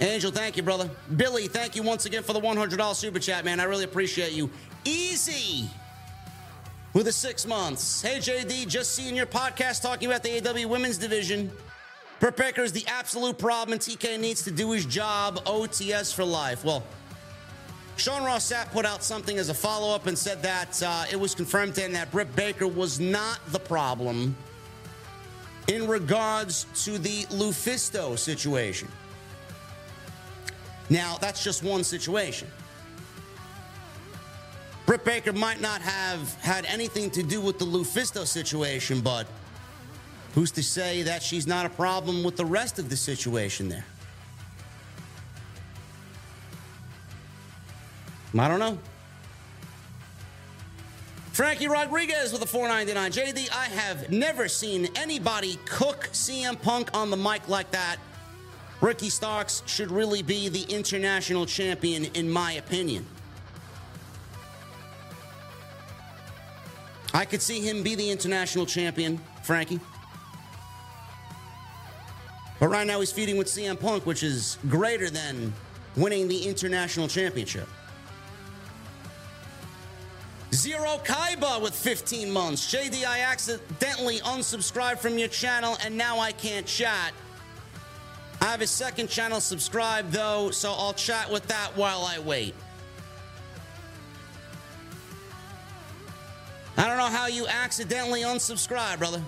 Angel, 0.01 0.31
thank 0.31 0.57
you, 0.57 0.63
brother. 0.63 0.89
Billy, 1.15 1.47
thank 1.47 1.75
you 1.75 1.83
once 1.83 2.05
again 2.05 2.23
for 2.23 2.33
the 2.33 2.41
$100 2.41 2.95
super 2.95 3.19
chat, 3.19 3.45
man. 3.45 3.59
I 3.59 3.63
really 3.63 3.85
appreciate 3.85 4.33
you. 4.33 4.49
Easy 4.83 5.69
with 6.93 7.05
the 7.05 7.11
six 7.11 7.45
months. 7.45 8.01
Hey, 8.01 8.17
JD, 8.17 8.67
just 8.67 8.95
seeing 8.95 9.15
your 9.15 9.25
podcast 9.25 9.81
talking 9.81 10.09
about 10.09 10.23
the 10.23 10.39
AW 10.39 10.67
women's 10.67 10.97
division. 10.97 11.51
Baker 12.19 12.63
is 12.63 12.71
the 12.71 12.85
absolute 12.87 13.37
problem, 13.37 13.73
and 13.73 13.81
TK 13.81 14.19
needs 14.19 14.43
to 14.43 14.51
do 14.51 14.71
his 14.71 14.85
job. 14.85 15.43
OTS 15.45 16.13
for 16.13 16.23
life. 16.23 16.63
Well, 16.63 16.83
Sean 17.95 18.23
Ross 18.23 18.51
Sapp 18.51 18.71
put 18.71 18.85
out 18.85 19.03
something 19.03 19.37
as 19.37 19.49
a 19.49 19.53
follow 19.53 19.93
up 19.93 20.07
and 20.07 20.17
said 20.17 20.41
that 20.43 20.81
uh, 20.83 21.05
it 21.11 21.15
was 21.15 21.35
confirmed 21.35 21.73
then 21.73 21.93
that 21.93 22.11
Britt 22.11 22.35
Baker 22.35 22.67
was 22.67 22.99
not 22.99 23.39
the 23.51 23.59
problem 23.59 24.35
in 25.67 25.87
regards 25.87 26.65
to 26.85 26.97
the 26.97 27.23
Lufisto 27.25 28.17
situation. 28.17 28.87
Now, 30.89 31.17
that's 31.21 31.43
just 31.43 31.63
one 31.63 31.83
situation. 31.83 32.47
Britt 34.85 35.05
Baker 35.05 35.31
might 35.31 35.61
not 35.61 35.81
have 35.81 36.33
had 36.41 36.65
anything 36.65 37.09
to 37.11 37.23
do 37.23 37.39
with 37.39 37.57
the 37.57 37.65
Lufisto 37.65 38.25
situation, 38.25 38.99
but 38.99 39.27
who's 40.35 40.51
to 40.51 40.63
say 40.63 41.03
that 41.03 41.23
she's 41.23 41.47
not 41.47 41.65
a 41.65 41.69
problem 41.69 42.23
with 42.23 42.35
the 42.35 42.45
rest 42.45 42.79
of 42.79 42.89
the 42.89 42.97
situation 42.97 43.69
there? 43.69 43.85
I 48.37 48.47
don't 48.47 48.59
know. 48.59 48.77
Frankie 51.33 51.67
Rodriguez 51.67 52.31
with 52.31 52.43
a 52.43 52.47
499. 52.47 53.11
JD, 53.11 53.51
I 53.51 53.65
have 53.65 54.11
never 54.11 54.47
seen 54.47 54.87
anybody 54.95 55.57
cook 55.65 56.09
CM 56.11 56.61
Punk 56.61 56.89
on 56.93 57.09
the 57.09 57.17
mic 57.17 57.47
like 57.49 57.71
that. 57.71 57.97
Ricky 58.81 59.09
Starks 59.09 59.63
should 59.65 59.91
really 59.91 60.21
be 60.21 60.49
the 60.49 60.63
international 60.63 61.45
champion, 61.45 62.05
in 62.13 62.29
my 62.29 62.53
opinion. 62.53 63.05
I 67.15 67.25
could 67.25 67.41
see 67.41 67.61
him 67.61 67.81
be 67.81 67.95
the 67.95 68.09
international 68.09 68.65
champion, 68.65 69.19
Frankie. 69.43 69.79
But 72.59 72.67
right 72.67 72.85
now 72.85 72.99
he's 72.99 73.11
feeding 73.11 73.37
with 73.37 73.47
CM 73.47 73.79
Punk, 73.79 74.05
which 74.05 74.21
is 74.21 74.57
greater 74.69 75.09
than 75.09 75.53
winning 75.95 76.27
the 76.27 76.45
international 76.45 77.07
championship. 77.07 77.67
Zero 80.53 81.01
Kaiba 81.03 81.59
with 81.59 81.73
15 81.73 82.29
months. 82.29 82.71
JD, 82.71 83.05
I 83.07 83.21
accidentally 83.21 84.19
unsubscribed 84.19 84.99
from 84.99 85.17
your 85.17 85.27
channel 85.27 85.75
and 85.83 85.97
now 85.97 86.19
I 86.19 86.31
can't 86.31 86.67
chat. 86.67 87.11
I 88.39 88.45
have 88.45 88.61
a 88.61 88.67
second 88.67 89.09
channel 89.09 89.41
subscribed 89.41 90.11
though, 90.11 90.51
so 90.51 90.71
I'll 90.71 90.93
chat 90.93 91.31
with 91.31 91.47
that 91.47 91.71
while 91.75 92.03
I 92.03 92.19
wait. 92.19 92.53
I 96.77 96.87
don't 96.87 96.97
know 96.97 97.17
how 97.17 97.25
you 97.25 97.47
accidentally 97.47 98.21
unsubscribe, 98.21 98.99
brother. 98.99 99.23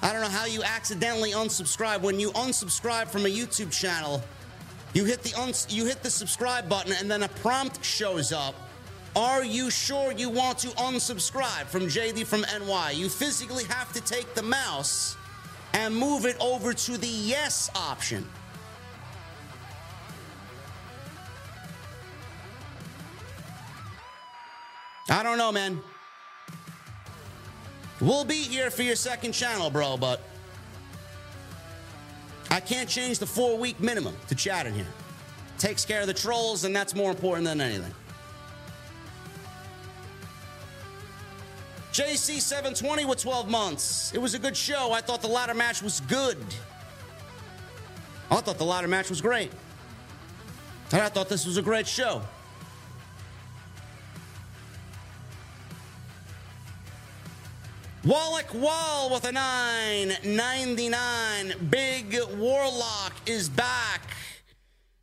I 0.00 0.12
don't 0.12 0.22
know 0.22 0.28
how 0.28 0.46
you 0.46 0.62
accidentally 0.62 1.32
unsubscribe. 1.32 2.02
When 2.02 2.20
you 2.20 2.30
unsubscribe 2.32 3.08
from 3.08 3.26
a 3.26 3.28
YouTube 3.28 3.72
channel, 3.72 4.22
you 4.94 5.04
hit 5.04 5.22
the 5.22 5.34
uns- 5.40 5.66
you 5.70 5.84
hit 5.86 6.02
the 6.02 6.10
subscribe 6.10 6.68
button 6.68 6.92
and 6.92 7.10
then 7.10 7.22
a 7.22 7.28
prompt 7.28 7.84
shows 7.84 8.32
up. 8.32 8.54
Are 9.14 9.44
you 9.44 9.70
sure 9.70 10.12
you 10.12 10.30
want 10.30 10.58
to 10.58 10.68
unsubscribe 10.68 11.66
from 11.66 11.82
JD 11.82 12.26
from 12.26 12.44
NY? 12.44 12.92
You 12.92 13.08
physically 13.08 13.64
have 13.64 13.92
to 13.92 14.00
take 14.00 14.34
the 14.34 14.42
mouse 14.42 15.16
and 15.74 15.94
move 15.94 16.26
it 16.26 16.36
over 16.40 16.72
to 16.72 16.98
the 16.98 17.06
yes 17.06 17.70
option. 17.74 18.26
I 25.08 25.22
don't 25.22 25.36
know, 25.36 25.52
man. 25.52 25.80
We'll 28.00 28.24
be 28.24 28.42
here 28.42 28.70
for 28.70 28.82
your 28.82 28.96
second 28.96 29.32
channel, 29.32 29.68
bro, 29.68 29.96
but 29.96 30.20
I 32.52 32.60
can't 32.60 32.86
change 32.86 33.18
the 33.18 33.24
four 33.24 33.56
week 33.56 33.80
minimum 33.80 34.14
to 34.28 34.34
chat 34.34 34.66
in 34.66 34.74
here. 34.74 34.86
Takes 35.56 35.86
care 35.86 36.02
of 36.02 36.06
the 36.06 36.12
trolls, 36.12 36.64
and 36.64 36.76
that's 36.76 36.94
more 36.94 37.10
important 37.10 37.46
than 37.46 37.62
anything. 37.62 37.94
JC720 41.94 43.08
with 43.08 43.22
12 43.22 43.48
months. 43.48 44.12
It 44.12 44.18
was 44.18 44.34
a 44.34 44.38
good 44.38 44.54
show. 44.54 44.92
I 44.92 45.00
thought 45.00 45.22
the 45.22 45.28
ladder 45.28 45.54
match 45.54 45.82
was 45.82 46.00
good. 46.00 46.36
I 48.30 48.36
thought 48.42 48.58
the 48.58 48.66
ladder 48.66 48.88
match 48.88 49.08
was 49.08 49.22
great. 49.22 49.50
And 50.92 51.00
I 51.00 51.08
thought 51.08 51.30
this 51.30 51.46
was 51.46 51.56
a 51.56 51.62
great 51.62 51.86
show. 51.86 52.20
Wallach 58.04 58.52
Wall 58.54 59.10
with 59.10 59.24
a 59.24 59.32
999. 59.32 61.68
Big 61.70 62.18
Warlock 62.36 63.14
is 63.26 63.48
back. 63.48 64.02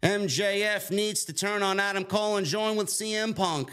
MJF 0.03 0.91
needs 0.91 1.23
to 1.25 1.33
turn 1.33 1.63
on 1.63 1.79
Adam 1.79 2.03
Cole 2.03 2.37
and 2.37 2.45
join 2.45 2.75
with 2.75 2.87
CM 2.87 3.35
Punk. 3.35 3.71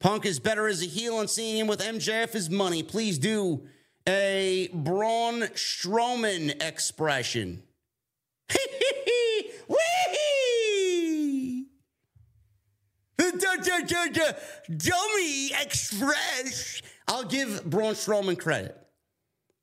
Punk 0.00 0.26
is 0.26 0.38
better 0.40 0.66
as 0.66 0.82
a 0.82 0.86
heel, 0.86 1.20
and 1.20 1.30
seeing 1.30 1.58
him 1.58 1.68
with 1.68 1.80
MJF 1.80 2.34
is 2.34 2.50
money. 2.50 2.82
Please 2.82 3.18
do 3.18 3.62
a 4.06 4.68
Braun 4.72 5.42
Strowman 5.54 6.60
expression. 6.60 7.62
Dummy 14.68 15.52
Express. 15.62 16.82
I'll 17.08 17.24
give 17.24 17.64
Braun 17.64 17.94
Strowman 17.94 18.38
credit. 18.38 18.76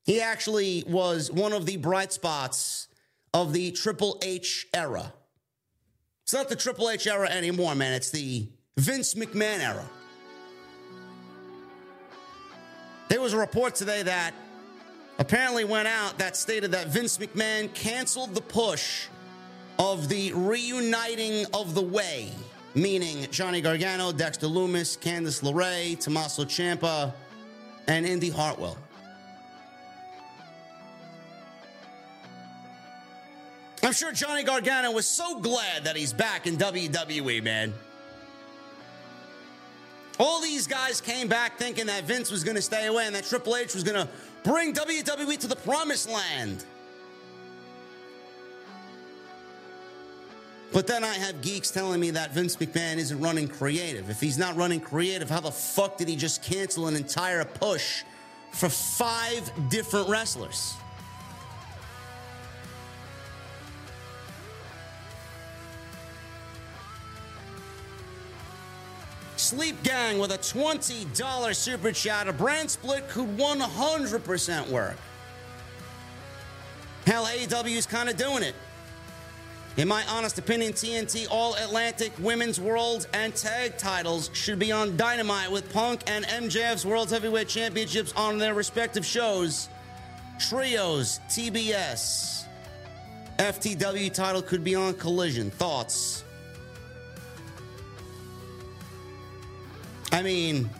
He 0.04 0.20
actually 0.20 0.84
was 0.86 1.30
one 1.30 1.52
of 1.52 1.66
the 1.66 1.76
bright 1.76 2.12
spots 2.12 2.88
of 3.32 3.52
the 3.52 3.72
Triple 3.72 4.18
H 4.22 4.66
era. 4.74 5.12
It's 6.22 6.32
not 6.32 6.48
the 6.48 6.56
Triple 6.56 6.90
H 6.90 7.06
era 7.06 7.28
anymore, 7.28 7.74
man. 7.74 7.92
It's 7.92 8.10
the 8.10 8.48
Vince 8.76 9.14
McMahon 9.14 9.60
era. 9.60 9.88
There 13.08 13.20
was 13.20 13.32
a 13.32 13.38
report 13.38 13.74
today 13.74 14.02
that 14.02 14.34
apparently 15.18 15.64
went 15.64 15.86
out 15.86 16.18
that 16.18 16.36
stated 16.36 16.72
that 16.72 16.88
Vince 16.88 17.18
McMahon 17.18 17.72
canceled 17.74 18.34
the 18.34 18.40
push 18.40 19.06
of 19.78 20.08
the 20.08 20.32
reuniting 20.32 21.44
of 21.52 21.74
the 21.74 21.82
way, 21.82 22.32
meaning 22.74 23.26
Johnny 23.30 23.60
Gargano, 23.60 24.12
Dexter 24.12 24.46
Lumis, 24.46 24.98
Candice 24.98 25.42
LeRae, 25.42 25.98
Tommaso 25.98 26.44
Ciampa, 26.44 27.12
and 27.86 28.06
Indi 28.06 28.30
Hartwell. 28.30 28.76
I'm 33.82 33.92
sure 33.92 34.12
Johnny 34.12 34.44
Gargano 34.44 34.92
was 34.92 35.06
so 35.06 35.40
glad 35.40 35.84
that 35.84 35.94
he's 35.94 36.12
back 36.12 36.46
in 36.46 36.56
WWE, 36.56 37.42
man. 37.42 37.74
All 40.18 40.40
these 40.40 40.66
guys 40.66 41.00
came 41.00 41.28
back 41.28 41.58
thinking 41.58 41.86
that 41.86 42.04
Vince 42.04 42.30
was 42.30 42.44
going 42.44 42.54
to 42.56 42.62
stay 42.62 42.86
away 42.86 43.06
and 43.06 43.14
that 43.14 43.24
Triple 43.24 43.56
H 43.56 43.74
was 43.74 43.82
going 43.82 44.06
to 44.06 44.08
bring 44.42 44.72
WWE 44.72 45.36
to 45.38 45.46
the 45.46 45.56
promised 45.56 46.08
land. 46.08 46.64
But 50.74 50.88
then 50.88 51.04
I 51.04 51.14
have 51.14 51.40
geeks 51.40 51.70
telling 51.70 52.00
me 52.00 52.10
that 52.10 52.34
Vince 52.34 52.56
McMahon 52.56 52.96
isn't 52.96 53.20
running 53.20 53.46
creative. 53.46 54.10
If 54.10 54.20
he's 54.20 54.36
not 54.36 54.56
running 54.56 54.80
creative, 54.80 55.30
how 55.30 55.38
the 55.38 55.52
fuck 55.52 55.98
did 55.98 56.08
he 56.08 56.16
just 56.16 56.42
cancel 56.42 56.88
an 56.88 56.96
entire 56.96 57.44
push 57.44 58.02
for 58.50 58.68
five 58.68 59.52
different 59.70 60.08
wrestlers? 60.08 60.74
Sleep 69.36 69.80
Gang 69.84 70.18
with 70.18 70.32
a 70.32 70.38
$20 70.38 71.54
super 71.54 71.92
chat. 71.92 72.26
A 72.26 72.32
brand 72.32 72.68
split 72.68 73.08
could 73.08 73.28
100% 73.36 74.68
work. 74.70 74.96
Hell, 77.06 77.26
AEW 77.26 77.76
is 77.76 77.86
kind 77.86 78.08
of 78.08 78.16
doing 78.16 78.42
it. 78.42 78.56
In 79.76 79.88
my 79.88 80.04
honest 80.08 80.38
opinion, 80.38 80.72
TNT 80.72 81.26
All 81.28 81.54
Atlantic 81.56 82.12
Women's 82.20 82.60
World 82.60 83.08
and 83.12 83.34
Tag 83.34 83.76
titles 83.76 84.30
should 84.32 84.60
be 84.60 84.70
on 84.70 84.96
Dynamite 84.96 85.50
with 85.50 85.72
Punk 85.72 86.02
and 86.06 86.24
MJF's 86.26 86.86
World 86.86 87.10
Heavyweight 87.10 87.48
Championships 87.48 88.12
on 88.16 88.38
their 88.38 88.54
respective 88.54 89.04
shows. 89.04 89.68
Trios, 90.38 91.18
TBS. 91.28 92.44
FTW 93.38 94.14
title 94.14 94.42
could 94.42 94.62
be 94.62 94.76
on 94.76 94.94
Collision. 94.94 95.50
Thoughts? 95.50 96.22
I 100.12 100.22
mean, 100.22 100.70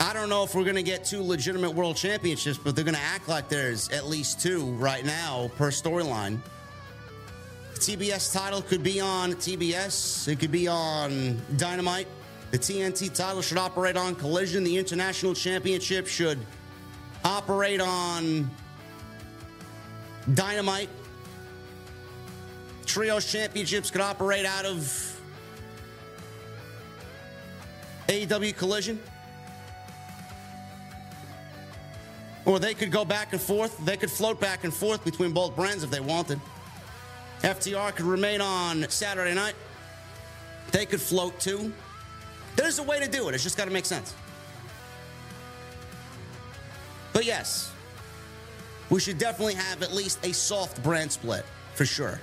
I 0.00 0.12
don't 0.12 0.28
know 0.28 0.44
if 0.44 0.54
we're 0.54 0.64
going 0.64 0.76
to 0.76 0.82
get 0.82 1.04
two 1.04 1.22
legitimate 1.22 1.72
world 1.72 1.96
championships, 1.96 2.56
but 2.56 2.76
they're 2.76 2.84
going 2.84 2.94
to 2.94 3.00
act 3.00 3.28
like 3.28 3.48
there's 3.48 3.88
at 3.90 4.06
least 4.06 4.40
two 4.40 4.64
right 4.74 5.04
now 5.04 5.50
per 5.56 5.70
storyline. 5.70 6.38
The 7.74 7.80
TBS 7.80 8.32
title 8.32 8.62
could 8.62 8.82
be 8.82 9.00
on 9.00 9.32
TBS, 9.34 10.28
it 10.28 10.38
could 10.38 10.52
be 10.52 10.68
on 10.68 11.40
Dynamite. 11.56 12.06
The 12.50 12.58
TNT 12.58 13.14
title 13.14 13.42
should 13.42 13.58
operate 13.58 13.96
on 13.96 14.14
Collision. 14.14 14.64
The 14.64 14.78
International 14.78 15.34
Championship 15.34 16.06
should 16.06 16.38
operate 17.22 17.80
on 17.80 18.50
Dynamite. 20.32 20.88
Trios 22.86 23.30
Championships 23.30 23.90
could 23.90 24.00
operate 24.00 24.46
out 24.46 24.64
of 24.64 25.20
AEW 28.08 28.56
Collision. 28.56 28.98
Or 32.48 32.58
they 32.58 32.72
could 32.72 32.90
go 32.90 33.04
back 33.04 33.34
and 33.34 33.40
forth. 33.40 33.76
They 33.84 33.98
could 33.98 34.10
float 34.10 34.40
back 34.40 34.64
and 34.64 34.72
forth 34.72 35.04
between 35.04 35.32
both 35.32 35.54
brands 35.54 35.84
if 35.84 35.90
they 35.90 36.00
wanted. 36.00 36.40
FTR 37.42 37.94
could 37.94 38.06
remain 38.06 38.40
on 38.40 38.88
Saturday 38.88 39.34
night. 39.34 39.54
They 40.72 40.86
could 40.86 41.00
float 41.00 41.38
too. 41.38 41.70
There's 42.56 42.78
a 42.78 42.82
way 42.82 43.00
to 43.00 43.08
do 43.08 43.28
it. 43.28 43.34
It's 43.34 43.44
just 43.44 43.58
got 43.58 43.66
to 43.66 43.70
make 43.70 43.84
sense. 43.84 44.14
But 47.12 47.26
yes, 47.26 47.70
we 48.88 48.98
should 48.98 49.18
definitely 49.18 49.54
have 49.54 49.82
at 49.82 49.92
least 49.92 50.24
a 50.24 50.32
soft 50.32 50.82
brand 50.82 51.12
split 51.12 51.44
for 51.74 51.84
sure. 51.84 52.18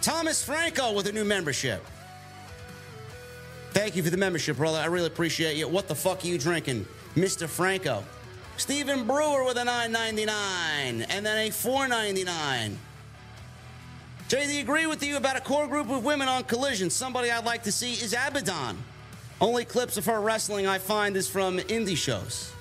Thomas 0.00 0.44
Franco 0.44 0.92
with 0.92 1.08
a 1.08 1.12
new 1.12 1.24
membership. 1.24 1.84
Thank 3.72 3.96
you 3.96 4.04
for 4.04 4.10
the 4.10 4.16
membership, 4.16 4.58
brother. 4.58 4.78
I 4.78 4.86
really 4.86 5.08
appreciate 5.08 5.56
you. 5.56 5.66
What 5.66 5.88
the 5.88 5.96
fuck 5.96 6.22
are 6.22 6.28
you 6.28 6.38
drinking? 6.38 6.86
Mr. 7.16 7.48
Franco. 7.48 8.04
Stephen 8.56 9.06
Brewer 9.06 9.44
with 9.44 9.56
a 9.56 9.64
9.99 9.64 10.28
and 11.08 11.26
then 11.26 11.46
a 11.46 11.50
4.99. 11.50 12.76
JD, 14.28 14.60
agree 14.60 14.86
with 14.86 15.02
you 15.02 15.16
about 15.16 15.36
a 15.36 15.40
core 15.40 15.66
group 15.66 15.90
of 15.90 16.04
women 16.04 16.28
on 16.28 16.44
Collision. 16.44 16.90
Somebody 16.90 17.30
I'd 17.30 17.44
like 17.44 17.64
to 17.64 17.72
see 17.72 17.92
is 17.92 18.14
Abaddon. 18.14 18.78
Only 19.40 19.64
clips 19.64 19.96
of 19.96 20.06
her 20.06 20.20
wrestling 20.20 20.66
I 20.66 20.78
find 20.78 21.16
is 21.16 21.28
from 21.28 21.58
indie 21.58 21.96
shows. 21.96 22.52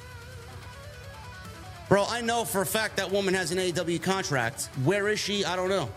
Bro, 1.90 2.06
I 2.10 2.22
know 2.22 2.44
for 2.44 2.62
a 2.62 2.66
fact 2.66 2.98
that 2.98 3.12
woman 3.12 3.34
has 3.34 3.52
an 3.52 3.60
AEW 3.60 4.02
contract. 4.02 4.70
Where 4.84 5.10
is 5.10 5.20
she? 5.20 5.46
I 5.46 5.56
don't 5.56 5.70
know. 5.70 5.90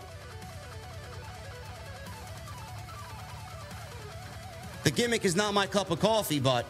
The 4.83 4.91
gimmick 4.91 5.25
is 5.25 5.35
not 5.35 5.53
my 5.53 5.67
cup 5.67 5.91
of 5.91 5.99
coffee, 5.99 6.39
but 6.39 6.65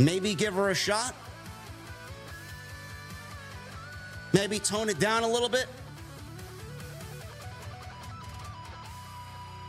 Maybe 0.00 0.34
give 0.34 0.54
her 0.54 0.70
a 0.70 0.74
shot. 0.74 1.14
Maybe 4.32 4.58
tone 4.58 4.88
it 4.88 4.98
down 4.98 5.24
a 5.24 5.28
little 5.28 5.50
bit. 5.50 5.66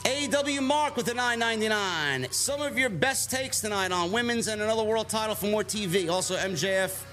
AEW 0.05 0.63
Mark 0.63 0.95
with 0.95 1.09
a 1.09 1.13
9.99. 1.13 2.33
Some 2.33 2.61
of 2.61 2.77
your 2.77 2.89
best 2.89 3.29
takes 3.29 3.59
tonight 3.59 3.91
on 3.91 4.13
women's 4.13 4.47
and 4.47 4.61
another 4.61 4.83
world 4.83 5.09
title 5.09 5.35
for 5.35 5.47
more 5.47 5.65
TV. 5.65 6.09
Also, 6.09 6.37
MJF, 6.37 7.03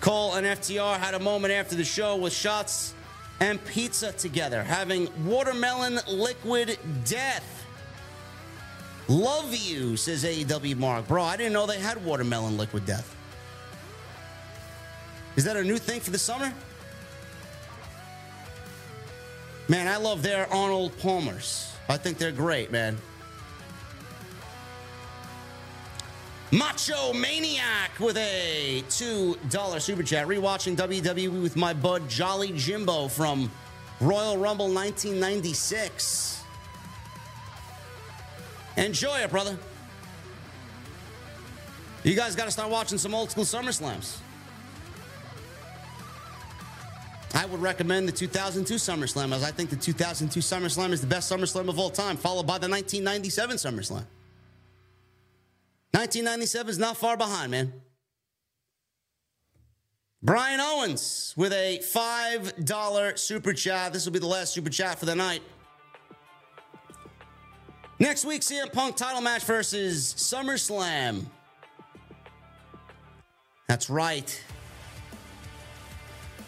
Cole, 0.00 0.34
and 0.34 0.46
FTR 0.46 0.98
had 0.98 1.14
a 1.14 1.20
moment 1.20 1.54
after 1.54 1.74
the 1.74 1.84
show 1.84 2.16
with 2.16 2.34
shots 2.34 2.92
and 3.40 3.64
pizza 3.64 4.12
together, 4.12 4.62
having 4.62 5.08
watermelon 5.24 6.00
liquid 6.06 6.78
death. 7.06 7.57
Love 9.08 9.54
you, 9.54 9.96
says 9.96 10.22
AEW 10.22 10.76
Mark. 10.76 11.08
Bro, 11.08 11.22
I 11.22 11.36
didn't 11.36 11.54
know 11.54 11.66
they 11.66 11.78
had 11.78 12.04
watermelon 12.04 12.58
liquid 12.58 12.84
death. 12.84 13.16
Is 15.36 15.44
that 15.44 15.56
a 15.56 15.64
new 15.64 15.78
thing 15.78 16.00
for 16.00 16.10
the 16.10 16.18
summer? 16.18 16.52
Man, 19.68 19.88
I 19.88 19.96
love 19.96 20.22
their 20.22 20.52
Arnold 20.52 20.96
Palmers. 20.98 21.72
I 21.88 21.96
think 21.96 22.18
they're 22.18 22.32
great, 22.32 22.70
man. 22.70 22.98
Macho 26.50 27.12
Maniac 27.12 27.98
with 28.00 28.16
a 28.16 28.82
$2 28.88 29.80
super 29.80 30.02
chat. 30.02 30.26
Rewatching 30.26 30.76
WWE 30.76 31.42
with 31.42 31.56
my 31.56 31.74
bud 31.74 32.08
Jolly 32.08 32.52
Jimbo 32.52 33.08
from 33.08 33.50
Royal 34.00 34.38
Rumble 34.38 34.72
1996. 34.72 36.37
Enjoy 38.78 39.18
it, 39.18 39.30
brother. 39.30 39.58
You 42.04 42.14
guys 42.14 42.36
got 42.36 42.44
to 42.44 42.50
start 42.50 42.70
watching 42.70 42.96
some 42.96 43.12
old 43.12 43.30
school 43.30 43.44
SummerSlams. 43.44 44.18
I 47.34 47.44
would 47.46 47.60
recommend 47.60 48.08
the 48.08 48.12
2002 48.12 48.74
SummerSlam, 48.74 49.34
as 49.34 49.42
I 49.42 49.50
think 49.50 49.70
the 49.70 49.76
2002 49.76 50.40
SummerSlam 50.40 50.92
is 50.92 51.00
the 51.00 51.06
best 51.08 51.30
SummerSlam 51.30 51.68
of 51.68 51.78
all 51.78 51.90
time, 51.90 52.16
followed 52.16 52.46
by 52.46 52.58
the 52.58 52.68
1997 52.68 53.56
SummerSlam. 53.56 54.04
1997 55.90 56.70
is 56.70 56.78
not 56.78 56.96
far 56.96 57.16
behind, 57.16 57.50
man. 57.50 57.72
Brian 60.22 60.60
Owens 60.60 61.34
with 61.36 61.52
a 61.52 61.80
$5 61.80 63.18
super 63.18 63.52
chat. 63.52 63.92
This 63.92 64.04
will 64.04 64.12
be 64.12 64.18
the 64.18 64.26
last 64.26 64.52
super 64.52 64.70
chat 64.70 64.98
for 64.98 65.06
the 65.06 65.14
night. 65.14 65.42
Next 68.00 68.24
week, 68.24 68.42
CM 68.42 68.72
Punk 68.72 68.94
title 68.96 69.20
match 69.20 69.42
versus 69.42 70.14
SummerSlam. 70.14 71.24
That's 73.66 73.90
right. 73.90 74.44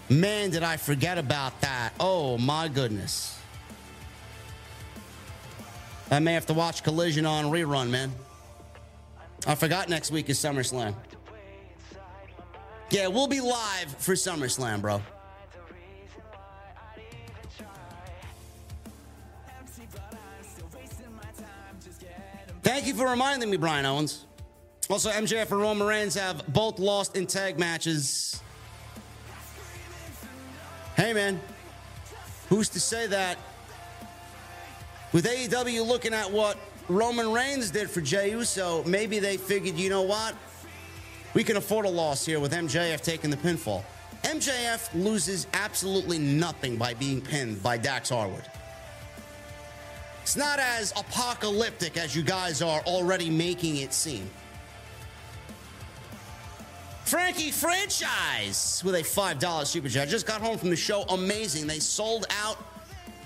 Man, 0.08 0.50
did 0.50 0.62
I 0.62 0.76
forget 0.76 1.18
about 1.18 1.60
that. 1.60 1.92
Oh, 1.98 2.38
my 2.38 2.68
goodness. 2.68 3.36
I 6.10 6.20
may 6.20 6.34
have 6.34 6.46
to 6.46 6.54
watch 6.54 6.82
Collision 6.82 7.26
on 7.26 7.46
rerun, 7.46 7.90
man. 7.90 8.12
I 9.46 9.54
forgot 9.54 9.88
next 9.88 10.10
week 10.10 10.28
is 10.28 10.38
SummerSlam. 10.38 10.94
Yeah, 12.90 13.08
we'll 13.08 13.28
be 13.28 13.40
live 13.40 13.94
for 13.98 14.14
SummerSlam, 14.14 14.80
bro. 14.80 15.00
Thank 22.70 22.86
you 22.86 22.94
for 22.94 23.10
reminding 23.10 23.50
me, 23.50 23.56
Brian 23.56 23.84
Owens. 23.84 24.26
Also, 24.88 25.10
MJF 25.10 25.50
and 25.50 25.60
Roman 25.60 25.88
Reigns 25.88 26.14
have 26.14 26.46
both 26.52 26.78
lost 26.78 27.16
in 27.16 27.26
tag 27.26 27.58
matches. 27.58 28.40
Hey, 30.94 31.12
man, 31.12 31.40
who's 32.48 32.68
to 32.68 32.78
say 32.78 33.08
that 33.08 33.38
with 35.12 35.26
AEW 35.26 35.84
looking 35.84 36.14
at 36.14 36.30
what 36.30 36.58
Roman 36.88 37.32
Reigns 37.32 37.72
did 37.72 37.90
for 37.90 38.00
Jey 38.00 38.30
Uso, 38.30 38.84
maybe 38.84 39.18
they 39.18 39.36
figured, 39.36 39.74
you 39.74 39.90
know 39.90 40.02
what? 40.02 40.36
We 41.34 41.42
can 41.42 41.56
afford 41.56 41.86
a 41.86 41.90
loss 41.90 42.24
here 42.24 42.38
with 42.38 42.52
MJF 42.52 43.00
taking 43.00 43.30
the 43.30 43.36
pinfall. 43.36 43.82
MJF 44.22 44.94
loses 44.94 45.48
absolutely 45.54 46.18
nothing 46.18 46.76
by 46.76 46.94
being 46.94 47.20
pinned 47.20 47.64
by 47.64 47.78
Dax 47.78 48.10
Harwood. 48.10 48.44
It's 50.30 50.36
not 50.36 50.60
as 50.60 50.92
apocalyptic 50.92 51.96
as 51.96 52.14
you 52.14 52.22
guys 52.22 52.62
are 52.62 52.82
already 52.82 53.28
making 53.28 53.78
it 53.78 53.92
seem. 53.92 54.30
Frankie 57.02 57.50
Franchise 57.50 58.80
with 58.84 58.94
a 58.94 59.02
$5 59.02 59.66
super 59.66 59.88
chat. 59.88 60.08
Just 60.08 60.28
got 60.28 60.40
home 60.40 60.56
from 60.56 60.70
the 60.70 60.76
show. 60.76 61.02
Amazing. 61.08 61.66
They 61.66 61.80
sold 61.80 62.26
out 62.44 62.58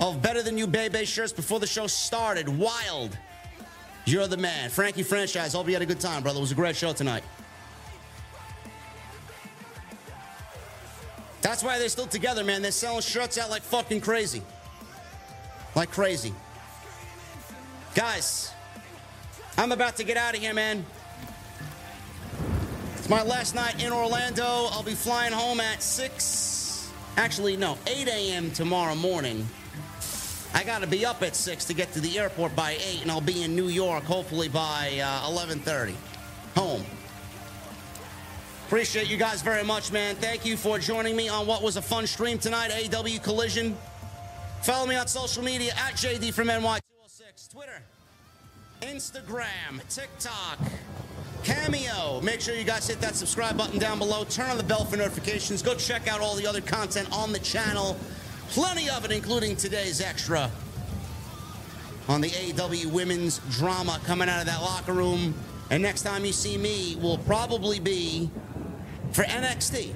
of 0.01 0.23
Better 0.23 0.43
Than 0.43 0.57
You 0.57 0.67
Bay 0.67 0.89
Bay 0.89 1.05
shirts 1.05 1.31
before 1.31 1.61
the 1.61 1.67
show 1.67 1.87
started. 1.87 2.49
Wild. 2.49 3.19
You're 4.07 4.27
the 4.27 4.39
man. 4.39 4.71
Frankie 4.71 5.03
Franchise. 5.03 5.53
Hope 5.53 5.67
you 5.67 5.75
had 5.75 5.83
a 5.83 5.87
good 5.87 6.01
time, 6.01 6.23
brother. 6.23 6.39
It 6.39 6.41
was 6.41 6.53
a 6.53 6.55
great 6.55 6.75
show 6.75 6.95
tonight. 6.95 7.23
That's 11.43 11.63
why 11.63 11.79
they're 11.79 11.91
still 11.91 12.07
together, 12.07 12.43
man. 12.43 12.63
They're 12.63 12.71
selling 12.71 13.03
shirts 13.03 13.37
out 13.37 13.51
like 13.51 13.61
fucking 13.61 14.01
crazy. 14.01 14.41
Like 15.77 15.91
crazy. 15.91 16.33
Guys, 17.95 18.51
I'm 19.57 19.71
about 19.71 19.97
to 19.97 20.05
get 20.05 20.17
out 20.17 20.35
of 20.35 20.41
here, 20.41 20.53
man. 20.53 20.85
It's 22.97 23.09
my 23.09 23.23
last 23.23 23.55
night 23.55 23.81
in 23.85 23.93
Orlando. 23.93 24.43
I'll 24.73 24.83
be 24.83 24.95
flying 24.95 25.33
home 25.33 25.61
at 25.61 25.81
6, 25.81 26.91
actually, 27.17 27.57
no, 27.57 27.79
8 27.87 28.09
a.m. 28.09 28.51
tomorrow 28.51 28.97
morning. 28.97 29.47
I 30.55 30.65
got 30.65 30.81
to 30.81 30.89
be 30.89 31.07
up 31.07 31.23
at 31.23 31.37
6 31.37 31.67
to 31.67 31.75
get 31.75 31.93
to 31.93 32.01
the 32.01 32.19
airport 32.19 32.57
by 32.57 32.73
8, 32.73 33.03
and 33.03 33.13
I'll 33.13 33.21
be 33.21 33.45
in 33.45 33.55
New 33.55 33.69
York 33.69 34.03
hopefully 34.03 34.49
by 34.49 35.01
uh, 35.01 35.31
11.30. 35.31 35.95
Home. 36.57 36.85
Appreciate 38.67 39.09
you 39.09 39.17
guys 39.17 39.41
very 39.41 39.63
much, 39.63 39.93
man. 39.93 40.17
Thank 40.17 40.45
you 40.45 40.57
for 40.57 40.81
joining 40.81 41.15
me 41.15 41.29
on 41.29 41.47
what 41.47 41.63
was 41.63 41.77
a 41.77 41.83
fun 41.83 42.09
stream 42.09 42.39
tonight, 42.39 42.73
AEW 42.73 43.23
Collision. 43.23 43.77
Follow 44.63 44.87
me 44.87 44.97
on 44.97 45.07
social 45.07 45.45
media 45.45 45.73
at 45.77 45.93
JD 45.95 46.33
from 46.33 46.49
NY206, 47.35 47.51
Twitter 47.51 47.83
Instagram, 48.83 49.81
TikTok, 49.89 50.59
Cameo. 51.43 52.21
Make 52.21 52.41
sure 52.41 52.55
you 52.55 52.65
guys 52.65 52.87
hit 52.87 53.01
that 53.01 53.15
subscribe 53.15 53.57
button 53.57 53.79
down 53.79 53.99
below. 53.99 54.25
Turn 54.25 54.51
on 54.51 54.59
the 54.59 54.63
bell 54.63 54.85
for 54.85 54.97
notifications. 54.97 55.63
Go 55.63 55.75
check 55.75 56.07
out 56.07 56.21
all 56.21 56.35
the 56.35 56.47
other 56.47 56.61
content 56.61 57.09
on 57.13 57.33
the 57.33 57.39
channel. 57.39 57.97
Plenty 58.51 58.91
of 58.91 59.05
it, 59.05 59.11
including 59.11 59.57
today's 59.57 60.01
extra 60.01 60.51
on 62.09 62.21
the 62.21 62.29
AEW 62.29 62.93
women's 62.93 63.39
drama 63.57 63.99
coming 64.05 64.29
out 64.29 64.41
of 64.41 64.47
that 64.47 64.61
locker 64.61 64.93
room. 64.93 65.35
And 65.71 65.83
next 65.83 66.03
time 66.03 66.25
you 66.25 66.33
see 66.33 66.59
me 66.59 66.97
will 66.97 67.19
probably 67.19 67.81
be 67.81 68.29
for 69.13 69.23
NXT. 69.25 69.95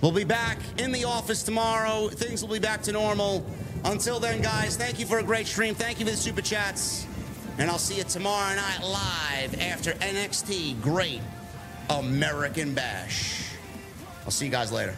We'll 0.00 0.12
be 0.12 0.24
back 0.24 0.58
in 0.78 0.92
the 0.92 1.04
office 1.04 1.42
tomorrow. 1.42 2.08
Things 2.08 2.42
will 2.42 2.52
be 2.52 2.60
back 2.60 2.82
to 2.82 2.92
normal. 2.92 3.44
Until 3.84 4.18
then, 4.18 4.40
guys, 4.40 4.76
thank 4.76 4.98
you 4.98 5.04
for 5.04 5.18
a 5.18 5.22
great 5.22 5.46
stream. 5.46 5.74
Thank 5.74 6.00
you 6.00 6.06
for 6.06 6.10
the 6.10 6.16
super 6.16 6.40
chats. 6.40 7.06
And 7.58 7.70
I'll 7.70 7.78
see 7.78 7.96
you 7.96 8.04
tomorrow 8.04 8.54
night 8.56 8.80
live 8.82 9.60
after 9.60 9.92
NXT 9.92 10.80
Great 10.80 11.20
American 11.90 12.72
Bash. 12.74 13.50
I'll 14.24 14.30
see 14.30 14.46
you 14.46 14.50
guys 14.50 14.72
later. 14.72 14.96